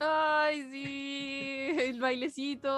Ay, 0.00 0.62
sí, 0.70 1.76
el 1.80 2.00
bailecito. 2.00 2.68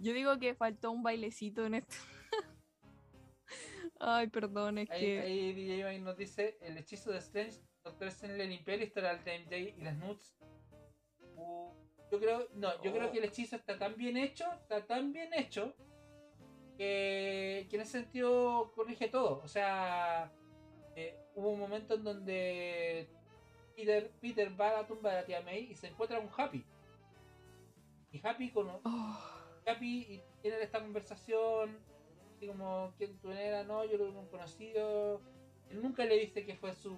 Yo 0.00 0.12
digo 0.12 0.38
que 0.38 0.54
faltó 0.54 0.90
un 0.90 1.02
bailecito 1.02 1.64
en 1.64 1.74
esto. 1.74 1.94
Ay, 4.00 4.26
perdón, 4.28 4.78
es 4.78 4.90
Ahí, 4.90 5.00
que. 5.00 5.20
ahí 5.20 5.52
DJ 5.52 5.84
Mike 5.84 6.00
nos 6.00 6.16
dice 6.16 6.58
el 6.60 6.76
hechizo 6.76 7.10
de 7.12 7.18
Strange, 7.18 7.60
Doctor 7.84 8.08
Strange, 8.08 8.42
el 8.42 8.52
Imperio, 8.52 8.84
Historia 8.86 9.14
del 9.14 9.22
Time 9.24 9.44
J 9.44 9.56
y 9.56 9.82
las 9.82 9.96
Nuts. 9.96 10.36
Uh, 11.36 11.72
yo 12.14 12.20
creo, 12.20 12.48
no, 12.54 12.82
yo 12.82 12.92
creo 12.92 13.10
que 13.10 13.18
el 13.18 13.24
hechizo 13.24 13.56
está 13.56 13.76
tan 13.76 13.96
bien 13.96 14.16
hecho, 14.16 14.44
está 14.52 14.86
tan 14.86 15.12
bien 15.12 15.34
hecho, 15.34 15.74
que, 16.78 17.66
que 17.68 17.76
en 17.76 17.82
ese 17.82 18.00
sentido 18.00 18.72
corrige 18.74 19.08
todo. 19.08 19.40
O 19.42 19.48
sea, 19.48 20.32
eh, 20.94 21.18
hubo 21.34 21.50
un 21.50 21.60
momento 21.60 21.94
en 21.94 22.04
donde 22.04 23.08
Peter, 23.74 24.12
Peter 24.20 24.60
va 24.60 24.70
a 24.70 24.82
la 24.82 24.86
tumba 24.86 25.10
de 25.10 25.16
la 25.16 25.26
tía 25.26 25.40
May 25.42 25.70
y 25.70 25.74
se 25.74 25.88
encuentra 25.88 26.18
con 26.18 26.30
Happy. 26.36 26.64
Y 28.12 28.24
Happy 28.24 28.50
con, 28.50 28.68
Oh, 28.84 29.20
Happy 29.66 30.06
y 30.08 30.22
tienen 30.40 30.62
esta 30.62 30.80
conversación, 30.80 31.78
así 32.36 32.46
como 32.46 32.92
quién 32.96 33.18
tú 33.18 33.32
eras, 33.32 33.66
no, 33.66 33.84
yo 33.84 33.98
lo 33.98 34.08
he 34.08 34.28
conocido. 34.28 35.20
Él 35.68 35.82
nunca 35.82 36.04
le 36.04 36.18
dice 36.18 36.44
que 36.44 36.54
fue 36.54 36.72
su 36.74 36.94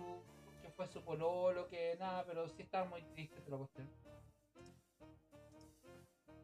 que 0.61 0.69
fue 0.71 0.87
su 0.87 1.01
pololo, 1.03 1.69
que 1.69 1.97
nada, 1.99 2.25
pero 2.27 2.47
sí 2.49 2.63
estaba 2.63 2.85
muy 2.85 3.03
triste 3.15 3.41
la 3.49 3.57
cuestión. 3.57 3.89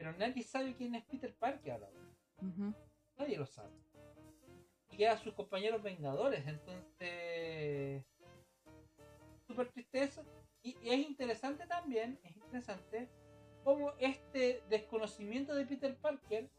Pero 0.03 0.19
nadie 0.19 0.43
sabe 0.43 0.75
quién 0.75 0.97
es 0.97 1.05
Peter 1.05 1.33
Parker 1.33 1.75
ahora. 1.75 1.89
Nadie 3.17 3.39
lo 3.39 3.47
sabe. 3.47 3.71
Y 4.91 4.97
quedan 4.97 5.17
sus 5.17 5.33
compañeros 5.33 5.81
vengadores, 5.81 6.45
entonces. 6.45 8.05
Súper 9.47 9.69
triste 9.69 10.03
eso. 10.03 10.25
Y, 10.65 10.77
y 10.83 10.91
es 10.91 11.09
interesante 11.09 11.69
también, 11.69 12.19
es 12.25 12.37
interesante, 12.37 13.09
cómo 13.63 13.93
este 14.01 14.65
desconocimiento 14.69 15.55
de 15.55 15.67
Peter 15.67 15.97
Parker 15.97 16.51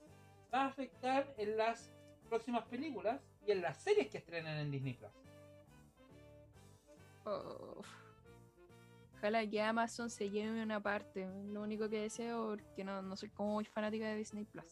va 0.54 0.62
a 0.62 0.68
afectar 0.68 1.34
en 1.38 1.58
las 1.58 1.92
próximas 2.30 2.64
películas 2.68 3.20
y 3.46 3.52
en 3.52 3.62
las 3.62 3.78
series 3.78 4.08
que 4.08 4.20
estrenan 4.20 4.58
en 4.58 4.72
Disney 4.72 4.94
Plus. 4.94 5.12
Oh. 7.26 7.82
Ojalá 9.24 9.50
que 9.50 9.62
Amazon 9.62 10.10
se 10.10 10.30
lleve 10.30 10.62
una 10.62 10.84
parte. 10.84 11.26
Lo 11.46 11.62
único 11.62 11.88
que 11.88 12.02
deseo, 12.02 12.58
porque 12.58 12.84
no, 12.84 13.02
no 13.02 13.16
soy 13.16 13.30
como 13.30 13.54
muy 13.54 13.64
fanática 13.64 14.06
de 14.06 14.18
Disney 14.18 14.44
Plus. 14.44 14.66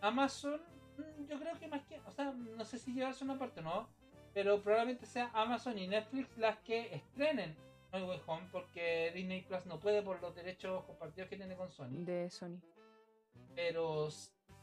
Amazon, 0.00 0.62
mm, 0.96 1.26
yo 1.26 1.38
creo 1.38 1.58
que 1.58 1.68
más 1.68 1.84
que, 1.84 2.00
o 2.06 2.10
sea, 2.10 2.32
no 2.32 2.64
sé 2.64 2.78
si 2.78 2.94
llevarse 2.94 3.22
una 3.22 3.38
parte 3.38 3.60
o 3.60 3.62
no, 3.62 3.88
pero 4.32 4.62
probablemente 4.62 5.04
sea 5.04 5.30
Amazon 5.34 5.76
y 5.76 5.86
Netflix 5.86 6.34
las 6.38 6.56
que 6.60 6.94
estrenen 6.94 7.54
No 7.92 8.06
Way 8.06 8.22
Home 8.26 8.48
porque 8.50 9.12
Disney 9.14 9.42
Plus 9.42 9.66
no 9.66 9.78
puede 9.78 10.00
por 10.00 10.22
los 10.22 10.34
derechos 10.34 10.82
compartidos 10.86 11.28
que 11.28 11.36
tiene 11.36 11.54
con 11.54 11.70
Sony. 11.70 12.02
De 12.02 12.30
Sony. 12.30 12.62
Pero, 13.54 14.08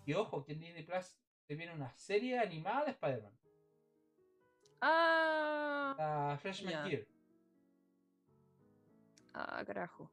y 0.07 0.13
ojo, 0.15 0.43
que 0.43 0.53
en 0.53 0.59
Disney 0.59 0.81
Plus 0.81 1.19
se 1.47 1.53
viene 1.53 1.71
una 1.75 1.93
serie 1.93 2.39
animada 2.39 2.85
de 2.85 2.91
Spider-Man, 2.93 3.33
Ah, 4.81 5.93
la 5.99 6.37
Freshman 6.41 6.73
Ya. 6.73 6.89
Year, 6.89 7.05
ah, 9.33 9.63
carajo. 9.65 10.11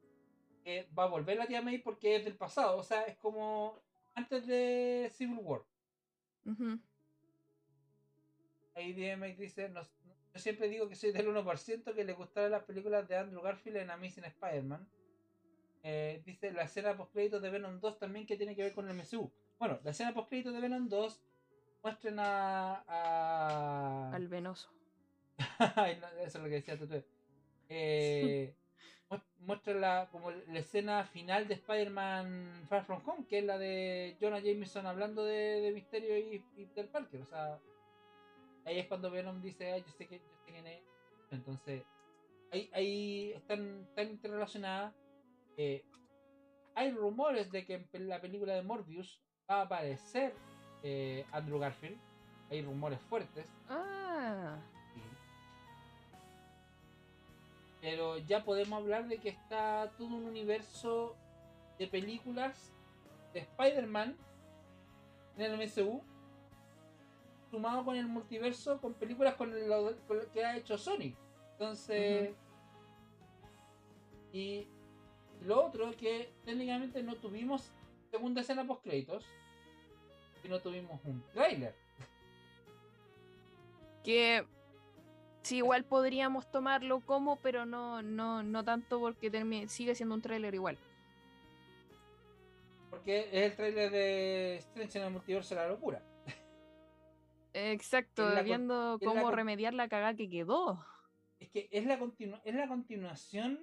que 0.65 0.89
va 0.99 1.05
a 1.05 1.09
volver 1.09 1.37
la 1.39 1.47
tía 1.47 1.63
May 1.63 1.79
porque 1.79 2.17
es 2.17 2.25
del 2.25 2.37
pasado, 2.37 2.77
o 2.79 2.83
sea, 2.83 3.03
es 3.05 3.17
como 3.17 3.81
antes 4.15 4.47
de 4.47 5.11
Civil 5.15 5.39
War. 5.43 5.63
Ujú. 6.45 6.79
Ahí 8.75 8.93
DMX 8.93 9.39
dice, 9.39 9.69
"Nos- 9.71 9.91
yo 10.35 10.41
siempre 10.41 10.69
digo 10.69 10.89
que 10.89 10.95
soy 10.95 11.11
del 11.13 11.29
1% 11.29 11.95
que 11.95 12.05
le 12.05 12.13
gustaron 12.13 12.51
las 12.53 12.65
películas 12.65 13.09
de 13.09 13.17
Andrew 13.17 13.41
Garfield 13.43 13.79
en 13.79 13.91
Amazing 13.91 14.25
Spider-Man. 14.25 14.89
Eh, 15.83 16.23
dice 16.27 16.53
la 16.53 16.65
escena 16.65 16.97
post 16.97 17.13
créditos 17.13 17.41
de 17.41 17.51
Venom 17.51 17.81
2 17.81 17.99
también 17.99 18.27
que 18.27 18.37
tiene 18.37 18.55
que 18.55 18.63
ver 18.63 18.75
con 18.75 18.89
el 18.89 18.97
MCU. 18.97 19.33
Bueno, 19.59 19.81
la 19.83 19.91
escena 19.93 20.13
post 20.13 20.29
créditos 20.29 20.53
de 20.53 20.61
Venom 20.61 20.89
2 20.89 21.23
muestran 21.83 22.19
a... 22.19 22.85
a... 22.87 24.13
Al 24.15 24.29
venoso. 24.29 24.71
Eso 26.19 26.19
es 26.21 26.35
lo 26.35 26.45
que 26.45 26.51
decía 26.51 26.77
Tutu. 26.79 27.03
Eh, 27.69 28.55
muestra 29.41 29.75
la, 29.75 30.09
como 30.11 30.31
la 30.31 30.59
escena 30.59 31.05
final 31.05 31.49
de 31.49 31.55
Spider-Man 31.55 32.67
Far 32.69 32.85
From 32.85 33.03
Home, 33.07 33.27
que 33.27 33.39
es 33.39 33.45
la 33.45 33.57
de 33.59 34.17
Jonah 34.21 34.41
Jameson 34.41 34.87
hablando 34.87 35.25
de, 35.25 35.61
de 35.61 35.73
Misterio 35.73 36.19
y, 36.19 36.45
y 36.57 36.67
Peter 36.67 36.91
Parker. 36.91 37.23
O 37.23 37.27
sea, 37.27 37.59
ahí 38.65 38.79
es 38.79 38.87
cuando 38.87 39.11
Venom 39.11 39.41
dice, 39.41 39.73
"Ay, 39.73 39.83
yo 39.87 39.93
sé 39.93 40.07
que 40.07 40.19
yo 40.19 40.25
sé 40.45 40.53
quién 40.53 40.67
es. 40.67 40.83
Entonces, 41.31 41.83
ahí, 42.53 42.71
ahí 42.73 43.33
están 43.33 43.89
tan 43.95 44.11
interrelacionadas. 44.11 44.95
Hay 46.75 46.93
rumores 46.93 47.51
de 47.51 47.67
que 47.67 47.89
en 47.93 48.09
la 48.09 48.21
película 48.21 48.55
de 48.55 48.63
Morbius 48.63 49.21
va 49.51 49.61
a 49.61 49.63
aparecer 49.63 50.33
eh, 50.83 51.25
Andrew 51.33 51.59
Garfield. 51.59 51.99
Hay 52.51 52.63
rumores 52.63 53.01
fuertes. 53.01 53.53
Ah, 53.69 54.57
Pero 57.81 58.19
ya 58.19 58.45
podemos 58.45 58.81
hablar 58.81 59.07
de 59.09 59.19
que 59.19 59.29
está 59.29 59.91
todo 59.97 60.09
un 60.09 60.25
universo 60.25 61.17
de 61.79 61.87
películas 61.87 62.73
de 63.33 63.41
Spider-Man 63.41 64.17
en 65.37 65.43
el 65.43 65.57
MCU 65.57 66.03
sumado 67.51 67.85
con 67.85 67.97
el 67.97 68.07
multiverso 68.07 68.81
con 68.81 68.95
películas 68.95 69.35
con 69.35 69.51
lo, 69.51 69.97
con 70.07 70.19
lo 70.19 70.33
que 70.33 70.45
ha 70.45 70.57
hecho 70.57 70.77
Sonic. 70.77 71.17
Entonces, 71.53 72.35
y 74.33 74.67
lo 75.43 75.67
otro 75.67 75.91
que 75.97 76.33
técnicamente 76.45 77.03
no 77.03 77.17
tuvimos 77.17 77.71
segunda 78.11 78.41
escena 78.41 78.67
post 78.67 78.83
créditos 78.83 79.25
y 80.45 80.49
no 80.49 80.61
tuvimos 80.61 81.01
un 81.05 81.23
tráiler. 81.33 81.75
que 84.05 84.47
sí, 85.49 85.57
igual 85.57 85.85
podríamos 85.85 86.51
tomarlo 86.51 87.01
como, 87.01 87.37
pero 87.37 87.65
no, 87.65 88.03
no, 88.03 88.43
no 88.43 88.65
tanto 88.65 89.01
porque 89.01 89.31
sigue 89.69 89.95
siendo 89.95 90.15
un 90.15 90.21
tráiler 90.23 90.55
igual. 90.55 90.79
Porque 92.91 93.29
es 93.33 93.51
el 93.51 93.57
tráiler 93.57 93.91
de 93.91 94.57
Strange 94.57 94.99
en 94.99 95.05
el 95.07 95.11
multiverso 95.11 95.55
de 95.55 95.61
la 95.63 95.69
locura. 95.69 96.03
Exacto, 97.55 98.29
la 98.29 98.43
viendo 98.43 98.99
la 99.01 99.07
cómo 99.07 99.31
remediar 99.31 99.73
la 99.73 99.89
cagada 99.89 100.15
que 100.15 100.29
quedó. 100.29 100.85
Es 101.41 101.49
que 101.49 101.69
es 101.73 101.87
la, 101.87 101.99
continu- 101.99 102.41
es 102.45 102.55
la 102.55 102.69
continuación 102.69 103.59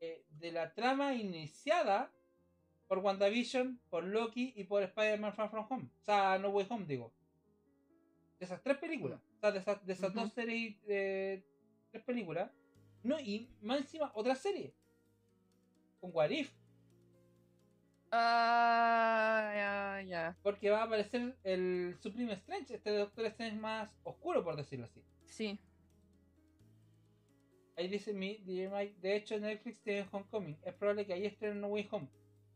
eh, 0.00 0.24
de 0.38 0.52
la 0.52 0.74
trama 0.74 1.14
iniciada 1.14 2.12
por 2.86 2.98
WandaVision, 2.98 3.80
por 3.90 4.04
Loki 4.04 4.52
y 4.56 4.64
por 4.64 4.82
Spider-Man 4.82 5.34
Far 5.34 5.50
From 5.50 5.66
Home. 5.68 5.90
O 6.02 6.04
sea, 6.04 6.38
No 6.38 6.50
Way 6.50 6.66
Home, 6.70 6.86
digo. 6.86 7.12
De 8.38 8.44
esas 8.44 8.62
tres 8.62 8.78
películas. 8.78 9.20
Sea, 9.44 9.52
de 9.52 9.58
esas, 9.58 9.84
de 9.84 9.92
esas 9.92 10.10
Ujú. 10.10 10.20
dos 10.20 10.32
series, 10.32 10.74
eh, 10.88 11.44
tres 11.90 12.02
películas. 12.04 12.50
No, 13.02 13.20
y 13.20 13.50
más 13.60 13.80
encima, 13.80 14.10
otra 14.14 14.34
serie. 14.34 14.74
Con 16.00 16.12
What 16.14 16.30
If. 16.30 16.50
Ah, 18.10 19.52
ya, 19.54 20.02
ya. 20.08 20.38
Porque 20.42 20.70
va 20.70 20.80
a 20.80 20.84
aparecer 20.84 21.36
el 21.44 21.94
Supreme 22.00 22.32
Strange, 22.32 22.76
este 22.76 22.96
Doctor 22.96 23.26
Strange 23.26 23.56
más 23.56 23.90
oscuro, 24.02 24.42
por 24.42 24.56
decirlo 24.56 24.86
así. 24.86 25.04
Sí. 25.26 25.60
Ahí 27.76 27.88
dice 27.88 28.14
mi 28.14 28.38
DJ 28.38 28.70
Mike, 28.70 28.96
de 29.02 29.16
hecho 29.16 29.38
Netflix 29.38 29.82
tiene 29.82 30.08
Homecoming. 30.10 30.56
Es 30.64 30.72
probable 30.72 31.04
que 31.04 31.12
ahí 31.12 31.26
estrenen 31.26 31.60
No 31.60 31.66
Way 31.66 31.86
Home. 31.90 32.08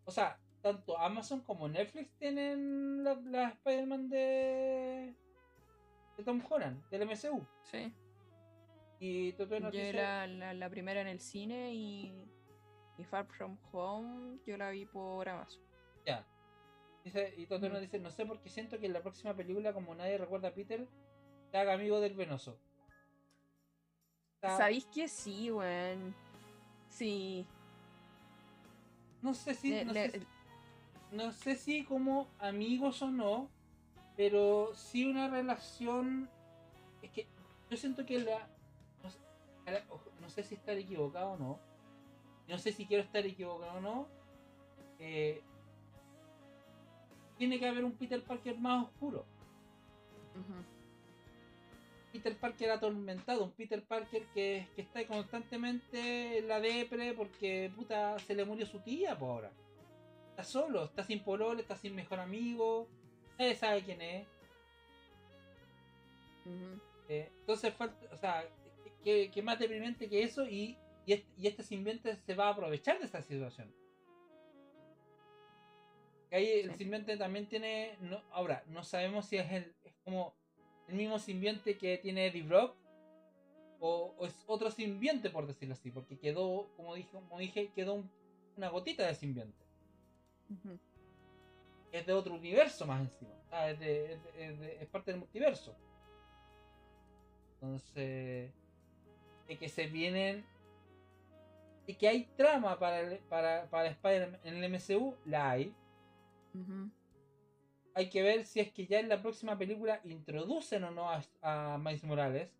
O 0.06 0.10
sea, 0.10 0.40
tanto 0.62 0.96
Amazon 0.96 1.42
como 1.42 1.68
Netflix 1.68 2.10
tienen 2.18 3.04
la, 3.04 3.14
la 3.26 3.48
Spider-Man 3.50 4.08
de, 4.08 5.14
de 6.18 6.24
Tom 6.24 6.42
Holland, 6.50 6.82
del 6.90 7.02
MCU. 7.06 7.46
Sí. 7.62 7.94
Y 9.00 9.32
Toto 9.34 9.54
Yo 9.54 9.60
nos 9.60 9.72
dice, 9.72 9.88
era 9.88 10.26
la, 10.26 10.52
la 10.52 10.68
primera 10.68 11.00
en 11.00 11.06
el 11.06 11.20
cine 11.20 11.72
y, 11.72 12.12
y 12.98 13.04
Far 13.04 13.26
From 13.26 13.56
Home 13.72 14.40
yo 14.44 14.56
la 14.56 14.70
vi 14.70 14.84
por 14.84 15.28
Amazon. 15.28 15.62
ya. 16.04 16.26
Dice, 17.04 17.32
y 17.38 17.46
Toto 17.46 17.68
Mm. 17.68 17.72
nos 17.72 17.80
dice, 17.80 17.98
no 18.00 18.10
sé 18.10 18.26
por 18.26 18.40
qué 18.40 18.50
siento 18.50 18.78
que 18.80 18.86
en 18.86 18.92
la 18.92 19.00
próxima 19.00 19.34
película, 19.34 19.72
como 19.72 19.94
nadie 19.94 20.18
recuerda 20.18 20.48
a 20.48 20.52
Peter, 20.54 20.86
se 21.50 21.56
haga 21.56 21.72
amigo 21.74 22.00
del 22.00 22.14
venoso. 22.14 22.58
¿Sabéis 24.42 24.84
que 24.86 25.08
sí, 25.08 25.50
weón? 25.50 26.14
Sí. 26.88 27.46
No 29.22 29.32
sé 29.34 29.54
si, 29.54 29.70
Le- 29.70 29.84
no 29.84 29.92
le- 29.92 30.10
sé 30.10 30.20
si- 30.20 30.26
no 31.12 31.32
sé 31.32 31.54
si 31.56 31.84
como 31.84 32.28
amigos 32.40 33.00
o 33.02 33.10
no, 33.10 33.48
pero 34.18 34.74
sí 34.74 35.06
una 35.06 35.28
relación. 35.30 36.28
Es 37.02 37.10
que 37.12 37.28
yo 37.70 37.76
siento 37.76 38.04
que 38.04 38.18
la. 38.18 38.48
No 39.04 39.10
sé, 39.10 39.18
a 39.64 39.70
la- 39.70 39.84
ojo, 39.88 40.10
no 40.20 40.28
sé 40.28 40.42
si 40.42 40.56
estar 40.56 40.76
equivocado 40.76 41.30
o 41.30 41.36
no. 41.38 41.60
No 42.48 42.58
sé 42.58 42.72
si 42.72 42.84
quiero 42.84 43.04
estar 43.04 43.24
equivocado 43.24 43.78
o 43.78 43.80
no. 43.80 44.08
eh, 44.98 45.40
tiene 47.36 47.60
que 47.60 47.68
haber 47.68 47.84
un 47.84 47.92
Peter 47.92 48.20
Parker 48.20 48.58
más 48.58 48.86
oscuro. 48.86 49.24
Peter 52.12 52.36
Parker 52.36 52.70
atormentado, 52.72 53.44
un 53.44 53.52
Peter 53.52 53.84
Parker 53.84 54.26
que, 54.34 54.66
que 54.74 54.82
está 54.82 55.06
constantemente 55.06 56.38
en 56.38 56.48
la 56.48 56.58
depre 56.58 57.12
porque 57.14 57.70
puta 57.76 58.18
se 58.18 58.34
le 58.34 58.44
murió 58.44 58.66
su 58.66 58.80
tía 58.80 59.16
por 59.16 59.30
ahora. 59.30 59.52
Está 60.30 60.42
solo, 60.42 60.84
está 60.86 61.04
sin 61.04 61.22
polole, 61.22 61.62
está 61.62 61.76
sin 61.76 61.94
mejor 61.94 62.18
amigo, 62.18 62.88
nadie 63.38 63.54
sabe 63.54 63.82
quién 63.82 64.00
es. 64.02 64.26
Eh, 67.08 67.30
entonces 67.40 67.74
falta, 67.74 67.96
o 68.12 68.16
sea, 68.16 68.44
que, 69.02 69.30
que 69.30 69.42
más 69.42 69.58
deprimente 69.58 70.08
que 70.08 70.22
eso 70.22 70.46
y, 70.46 70.76
y, 71.06 71.12
este, 71.14 71.28
y 71.38 71.46
este 71.46 71.62
simbionte 71.62 72.16
se 72.16 72.34
va 72.34 72.48
a 72.48 72.52
aprovechar 72.52 72.98
de 72.98 73.04
esta 73.06 73.22
situación. 73.22 73.72
Que 76.30 76.36
ahí 76.36 76.46
el 76.60 76.72
Sí. 76.72 76.78
simbionte 76.78 77.16
también 77.16 77.46
tiene, 77.48 77.96
no, 78.00 78.22
ahora, 78.30 78.62
no 78.68 78.82
sabemos 78.84 79.26
si 79.26 79.36
es, 79.36 79.50
el, 79.50 79.74
es 79.84 79.94
como 80.04 80.34
el 80.86 80.94
mismo 80.96 81.18
simbionte 81.18 81.78
que 81.78 81.98
tiene 81.98 82.26
Eddie 82.26 82.42
Brock 82.42 82.76
o, 83.80 84.14
o 84.18 84.26
es 84.26 84.44
otro 84.46 84.70
simbionte 84.70 85.30
por 85.30 85.46
decirlo 85.46 85.74
así, 85.74 85.90
porque 85.90 86.18
quedó, 86.18 86.70
como 86.76 86.94
dije, 86.94 87.08
como 87.12 87.38
dije 87.38 87.70
quedó 87.74 87.94
un- 87.94 88.10
una 88.56 88.68
gotita 88.68 89.06
de 89.06 89.14
simbionte. 89.14 89.64
Ujú. 90.50 90.78
Es 91.92 92.06
de 92.06 92.12
otro 92.12 92.34
universo 92.34 92.86
más 92.86 93.00
encima, 93.00 93.32
es, 93.68 93.78
de- 93.80 94.12
es 94.12 94.22
de- 94.24 94.44
es 94.46 94.60
de- 94.60 94.82
es 94.82 94.88
parte 94.88 95.10
del 95.10 95.20
multiverso. 95.20 95.74
Entonces, 97.54 98.52
de 99.48 99.58
que 99.58 99.68
se 99.68 99.86
vienen, 99.86 100.44
de 101.86 101.96
que 101.96 102.06
hay 102.08 102.24
trama 102.36 102.78
para, 102.78 103.00
el- 103.00 103.18
para, 103.20 103.68
para 103.70 103.88
Spider-Man 103.88 104.40
en 104.44 104.56
el 104.56 104.64
MCU, 104.64 105.16
la 105.24 105.50
hay. 105.50 105.74
Hay 107.94 108.10
que 108.10 108.22
ver 108.22 108.44
si 108.44 108.60
es 108.60 108.70
que 108.72 108.86
ya 108.86 109.00
en 109.00 109.08
la 109.08 109.20
próxima 109.22 109.56
película 109.58 110.00
introducen 110.04 110.84
o 110.84 110.90
no 110.90 111.10
a, 111.10 111.22
a 111.42 111.78
Miles 111.78 112.04
Morales. 112.04 112.50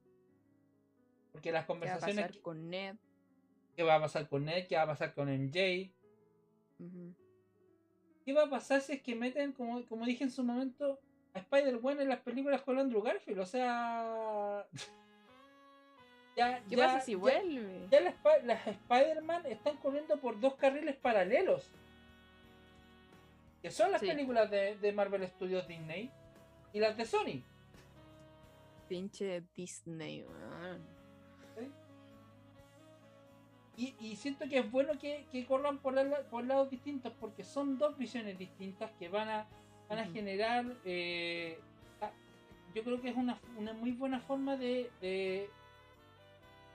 Porque 1.33 1.53
las 1.53 1.65
¿Qué 1.65 1.73
va 1.73 1.75
a 1.75 1.79
conversaciones. 1.79 2.17
pasar 2.17 2.33
que- 2.33 2.43
con 2.43 2.71
Ned? 2.71 2.97
¿Qué 3.77 3.83
va 3.85 3.97
a 3.97 4.01
pasar 4.01 4.29
con 4.29 4.45
Ned? 4.45 4.67
¿Qué 4.67 4.75
va 4.77 4.83
a 4.83 4.87
pasar 4.87 5.15
con 5.15 5.29
MJ? 5.29 5.93
Ujú. 6.81 7.15
¿Qué 8.29 8.35
va 8.35 8.43
a 8.43 8.51
pasar 8.51 8.83
si 8.83 8.93
es 8.93 9.01
que 9.01 9.15
meten, 9.15 9.53
como, 9.53 9.83
como 9.87 10.05
dije 10.05 10.23
en 10.23 10.31
su 10.31 10.45
momento, 10.45 11.01
a 11.33 11.39
Spider-Man 11.39 11.99
en 12.03 12.11
las 12.11 12.21
películas 12.21 12.61
con 12.61 12.79
Andrew 12.79 13.01
Garfield? 13.01 13.41
O 13.41 13.47
sea. 13.47 14.67
ya, 16.37 16.63
¿Qué 16.69 16.77
ya- 16.77 16.85
pasa 16.89 17.01
si 17.01 17.13
ya- 17.13 17.17
vuelve? 17.19 17.89
Ya 17.91 18.01
las, 18.03 18.15
las 18.45 18.67
Spider-Man 18.67 19.47
están 19.47 19.79
corriendo 19.79 20.19
por 20.21 20.39
dos 20.41 20.57
carriles 20.57 20.95
paralelos. 20.97 21.71
Que 23.63 23.71
son 23.71 23.93
las 23.93 24.03
Sí. 24.03 24.09
películas 24.09 24.51
de, 24.51 24.77
de 24.77 24.93
Marvel 24.93 25.27
Studios 25.27 25.67
Disney 25.67 26.11
y 26.75 26.81
las 26.81 26.99
de 26.99 27.07
Sony. 27.07 27.43
Pinche 28.91 29.43
Disney, 29.57 30.23
weón. 30.23 30.87
Y, 33.79 33.95
y 34.01 34.17
siento 34.17 34.49
que 34.49 34.59
es 34.59 34.71
bueno 34.71 34.99
que, 34.99 35.25
que 35.31 35.47
corran 35.47 35.79
por, 35.79 35.95
la- 35.95 36.23
por 36.31 36.45
lados 36.45 36.69
distintos 36.69 37.13
porque 37.21 37.45
son 37.45 37.79
dos 37.79 37.97
visiones 37.97 38.37
distintas 38.37 38.91
que 38.99 39.09
van 39.09 39.29
a, 39.29 39.47
van 39.89 40.01
a 40.01 40.05
generar. 40.07 40.67
eh, 40.85 41.61
yo 42.75 42.85
creo 42.85 43.01
que 43.01 43.09
es 43.09 43.17
una, 43.17 43.41
una 43.57 43.73
muy 43.73 43.93
buena 43.93 44.21
forma 44.21 44.57
de, 44.57 44.91
de, 45.01 45.49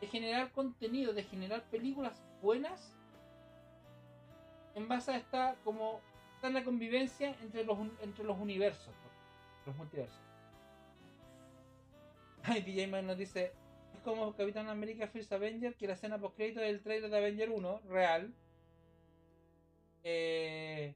de 0.02 0.08
generar 0.08 0.52
contenido, 0.52 1.14
de 1.14 1.24
generar 1.24 1.62
películas 1.70 2.24
buenas 2.42 2.96
en 4.76 4.88
base 4.88 5.12
a 5.12 5.18
esta 5.18 5.56
como 5.64 6.00
esta 6.36 6.50
la 6.50 6.64
convivencia 6.64 7.36
entre 7.42 7.64
los 7.66 7.78
entre 8.02 8.24
los 8.24 8.40
universos, 8.40 8.94
los 9.66 9.76
multiversos. 9.76 10.20
Ay, 12.44 12.62
DJ 12.62 12.88
Man 12.88 13.06
nos 13.08 13.18
dice, 13.18 13.54
es 13.94 14.02
como 14.02 14.36
Capitán 14.36 14.68
América 14.70 15.08
First 15.08 15.32
Avenger, 15.32 15.76
que 15.76 15.88
la 15.88 15.94
escena 15.94 16.20
post 16.20 16.36
crédito 16.36 16.60
del 16.62 16.82
trailer 16.82 17.10
de 17.10 17.18
Avenger 17.18 17.50
1, 17.52 17.80
real. 17.86 18.34
Eh, 20.04 20.96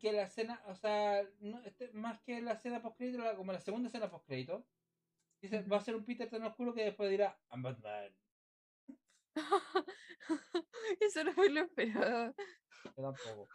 que 0.00 0.12
la 0.12 0.22
escena, 0.24 0.62
o 0.66 0.74
sea, 0.74 1.24
no, 1.40 1.60
este, 1.64 1.90
más 1.92 2.20
que 2.22 2.40
la 2.40 2.52
escena 2.52 2.82
post 2.82 2.96
crédito, 2.98 3.18
la- 3.22 3.36
como 3.36 3.52
la 3.52 3.60
segunda 3.60 3.88
escena 3.88 4.10
post 4.10 4.26
crédito. 4.26 4.64
Dice, 5.40 5.62
va 5.62 5.76
a 5.78 5.80
ser 5.80 5.94
un 5.94 6.04
Peter 6.04 6.28
tan 6.28 6.42
oscuro 6.44 6.74
que 6.74 6.84
después 6.84 7.10
dirá, 7.10 7.40
I'm 7.50 7.62
Batman. 7.62 8.14
Eso 11.00 11.24
no 11.24 11.32
me 11.34 11.48
lo 11.48 11.60
esperaba. 11.62 12.34
Yo 12.84 12.92
tampoco. 13.02 13.48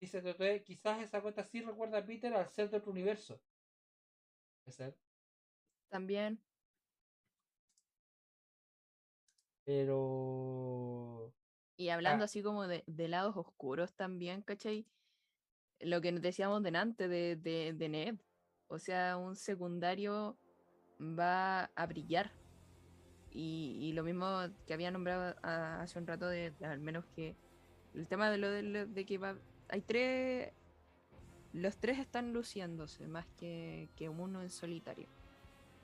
Dice 0.00 0.20
Totoe, 0.20 0.64
quizás 0.64 1.02
esa 1.02 1.20
cuenta 1.22 1.44
sí 1.44 1.60
recuerda 1.62 1.98
a 1.98 2.04
Peter 2.06 2.34
al 2.34 2.48
ser 2.48 2.70
de 2.70 2.78
otro 2.78 2.90
universo. 2.90 3.40
Puede 4.64 4.76
ser. 4.76 4.98
También. 5.88 6.42
Pero. 9.72 11.32
Y 11.76 11.88
hablando 11.88 12.22
Ah. 12.22 12.26
así 12.26 12.42
como 12.42 12.66
de, 12.66 12.84
de 12.86 13.08
lados 13.08 13.36
oscuros 13.36 13.92
también, 13.94 14.42
¿cachai? 14.42 14.86
Lo 15.80 16.00
que 16.00 16.12
nos 16.12 16.22
decíamos 16.22 16.62
delante 16.62 17.08
de, 17.08 17.36
de, 17.36 17.72
de 17.72 17.88
Ned. 17.88 18.14
O 18.68 18.78
sea, 18.78 19.16
un 19.16 19.34
secundario 19.34 20.36
va 21.00 21.64
a 21.74 21.86
brillar. 21.86 22.32
Y, 23.30 23.78
y 23.80 23.92
lo 23.94 24.04
mismo 24.04 24.26
que 24.66 24.74
había 24.74 24.90
nombrado 24.90 25.34
a- 25.42 25.80
hace 25.80 25.98
un 25.98 26.06
rato, 26.06 26.28
de, 26.28 26.52
al 26.62 26.78
menos 26.80 27.04
que 27.16 27.34
el 27.94 28.06
tema 28.06 28.30
de 28.30 28.38
lo 28.38 28.50
de, 28.50 28.62
lo- 28.62 28.86
de 28.86 29.06
que 29.06 29.18
va, 29.18 29.36
hay 29.68 29.80
tres, 29.80 30.52
los 31.52 31.78
tres 31.78 31.98
están 31.98 32.32
luciéndose 32.32 33.06
más 33.08 33.26
que, 33.38 33.88
que 33.96 34.08
uno 34.10 34.42
en 34.42 34.50
solitario. 34.50 35.08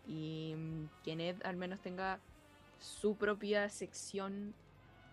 Y 0.07 0.55
mm, 0.57 0.89
que 1.03 1.17
Ned 1.17 1.37
al 1.45 1.57
menos 1.57 1.81
tenga 1.81 2.21
su 2.79 3.17
propia 3.17 3.69
sección 3.69 4.55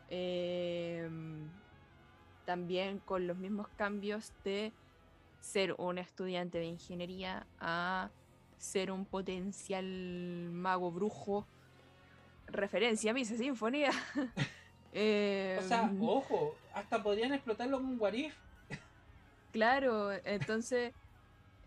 eh, 0.10 1.10
también 2.46 3.00
con 3.00 3.28
los 3.28 3.38
mismos 3.38 3.68
cambios 3.78 4.32
de 4.44 4.72
ser 5.42 5.74
un 5.78 5.98
estudiante 5.98 6.58
de 6.60 6.66
ingeniería 6.66 7.46
a 7.60 8.10
ser 8.58 8.92
un 8.92 9.06
potencial 9.06 9.86
mago 10.52 10.92
brujo. 10.92 11.46
Referencia 12.48 13.12
a 13.12 13.14
Misa 13.14 13.36
Sinfonía. 13.38 13.92
Eh, 14.98 15.60
O 15.60 15.68
sea, 15.68 15.92
ojo, 16.00 16.56
hasta 16.74 17.04
podrían 17.04 17.34
explotarlo 17.34 17.80
con 17.80 17.88
un 17.88 18.00
What 18.00 18.14
If. 18.14 18.34
Claro, 19.52 20.14
entonces 20.24 20.94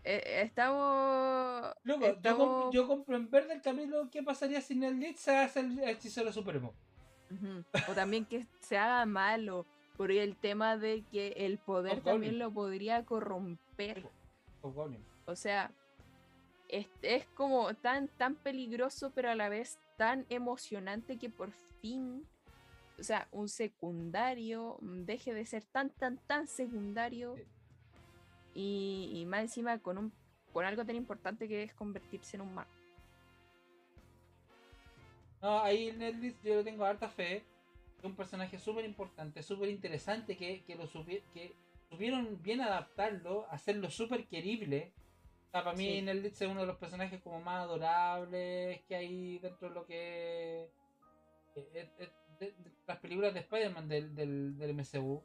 eh, 0.03 0.41
estamos. 0.43 1.73
Loco, 1.83 2.71
yo, 2.71 2.87
compro 2.87 3.15
en 3.15 3.29
verde 3.29 3.53
el 3.53 3.61
capítulo 3.61 4.09
¿Qué 4.09 4.23
pasaría 4.23 4.61
si 4.61 4.75
Ned 4.75 4.93
Leeds 4.93 5.19
se 5.19 5.35
hace 5.35 5.59
el 5.59 5.79
hechicero 5.79 6.31
supremo? 6.31 6.73
Ujú. 7.31 7.63
O 7.89 7.93
también 7.93 8.25
que 8.25 8.47
se 8.59 8.77
haga 8.77 9.05
malo 9.05 9.65
por 9.97 10.11
el 10.11 10.35
tema 10.37 10.77
de 10.77 11.03
que 11.11 11.33
el 11.37 11.57
poder 11.57 12.01
también 12.01 12.39
lo 12.39 12.51
podría 12.51 13.05
corromper. 13.05 14.09
O 15.25 15.35
sea, 15.35 15.71
es, 16.69 16.87
es 17.01 17.25
como 17.35 17.73
tan, 17.73 18.07
tan 18.07 18.35
peligroso, 18.35 19.11
pero 19.13 19.29
a 19.29 19.35
la 19.35 19.49
vez 19.49 19.77
tan 19.97 20.25
emocionante 20.29 21.17
que 21.17 21.29
por 21.29 21.51
fin, 21.81 22.25
o 22.97 23.03
sea, 23.03 23.27
un 23.31 23.49
secundario 23.49 24.77
mm, 24.81 25.03
deje 25.03 25.33
de 25.33 25.45
ser 25.45 25.65
tan, 25.65 25.89
tan, 25.89 26.17
tan 26.17 26.47
secundario. 26.47 27.35
Sí. 27.35 27.43
Y, 28.61 29.09
y 29.13 29.25
más 29.25 29.39
encima 29.41 29.79
con, 29.79 29.97
un, 29.97 30.11
con 30.51 30.65
algo 30.65 30.83
tan 30.85 30.97
importante 30.97 31.47
que 31.47 31.63
es 31.63 31.73
convertirse 31.73 32.35
en 32.35 32.41
un 32.41 32.53
mago. 32.53 32.69
No, 35.41 35.59
ahí 35.61 35.93
Leeds 35.93 36.43
yo 36.43 36.55
le 36.55 36.63
tengo 36.65 36.83
harta 36.83 37.07
fe. 37.07 37.45
Es 37.97 38.03
un 38.03 38.15
personaje 38.15 38.59
súper 38.59 38.83
importante, 38.83 39.41
súper 39.43 39.69
interesante 39.69 40.35
que, 40.35 40.63
que 40.63 40.75
lo 40.75 40.87
supi- 40.89 41.23
que 41.33 41.53
supieron 41.89 42.41
bien 42.41 42.59
adaptarlo, 42.61 43.45
hacerlo 43.49 43.89
súper 43.89 44.27
querible. 44.27 44.91
O 45.47 45.51
sea, 45.51 45.63
para 45.63 45.77
mí 45.77 45.85
Sí. 45.85 46.01
Leeds 46.01 46.41
es 46.41 46.47
uno 46.49 46.61
de 46.61 46.67
los 46.67 46.77
personajes 46.77 47.21
como 47.21 47.39
más 47.41 47.63
adorables 47.63 48.81
que 48.87 48.95
hay 48.95 49.39
dentro 49.39 49.69
de 49.69 49.75
lo 49.75 49.85
que 49.85 50.69
de- 51.55 51.89
de 52.39 52.53
las 52.87 52.97
películas 52.99 53.33
de 53.33 53.39
Spider-Man 53.41 53.87
del, 53.87 54.15
del, 54.15 54.57
del 54.57 54.69
MCU. 54.71 55.21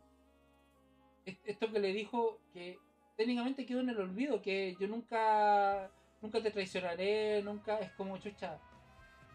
Es- 1.25 1.39
Esto 1.45 1.71
que 1.73 1.79
le 1.81 1.93
dijo 1.93 2.39
que 2.53 2.79
técnicamente 3.17 3.67
quedó 3.67 3.81
en 3.81 3.91
el 3.91 3.99
olvido, 4.01 4.43
que 4.43 4.77
yo 4.81 4.89
nunca 4.89 5.91
nunca 6.21 6.43
te 6.43 6.51
traicionaré, 6.51 7.43
nunca 7.43 7.79
es 7.79 7.91
como 7.93 8.17
chucha. 8.19 8.59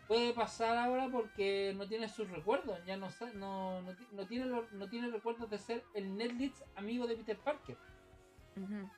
Puede 0.07 0.33
pasar 0.33 0.75
ahora 0.77 1.07
porque 1.11 1.71
no 1.77 1.87
tiene 1.87 2.09
sus 2.09 2.27
recuerdos, 2.31 2.83
ya 2.85 2.97
no 2.97 3.09
no, 3.35 3.81
no, 3.83 3.95
ti- 3.95 4.07
no 4.11 4.25
tiene 4.25 4.45
no 4.71 4.89
tiene 4.89 5.07
recuerdos 5.11 5.49
de 5.49 5.57
ser 5.59 5.83
el 5.93 6.17
Leeds 6.17 6.63
amigo 6.75 7.05
de 7.05 7.15
Peter 7.15 7.37
Parker. 7.37 7.77
Ujú. 8.57 8.89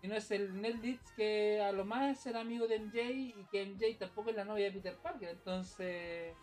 Sino 0.00 0.14
es 0.16 0.30
el 0.32 0.60
Leeds 0.60 1.12
que 1.12 1.60
a 1.62 1.70
lo 1.72 1.84
más 1.84 2.10
es 2.10 2.20
ser 2.20 2.36
amigo 2.36 2.66
de 2.66 2.76
MJ 2.80 3.02
y 3.12 3.46
que 3.52 3.62
MJ 3.62 3.96
tampoco 3.98 4.30
es 4.30 4.36
la 4.36 4.44
novia 4.44 4.64
de 4.66 4.72
Peter 4.72 4.96
Parker. 4.96 5.28
Entonces 5.28 6.34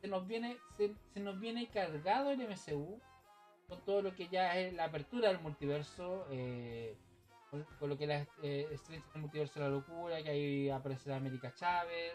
se 0.00 0.08
nos 0.08 0.26
viene, 0.26 0.56
se, 0.76 0.92
se 1.14 1.20
nos 1.20 1.38
viene 1.38 1.68
cargado 1.68 2.32
el 2.32 2.40
MCU 2.40 2.98
con 3.72 3.80
todo 3.86 4.02
lo 4.02 4.14
que 4.14 4.28
ya 4.28 4.58
es 4.58 4.74
la 4.74 4.84
apertura 4.84 5.28
del 5.28 5.40
multiverso, 5.40 6.26
eh, 6.30 6.94
con, 7.50 7.64
con 7.78 7.88
lo 7.88 7.96
que 7.96 8.06
la 8.06 8.26
eh, 8.42 8.68
Strange 8.74 9.02
en 9.08 9.12
el 9.14 9.20
multiverso 9.22 9.60
de 9.60 9.64
la 9.64 9.70
locura, 9.70 10.22
que 10.22 10.28
ahí 10.28 10.68
aparecerá 10.68 11.16
América 11.16 11.54
Chávez, 11.54 12.12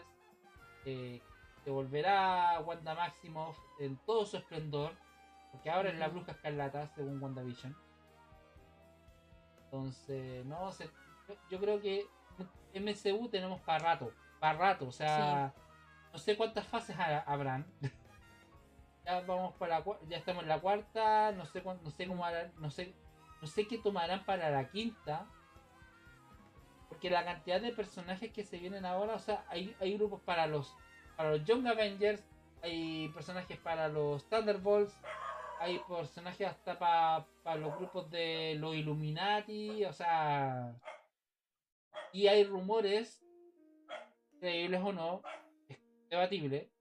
eh, 0.84 1.20
que 1.64 1.70
volverá 1.70 2.60
Wanda 2.60 2.94
Maximoff 2.94 3.58
en 3.80 3.96
todo 4.06 4.24
su 4.24 4.36
esplendor, 4.36 4.92
porque 5.50 5.68
ahora 5.68 5.90
es 5.90 5.98
la 5.98 6.06
bruja 6.06 6.30
escarlata, 6.30 6.86
según 6.94 7.20
WandaVision. 7.20 7.74
Entonces, 9.64 10.46
no 10.46 10.70
sé, 10.70 10.88
yo, 11.28 11.34
yo 11.50 11.58
creo 11.58 11.80
que 11.80 12.06
MCU 12.72 13.28
tenemos 13.30 13.60
para 13.62 13.80
rato, 13.80 14.12
para 14.38 14.56
rato, 14.58 14.86
o 14.86 14.92
sea, 14.92 15.52
no 16.12 16.18
sé 16.20 16.36
cuántas 16.36 16.64
fases 16.68 16.96
ha- 16.96 17.20
habrán. 17.22 17.66
ya 19.08 19.20
vamos 19.22 19.54
para 19.54 19.82
ya 20.08 20.18
estamos 20.18 20.42
en 20.42 20.50
la 20.50 20.60
cuarta, 20.60 21.32
no 21.32 21.46
sé 21.46 21.62
no 21.62 21.90
sé 21.90 22.06
cómo 22.06 22.26
harán, 22.26 22.52
no 22.58 22.70
sé, 22.70 22.94
no 23.40 23.48
sé 23.48 23.66
qué 23.66 23.78
tomarán 23.78 24.24
para 24.26 24.50
la 24.50 24.68
quinta. 24.68 25.26
Porque 26.88 27.08
la 27.08 27.24
cantidad 27.24 27.60
de 27.60 27.72
personajes 27.72 28.32
que 28.32 28.44
se 28.44 28.58
vienen 28.58 28.84
ahora, 28.84 29.14
o 29.14 29.18
sea, 29.18 29.44
hay, 29.48 29.74
hay 29.80 29.96
grupos 29.96 30.20
para 30.22 30.46
los 30.46 30.74
para 31.16 31.30
los 31.30 31.44
Young 31.44 31.66
Avengers, 31.66 32.22
hay 32.62 33.08
personajes 33.08 33.58
para 33.58 33.88
los 33.88 34.28
Thunderbolts, 34.28 34.94
hay 35.58 35.80
personajes 35.88 36.46
hasta 36.46 36.78
para 36.78 37.56
los 37.56 37.76
grupos 37.76 38.10
de 38.10 38.56
los 38.58 38.74
Illuminati, 38.74 39.84
o 39.86 39.92
sea, 39.92 40.74
y 42.12 42.26
hay 42.26 42.44
rumores, 42.44 43.24
creíbles 44.38 44.80
o 44.84 44.92
no, 44.92 45.22
es 45.68 45.78
debatible, 46.10 46.48
de 46.48 46.77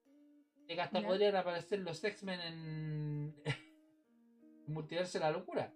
que 0.75 0.81
hasta 0.81 0.99
Ya. 1.01 1.07
podrían 1.07 1.35
aparecer 1.35 1.79
los 1.79 2.03
X-Men 2.03 2.39
en, 2.41 3.35
Multiverso 4.67 5.17
de 5.17 5.23
la 5.23 5.31
Locura. 5.31 5.73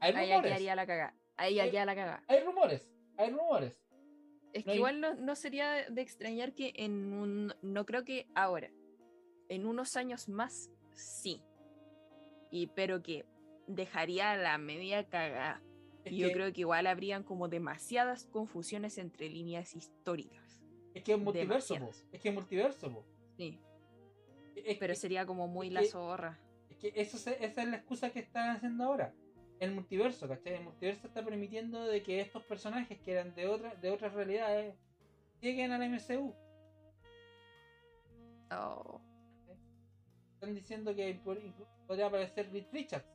Hay 0.00 0.12
Ahí 0.12 0.24
aquí 0.24 0.32
rumores, 0.34 0.52
haría 0.52 0.76
la 0.76 0.86
caga. 0.86 1.14
Ahí 1.36 1.58
aquí 1.60 1.76
la 1.76 1.94
caga. 1.94 2.22
hay 2.28 2.40
rumores, 2.44 2.90
hay 3.16 3.30
rumores. 3.30 3.82
Es 4.52 4.64
No 4.64 4.64
que 4.64 4.70
hay- 4.72 4.76
igual 4.76 5.00
no, 5.00 5.14
no 5.14 5.34
sería 5.36 5.70
de, 5.72 5.90
de 5.90 6.02
extrañar 6.02 6.54
que 6.54 6.72
en 6.76 7.12
un. 7.14 7.54
No 7.62 7.86
creo 7.86 8.04
que 8.04 8.26
ahora. 8.34 8.70
En 9.48 9.64
unos 9.66 9.96
años 9.96 10.28
más, 10.28 10.70
sí. 10.92 11.40
Y 12.50 12.66
pero 12.68 13.02
que 13.02 13.24
dejaría 13.66 14.36
la 14.36 14.58
media 14.58 15.08
cagada. 15.08 15.62
Es 16.04 16.12
Y 16.12 16.18
yo 16.18 16.30
creo 16.32 16.52
que 16.52 16.60
igual 16.60 16.86
habrían 16.86 17.22
como 17.24 17.48
demasiadas 17.48 18.26
confusiones 18.26 18.98
entre 18.98 19.28
líneas 19.28 19.74
históricas. 19.74 20.62
Es 20.94 21.02
que 21.04 21.12
es 21.14 21.18
multiverso, 21.18 21.74
es 22.12 22.20
que 22.20 22.28
es 22.28 22.34
multiverso. 22.34 23.04
Sí. 23.36 23.60
Es 24.56 24.78
Pero 24.78 24.92
que- 24.94 24.98
sería 25.00 25.26
como 25.26 25.46
muy 25.48 25.70
la 25.70 25.84
zorra. 25.84 26.38
Es 26.70 26.76
que 26.78 26.92
eso 26.96 27.18
se- 27.18 27.44
esa 27.44 27.62
es 27.62 27.68
la 27.68 27.76
excusa 27.76 28.10
que 28.10 28.20
están 28.20 28.50
haciendo 28.56 28.84
ahora. 28.84 29.12
El 29.60 29.72
multiverso, 29.72 30.28
¿cachai? 30.28 30.54
El 30.54 30.64
multiverso 30.64 31.06
está 31.06 31.24
permitiendo 31.24 31.82
de 31.84 32.02
que 32.02 32.20
estos 32.20 32.42
personajes 32.44 32.98
que 33.00 33.12
eran 33.12 33.34
de, 33.34 33.46
otra, 33.46 33.74
de 33.76 33.90
otras 33.90 34.12
realidades 34.12 34.74
lleguen 35.40 35.72
al 35.72 35.82
MCU. 35.82 36.34
Oh. 38.50 39.00
Están 40.34 40.54
diciendo 40.54 40.94
que 40.94 41.18
podría 41.86 42.06
aparecer 42.06 42.50
Reed 42.52 42.66
Richards 42.72 43.06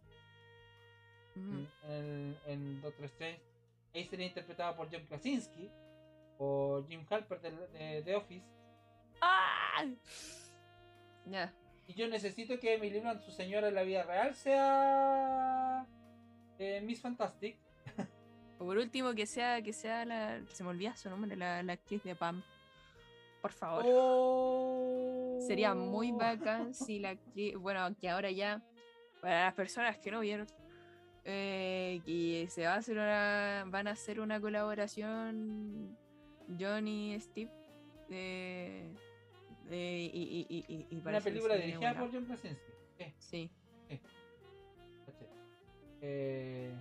en, 1.36 2.38
en 2.48 2.82
Doctor 2.82 3.06
Strange. 3.06 3.42
Ahí 3.94 4.06
sería 4.06 4.26
interpretado 4.28 4.76
por 4.76 4.90
John 4.92 5.06
Krasinski 5.06 5.70
o 6.38 6.84
Jim 6.88 7.06
Halper 7.10 7.40
de, 7.42 7.52
de 7.68 8.02
The 8.04 8.16
Office. 8.16 8.46
¡Ah! 9.22 9.86
Ya. 11.26 11.54
Y 11.88 11.94
yo 11.94 12.08
necesito 12.08 12.60
que 12.60 12.76
Emily 12.76 13.00
Blunt, 13.00 13.22
su 13.22 13.32
señora 13.32 13.68
en 13.68 13.76
la 13.76 13.84
vida 13.84 14.04
real, 14.04 14.34
sea 14.36 15.86
eh, 16.60 16.82
Miss 16.82 17.02
Fantastic. 17.02 17.58
O 18.60 18.66
por 18.66 18.78
último, 18.78 19.14
que 19.16 19.26
sea, 19.26 19.62
que 19.62 19.74
sea 19.74 20.06
la. 20.06 20.40
Se 20.50 20.64
me 20.64 20.70
olvida 20.70 20.96
su 20.96 21.10
nombre, 21.10 21.36
la, 21.36 21.64
la 21.64 21.74
actriz 21.74 22.04
de 22.04 22.16
Pam. 22.16 22.44
Por 23.42 23.52
favor. 23.52 23.84
Oh. 23.88 25.40
Sería 25.48 25.74
muy 25.74 26.12
bacán 26.12 26.74
si 26.76 27.00
la 27.00 27.10
actriz. 27.10 27.56
Bueno, 27.58 27.90
que 28.00 28.08
ahora 28.10 28.30
ya. 28.30 28.62
Para 29.20 29.46
las 29.46 29.54
personas 29.56 29.98
que 29.98 30.12
no 30.12 30.20
vieron. 30.20 30.46
eh, 31.26 32.02
que 32.06 32.48
se 32.50 32.66
va 32.66 32.76
a 32.76 32.78
hacer 32.78 32.98
una. 32.98 33.64
Van 33.68 33.88
a 33.88 33.92
hacer 33.92 34.20
una 34.20 34.40
colaboración. 34.40 35.98
Johnny 36.60 37.16
y 37.16 37.20
Steve. 37.20 37.52
eh, 38.12 38.94
eh, 39.72 40.10
y, 40.14 40.22
y, 40.22 40.46
y, 40.50 40.66
y- 40.76 40.88
y 40.98 41.00
Una 41.08 41.22
película 41.22 41.56
dirigida 41.56 41.94
por 41.98 42.12
John 42.12 42.26
Krasinski. 42.26 42.72
Sí, 42.98 43.14
Sí. 43.20 43.52
caché. 45.06 45.26
Eh, 46.02 46.74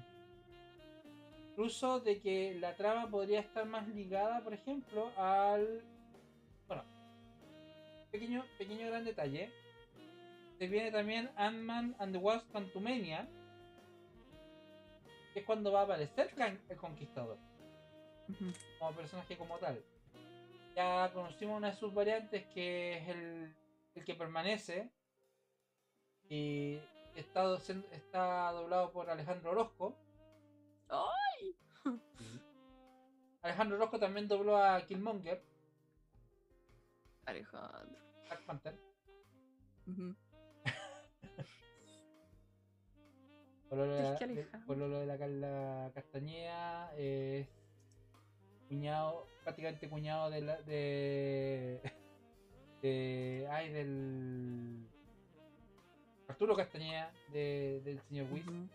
incluso 1.51 2.01
de 2.01 2.21
que 2.21 2.55
la 2.61 2.75
trama 2.77 3.09
podría 3.11 3.41
estar 3.41 3.67
más 3.67 3.87
ligada, 3.89 4.43
por 4.43 4.53
ejemplo, 4.55 5.11
al. 5.17 5.83
Bueno, 6.67 6.85
pequeño, 8.11 8.45
pequeño 8.59 8.87
gran 8.89 9.05
detalle. 9.05 9.51
Se 10.59 10.67
viene 10.67 10.91
también 10.93 11.31
Ant-Man 11.37 11.97
and 11.99 12.13
the 12.13 12.19
Wasp 12.19 12.51
Quantumania. 12.51 13.29
Que 15.33 15.41
es 15.41 15.47
cuando 15.47 15.71
va 15.73 15.81
a 15.83 15.85
aparecer 15.85 16.35
el 16.69 16.77
Conquistador. 16.77 17.39
Como 18.79 18.93
personaje 18.97 19.37
como 19.37 19.57
tal. 19.59 19.83
Ya 20.81 21.13
conocimos 21.13 21.59
una 21.59 21.73
de 21.73 21.77
sus 21.77 21.93
variantes 21.93 22.47
que 22.55 22.97
es 22.97 23.07
el, 23.11 23.55
el 23.97 24.05
que 24.07 24.15
permanece. 24.15 24.91
Y 26.31 26.81
está, 27.15 28.51
doblado 28.53 28.91
por 28.91 29.11
Alejandro 29.11 29.51
Orozco. 29.51 29.95
¡Ay! 30.89 31.55
Alejandro 33.43 33.77
Orozco 33.77 33.99
también 33.99 34.27
dobló 34.27 34.57
a 34.57 34.81
Killmonger, 34.87 35.43
Alejandro. 37.27 37.99
Black 38.27 38.43
Panther. 38.47 38.75
Ujú. 39.87 40.17
Pololo 43.69 43.93
de, 43.93 43.99
Es 43.99 44.05
la- 44.05 44.15
de- 44.19 44.25
Alejandro. 44.25 44.67
pololo 44.67 44.99
de 45.01 45.07
la 45.07 45.19
Carla 45.19 45.91
Castañeda. 45.95 46.91
eh, 46.97 47.47
cuñado, 48.71 49.27
prácticamente 49.43 49.91
cuñado 49.91 50.31
de 50.31 50.41
la, 50.41 50.57
de, 50.63 51.81
de. 52.81 53.49
Ay, 53.51 53.71
del. 53.73 54.87
Arturo 56.29 56.55
Castañeda, 56.57 57.13
de- 57.33 57.83
del 57.85 58.01
señor 58.03 58.29
Whis. 58.33 58.47
Ujú. 58.47 58.55
Un 58.57 58.71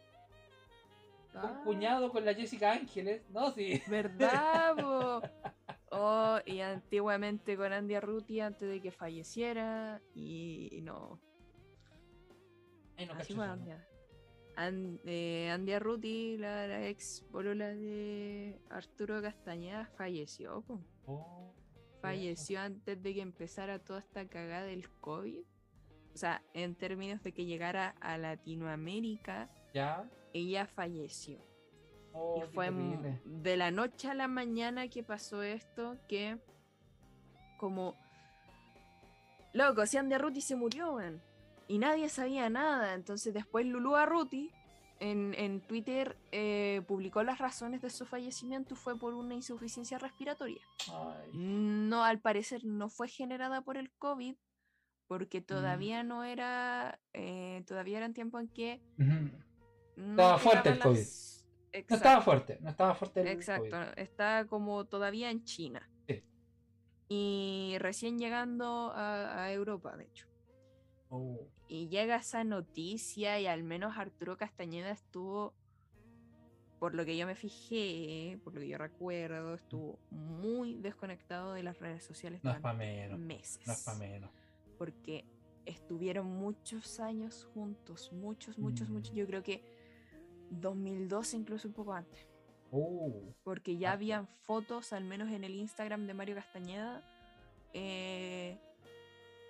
Ah, 1.33 1.61
cuñado 1.63 2.11
con 2.11 2.23
la 2.25 2.33
Jessica 2.33 2.71
Ángeles. 2.73 3.21
No, 3.29 3.51
sí. 3.51 3.81
¿Verdad, 3.87 4.75
po? 4.75 5.21
Oh, 5.97 6.39
y 6.45 6.59
antiguamente 6.59 7.55
con 7.55 7.71
Andy 7.71 7.95
Arruti 7.95 8.41
antes 8.41 8.67
de 8.67 8.81
que 8.81 8.91
falleciera. 8.91 10.01
Y 10.13 10.81
no. 10.83 11.21
Ay, 12.97 13.05
no 13.05 13.13
Así. 13.13 13.33
An- 14.55 14.99
eh, 15.05 15.49
Andy 15.51 15.73
Arruti, 15.73 16.37
la, 16.37 16.67
la 16.67 16.87
ex 16.87 17.25
polola 17.31 17.67
de 17.69 18.59
Arturo 18.69 19.21
Castañeda, 19.21 19.85
falleció. 19.97 20.63
Oh, 21.07 21.53
Falleció 22.01 22.59
antes 22.61 23.01
de 23.01 23.13
que 23.13 23.21
empezara 23.21 23.79
toda 23.79 23.99
esta 23.99 24.27
cagada 24.27 24.63
del 24.65 24.89
COVID. 25.01 25.39
O 26.13 26.17
sea, 26.17 26.41
en 26.53 26.75
términos 26.75 27.21
de 27.23 27.33
que 27.33 27.45
llegara 27.45 27.95
a 27.99 28.17
Latinoamérica, 28.17 29.49
ya. 29.73 30.09
ella 30.33 30.65
falleció. 30.67 31.39
Oh, 32.13 32.37
y 32.45 32.53
fue 32.53 32.71
de 33.25 33.57
la 33.57 33.71
noche 33.71 34.09
a 34.09 34.13
la 34.13 34.27
mañana 34.29 34.87
que 34.87 35.03
pasó 35.03 35.43
esto, 35.43 35.97
que 36.07 36.37
como... 37.57 37.95
Loco, 39.53 39.85
si 39.85 39.97
Andy 39.97 40.13
Arruti 40.15 40.41
se 40.41 40.55
murió, 40.55 40.93
weón. 40.95 41.21
Y 41.67 41.77
nadie 41.79 42.09
sabía 42.09 42.49
nada. 42.49 42.93
Entonces 42.93 43.33
después 43.33 43.65
Lulu 43.65 43.95
Arruti 43.95 44.51
en, 44.99 45.33
en 45.37 45.61
Twitter 45.61 46.15
eh, 46.31 46.81
publicó 46.87 47.23
las 47.23 47.39
razones 47.39 47.81
de 47.81 47.89
su 47.89 48.05
fallecimiento. 48.05 48.75
Fue 48.75 48.97
por 48.97 49.13
una 49.13 49.33
insuficiencia 49.35 49.97
respiratoria. 49.97 50.61
Ay. 50.91 51.31
No, 51.33 52.03
al 52.03 52.19
parecer 52.19 52.63
no 52.65 52.89
fue 52.89 53.07
generada 53.07 53.61
por 53.61 53.77
el 53.77 53.91
COVID, 53.91 54.35
porque 55.07 55.41
todavía 55.41 56.03
no 56.03 56.23
era, 56.23 56.99
eh, 57.13 57.63
todavía 57.67 57.97
era 57.97 58.05
en 58.05 58.13
tiempo 58.13 58.39
en 58.39 58.47
que 58.47 58.81
no 58.97 60.11
Estaba 60.11 60.37
fuerte 60.37 60.69
el 60.69 60.79
COVID. 60.79 60.97
las- 60.97 61.45
No 61.89 61.95
estaba 61.95 62.21
fuerte, 62.21 62.57
no 62.61 62.69
estaba 62.69 62.95
fuerte 62.95 63.21
el 63.21 63.27
Exacto, 63.27 63.69
COVID. 63.69 63.97
está 63.99 64.45
como 64.47 64.85
todavía 64.85 65.29
en 65.29 65.43
China. 65.43 65.89
Sí. 66.07 66.23
Y 67.09 67.75
recién 67.79 68.17
llegando 68.17 68.91
a, 68.95 69.43
a 69.43 69.51
Europa, 69.51 69.95
de 69.97 70.05
hecho. 70.05 70.27
Oh, 71.09 71.39
Y 71.67 71.87
llega 71.87 72.17
esa 72.17 72.43
noticia 72.43 73.39
y 73.39 73.47
al 73.47 73.63
menos 73.63 73.97
Arturo 73.97 74.37
Castañeda 74.37 74.91
estuvo, 74.91 75.53
por 76.79 76.95
lo 76.95 77.05
que 77.05 77.15
yo 77.17 77.25
me 77.25 77.35
fijé, 77.35 78.39
por 78.43 78.53
lo 78.53 78.61
que 78.61 78.67
yo 78.67 78.77
recuerdo, 78.77 79.55
estuvo 79.55 79.99
muy 80.09 80.75
desconectado 80.75 81.53
de 81.53 81.63
las 81.63 81.79
redes 81.79 82.03
sociales 82.03 82.43
no 82.43 82.53
durante 82.53 82.77
menos. 82.77 83.19
meses. 83.19 83.65
No 83.65 83.73
es 83.73 83.83
para 83.83 83.97
menos. 83.97 84.29
Porque 84.77 85.25
estuvieron 85.65 86.27
muchos 86.27 86.99
años 86.99 87.47
juntos, 87.53 88.11
muchos, 88.11 88.57
muchos, 88.57 88.89
muchos. 88.89 89.13
Mm. 89.13 89.17
Yo 89.17 89.27
creo 89.27 89.43
que 89.43 89.63
2012, 90.51 91.37
incluso 91.37 91.67
un 91.67 91.73
poco 91.73 91.93
antes 91.93 92.27
Uh, 92.71 93.31
porque 93.43 93.77
ya 93.77 93.93
habían 93.93 94.27
fotos, 94.27 94.91
al 94.91 95.05
menos 95.05 95.31
en 95.31 95.43
el 95.43 95.55
Instagram 95.55 96.07
de 96.07 96.13
Mario 96.13 96.35
Castañeda, 96.35 97.03
eh, 97.73 98.59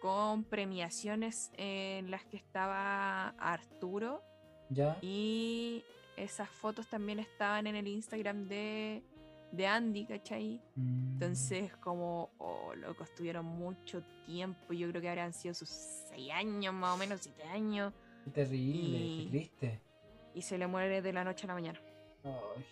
con 0.06 0.44
premiaciones 0.44 1.50
en 1.58 2.12
las 2.12 2.24
que 2.26 2.38
estaba 2.38 3.30
Arturo 3.40 4.22
ya. 4.70 4.98
y 5.02 5.84
esas 6.16 6.48
fotos 6.48 6.88
también 6.88 7.18
estaban 7.18 7.66
en 7.66 7.76
el 7.76 7.88
Instagram 7.88 8.48
de, 8.48 9.02
de 9.52 9.66
Andy, 9.68 10.06
¿cachai? 10.06 10.62
Mm, 10.76 11.14
Entonces, 11.14 11.76
como, 11.78 12.30
oh, 12.38 12.76
loco, 12.76 13.04
estuvieron 13.04 13.46
mucho 13.46 14.04
tiempo, 14.28 14.74
yo 14.74 14.88
creo 14.90 15.02
que 15.02 15.10
habrán 15.10 15.34
sido 15.34 15.56
sus 15.56 15.70
seis 15.70 16.32
años, 16.32 16.72
más 16.74 16.94
o 16.94 16.98
menos, 16.98 17.22
siete 17.22 17.42
años, 17.44 17.92
Qué 18.26 18.30
terrible, 18.30 18.98
y- 19.00 19.24
qué 19.26 19.30
triste. 19.32 19.82
y 20.36 20.42
se 20.44 20.58
le 20.60 20.68
muere 20.68 21.02
de 21.02 21.14
la 21.14 21.24
noche 21.24 21.46
a 21.46 21.48
la 21.48 21.54
mañana. 21.56 21.82
Ay. 22.24 22.66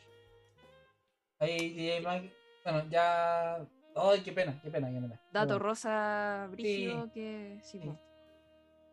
Ahí, 1.39 2.01
Mag. 2.03 2.29
Bueno, 2.63 2.87
ya. 2.89 3.65
Ay, 3.95 4.21
qué 4.23 4.31
pena, 4.31 4.59
qué 4.61 4.69
pena, 4.71 4.87
qué 4.89 4.95
pena. 4.99 5.21
Dato 5.31 5.47
Bueno, 5.53 5.59
rosa 5.59 6.47
brígido 6.51 7.11
que 7.11 7.59
sí, 7.63 7.79
Sí. 7.79 7.89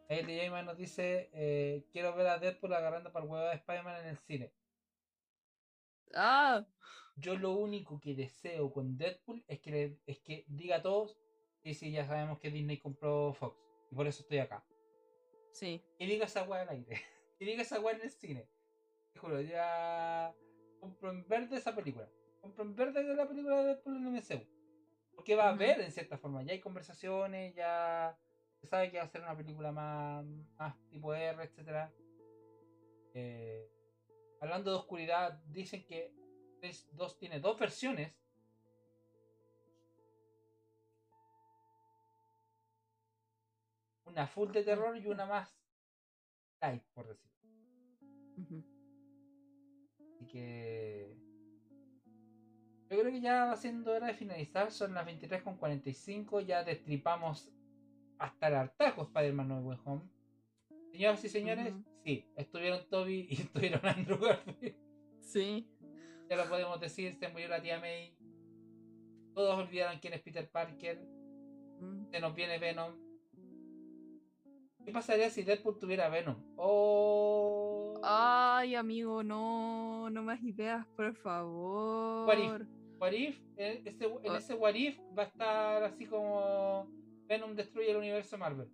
el 0.08 0.26
DJ 0.26 0.50
Mag 0.50 0.64
nos 0.66 0.76
dice: 0.76 1.30
eh, 1.32 1.84
Quiero 1.92 2.14
ver 2.14 2.26
a 2.26 2.38
Deadpool 2.38 2.72
agarrando 2.74 3.12
para 3.12 3.24
el 3.24 3.30
huevo 3.30 3.46
de 3.46 3.54
Spider-Man 3.54 4.00
en 4.02 4.06
el 4.08 4.16
cine. 4.18 4.52
Ah, 6.14 6.66
Yo 7.16 7.36
lo 7.36 7.52
único 7.52 8.00
que 8.00 8.14
deseo 8.14 8.72
con 8.72 8.96
Deadpool 8.96 9.44
es 9.46 9.60
que, 9.60 9.70
le- 9.70 9.98
es 10.06 10.20
que 10.20 10.44
diga 10.48 10.76
a 10.76 10.82
todos: 10.82 11.16
Sí, 11.62 11.74
sí, 11.74 11.92
ya 11.92 12.06
sabemos 12.06 12.38
que 12.38 12.50
Disney 12.50 12.78
compró 12.78 13.32
Fox. 13.34 13.56
Y 13.90 13.94
por 13.94 14.06
eso 14.06 14.22
estoy 14.22 14.38
acá. 14.38 14.64
sí. 15.52 15.82
Que 15.98 16.06
diga 16.06 16.26
esa 16.26 16.42
weá 16.44 16.62
al 16.62 16.68
aire. 16.70 16.96
Que 17.38 17.46
diga 17.46 17.62
esa 17.62 17.80
weá 17.80 17.96
en 17.96 18.02
el 18.02 18.10
cine. 18.10 18.50
Te 19.14 19.20
juro, 19.20 19.40
ya. 19.40 20.34
Compro 20.78 21.10
en 21.10 21.26
verde 21.26 21.56
esa 21.56 21.74
película. 21.74 22.06
Compro 22.42 22.64
en 22.64 22.74
verde 22.74 23.02
la 23.14 23.26
película 23.28 23.56
de 23.58 23.64
Deadpool 23.64 23.96
en 23.96 24.06
MCU. 24.08 24.59
Porque 25.20 25.36
va 25.36 25.48
a 25.48 25.52
haber 25.52 25.82
en 25.82 25.92
cierta 25.92 26.16
forma. 26.16 26.42
Ya 26.44 26.52
hay 26.52 26.60
conversaciones, 26.60 27.54
ya. 27.54 28.18
Se 28.58 28.66
sabe 28.66 28.90
que 28.90 28.96
va 28.96 29.02
a 29.02 29.06
ser 29.06 29.20
una 29.20 29.36
película 29.36 29.70
más, 29.70 30.24
más 30.56 30.74
tipo 30.88 31.12
R, 31.12 31.44
etc. 31.44 31.90
hablando 34.40 34.70
de 34.70 34.78
oscuridad, 34.78 35.42
dicen 35.44 35.84
que 35.84 36.14
Phase 36.62 36.88
2 36.92 37.18
tiene 37.18 37.38
dos 37.38 37.58
versiones. 37.58 38.18
Una 44.06 44.26
full 44.26 44.52
de 44.52 44.64
terror 44.64 44.96
y 44.96 45.06
una 45.06 45.26
más 45.26 45.54
light, 46.62 46.82
por 46.94 47.08
decirlo. 47.08 47.36
Así 50.14 50.26
que. 50.28 51.19
Yo 52.90 52.98
creo 52.98 53.12
que 53.12 53.20
ya 53.20 53.44
va 53.44 53.56
siendo 53.56 53.92
hora 53.92 54.08
de 54.08 54.14
finalizar. 54.14 54.72
Son 54.72 54.92
las 54.94 55.06
23.45. 55.06 56.44
Ya 56.44 56.64
destripamos 56.64 57.52
hasta 58.18 58.48
el 58.48 58.54
hartajo 58.54 59.02
Spider-Man 59.02 59.48
No 59.48 59.60
Way 59.60 59.78
Home. 59.84 60.02
Señoras 60.90 61.24
y 61.24 61.28
señores, 61.28 61.72
Ujú. 61.72 61.84
sí, 62.04 62.26
estuvieron 62.36 62.80
Toby 62.90 63.28
y 63.30 63.34
estuvieron 63.42 63.86
Andrew 63.86 64.18
Garfield. 64.18 64.76
Sí. 65.20 65.68
Ya 66.28 66.36
lo 66.36 66.48
podemos 66.48 66.80
decir, 66.80 67.14
se 67.14 67.28
murió 67.28 67.48
la 67.48 67.62
tía 67.62 67.78
May. 67.78 68.16
Todos 69.34 69.56
olvidaron 69.56 70.00
quién 70.00 70.14
es 70.14 70.20
Peter 70.22 70.50
Parker. 70.50 71.00
Se 72.10 72.20
nos 72.20 72.34
viene 72.34 72.58
Venom. 72.58 72.92
¿Qué 74.84 74.90
pasaría 74.90 75.30
si 75.30 75.44
Deadpool 75.44 75.78
tuviera 75.78 76.08
Venom? 76.08 76.36
Oh. 76.56 78.00
Ay, 78.02 78.74
amigo, 78.74 79.22
no, 79.22 80.10
no 80.10 80.22
más 80.22 80.42
ideas, 80.42 80.86
por 80.96 81.14
favor. 81.14 82.26
What 82.26 82.38
if? 82.38 82.79
What 83.00 83.12
if, 83.12 83.40
en 83.56 83.86
ese, 83.86 84.04
en 84.04 84.34
ese 84.36 84.54
What 84.54 84.74
if 84.74 84.98
va 85.18 85.22
a 85.22 85.26
estar 85.26 85.82
así 85.84 86.04
como 86.04 86.86
Venom 87.26 87.56
destruye 87.56 87.90
el 87.90 87.96
universo 87.96 88.36
Marvel. 88.36 88.70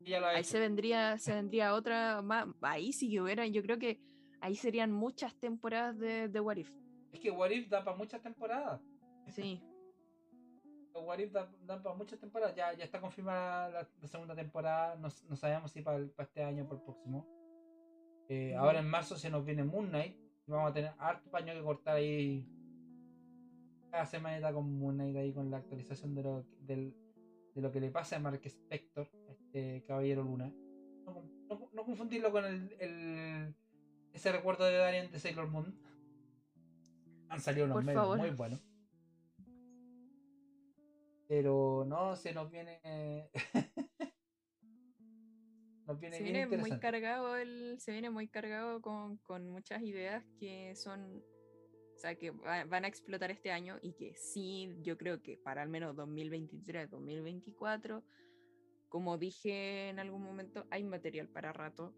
Ya 0.00 0.18
lo 0.18 0.26
Ahí 0.26 0.40
hecho. 0.40 0.50
se 0.50 0.58
vendría, 0.58 1.16
se 1.18 1.32
vendría 1.32 1.74
otra 1.74 2.20
más. 2.20 2.48
Ahí 2.60 2.92
sí 2.92 3.08
que 3.08 3.20
hubiera, 3.20 3.46
yo 3.46 3.62
creo 3.62 3.78
que 3.78 4.00
ahí 4.40 4.56
serían 4.56 4.90
muchas 4.90 5.38
temporadas 5.38 5.96
de, 5.98 6.28
de 6.28 6.40
What 6.40 6.56
If. 6.56 6.72
Es 7.12 7.20
que 7.20 7.30
What 7.30 7.50
If 7.50 7.68
da 7.68 7.84
para 7.84 7.96
muchas 7.96 8.20
temporadas. 8.20 8.80
Sí. 9.28 9.62
What 10.94 11.20
If 11.20 11.30
da, 11.30 11.48
para 11.80 11.94
muchas 11.94 12.18
temporadas. 12.18 12.56
Ya, 12.56 12.72
ya 12.72 12.84
está 12.84 13.00
confirmada 13.00 13.68
la, 13.68 13.88
la 14.00 14.08
segunda 14.08 14.34
temporada. 14.34 14.96
No, 14.96 15.08
sabemos 15.36 15.70
si 15.70 15.82
para, 15.82 16.04
este 16.18 16.42
año 16.42 16.64
o 16.64 16.66
para 16.66 16.80
el 16.80 16.84
próximo. 16.84 17.26
Eh. 18.28 18.56
Ahora 18.56 18.80
en 18.80 18.88
marzo 18.90 19.16
se 19.16 19.30
nos 19.30 19.44
viene 19.44 19.62
Moon 19.62 19.88
Knight. 19.88 20.16
Vamos 20.46 20.70
a 20.70 20.74
tener 20.74 20.92
harto 20.98 21.30
paño 21.30 21.54
que 21.54 21.62
cortar 21.62 21.96
ahí. 21.96 22.44
Cada 23.90 24.04
semanita 24.06 24.52
con 24.52 24.78
Moon 24.78 24.96
Knight 24.96 25.16
ahí 25.16 25.32
con 25.32 25.50
la 25.50 25.58
actualización 25.58 26.14
de 26.14 26.22
lo, 26.22 26.42
del, 26.60 26.94
de 27.54 27.60
lo 27.62 27.72
que 27.72 27.80
le 27.80 27.90
pasa 27.90 28.16
a 28.16 28.20
Mark 28.20 28.40
Spector, 28.44 29.10
este 29.28 29.82
caballero 29.86 30.22
Luna. 30.22 30.52
No, 31.06 31.22
no- 31.48 31.70
no 31.72 31.84
confundirlo 31.84 32.30
con 32.30 32.44
el, 32.44 32.76
el- 32.80 33.54
ese 34.12 34.30
recuerdo 34.32 34.64
de 34.66 34.76
Darian 34.76 35.10
de 35.10 35.18
Sailor 35.18 35.48
Moon. 35.48 35.74
Han 37.30 37.40
salido 37.40 37.66
unos 37.66 37.84
memes 37.84 37.96
muy 38.18 38.30
buenos. 38.30 38.62
Pero 41.26 41.84
no, 41.86 42.16
se 42.16 42.32
nos 42.32 42.50
viene. 42.50 43.30
nos 45.86 45.98
viene 46.00 46.16
Se 46.16 46.22
bien 46.22 46.48
viene 46.48 46.56
muy 46.62 46.78
cargado 46.78 47.36
el, 47.36 47.76
se 47.80 47.92
viene 47.92 48.10
muy 48.10 48.28
cargado 48.28 48.80
con, 48.80 49.18
con 49.18 49.48
muchas 49.48 49.82
ideas 49.82 50.24
que 50.38 50.74
son, 50.74 51.22
o 51.98 52.00
sea, 52.00 52.14
que 52.14 52.30
va- 52.30 52.64
van 52.64 52.84
a 52.84 52.88
explotar 52.88 53.32
este 53.32 53.50
año 53.50 53.80
y 53.82 53.92
que 53.92 54.14
sí, 54.14 54.76
yo 54.82 54.96
creo 54.96 55.20
que 55.20 55.36
para 55.36 55.62
al 55.62 55.68
menos 55.68 55.96
2023, 55.96 56.88
2024, 56.88 58.04
como 58.88 59.18
dije 59.18 59.88
en 59.88 59.98
algún 59.98 60.22
momento, 60.22 60.64
hay 60.70 60.84
material 60.84 61.28
para 61.28 61.52
rato. 61.52 61.92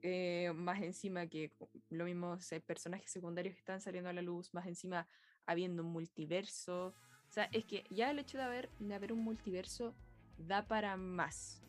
Eh, 0.00 0.50
más 0.54 0.80
encima 0.80 1.26
que 1.26 1.52
lo 1.90 2.06
mismo, 2.06 2.40
se- 2.40 2.62
personajes 2.62 3.10
secundarios 3.12 3.54
que 3.54 3.60
están 3.60 3.82
saliendo 3.82 4.08
a 4.08 4.14
la 4.14 4.22
luz, 4.22 4.54
más 4.54 4.66
encima 4.66 5.06
habiendo 5.44 5.82
un 5.82 5.92
multiverso. 5.92 6.86
O 7.28 7.30
sea, 7.32 7.50
es 7.52 7.66
que 7.66 7.84
ya 7.90 8.10
el 8.10 8.18
hecho 8.18 8.38
de 8.38 8.44
haber, 8.44 8.70
de 8.78 8.94
haber 8.94 9.12
un 9.12 9.22
multiverso 9.22 9.94
da 10.38 10.66
para 10.66 10.96
más, 10.96 11.62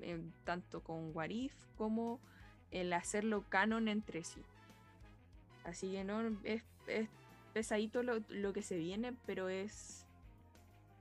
en- 0.00 0.32
tanto 0.44 0.82
con 0.82 1.14
Warif 1.14 1.54
como 1.76 2.22
el 2.70 2.94
hacerlo 2.94 3.44
canon 3.50 3.86
entre 3.88 4.24
sí. 4.24 4.40
Así 5.66 5.90
que 5.90 6.04
no, 6.04 6.20
es, 6.44 6.62
es 6.86 7.08
pesadito 7.52 8.04
lo, 8.04 8.20
lo 8.28 8.52
que 8.52 8.62
se 8.62 8.76
viene, 8.78 9.12
pero 9.26 9.48
es, 9.48 10.06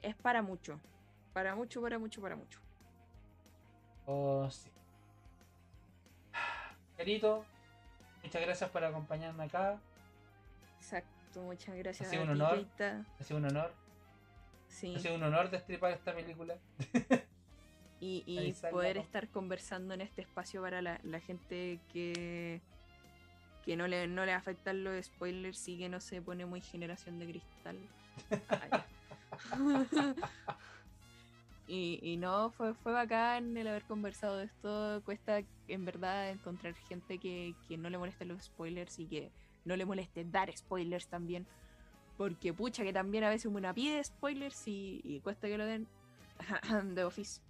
es 0.01 0.15
para 0.15 0.41
mucho. 0.41 0.79
Para 1.33 1.55
mucho, 1.55 1.81
para 1.81 1.99
mucho, 1.99 2.19
para 2.19 2.35
mucho. 2.35 2.59
Oh, 4.07 4.49
sí. 4.49 4.71
Querido, 6.97 7.45
muchas 8.23 8.41
gracias 8.41 8.69
por 8.71 8.83
acompañarme 8.83 9.43
acá. 9.43 9.79
Exacto, 10.77 11.43
muchas 11.43 11.75
gracias 11.75 12.09
sido 12.09 12.23
a 12.23 12.25
un 12.25 12.33
ti, 12.33 12.41
honor. 12.41 12.55
Keita. 12.55 13.05
Ha 13.19 13.23
sido 13.23 13.37
un 13.37 13.45
honor. 13.45 13.73
Sí. 14.67 14.95
Ha 14.95 14.99
sido 14.99 15.15
un 15.15 15.23
honor 15.23 15.51
destripar 15.51 15.91
esta 15.91 16.15
película. 16.15 16.57
y, 17.99 18.23
y 18.25 18.53
poder 18.71 18.97
estar 18.97 19.27
conversando 19.29 19.93
en 19.93 20.01
este 20.01 20.23
espacio 20.23 20.61
para 20.63 20.81
la, 20.81 20.99
la 21.03 21.19
gente 21.19 21.79
que 21.93 22.61
que 23.65 23.75
no 23.75 23.87
le, 23.87 24.07
no 24.07 24.25
le 24.25 24.33
afectan 24.33 24.83
los 24.83 25.05
spoilers 25.05 25.67
y 25.67 25.77
que 25.77 25.89
no 25.89 25.99
se 25.99 26.21
pone 26.21 26.45
muy 26.45 26.61
generación 26.61 27.19
de 27.19 27.27
cristal. 27.27 27.77
Y, 31.67 31.99
y 32.01 32.17
no, 32.17 32.51
fue, 32.51 32.73
fue 32.75 32.91
bacán 32.91 33.57
el 33.57 33.67
haber 33.67 33.85
conversado 33.85 34.37
de 34.37 34.45
esto. 34.45 35.01
Cuesta 35.03 35.41
en 35.67 35.85
verdad 35.85 36.29
encontrar 36.29 36.75
gente 36.75 37.17
que, 37.17 37.55
que 37.67 37.77
no 37.77 37.89
le 37.89 37.97
molesten 37.97 38.27
los 38.27 38.43
spoilers 38.43 38.99
y 38.99 39.07
que 39.07 39.31
no 39.63 39.75
le 39.75 39.85
moleste 39.85 40.25
dar 40.25 40.55
spoilers 40.55 41.07
también. 41.07 41.47
Porque 42.17 42.53
pucha 42.53 42.83
que 42.83 42.93
también 42.93 43.23
a 43.23 43.29
veces 43.29 43.47
una 43.47 43.73
pide 43.73 44.03
spoilers 44.03 44.67
y, 44.67 45.01
y 45.03 45.19
cuesta 45.21 45.47
que 45.47 45.57
lo 45.57 45.65
den. 45.65 45.87
The 46.95 47.03
Office. 47.03 47.41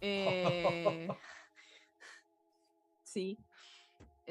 Eh, 0.00 1.08
sí. 3.02 3.38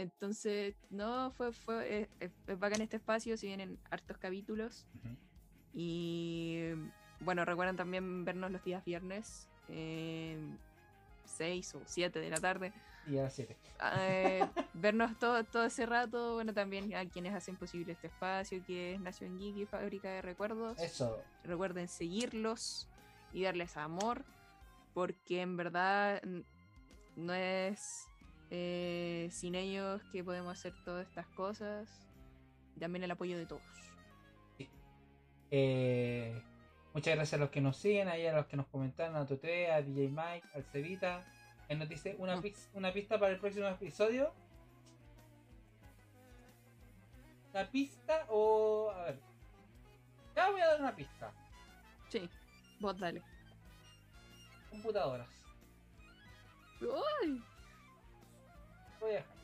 Entonces, 0.02 0.76
no, 0.90 1.32
fue, 1.32 1.52
fue 1.52 2.10
es, 2.20 2.32
bacán 2.60 2.82
este 2.82 2.98
espacio, 2.98 3.38
si 3.38 3.48
vienen 3.48 3.80
hartos 3.90 4.18
capítulos. 4.18 4.86
Y 5.74 6.70
bueno, 7.20 7.46
recuerden 7.46 7.78
también 7.78 8.26
vernos 8.26 8.52
los 8.52 8.64
días 8.64 8.84
viernes, 8.84 9.48
6 9.68 11.76
o 11.76 11.82
7 11.86 12.20
de 12.20 12.30
la 12.30 12.38
tarde. 12.38 12.74
Y 13.08 13.18
a 13.18 13.24
las 13.24 13.34
7. 13.34 13.58
Eh, 13.98 14.48
vernos 14.74 15.18
todo, 15.18 15.44
todo 15.44 15.66
ese 15.66 15.86
rato. 15.86 16.36
Bueno, 16.36 16.54
también 16.54 16.94
a 16.96 17.06
quienes 17.06 17.34
hacen 17.34 17.56
posible 17.56 17.94
este 17.94 18.08
espacio, 18.08 18.64
que 18.66 18.94
es 18.94 19.00
Nación 19.00 19.40
Geek 19.40 19.58
y 19.58 19.66
Fábrica 19.66 20.10
de 20.10 20.22
Recuerdos. 20.22 20.80
Eso. 20.80 21.22
Recuerden 21.44 21.88
seguirlos 21.88 22.88
y 23.34 23.44
darles 23.44 23.78
amor, 23.78 24.24
porque 24.94 25.42
en 25.42 25.58
verdad 25.58 26.22
no 27.16 27.34
es 27.34 28.08
eh, 28.52 29.30
sin 29.32 29.56
ellos 29.56 30.02
que 30.12 30.24
podemos 30.24 30.52
hacer 30.58 30.74
todas 30.86 31.08
estas 31.08 31.26
cosas. 31.28 32.08
También 32.80 33.04
el 33.04 33.12
apoyo 33.12 33.38
de 33.38 33.46
todos. 33.46 33.62
Eh, 35.52 36.42
muchas 36.94 37.16
gracias 37.16 37.34
a 37.34 37.38
los 37.44 37.50
que 37.50 37.62
nos 37.62 37.78
siguen, 37.78 38.08
ahí 38.08 38.26
a 38.28 38.34
los 38.34 38.46
que 38.46 38.56
nos 38.58 38.68
comentaron, 38.68 39.16
a 39.16 39.26
Tote, 39.26 39.72
a 39.72 39.82
DJ 39.82 40.10
Mike, 40.10 40.48
al 40.54 40.64
Cevita. 40.66 41.26
Él 41.68 41.80
nos 41.80 41.90
dice 41.90 42.16
una, 42.20 42.36
Mm. 42.38 42.42
pis- 42.42 42.70
una 42.74 42.92
pista 42.94 43.20
para 43.20 43.34
el 43.34 43.40
próximo 43.40 43.68
episodio. 43.68 44.34
¿Una 47.54 47.70
pista 47.70 48.26
o.? 48.30 48.92
A 48.92 49.04
ver. 49.06 49.20
Ya 50.36 50.50
voy 50.50 50.62
a 50.62 50.68
dar 50.68 50.80
una 50.80 50.96
pista. 50.96 51.34
Sí, 52.10 52.30
vos 52.80 52.98
dale. 52.98 53.22
Computadoras. 54.70 55.28
Uy, 56.82 57.44
Lo 59.02 59.08
voy 59.08 59.16
a 59.16 59.20
dejar. 59.20 59.36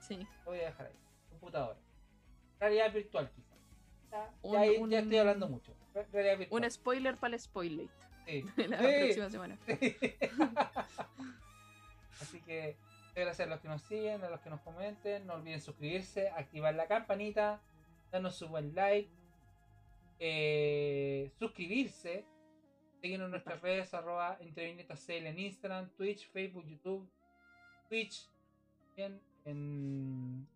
Sí, 0.00 0.16
Lo 0.44 0.50
voy 0.50 0.60
a 0.60 0.64
dejar 0.64 0.86
ahí. 0.86 0.92
Computadora. 1.30 1.78
Realidad 2.58 2.92
virtual, 2.92 3.30
quizá. 3.30 3.54
Ya, 4.10 4.30
Un- 4.42 4.52
ya 4.54 4.60
ahí- 4.60 4.76
un- 4.78 4.90
ya 4.90 4.98
estoy 5.00 5.18
hablando 5.18 5.48
mucho. 5.48 5.72
Re- 5.94 6.06
Realidad 6.12 6.38
virtual. 6.38 6.64
un 6.64 6.70
spoiler 6.70 7.16
para 7.16 7.34
el 7.34 7.40
spoiler 7.40 7.88
Sí. 8.26 8.42
la 8.68 8.78
Sí. 8.78 8.86
próxima 9.00 9.30
semana. 9.30 9.58
Así 12.20 12.40
que 12.40 12.76
gracias 13.14 13.46
a 13.46 13.50
los 13.50 13.60
que 13.60 13.68
nos 13.68 13.82
siguen, 13.82 14.22
a 14.24 14.30
los 14.30 14.40
que 14.40 14.50
nos 14.50 14.60
comenten. 14.62 15.26
No 15.26 15.34
olviden 15.34 15.60
suscribirse, 15.60 16.28
activar 16.30 16.74
la 16.74 16.86
campanita, 16.86 17.60
darnos 18.10 18.36
su 18.36 18.48
buen 18.48 18.74
like, 18.74 19.08
eh, 20.18 21.30
suscribirse, 21.38 22.24
seguirnos 23.00 23.26
en 23.26 23.30
nuestras 23.32 23.60
redes 23.60 23.94
arroba 23.94 24.36
entre 24.40 24.66
viñetas 24.66 25.04
CL 25.06 25.26
en 25.28 25.38
Instagram, 25.38 25.90
Twitch, 25.90 26.28
Facebook, 26.32 26.66
YouTube, 26.66 27.08
Twitch, 27.88 28.28
en, 28.98 29.20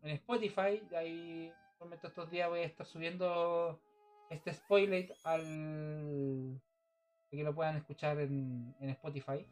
en 0.02 0.10
Spotify. 0.10 0.82
De 0.90 0.96
ahí, 0.96 1.52
por 1.78 1.92
estos 1.92 2.30
días 2.30 2.48
voy 2.48 2.60
a 2.60 2.64
estar 2.64 2.86
subiendo 2.86 3.78
este 4.30 4.52
spoiler 4.52 5.12
al 5.24 6.60
que 7.30 7.44
lo 7.44 7.54
puedan 7.54 7.76
escuchar 7.76 8.18
en, 8.20 8.74
en 8.80 8.90
Spotify. 8.90 9.46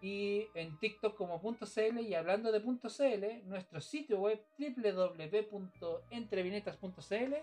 Y 0.00 0.46
en 0.54 0.78
TikTok 0.78 1.16
como 1.16 1.40
.cl 1.40 2.00
y 2.00 2.14
hablando 2.14 2.52
de 2.52 2.60
.cl, 2.60 3.48
nuestro 3.48 3.80
sitio 3.80 4.20
web 4.20 4.40
www.entrevinetas.cl 4.58 7.34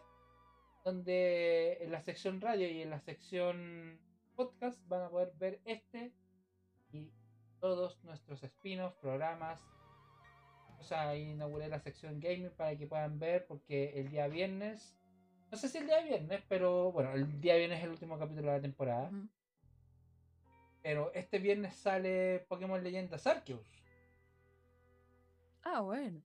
donde 0.84 1.77
en 1.81 1.91
la 1.91 2.01
sección 2.01 2.41
radio 2.41 2.69
y 2.69 2.81
en 2.81 2.89
la 2.89 2.99
sección 2.99 3.99
podcast 4.35 4.80
van 4.88 5.03
a 5.03 5.09
poder 5.09 5.31
ver 5.38 5.61
este 5.65 6.11
y 6.91 7.11
todos 7.59 8.03
nuestros 8.03 8.43
spin-offs, 8.43 8.97
programas. 8.97 9.63
O 10.84 10.85
sea, 10.85 11.07
ahí 11.07 11.31
inauguré 11.31 11.69
la 11.69 11.80
sección 11.80 12.19
gaming 12.19 12.51
para 12.57 12.76
que 12.76 12.85
puedan 12.85 13.18
ver 13.18 13.45
porque 13.47 13.97
el 13.97 14.10
día 14.10 14.27
viernes, 14.27 14.93
no 15.49 15.57
sé 15.57 15.69
si 15.69 15.77
el 15.77 15.88
día 15.88 16.01
viernes, 16.01 16.41
pero 16.49 16.91
bueno, 16.91 17.14
el 17.14 17.39
día 17.39 17.55
viernes 17.55 17.80
es 17.80 17.85
el 17.85 17.91
último 17.91 18.19
capítulo 18.19 18.51
de 18.51 18.57
la 18.57 18.61
temporada. 18.61 19.10
Pero 20.81 21.14
este 21.14 21.39
viernes 21.39 21.73
sale 21.73 22.45
Pokémon 22.49 22.84
Leyendas 22.84 23.26
Arceus. 23.26 23.65
Ah, 25.64 25.80
bueno. 25.80 26.22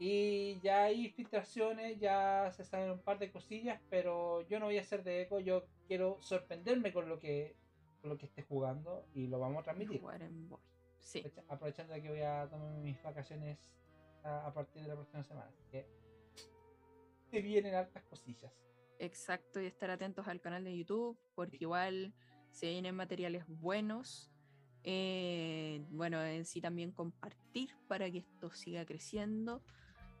Y 0.00 0.58
ya 0.60 0.84
hay 0.84 1.10
filtraciones, 1.10 2.00
ya 2.00 2.50
se 2.50 2.64
saben 2.64 2.90
un 2.90 3.02
par 3.02 3.20
de 3.20 3.30
cosillas, 3.30 3.80
pero 3.88 4.40
yo 4.48 4.58
no 4.58 4.66
voy 4.66 4.78
a 4.78 4.80
hacer 4.80 5.04
de 5.04 5.22
eco, 5.22 5.38
yo 5.38 5.64
quiero 5.86 6.20
sorprenderme 6.22 6.92
con 6.92 7.08
lo 7.08 7.20
que 7.20 7.54
con 8.00 8.10
lo 8.10 8.18
que 8.18 8.26
esté 8.26 8.42
jugando 8.42 9.06
y 9.14 9.28
lo 9.28 9.38
vamos 9.38 9.60
a 9.60 9.62
transmitir. 9.62 10.00
Jugar 10.00 10.22
en 10.22 10.48
Boy. 10.48 10.58
Sí. 11.00 11.24
Aprovechando 11.48 11.92
de 11.94 12.02
que 12.02 12.08
voy 12.08 12.22
a 12.22 12.48
tomar 12.48 12.70
mis 12.78 13.02
vacaciones 13.02 13.58
a, 14.22 14.46
a 14.46 14.54
partir 14.54 14.82
de 14.82 14.88
la 14.88 14.94
próxima 14.94 15.24
semana. 15.24 15.48
Así 15.48 15.62
que 15.70 15.86
se 17.30 17.40
vienen 17.40 17.74
hartas 17.74 18.02
cosillas. 18.04 18.52
Exacto, 18.98 19.60
y 19.60 19.66
estar 19.66 19.90
atentos 19.90 20.28
al 20.28 20.40
canal 20.40 20.64
de 20.64 20.76
YouTube, 20.76 21.18
porque 21.34 21.58
igual 21.60 22.12
se 22.50 22.68
vienen 22.68 22.94
materiales 22.94 23.44
buenos. 23.46 24.30
Eh, 24.82 25.84
bueno, 25.90 26.22
en 26.22 26.44
sí 26.44 26.60
también 26.60 26.90
compartir 26.90 27.70
para 27.86 28.10
que 28.10 28.18
esto 28.18 28.50
siga 28.50 28.84
creciendo 28.84 29.62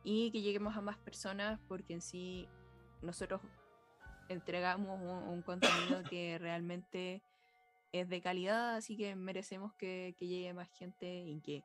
y 0.04 0.30
que 0.30 0.40
lleguemos 0.40 0.76
a 0.76 0.80
más 0.80 0.98
personas, 0.98 1.60
porque 1.68 1.94
en 1.94 2.00
sí 2.00 2.48
nosotros 3.02 3.40
entregamos 4.28 5.00
un, 5.00 5.28
un 5.28 5.42
contenido 5.42 6.02
que 6.10 6.38
realmente 6.38 7.22
es 7.92 8.08
de 8.08 8.20
calidad, 8.20 8.76
así 8.76 8.96
que 8.96 9.16
merecemos 9.16 9.74
que, 9.74 10.14
que 10.18 10.26
llegue 10.26 10.52
más 10.54 10.68
gente 10.70 11.06
y 11.06 11.40
que 11.40 11.64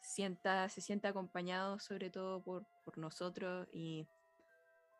sienta, 0.00 0.68
se 0.68 0.80
sienta 0.80 1.08
acompañado 1.08 1.78
sobre 1.78 2.10
todo 2.10 2.42
por, 2.42 2.66
por 2.84 2.98
nosotros 2.98 3.68
y 3.72 4.06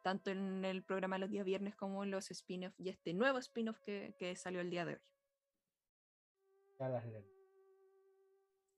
tanto 0.03 0.31
en 0.31 0.65
el 0.65 0.83
programa 0.83 1.19
los 1.19 1.31
días 1.31 1.45
viernes 1.45 1.75
como 1.77 2.05
en 2.05 2.11
los 2.11 2.31
spin-offs 2.31 2.79
y 2.79 2.89
este 2.89 3.13
nuevo 3.15 3.39
spin-off 3.39 3.79
que, 3.81 4.15
que 4.19 4.37
salió 4.37 4.61
el 4.61 4.71
día 4.71 4.85
de 4.85 4.95
hoy. 4.95 5.01
Ya 6.79 6.89
las 6.89 7.07
leo. 7.07 7.25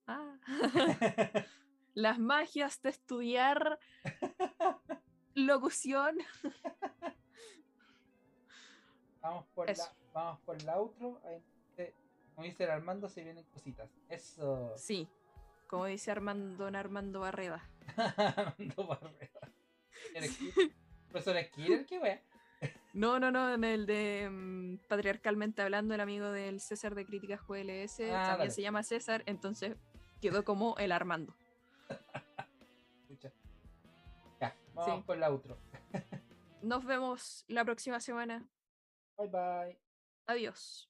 Ah, 0.07 0.37
las 1.95 2.19
magias 2.19 2.83
de 2.83 2.91
estudiar 2.91 3.79
locución. 5.35 6.19
Vamos 9.21 9.47
por, 9.55 9.69
la, 9.69 9.97
vamos 10.13 10.41
por 10.41 10.63
la 10.65 10.75
outro. 10.75 11.21
Como 12.35 12.47
dice 12.47 12.65
el 12.65 12.71
Armando, 12.71 13.09
se 13.09 13.23
vienen 13.25 13.45
cositas. 13.45 13.91
Eso. 14.09 14.73
Sí, 14.77 15.09
como 15.69 15.87
dice 15.87 16.11
Armando 16.11 16.65
don 16.65 16.77
Armando 16.77 17.21
Barreda. 17.21 17.69
Armando 17.97 18.87
Barrera. 18.87 19.41
¿Eres 20.15 20.37
Killer? 20.37 20.71
¿Profesor 21.09 21.37
Skinner? 21.45 21.87
¿Qué 21.87 21.99
wea? 21.99 22.23
No, 22.95 23.19
no, 23.19 23.31
no, 23.31 23.55
en 23.55 23.65
el 23.65 23.87
de 23.87 24.29
mm, 24.31 24.87
Patriarcalmente 24.89 25.63
Hablando, 25.63 25.95
el 25.95 26.01
amigo 26.01 26.31
del 26.31 26.61
César 26.61 26.95
de 26.95 27.05
Críticas 27.05 27.41
QLS, 27.43 28.01
Ah, 28.13 28.29
también 28.31 28.51
se 28.51 28.63
llama 28.63 28.83
César, 28.83 29.23
entonces 29.27 29.77
quedó 30.21 30.45
como 30.45 30.77
el 30.79 30.93
Armando. 30.93 31.35
Escucha. 33.03 33.33
Ya, 34.41 34.57
vamos 34.75 35.01
Sí. 35.01 35.05
por 35.07 35.19
la 35.19 35.29
outro. 35.31 35.59
Nos 36.63 36.85
vemos 36.85 37.45
la 37.49 37.65
próxima 37.65 37.99
semana. 37.99 38.47
Bye 39.19 39.29
bye. 39.29 39.79
Adiós. 40.27 40.89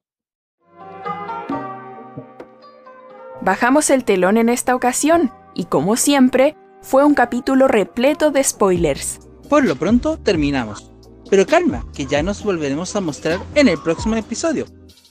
Bajamos 3.40 3.90
el 3.90 4.04
telón 4.04 4.36
en 4.36 4.48
esta 4.48 4.74
ocasión 4.74 5.32
y 5.54 5.64
como 5.64 5.96
siempre, 5.96 6.56
fue 6.80 7.04
un 7.04 7.14
capítulo 7.14 7.68
repleto 7.68 8.30
de 8.30 8.42
spoilers. 8.42 9.20
Por 9.48 9.64
lo 9.64 9.76
pronto 9.76 10.18
terminamos. 10.18 10.90
Pero 11.28 11.46
calma, 11.46 11.86
que 11.94 12.06
ya 12.06 12.22
nos 12.22 12.42
volveremos 12.44 12.94
a 12.94 13.00
mostrar 13.00 13.40
en 13.54 13.68
el 13.68 13.78
próximo 13.78 14.16
episodio. 14.16 14.66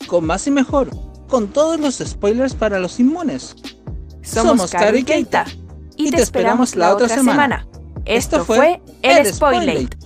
Con 0.08 0.26
más 0.26 0.48
y 0.48 0.52
mejor. 0.52 0.90
Con 1.28 1.48
todos 1.48 1.80
los 1.80 1.96
spoilers 1.96 2.56
para 2.56 2.80
los 2.80 3.00
inmunes. 3.00 3.56
Somos, 4.22 4.58
Somos 4.58 4.72
Caro 4.72 4.98
y 4.98 5.04
Keita 5.04 5.46
te 6.10 6.22
esperamos 6.22 6.76
la 6.76 6.94
otra 6.94 7.10
semana. 7.10 7.68
Esto 8.06 8.38
Esto 8.38 8.46
fue 8.46 8.82
El. 9.02 9.26
Spoilate. 9.32 10.01